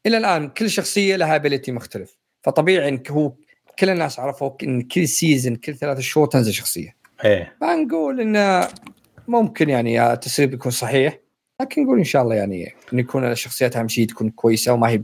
إلى 0.06 0.16
الآن 0.16 0.48
كل 0.48 0.70
شخصية 0.70 1.16
لها 1.16 1.36
ability 1.36 1.72
مختلف 1.72 2.18
فطبيعي 2.42 2.88
انك 2.88 3.10
هو 3.10 3.32
كل 3.78 3.90
الناس 3.90 4.20
عرفوا 4.20 4.50
إن 4.62 4.82
كل 4.82 5.08
season 5.08 5.56
كل 5.56 5.74
ثلاث 5.74 6.00
شهور 6.00 6.26
تنزل 6.26 6.52
شخصية. 6.52 6.95
إيه. 7.24 7.56
فنقول 7.60 8.20
إنه 8.20 8.68
ممكن 9.28 9.68
يعني 9.68 10.12
التسريب 10.12 10.54
يكون 10.54 10.72
صحيح 10.72 11.18
لكن 11.60 11.84
نقول 11.84 11.98
إن 11.98 12.04
شاء 12.04 12.22
الله 12.22 12.34
يعني 12.34 12.74
إن 12.92 12.98
يكون 12.98 13.24
الشخصيات 13.24 13.76
أهم 13.76 13.88
شيء 13.88 14.06
تكون 14.06 14.30
كويسة 14.30 14.72
وما 14.72 14.88
هي 14.88 15.02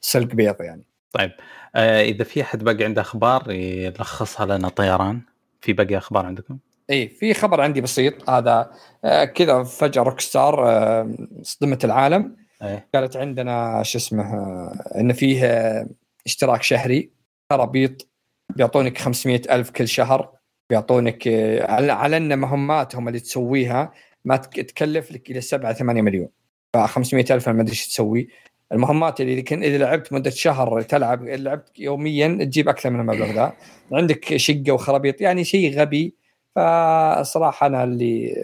سلق 0.00 0.34
بيض 0.34 0.60
يعني. 0.60 0.82
طيب 1.12 1.30
آه 1.76 2.02
إذا 2.02 2.24
في 2.24 2.42
أحد 2.42 2.64
باقي 2.64 2.84
عنده 2.84 3.00
أخبار 3.02 3.50
يلخصها 3.50 4.46
لنا 4.46 4.68
طيران؟ 4.68 5.20
في 5.60 5.72
باقي 5.72 5.96
أخبار 5.98 6.26
عندكم؟ 6.26 6.58
اي 6.90 7.08
في 7.08 7.34
خبر 7.34 7.60
عندي 7.60 7.80
بسيط 7.80 8.30
هذا 8.30 8.70
آه 9.04 9.24
كذا 9.24 9.62
فجأة 9.62 10.02
روك 10.02 10.20
ستار 10.20 10.68
آه 10.68 11.14
صدمت 11.42 11.84
العالم. 11.84 12.36
إيه. 12.62 12.88
قالت 12.94 13.16
عندنا 13.16 13.82
شو 13.82 13.98
اسمه 13.98 14.34
آه 14.34 15.00
إن 15.00 15.12
فيه 15.12 15.44
آه 15.44 15.86
اشتراك 16.26 16.62
شهري 16.62 17.10
خرابيط 17.52 18.08
بيعطونك 18.56 18.98
500 18.98 19.42
ألف 19.50 19.70
كل 19.70 19.88
شهر. 19.88 20.32
بيعطونك 20.70 21.28
آه 21.28 21.72
على 21.72 21.92
على 21.92 22.16
أن 22.16 22.38
مهماتهم 22.38 23.08
اللي 23.08 23.20
تسويها 23.20 23.92
ما 24.24 24.36
تك- 24.36 24.60
تكلف 24.60 25.12
لك 25.12 25.30
إلى 25.30 25.40
7 25.40 25.72
8 25.72 26.02
مليون. 26.02 26.28
ف 26.74 26.76
500 26.76 27.24
ألف 27.30 27.48
أنا 27.48 27.56
ما 27.56 27.62
أدري 27.62 27.72
إيش 27.72 27.86
تسوي. 27.88 28.28
المهمات 28.72 29.20
اللي 29.20 29.42
كن 29.42 29.62
إذا 29.62 29.78
لعبت 29.78 30.12
مدة 30.12 30.30
شهر 30.30 30.82
تلعب 30.82 31.24
لعبت 31.24 31.78
يوميا 31.78 32.28
تجيب 32.44 32.68
أكثر 32.68 32.90
من 32.90 33.00
المبلغ 33.00 33.32
ذا. 33.32 33.52
عندك 33.92 34.36
شقة 34.36 34.72
وخرابيط 34.72 35.20
يعني 35.20 35.44
شيء 35.44 35.78
غبي. 35.80 36.14
فصراحة 36.56 37.66
أنا 37.66 37.84
اللي 37.84 38.36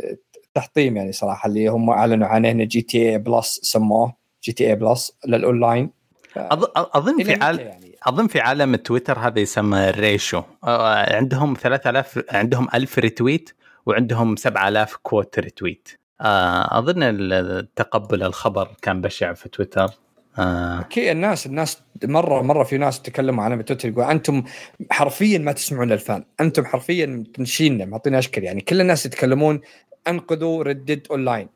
تحطيم 0.55 0.97
يعني 0.97 1.13
صراحة 1.13 1.49
اللي 1.49 1.67
هم 1.69 1.91
أعلنوا 1.91 2.27
عنه 2.27 2.51
ان 2.51 2.67
GTA 2.67 3.11
Plus 3.11 3.61
سموه 3.63 4.15
GTA 4.45 4.67
Plus 4.69 5.17
لل 5.27 5.41
online. 5.41 5.91
أظن 6.37 7.23
في 7.25 7.35
عالم 7.45 7.61
يعني؟ 7.61 7.92
أظن 8.07 8.27
في 8.27 8.41
عالم 8.41 8.77
تويتر 8.77 9.19
هذا 9.19 9.41
يسمى 9.41 9.89
ال 9.89 9.98
ratio 9.98 10.43
آه، 10.65 11.17
عندهم 11.17 11.55
3000 11.55 12.23
عندهم 12.31 12.69
1000 12.75 12.99
retweet 12.99 13.51
وعندهم 13.87 14.37
7000 14.37 14.97
quote 14.97 15.39
retweet. 15.39 15.89
آه، 16.21 16.79
أظن 16.79 17.69
تقبل 17.77 18.23
الخبر 18.23 18.69
كان 18.83 19.01
بشع 19.01 19.33
في 19.33 19.49
تويتر. 19.49 19.91
آه، 20.39 20.83
كي 20.83 21.13
الناس 21.13 21.47
الناس 21.47 21.83
مرة 22.05 22.43
مرة 22.43 22.65
في 22.65 22.79
ناس 22.79 23.03
تكلموا 23.03 23.45
عنها 23.45 23.57
بتويتر 23.57 23.89
يقول 23.89 24.05
أنتم 24.05 24.43
حرفيا 24.91 25.39
ما 25.39 25.53
تسمعون 25.53 25.89
لل 25.89 26.03
fan 26.03 26.25
أنتم 26.41 26.65
حرفيا 26.65 27.25
تنشينا 27.35 27.85
معطينا 27.85 28.19
أشكال. 28.19 28.45
يعني 28.45 28.61
كل 28.61 28.81
الناس 28.81 29.07
يتكلمون 29.07 29.61
انقذوا 30.09 30.63
Red 30.63 30.82
Dead 30.82 31.07
Online 31.11 31.49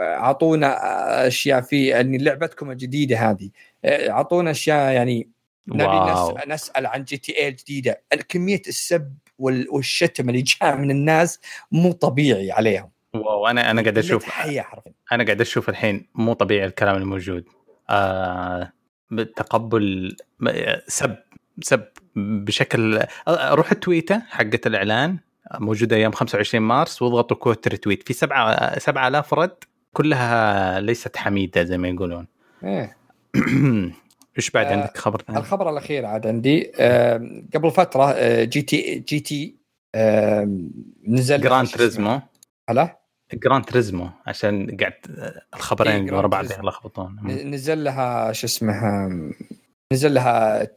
أعطونا 0.00 0.76
أشياء 1.26 1.60
في 1.60 2.00
ان 2.00 2.16
لعبتكم 2.16 2.70
الجديدة 2.70 3.16
هذه. 3.30 3.50
أعطونا 3.84 4.50
أشياء 4.50 4.92
يعني 4.92 5.28
نبي 5.68 5.84
wow. 5.84 6.38
نس- 6.38 6.48
نسأل 6.48 6.86
عن 6.86 7.04
GTA 7.04 7.48
الجديدة. 7.48 8.02
كميه 8.28 8.62
السب 8.68 9.14
وال- 9.38 9.66
والشتم 9.70 10.28
اللي 10.28 10.42
جاء 10.42 10.76
من 10.76 10.90
الناس 10.90 11.40
مو 11.72 11.92
طبيعي 11.92 12.52
عليهم. 12.52 12.90
وأنا 13.14 13.70
أنا 13.70 13.82
قاعد 13.82 13.98
أشوف 13.98 14.28
أنا 15.12 15.24
قاعد 15.24 15.40
أشوف 15.40 15.68
الحين 15.68 16.06
مو 16.14 16.32
طبيعي 16.32 16.66
الكلام 16.66 16.96
الموجود. 16.96 17.44
آه 17.90 18.72
تقبل 19.36 20.16
سب 20.86 21.16
سب 21.62 21.84
بشكل 22.16 22.98
آه، 23.28 23.54
روح 23.54 23.70
التويته 23.72 24.22
حقت 24.28 24.66
الإعلان. 24.66 25.18
موجودة 25.58 25.96
يوم 25.96 26.12
25 26.12 26.62
مارس 26.62 27.02
واضغطوا 27.02 27.36
quote 27.36 27.68
retweet. 27.68 28.06
في 28.06 28.12
7 28.12 28.78
7000 28.78 29.34
رد 29.34 29.56
كلها 29.92 30.80
ليست 30.80 31.16
حميدة 31.16 31.64
زي 31.64 31.78
ما 31.78 31.88
يقولون. 31.88 32.26
إيه. 32.64 32.96
إيش 34.38 34.50
بعد 34.50 34.66
آه، 34.66 34.72
عندك 34.72 34.96
خبر 34.98 35.22
ثاني؟ 35.26 35.38
الخبر 35.38 35.70
الأخير 35.70 36.06
عاد 36.06 36.26
عندي 36.26 36.70
آم، 36.76 37.48
قبل 37.54 37.70
فترة 37.70 38.10
آه، 38.12 38.44
GT 38.44 38.98
GT 38.98 39.56
آم، 39.94 40.70
نزل 41.08 41.40
Gran؟ 41.40 41.68
Turismo 41.68 42.20
هلا 42.68 43.00
Gran 43.34 43.64
Turismo 43.64 44.10
عشان 44.26 44.76
قاعد 44.80 44.94
الخبرين 45.54 45.92
إيه، 45.92 46.00
اللي 46.00 46.12
ورا 46.12 46.26
بعض. 46.26 46.44
يلخبطون 46.44 47.16
نزل 47.26 47.84
لها 47.84 48.32
شو 48.32 48.46
اسمه 48.46 48.74
نزل 49.92 50.14
لها 50.14 50.62
آه، 50.62 50.68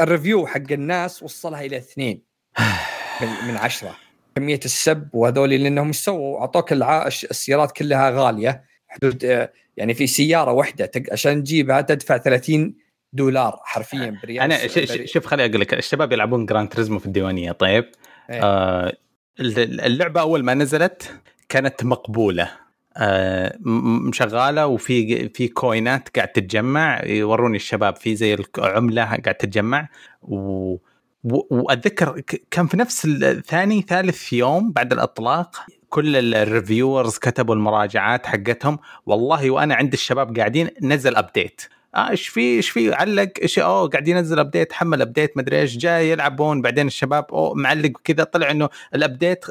ال 0.00 0.07
review 0.07 0.46
حق 0.46 0.72
الناس 0.72 1.22
وصلها 1.22 1.60
إلى 1.64 1.76
اثنين 1.76 2.22
من, 3.20 3.28
من 3.48 3.56
عشرة 3.56 3.96
كمية 4.36 4.60
السب 4.64 5.08
وهذول 5.12 5.50
لأنهم 5.50 5.86
إيش 5.86 5.96
سووا؟ 5.96 6.40
أعطوك 6.40 6.72
السيارات 7.06 7.72
كلها 7.72 8.10
غالية 8.10 8.64
حدود 8.88 9.24
آه، 9.24 9.52
يعني 9.76 9.94
في 9.94 10.06
سيارة 10.06 10.52
واحدة 10.52 10.86
تق- 10.86 11.12
عشان 11.12 11.42
تجيبها 11.44 11.80
تدفع 11.80 12.16
30 12.18 12.74
دولار 13.12 13.60
حرفيا 13.64 14.18
بريال 14.22 14.42
أنا 14.44 14.66
ش- 14.66 14.78
ش- 14.78 15.12
شوف 15.12 15.26
خليني 15.26 15.50
أقول 15.50 15.60
لك 15.60 15.74
الشباب 15.74 16.12
يلعبون 16.12 16.46
Gran 16.46 16.68
Turismo 16.68 16.98
في 16.98 17.06
الديوانية 17.06 17.52
طيب؟ 17.52 17.84
إيه. 18.30 18.40
آه 18.42 18.92
اللعبة 19.40 20.20
أول 20.20 20.44
ما 20.44 20.54
نزلت 20.54 21.12
كانت 21.48 21.84
مقبولة. 21.84 22.50
آه، 22.98 23.58
شغاله 24.12 24.66
وفي 24.66 25.28
في 25.28 25.48
كوينات 25.48 26.08
قاعد 26.16 26.28
تتجمع 26.28 27.04
يوروني 27.04 27.56
الشباب 27.56 27.96
في 27.96 28.16
زي 28.16 28.36
العملة 28.58 29.02
قاعد 29.04 29.34
تتجمع. 29.34 29.88
و 30.22 30.76
وأتذكر 31.24 32.20
كان 32.50 32.66
في 32.66 32.76
نفس 32.76 33.04
الثاني 33.04 33.82
ثالث 33.82 34.32
يوم 34.32 34.72
بعد 34.72 34.92
الإطلاق 34.92 35.56
كل 35.88 36.34
ال 36.34 36.42
reviewers 36.42 37.18
كتبوا 37.18 37.54
المراجعات 37.54 38.26
حقتهم. 38.26 38.78
والله 39.06 39.50
وأنا 39.50 39.74
عند 39.74 39.92
الشباب 39.92 40.38
قاعدين 40.38 40.70
نزل 40.82 41.16
update 41.16 41.60
آه 41.94 42.10
إيش 42.10 42.28
في 42.28 42.40
إيش 42.40 42.70
في 42.70 42.94
علق 42.94 43.32
إيش 43.42 43.58
أوه 43.58 43.88
قاعد 43.88 44.08
ينزل 44.08 44.38
update 44.38 44.72
حمل 44.72 45.02
update 45.02 45.36
مدري 45.36 45.60
إيش 45.60 45.76
جاي 45.76 46.10
يلعبون. 46.10 46.62
بعدين 46.62 46.86
الشباب 46.86 47.24
أوه 47.32 47.54
معلق 47.54 47.90
وكذا 47.98 48.24
طلع 48.24 48.50
إنه 48.50 48.68
ال 48.94 49.01
update 49.01 49.44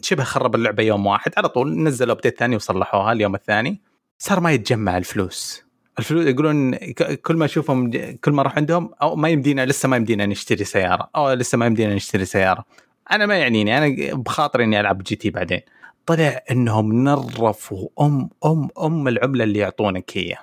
شبه 0.00 0.24
خرب 0.24 0.54
اللعبة 0.54 0.82
يوم 0.82 1.06
واحد. 1.06 1.32
على 1.36 1.48
طول 1.48 1.82
نزلوا 1.82 2.14
update 2.14 2.38
ثاني 2.38 2.56
وصلحوها 2.56 3.12
اليوم 3.12 3.34
الثاني. 3.34 3.80
صار 4.18 4.40
ما 4.40 4.52
يتجمع 4.52 4.96
الفلوس. 4.96 5.62
الفلوس 5.98 6.26
يقولون 6.26 6.74
كل 7.22 7.36
ما 7.36 7.44
أشوفهم 7.44 7.90
كل 8.24 8.32
ما 8.32 8.40
أروح 8.40 8.56
عندهم 8.56 8.90
أو 9.02 9.16
ما 9.16 9.28
يمدينا 9.28 9.66
لسه 9.66 9.88
ما 9.88 9.96
يمدينا 9.96 10.26
نشتري 10.26 10.64
سيارة. 10.64 11.10
أو 11.16 11.32
لسه 11.32 11.58
ما 11.58 11.66
يمدينا 11.66 11.94
نشتري 11.94 12.24
سيارة. 12.24 12.64
أنا 13.12 13.26
ما 13.26 13.38
يعنيني 13.38 13.78
أنا 13.78 14.14
بخاطري 14.14 14.64
إني 14.64 14.80
ألعب 14.80 15.02
GT 15.02 15.30
بعدين. 15.30 15.60
طلع 16.06 16.40
إنهم 16.50 16.92
نرفوا 17.04 17.88
أم 18.00 18.30
أم 18.46 18.68
أم 18.82 19.08
العملة 19.08 19.44
اللي 19.44 19.58
يعطونك 19.58 20.10
هي. 20.16 20.36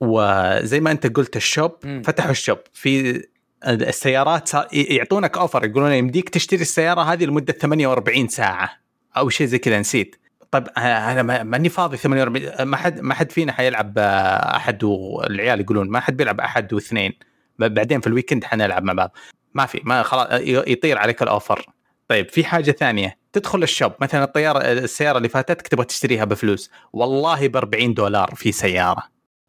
وزي 0.00 0.80
ما 0.80 0.90
أنت 0.90 1.16
قلت 1.16 1.36
ال 1.36 1.42
shop. 1.42 1.72
فتحوا 2.04 2.30
ال 2.30 2.35
shop. 2.35 2.58
في 2.72 3.22
السيارات 3.66 4.50
يعطونك 4.72 5.38
offer 5.38 5.64
يقولون 5.64 5.92
يمديك 5.92 6.28
تشتري 6.28 6.60
السيارة 6.62 7.00
هذه 7.00 7.24
لمدة 7.24 7.52
48 7.52 8.28
ساعة 8.28 8.70
أو 9.16 9.28
شيء 9.28 9.46
زي 9.46 9.58
كذا 9.58 9.78
نسيت. 9.80 10.16
طيب 10.50 10.68
أنا 10.78 11.22
ما- 11.22 11.42
ماني 11.42 11.68
فاضي 11.68 11.96
48 11.96 12.62
ما 12.62 12.76
حد 12.76 13.00
ما 13.00 13.14
حد 13.14 13.32
فينا 13.32 13.52
حيلعب 13.52 13.98
أحد 13.98 14.84
والعيال 14.84 15.60
يقولون 15.60 15.88
ما 15.88 16.00
حد 16.00 16.16
بيلعب 16.16 16.40
أحد 16.40 16.72
واثنين. 16.72 17.12
بعدين 17.58 18.00
في 18.00 18.06
ال 18.06 18.11
weekend 18.11 18.44
حنلعب 18.44 18.82
مع 18.84 18.92
بعض. 18.92 19.12
ما 19.54 19.66
في 19.66 19.80
ما 19.84 20.02
خلاص 20.02 20.26
يطير 20.42 20.98
عليك 20.98 21.22
ال 21.22 21.29
offer 21.29 21.66
طيب 22.08 22.28
في 22.28 22.44
حاجة 22.44 22.70
ثانية. 22.70 23.19
تدخل 23.32 23.62
ال 23.62 23.68
shop 23.68 23.92
مثلا 24.00 24.24
الطيارة 24.24 24.58
السيارة 24.58 25.16
اللي 25.16 25.28
فاتتك 25.28 25.68
تبغى 25.68 25.84
تشتريها 25.84 26.24
بفلوس. 26.24 26.70
والله 26.92 27.48
ب 27.48 27.56
40 27.56 27.94
دولار 27.94 28.34
في 28.34 28.52
سيارة. 28.52 29.02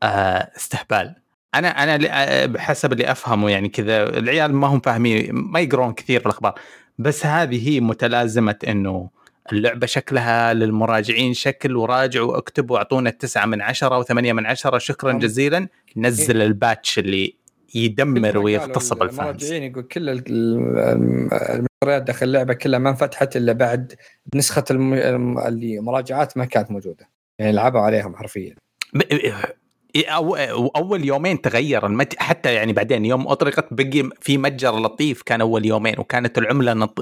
آه 0.03 0.51
استهبال. 0.57 1.15
أنا 1.55 1.67
أنا 1.67 1.99
آه، 2.09 2.45
بحسب 2.45 2.93
اللي 2.93 3.11
أفهمه 3.11 3.49
يعني 3.49 3.69
كذا 3.69 4.03
العيال 4.03 4.53
ما 4.53 4.67
هم 4.67 4.79
فاهمين 4.79 5.29
ما 5.31 5.59
يقرون 5.59 5.93
كثير 5.93 6.19
في 6.19 6.25
الأخبار. 6.25 6.53
بس 6.97 7.25
هذه 7.25 7.69
هي 7.69 7.79
متلازمة 7.79 8.55
إنه 8.67 9.09
اللعبة 9.51 9.87
شكلها 9.87 10.53
للمراجعين 10.53 11.33
شكل 11.33 11.75
وراجعوا 11.75 12.31
واكتبوا 12.33 12.77
أعطونا 12.77 13.09
التسعة 13.09 13.45
من 13.45 13.61
عشرة 13.61 13.97
وثمانية 13.99 14.33
من 14.33 14.45
عشرة 14.45 14.77
شكرا 14.77 15.11
جزيلا. 15.11 15.67
نزل 15.97 16.41
الباتش 16.41 16.99
اللي 16.99 17.35
يدمر 17.75 18.37
ويغتصب 18.37 19.03
الفانز. 19.03 19.19
المراجعين 19.19 19.63
يقول 19.63 19.83
كل 19.83 20.09
المشتريات 21.83 22.03
داخل 22.07 22.25
اللعبة 22.25 22.53
كلها 22.53 22.79
ما 22.79 22.89
انفتحت 22.89 23.35
الا 23.35 23.53
بعد 23.53 23.93
نسخة 24.35 24.63
الم... 24.71 24.93
اللي 25.39 25.79
مراجعات 25.79 26.37
ما 26.37 26.45
كانت 26.45 26.71
موجودة. 26.71 27.09
يعني 27.39 27.51
لعبوا 27.51 27.79
عليهم 27.79 28.15
حرفيا. 28.15 28.55
ب- 28.93 29.03
أو 29.95 30.35
أول 30.67 31.05
يومين 31.05 31.41
تغير 31.41 31.85
المت... 31.85 32.19
حتى 32.19 32.53
يعني 32.53 32.73
بعدين 32.73 33.05
يوم 33.05 33.27
اطلقت 33.27 33.67
بقي 33.73 34.09
في 34.21 34.37
متجر 34.37 34.79
لطيف 34.79 35.21
كان 35.21 35.41
أول 35.41 35.65
يومين 35.65 35.99
وكانت 35.99 36.37
العملة 36.37 36.73
نط... 36.73 36.99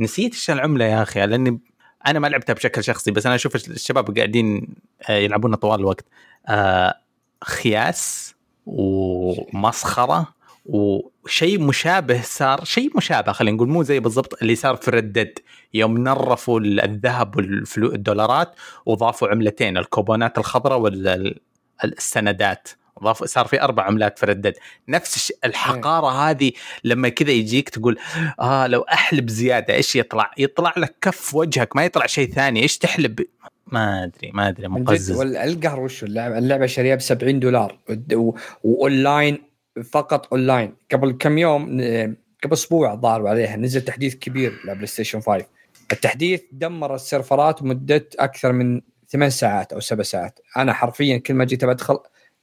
نسيت 0.00 0.32
إيش 0.32 0.50
العملة 0.50 0.84
يا 0.84 1.02
أخي؟ 1.02 1.26
لأني 1.26 1.60
أنا 2.06 2.18
ما 2.18 2.26
لعبتها 2.26 2.52
بشكل 2.52 2.84
شخصي 2.84 3.10
بس 3.10 3.26
أنا 3.26 3.34
أشوف 3.34 3.56
الشباب 3.56 4.16
قاعدين 4.16 4.74
آه، 5.08 5.12
يلعبونها 5.12 5.56
طوال 5.56 5.80
الوقت. 5.80 6.04
آه، 6.48 6.94
خياس 7.44 8.34
ومسخرة 8.66 10.34
وشيء 10.64 11.60
مشابه 11.60 12.22
صار 12.22 12.64
شيء 12.64 12.96
مشابه 12.96 13.32
خلينا 13.32 13.56
نقول 13.56 13.68
مو 13.68 13.82
زي 13.82 14.00
بالضبط 14.00 14.42
اللي 14.42 14.54
صار 14.54 14.76
في 14.76 14.90
ردد 14.90 15.38
يوم 15.74 15.98
نرفوا 15.98 16.60
الذهب 16.60 17.36
والدولارات 17.78 18.54
وضافوا 18.86 19.28
عملتين 19.28 19.78
الكوبونات 19.78 20.38
الخضراء 20.38 20.78
والسندات 20.78 22.68
ضاف 23.02 23.24
صار 23.24 23.46
في 23.46 23.62
أربع 23.62 23.82
عملات 23.82 24.18
في 24.18 24.26
ردد 24.26 24.54
نفس 24.88 25.32
الحقارة 25.44 26.30
هذه 26.30 26.52
لما 26.84 27.08
كذا 27.08 27.30
يجيك 27.30 27.68
تقول 27.68 27.98
آه 28.40 28.66
لو 28.66 28.80
أحلب 28.80 29.28
زيادة 29.28 29.74
إيش 29.74 29.96
يطلع؟ 29.96 30.30
يطلع 30.38 30.74
لك 30.76 30.94
كف 31.00 31.34
وجهك 31.34 31.76
ما 31.76 31.84
يطلع 31.84 32.06
شيء 32.06 32.30
ثاني. 32.30 32.62
إيش 32.62 32.78
تحلب؟ 32.78 33.20
ما 33.66 34.04
أدري 34.04 34.30
ما 34.34 34.48
أدري 34.48 34.68
مقزز. 34.68 35.18
والقهر 35.18 35.80
وشو 35.80 36.06
اللعبة؟ 36.06 36.38
اللعبة 36.38 36.66
شاريها 36.66 36.94
ب 36.94 37.00
70 37.00 37.40
دولار 37.40 37.78
واونلاين 38.64 39.51
فقط 39.92 40.32
اونلاين 40.32 40.74
قبل 40.92 41.12
كم 41.12 41.38
يوم 41.38 41.80
قبل 42.44 42.52
أسبوع 42.52 42.94
ظهروا 42.94 43.28
عليها. 43.28 43.56
نزل 43.56 43.80
تحديث 43.80 44.14
كبير 44.14 44.60
لبلاي 44.64 44.86
ستيشن 44.86 45.20
5 45.20 45.46
التحديث 45.92 46.42
دمر 46.52 46.94
السيرفرات 46.94 47.62
مدة 47.62 48.08
أكثر 48.18 48.52
من 48.52 48.80
ثمان 49.08 49.30
ساعات 49.30 49.72
أو 49.72 49.80
سبع 49.80 50.02
ساعات. 50.02 50.40
أنا 50.56 50.72
حرفيا 50.72 51.18
كل 51.18 51.34
ما 51.34 51.44
جيت 51.44 51.64
بدخل 51.64 51.98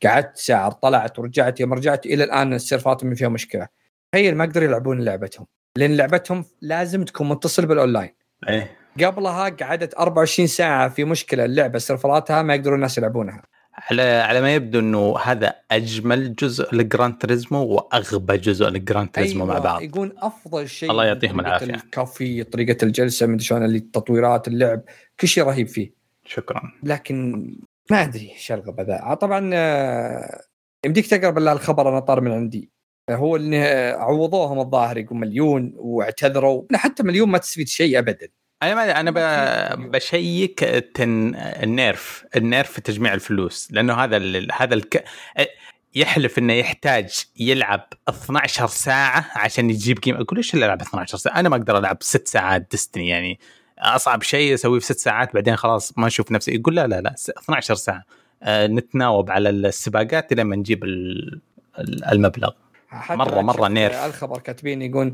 قعدت 0.06 0.38
ساعة 0.38 0.72
طلعت 0.72 1.20
ورجعت 1.20 1.60
يوم 1.60 1.74
رجعت 1.74 2.06
إلى 2.06 2.24
الآن 2.24 2.54
السيرفرات 2.54 3.04
من 3.04 3.16
فيها 3.16 3.30
مشكلة. 3.30 3.68
تخيل 4.12 4.36
ما 4.36 4.44
يقدروا 4.44 4.68
يلعبون 4.68 5.02
لعبتهم. 5.02 5.46
لأن 5.76 5.98
لعبتهم 5.98 6.46
لازم 6.62 7.04
تكون 7.04 7.30
متصل 7.30 7.66
بالاونلاين 7.66 8.10
إيه. 8.50 8.78
قبلها 9.04 9.50
قعدت 9.50 9.94
24 9.94 10.48
ساعة 10.48 10.90
في 10.90 11.04
مشكلة. 11.04 11.46
اللعبة 11.46 11.80
سيرفراتها 11.80 12.42
ما 12.42 12.56
يقدرون 12.56 12.76
الناس 12.76 12.98
يلعبونها. 12.98 13.44
على 13.80 14.02
على 14.02 14.42
ما 14.42 14.54
يبدو 14.54 14.80
إنه 14.80 15.18
هذا 15.24 15.56
أجمل 15.72 16.36
جزء 16.36 16.76
ل 16.76 16.84
Gran 16.84 17.18
Turismo 17.18 17.66
وأغبى 17.66 18.38
جزء 18.38 18.66
ل 18.70 18.78
Gran 18.78 19.10
Turismo 19.10 19.46
مع 19.46 19.60
بعض. 19.60 19.82
يقول 19.82 20.16
أفضل 20.18 20.70
شيء 20.70 20.92
الله 20.92 21.06
يعطيهم 21.06 21.42
طريقة 21.42 21.48
العافية. 21.48 21.74
الكافي 21.74 22.44
طريقة 22.44 22.86
الجلسة 22.86 23.26
من 23.26 23.40
شلون 23.40 23.66
اللي 23.66 23.78
التطويرات 23.78 24.48
اللعب 24.48 24.82
كل 25.20 25.28
شيء 25.28 25.44
رهيب 25.44 25.68
فيه. 25.68 25.94
شكرا. 26.26 26.62
لكن 26.84 27.32
ما 27.92 28.04
أدري 28.04 28.32
إيش 28.32 28.52
الغباء 28.52 28.86
ذا 28.86 29.14
طبعا 29.14 29.50
آه، 29.54 30.42
يمديك 30.86 31.08
تقرأ 31.08 31.30
بالله 31.30 31.52
الخبر 31.52 31.90
أنا 31.90 32.00
طار 32.00 32.22
من 32.22 32.32
عندي. 32.32 32.72
هو 33.10 33.36
اللي 33.36 33.66
عوضوهم 33.98 34.60
الظاهر 34.60 34.98
يقول 34.98 35.18
مليون 35.18 35.74
واعتذروا. 35.76 36.64
حتى 36.74 37.04
مليون 37.04 37.30
ما 37.30 37.38
تستفيد 37.38 37.68
شيء 37.68 38.00
ابدا. 38.00 38.28
أنا 38.64 38.76
ما 38.76 39.00
أنا 39.00 39.12
ب- 39.12 39.92
بشيك 39.92 40.64
التن... 40.64 41.36
ال 41.36 41.54
nerf 41.54 42.26
ال 42.36 42.43
nerf 42.43 42.72
في 42.72 42.82
تجميع 42.82 43.14
الفلوس 43.14 43.68
لأنه 43.72 43.94
هذا 43.94 44.18
ال... 44.18 44.48
هذا 44.54 44.74
الك... 44.74 45.04
يحلف 45.96 46.38
إنه 46.40 46.54
يحتاج 46.54 47.24
يلعب 47.40 47.88
12 48.10 48.68
ساعة 48.68 49.26
عشان 49.36 49.70
يجيب 49.70 49.98
قيمة. 50.00 50.22
أقول 50.22 50.38
إيش 50.38 50.54
اللي 50.54 50.66
ألعب 50.66 50.82
12 50.82 51.18
ساعة؟ 51.18 51.40
أنا 51.40 51.50
ما 51.50 51.56
أقدر 51.56 51.78
ألعب 51.78 51.98
ست 52.02 52.28
ساعات 52.28 52.68
Destiny 52.72 53.08
يعني 53.10 53.40
أصعب 53.80 54.24
شيء 54.24 54.54
أسويه 54.54 54.80
في 54.80 54.86
ست 54.86 55.00
ساعات 55.00 55.34
بعدين 55.34 55.56
خلاص 55.56 55.98
ما 55.98 56.08
أشوف 56.08 56.32
نفسي. 56.32 56.56
يقول 56.56 56.76
لا 56.76 56.88
لا 56.88 57.02
لا 57.02 57.14
س- 57.18 57.30
12 57.30 57.76
ساعة. 57.76 58.04
آه، 58.44 58.68
نتناوب 58.68 59.32
على 59.32 59.50
السباقات 59.50 60.34
لما 60.34 60.56
نجيب 60.56 60.84
ال- 60.84 61.42
ال- 61.80 62.06
المبلغ. 62.06 62.50
حتى 62.90 63.18
مرة- 63.18 63.34
مرة 63.34 63.54
شفت 63.62 63.72
nerf. 63.72 63.96
الخبر 64.06 64.40
كاتبين 64.40 64.82
يقول 64.82 65.14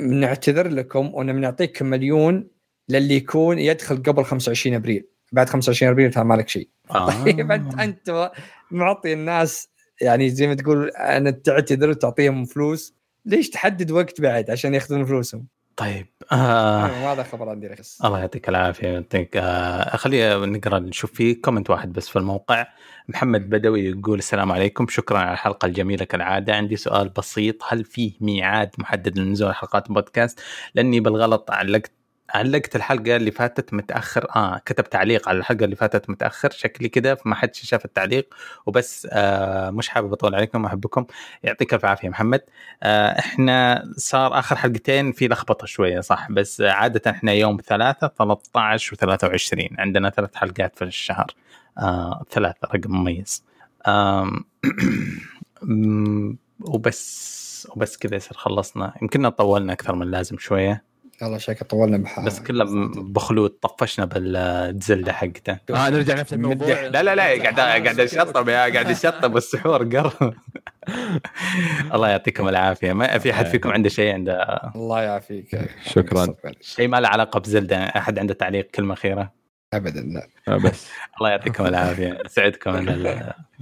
نعتذر 0.00 0.68
لكم 0.68 1.10
ونعطيكم 1.14 1.86
مليون 1.86 2.46
للي 2.88 3.14
يكون 3.14 3.58
يدخل 3.58 4.02
قبل 4.02 4.24
25 4.24 4.76
أبريل. 4.76 5.08
بعد 5.32 5.48
25 5.48 5.92
أبريل 5.92 6.10
ترى 6.10 6.24
مالك 6.24 6.48
شيء. 6.48 6.68
آه. 6.90 7.10
طيب 7.24 7.52
أنت 7.52 7.80
انت 7.80 8.32
معطي 8.70 9.12
الناس 9.12 9.68
يعني 10.00 10.30
زي 10.30 10.46
ما 10.46 10.54
تقول 10.54 10.88
أنا 10.88 11.30
تعتذر 11.30 11.90
وتعطيهم 11.90 12.44
فلوس. 12.44 12.94
ليش 13.26 13.50
تحدد 13.50 13.90
وقت 13.90 14.20
بعد 14.20 14.50
عشان 14.50 14.74
يأخذون 14.74 15.04
فلوسهم؟ 15.04 15.46
طيب 15.76 16.06
آه. 16.32 16.86
هذا 16.86 17.22
خبر 17.22 17.48
عندي 17.48 17.66
خلص. 17.66 18.02
الله 18.02 18.18
يعطيك 18.18 18.48
العافية 18.48 18.88
يعطيك 18.88 19.36
آه 19.36 19.96
خلينا 19.96 20.46
نقرأ 20.46 20.78
نشوف 20.78 21.12
في 21.12 21.34
comment 21.34 21.70
واحد 21.70 21.92
بس 21.92 22.08
في 22.08 22.16
الموقع. 22.16 22.66
محمد 23.08 23.50
بدوي 23.50 23.84
يقول 23.84 24.18
السلام 24.18 24.52
عليكم 24.52 24.86
شكرا 24.88 25.18
على 25.18 25.32
الحلقة 25.32 25.66
الجميلة 25.66 26.04
كالعادة. 26.04 26.54
عندي 26.54 26.76
سؤال 26.76 27.08
بسيط 27.08 27.56
هل 27.68 27.84
فيه 27.84 28.12
ميعاد 28.20 28.70
محدد 28.78 29.18
لنزول 29.18 29.54
حلقات 29.54 29.88
البودكاست 29.88 30.40
لأني 30.74 31.00
بالغلط 31.00 31.50
علقت 31.50 31.92
علقت 32.30 32.76
الحلقة 32.76 33.16
اللي 33.16 33.30
فاتت 33.30 33.74
متأخر. 33.74 34.26
آه 34.36 34.58
كتب 34.66 34.84
تعليق 34.84 35.28
على 35.28 35.38
الحلقة 35.38 35.64
اللي 35.64 35.76
فاتت 35.76 36.10
متأخر. 36.10 36.50
شكلي 36.50 36.88
كده 36.88 37.14
فما 37.14 37.34
حد 37.34 37.54
شاف 37.54 37.84
التعليق. 37.84 38.34
وبس 38.66 39.08
آه 39.12 39.70
مش 39.70 39.88
حابب 39.88 40.12
أطول 40.12 40.34
عليكم 40.34 40.64
أحبكم. 40.64 41.06
يعطيك 41.42 41.74
الف 41.74 41.84
عافية 41.84 42.08
محمد. 42.08 42.40
آه 42.82 43.18
إحنا 43.18 43.84
صار 43.96 44.38
آخر 44.38 44.56
حلقتين 44.56 45.12
في 45.12 45.28
لخبطة 45.28 45.66
شوية 45.66 46.00
صح؟ 46.00 46.30
بس 46.30 46.60
عادة 46.60 47.10
إحنا 47.10 47.32
يوم 47.32 47.56
ثلاثة 47.66 48.06
13 48.08 48.96
و23 48.96 49.80
عندنا 49.80 50.10
ثلاث 50.10 50.34
حلقات 50.34 50.76
في 50.76 50.84
الشهر. 50.84 51.26
آه 51.78 52.24
ثلاثة 52.30 52.68
رقم 52.74 52.90
مميز. 52.92 53.44
أمم، 53.88 54.44
وبس 56.60 57.68
وبس 57.76 57.96
كذا 57.96 58.16
يصير 58.16 58.36
خلصنا. 58.36 58.94
يمكننا 59.02 59.28
طولنا 59.28 59.72
أكثر 59.72 59.94
من 59.94 60.02
اللازم 60.02 60.38
شوية. 60.38 60.93
يلا 61.22 61.38
شكل 61.38 61.66
طولنا 61.66 61.96
بحال. 61.96 62.24
بس 62.24 62.40
كله 62.40 62.64
بخلود 62.96 63.50
طفشنا 63.50 64.04
بالزلدة 64.04 65.12
حقته. 65.12 65.58
آه 65.70 65.90
نرجع 65.90 66.14
نفس 66.14 66.32
الموضوع. 66.32 66.68
لا 66.68 67.02
لا 67.02 67.14
لا 67.14 67.22
قاعد 67.22 67.60
قاعد 67.60 68.00
أشطب 68.00 68.48
يا 68.48 68.54
قاعد 68.54 68.90
أشطب 68.90 69.36
السحور 69.36 69.84
قرب. 69.84 70.34
الله 71.94 72.08
يعطيكم 72.08 72.48
العافية. 72.48 72.92
ما 72.92 73.18
في 73.18 73.30
أحد 73.30 73.46
فيكم 73.46 73.70
عنده 73.70 73.88
شيء 73.88 74.14
عنده 74.14 74.42
الله 74.74 75.02
يعافيك. 75.02 75.70
شكراً. 75.86 76.34
شيء 76.60 76.88
ما 76.88 77.00
له 77.00 77.08
علاقة 77.08 77.40
بزلدة. 77.40 77.76
أحد 77.76 78.18
عنده 78.18 78.34
تعليق 78.34 78.70
كلمة 78.70 78.94
أخيرة؟ 78.94 79.32
ابدا 79.72 80.00
لا. 80.00 80.28
آه 80.48 80.56
بس. 80.56 80.88
الله 81.18 81.30
يعطيكم 81.30 81.66
العافية. 81.66 82.18
سعدكم 82.26 82.72
من 82.82 82.88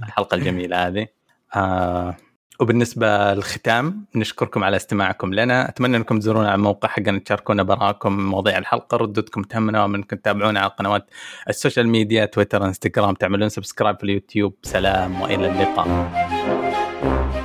الحلقة 0.03 0.35
الجميلة 0.35 0.87
هذه. 0.87 1.07
آه 1.55 2.15
وبالنسبة 2.59 3.33
للختام 3.33 4.05
نشكركم 4.15 4.63
على 4.63 4.75
استماعكم 4.75 5.33
لنا. 5.33 5.69
أتمنى 5.69 5.97
أنكم 5.97 6.19
تزورونا 6.19 6.47
على 6.47 6.55
الموقع 6.55 6.89
حقنا 6.89 7.19
تشاركونا 7.19 7.63
بآرائكم 7.63 8.19
مواضيع 8.29 8.57
الحلقة 8.57 8.97
ردودكم 8.97 9.41
تهمنا 9.41 9.83
ومنكم 9.83 10.17
تتابعونا 10.17 10.59
على 10.59 10.71
قنوات 10.79 11.09
ال 11.49 11.54
social 11.54 11.87
media 11.87 12.25
تويتر 12.25 12.65
إنستغرام 12.65 13.13
تعملون 13.13 13.49
subscribe 13.49 13.97
في 13.97 14.03
اليوتيوب. 14.03 14.55
سلام 14.63 15.21
وإلى 15.21 15.47
اللقاء. 15.47 17.42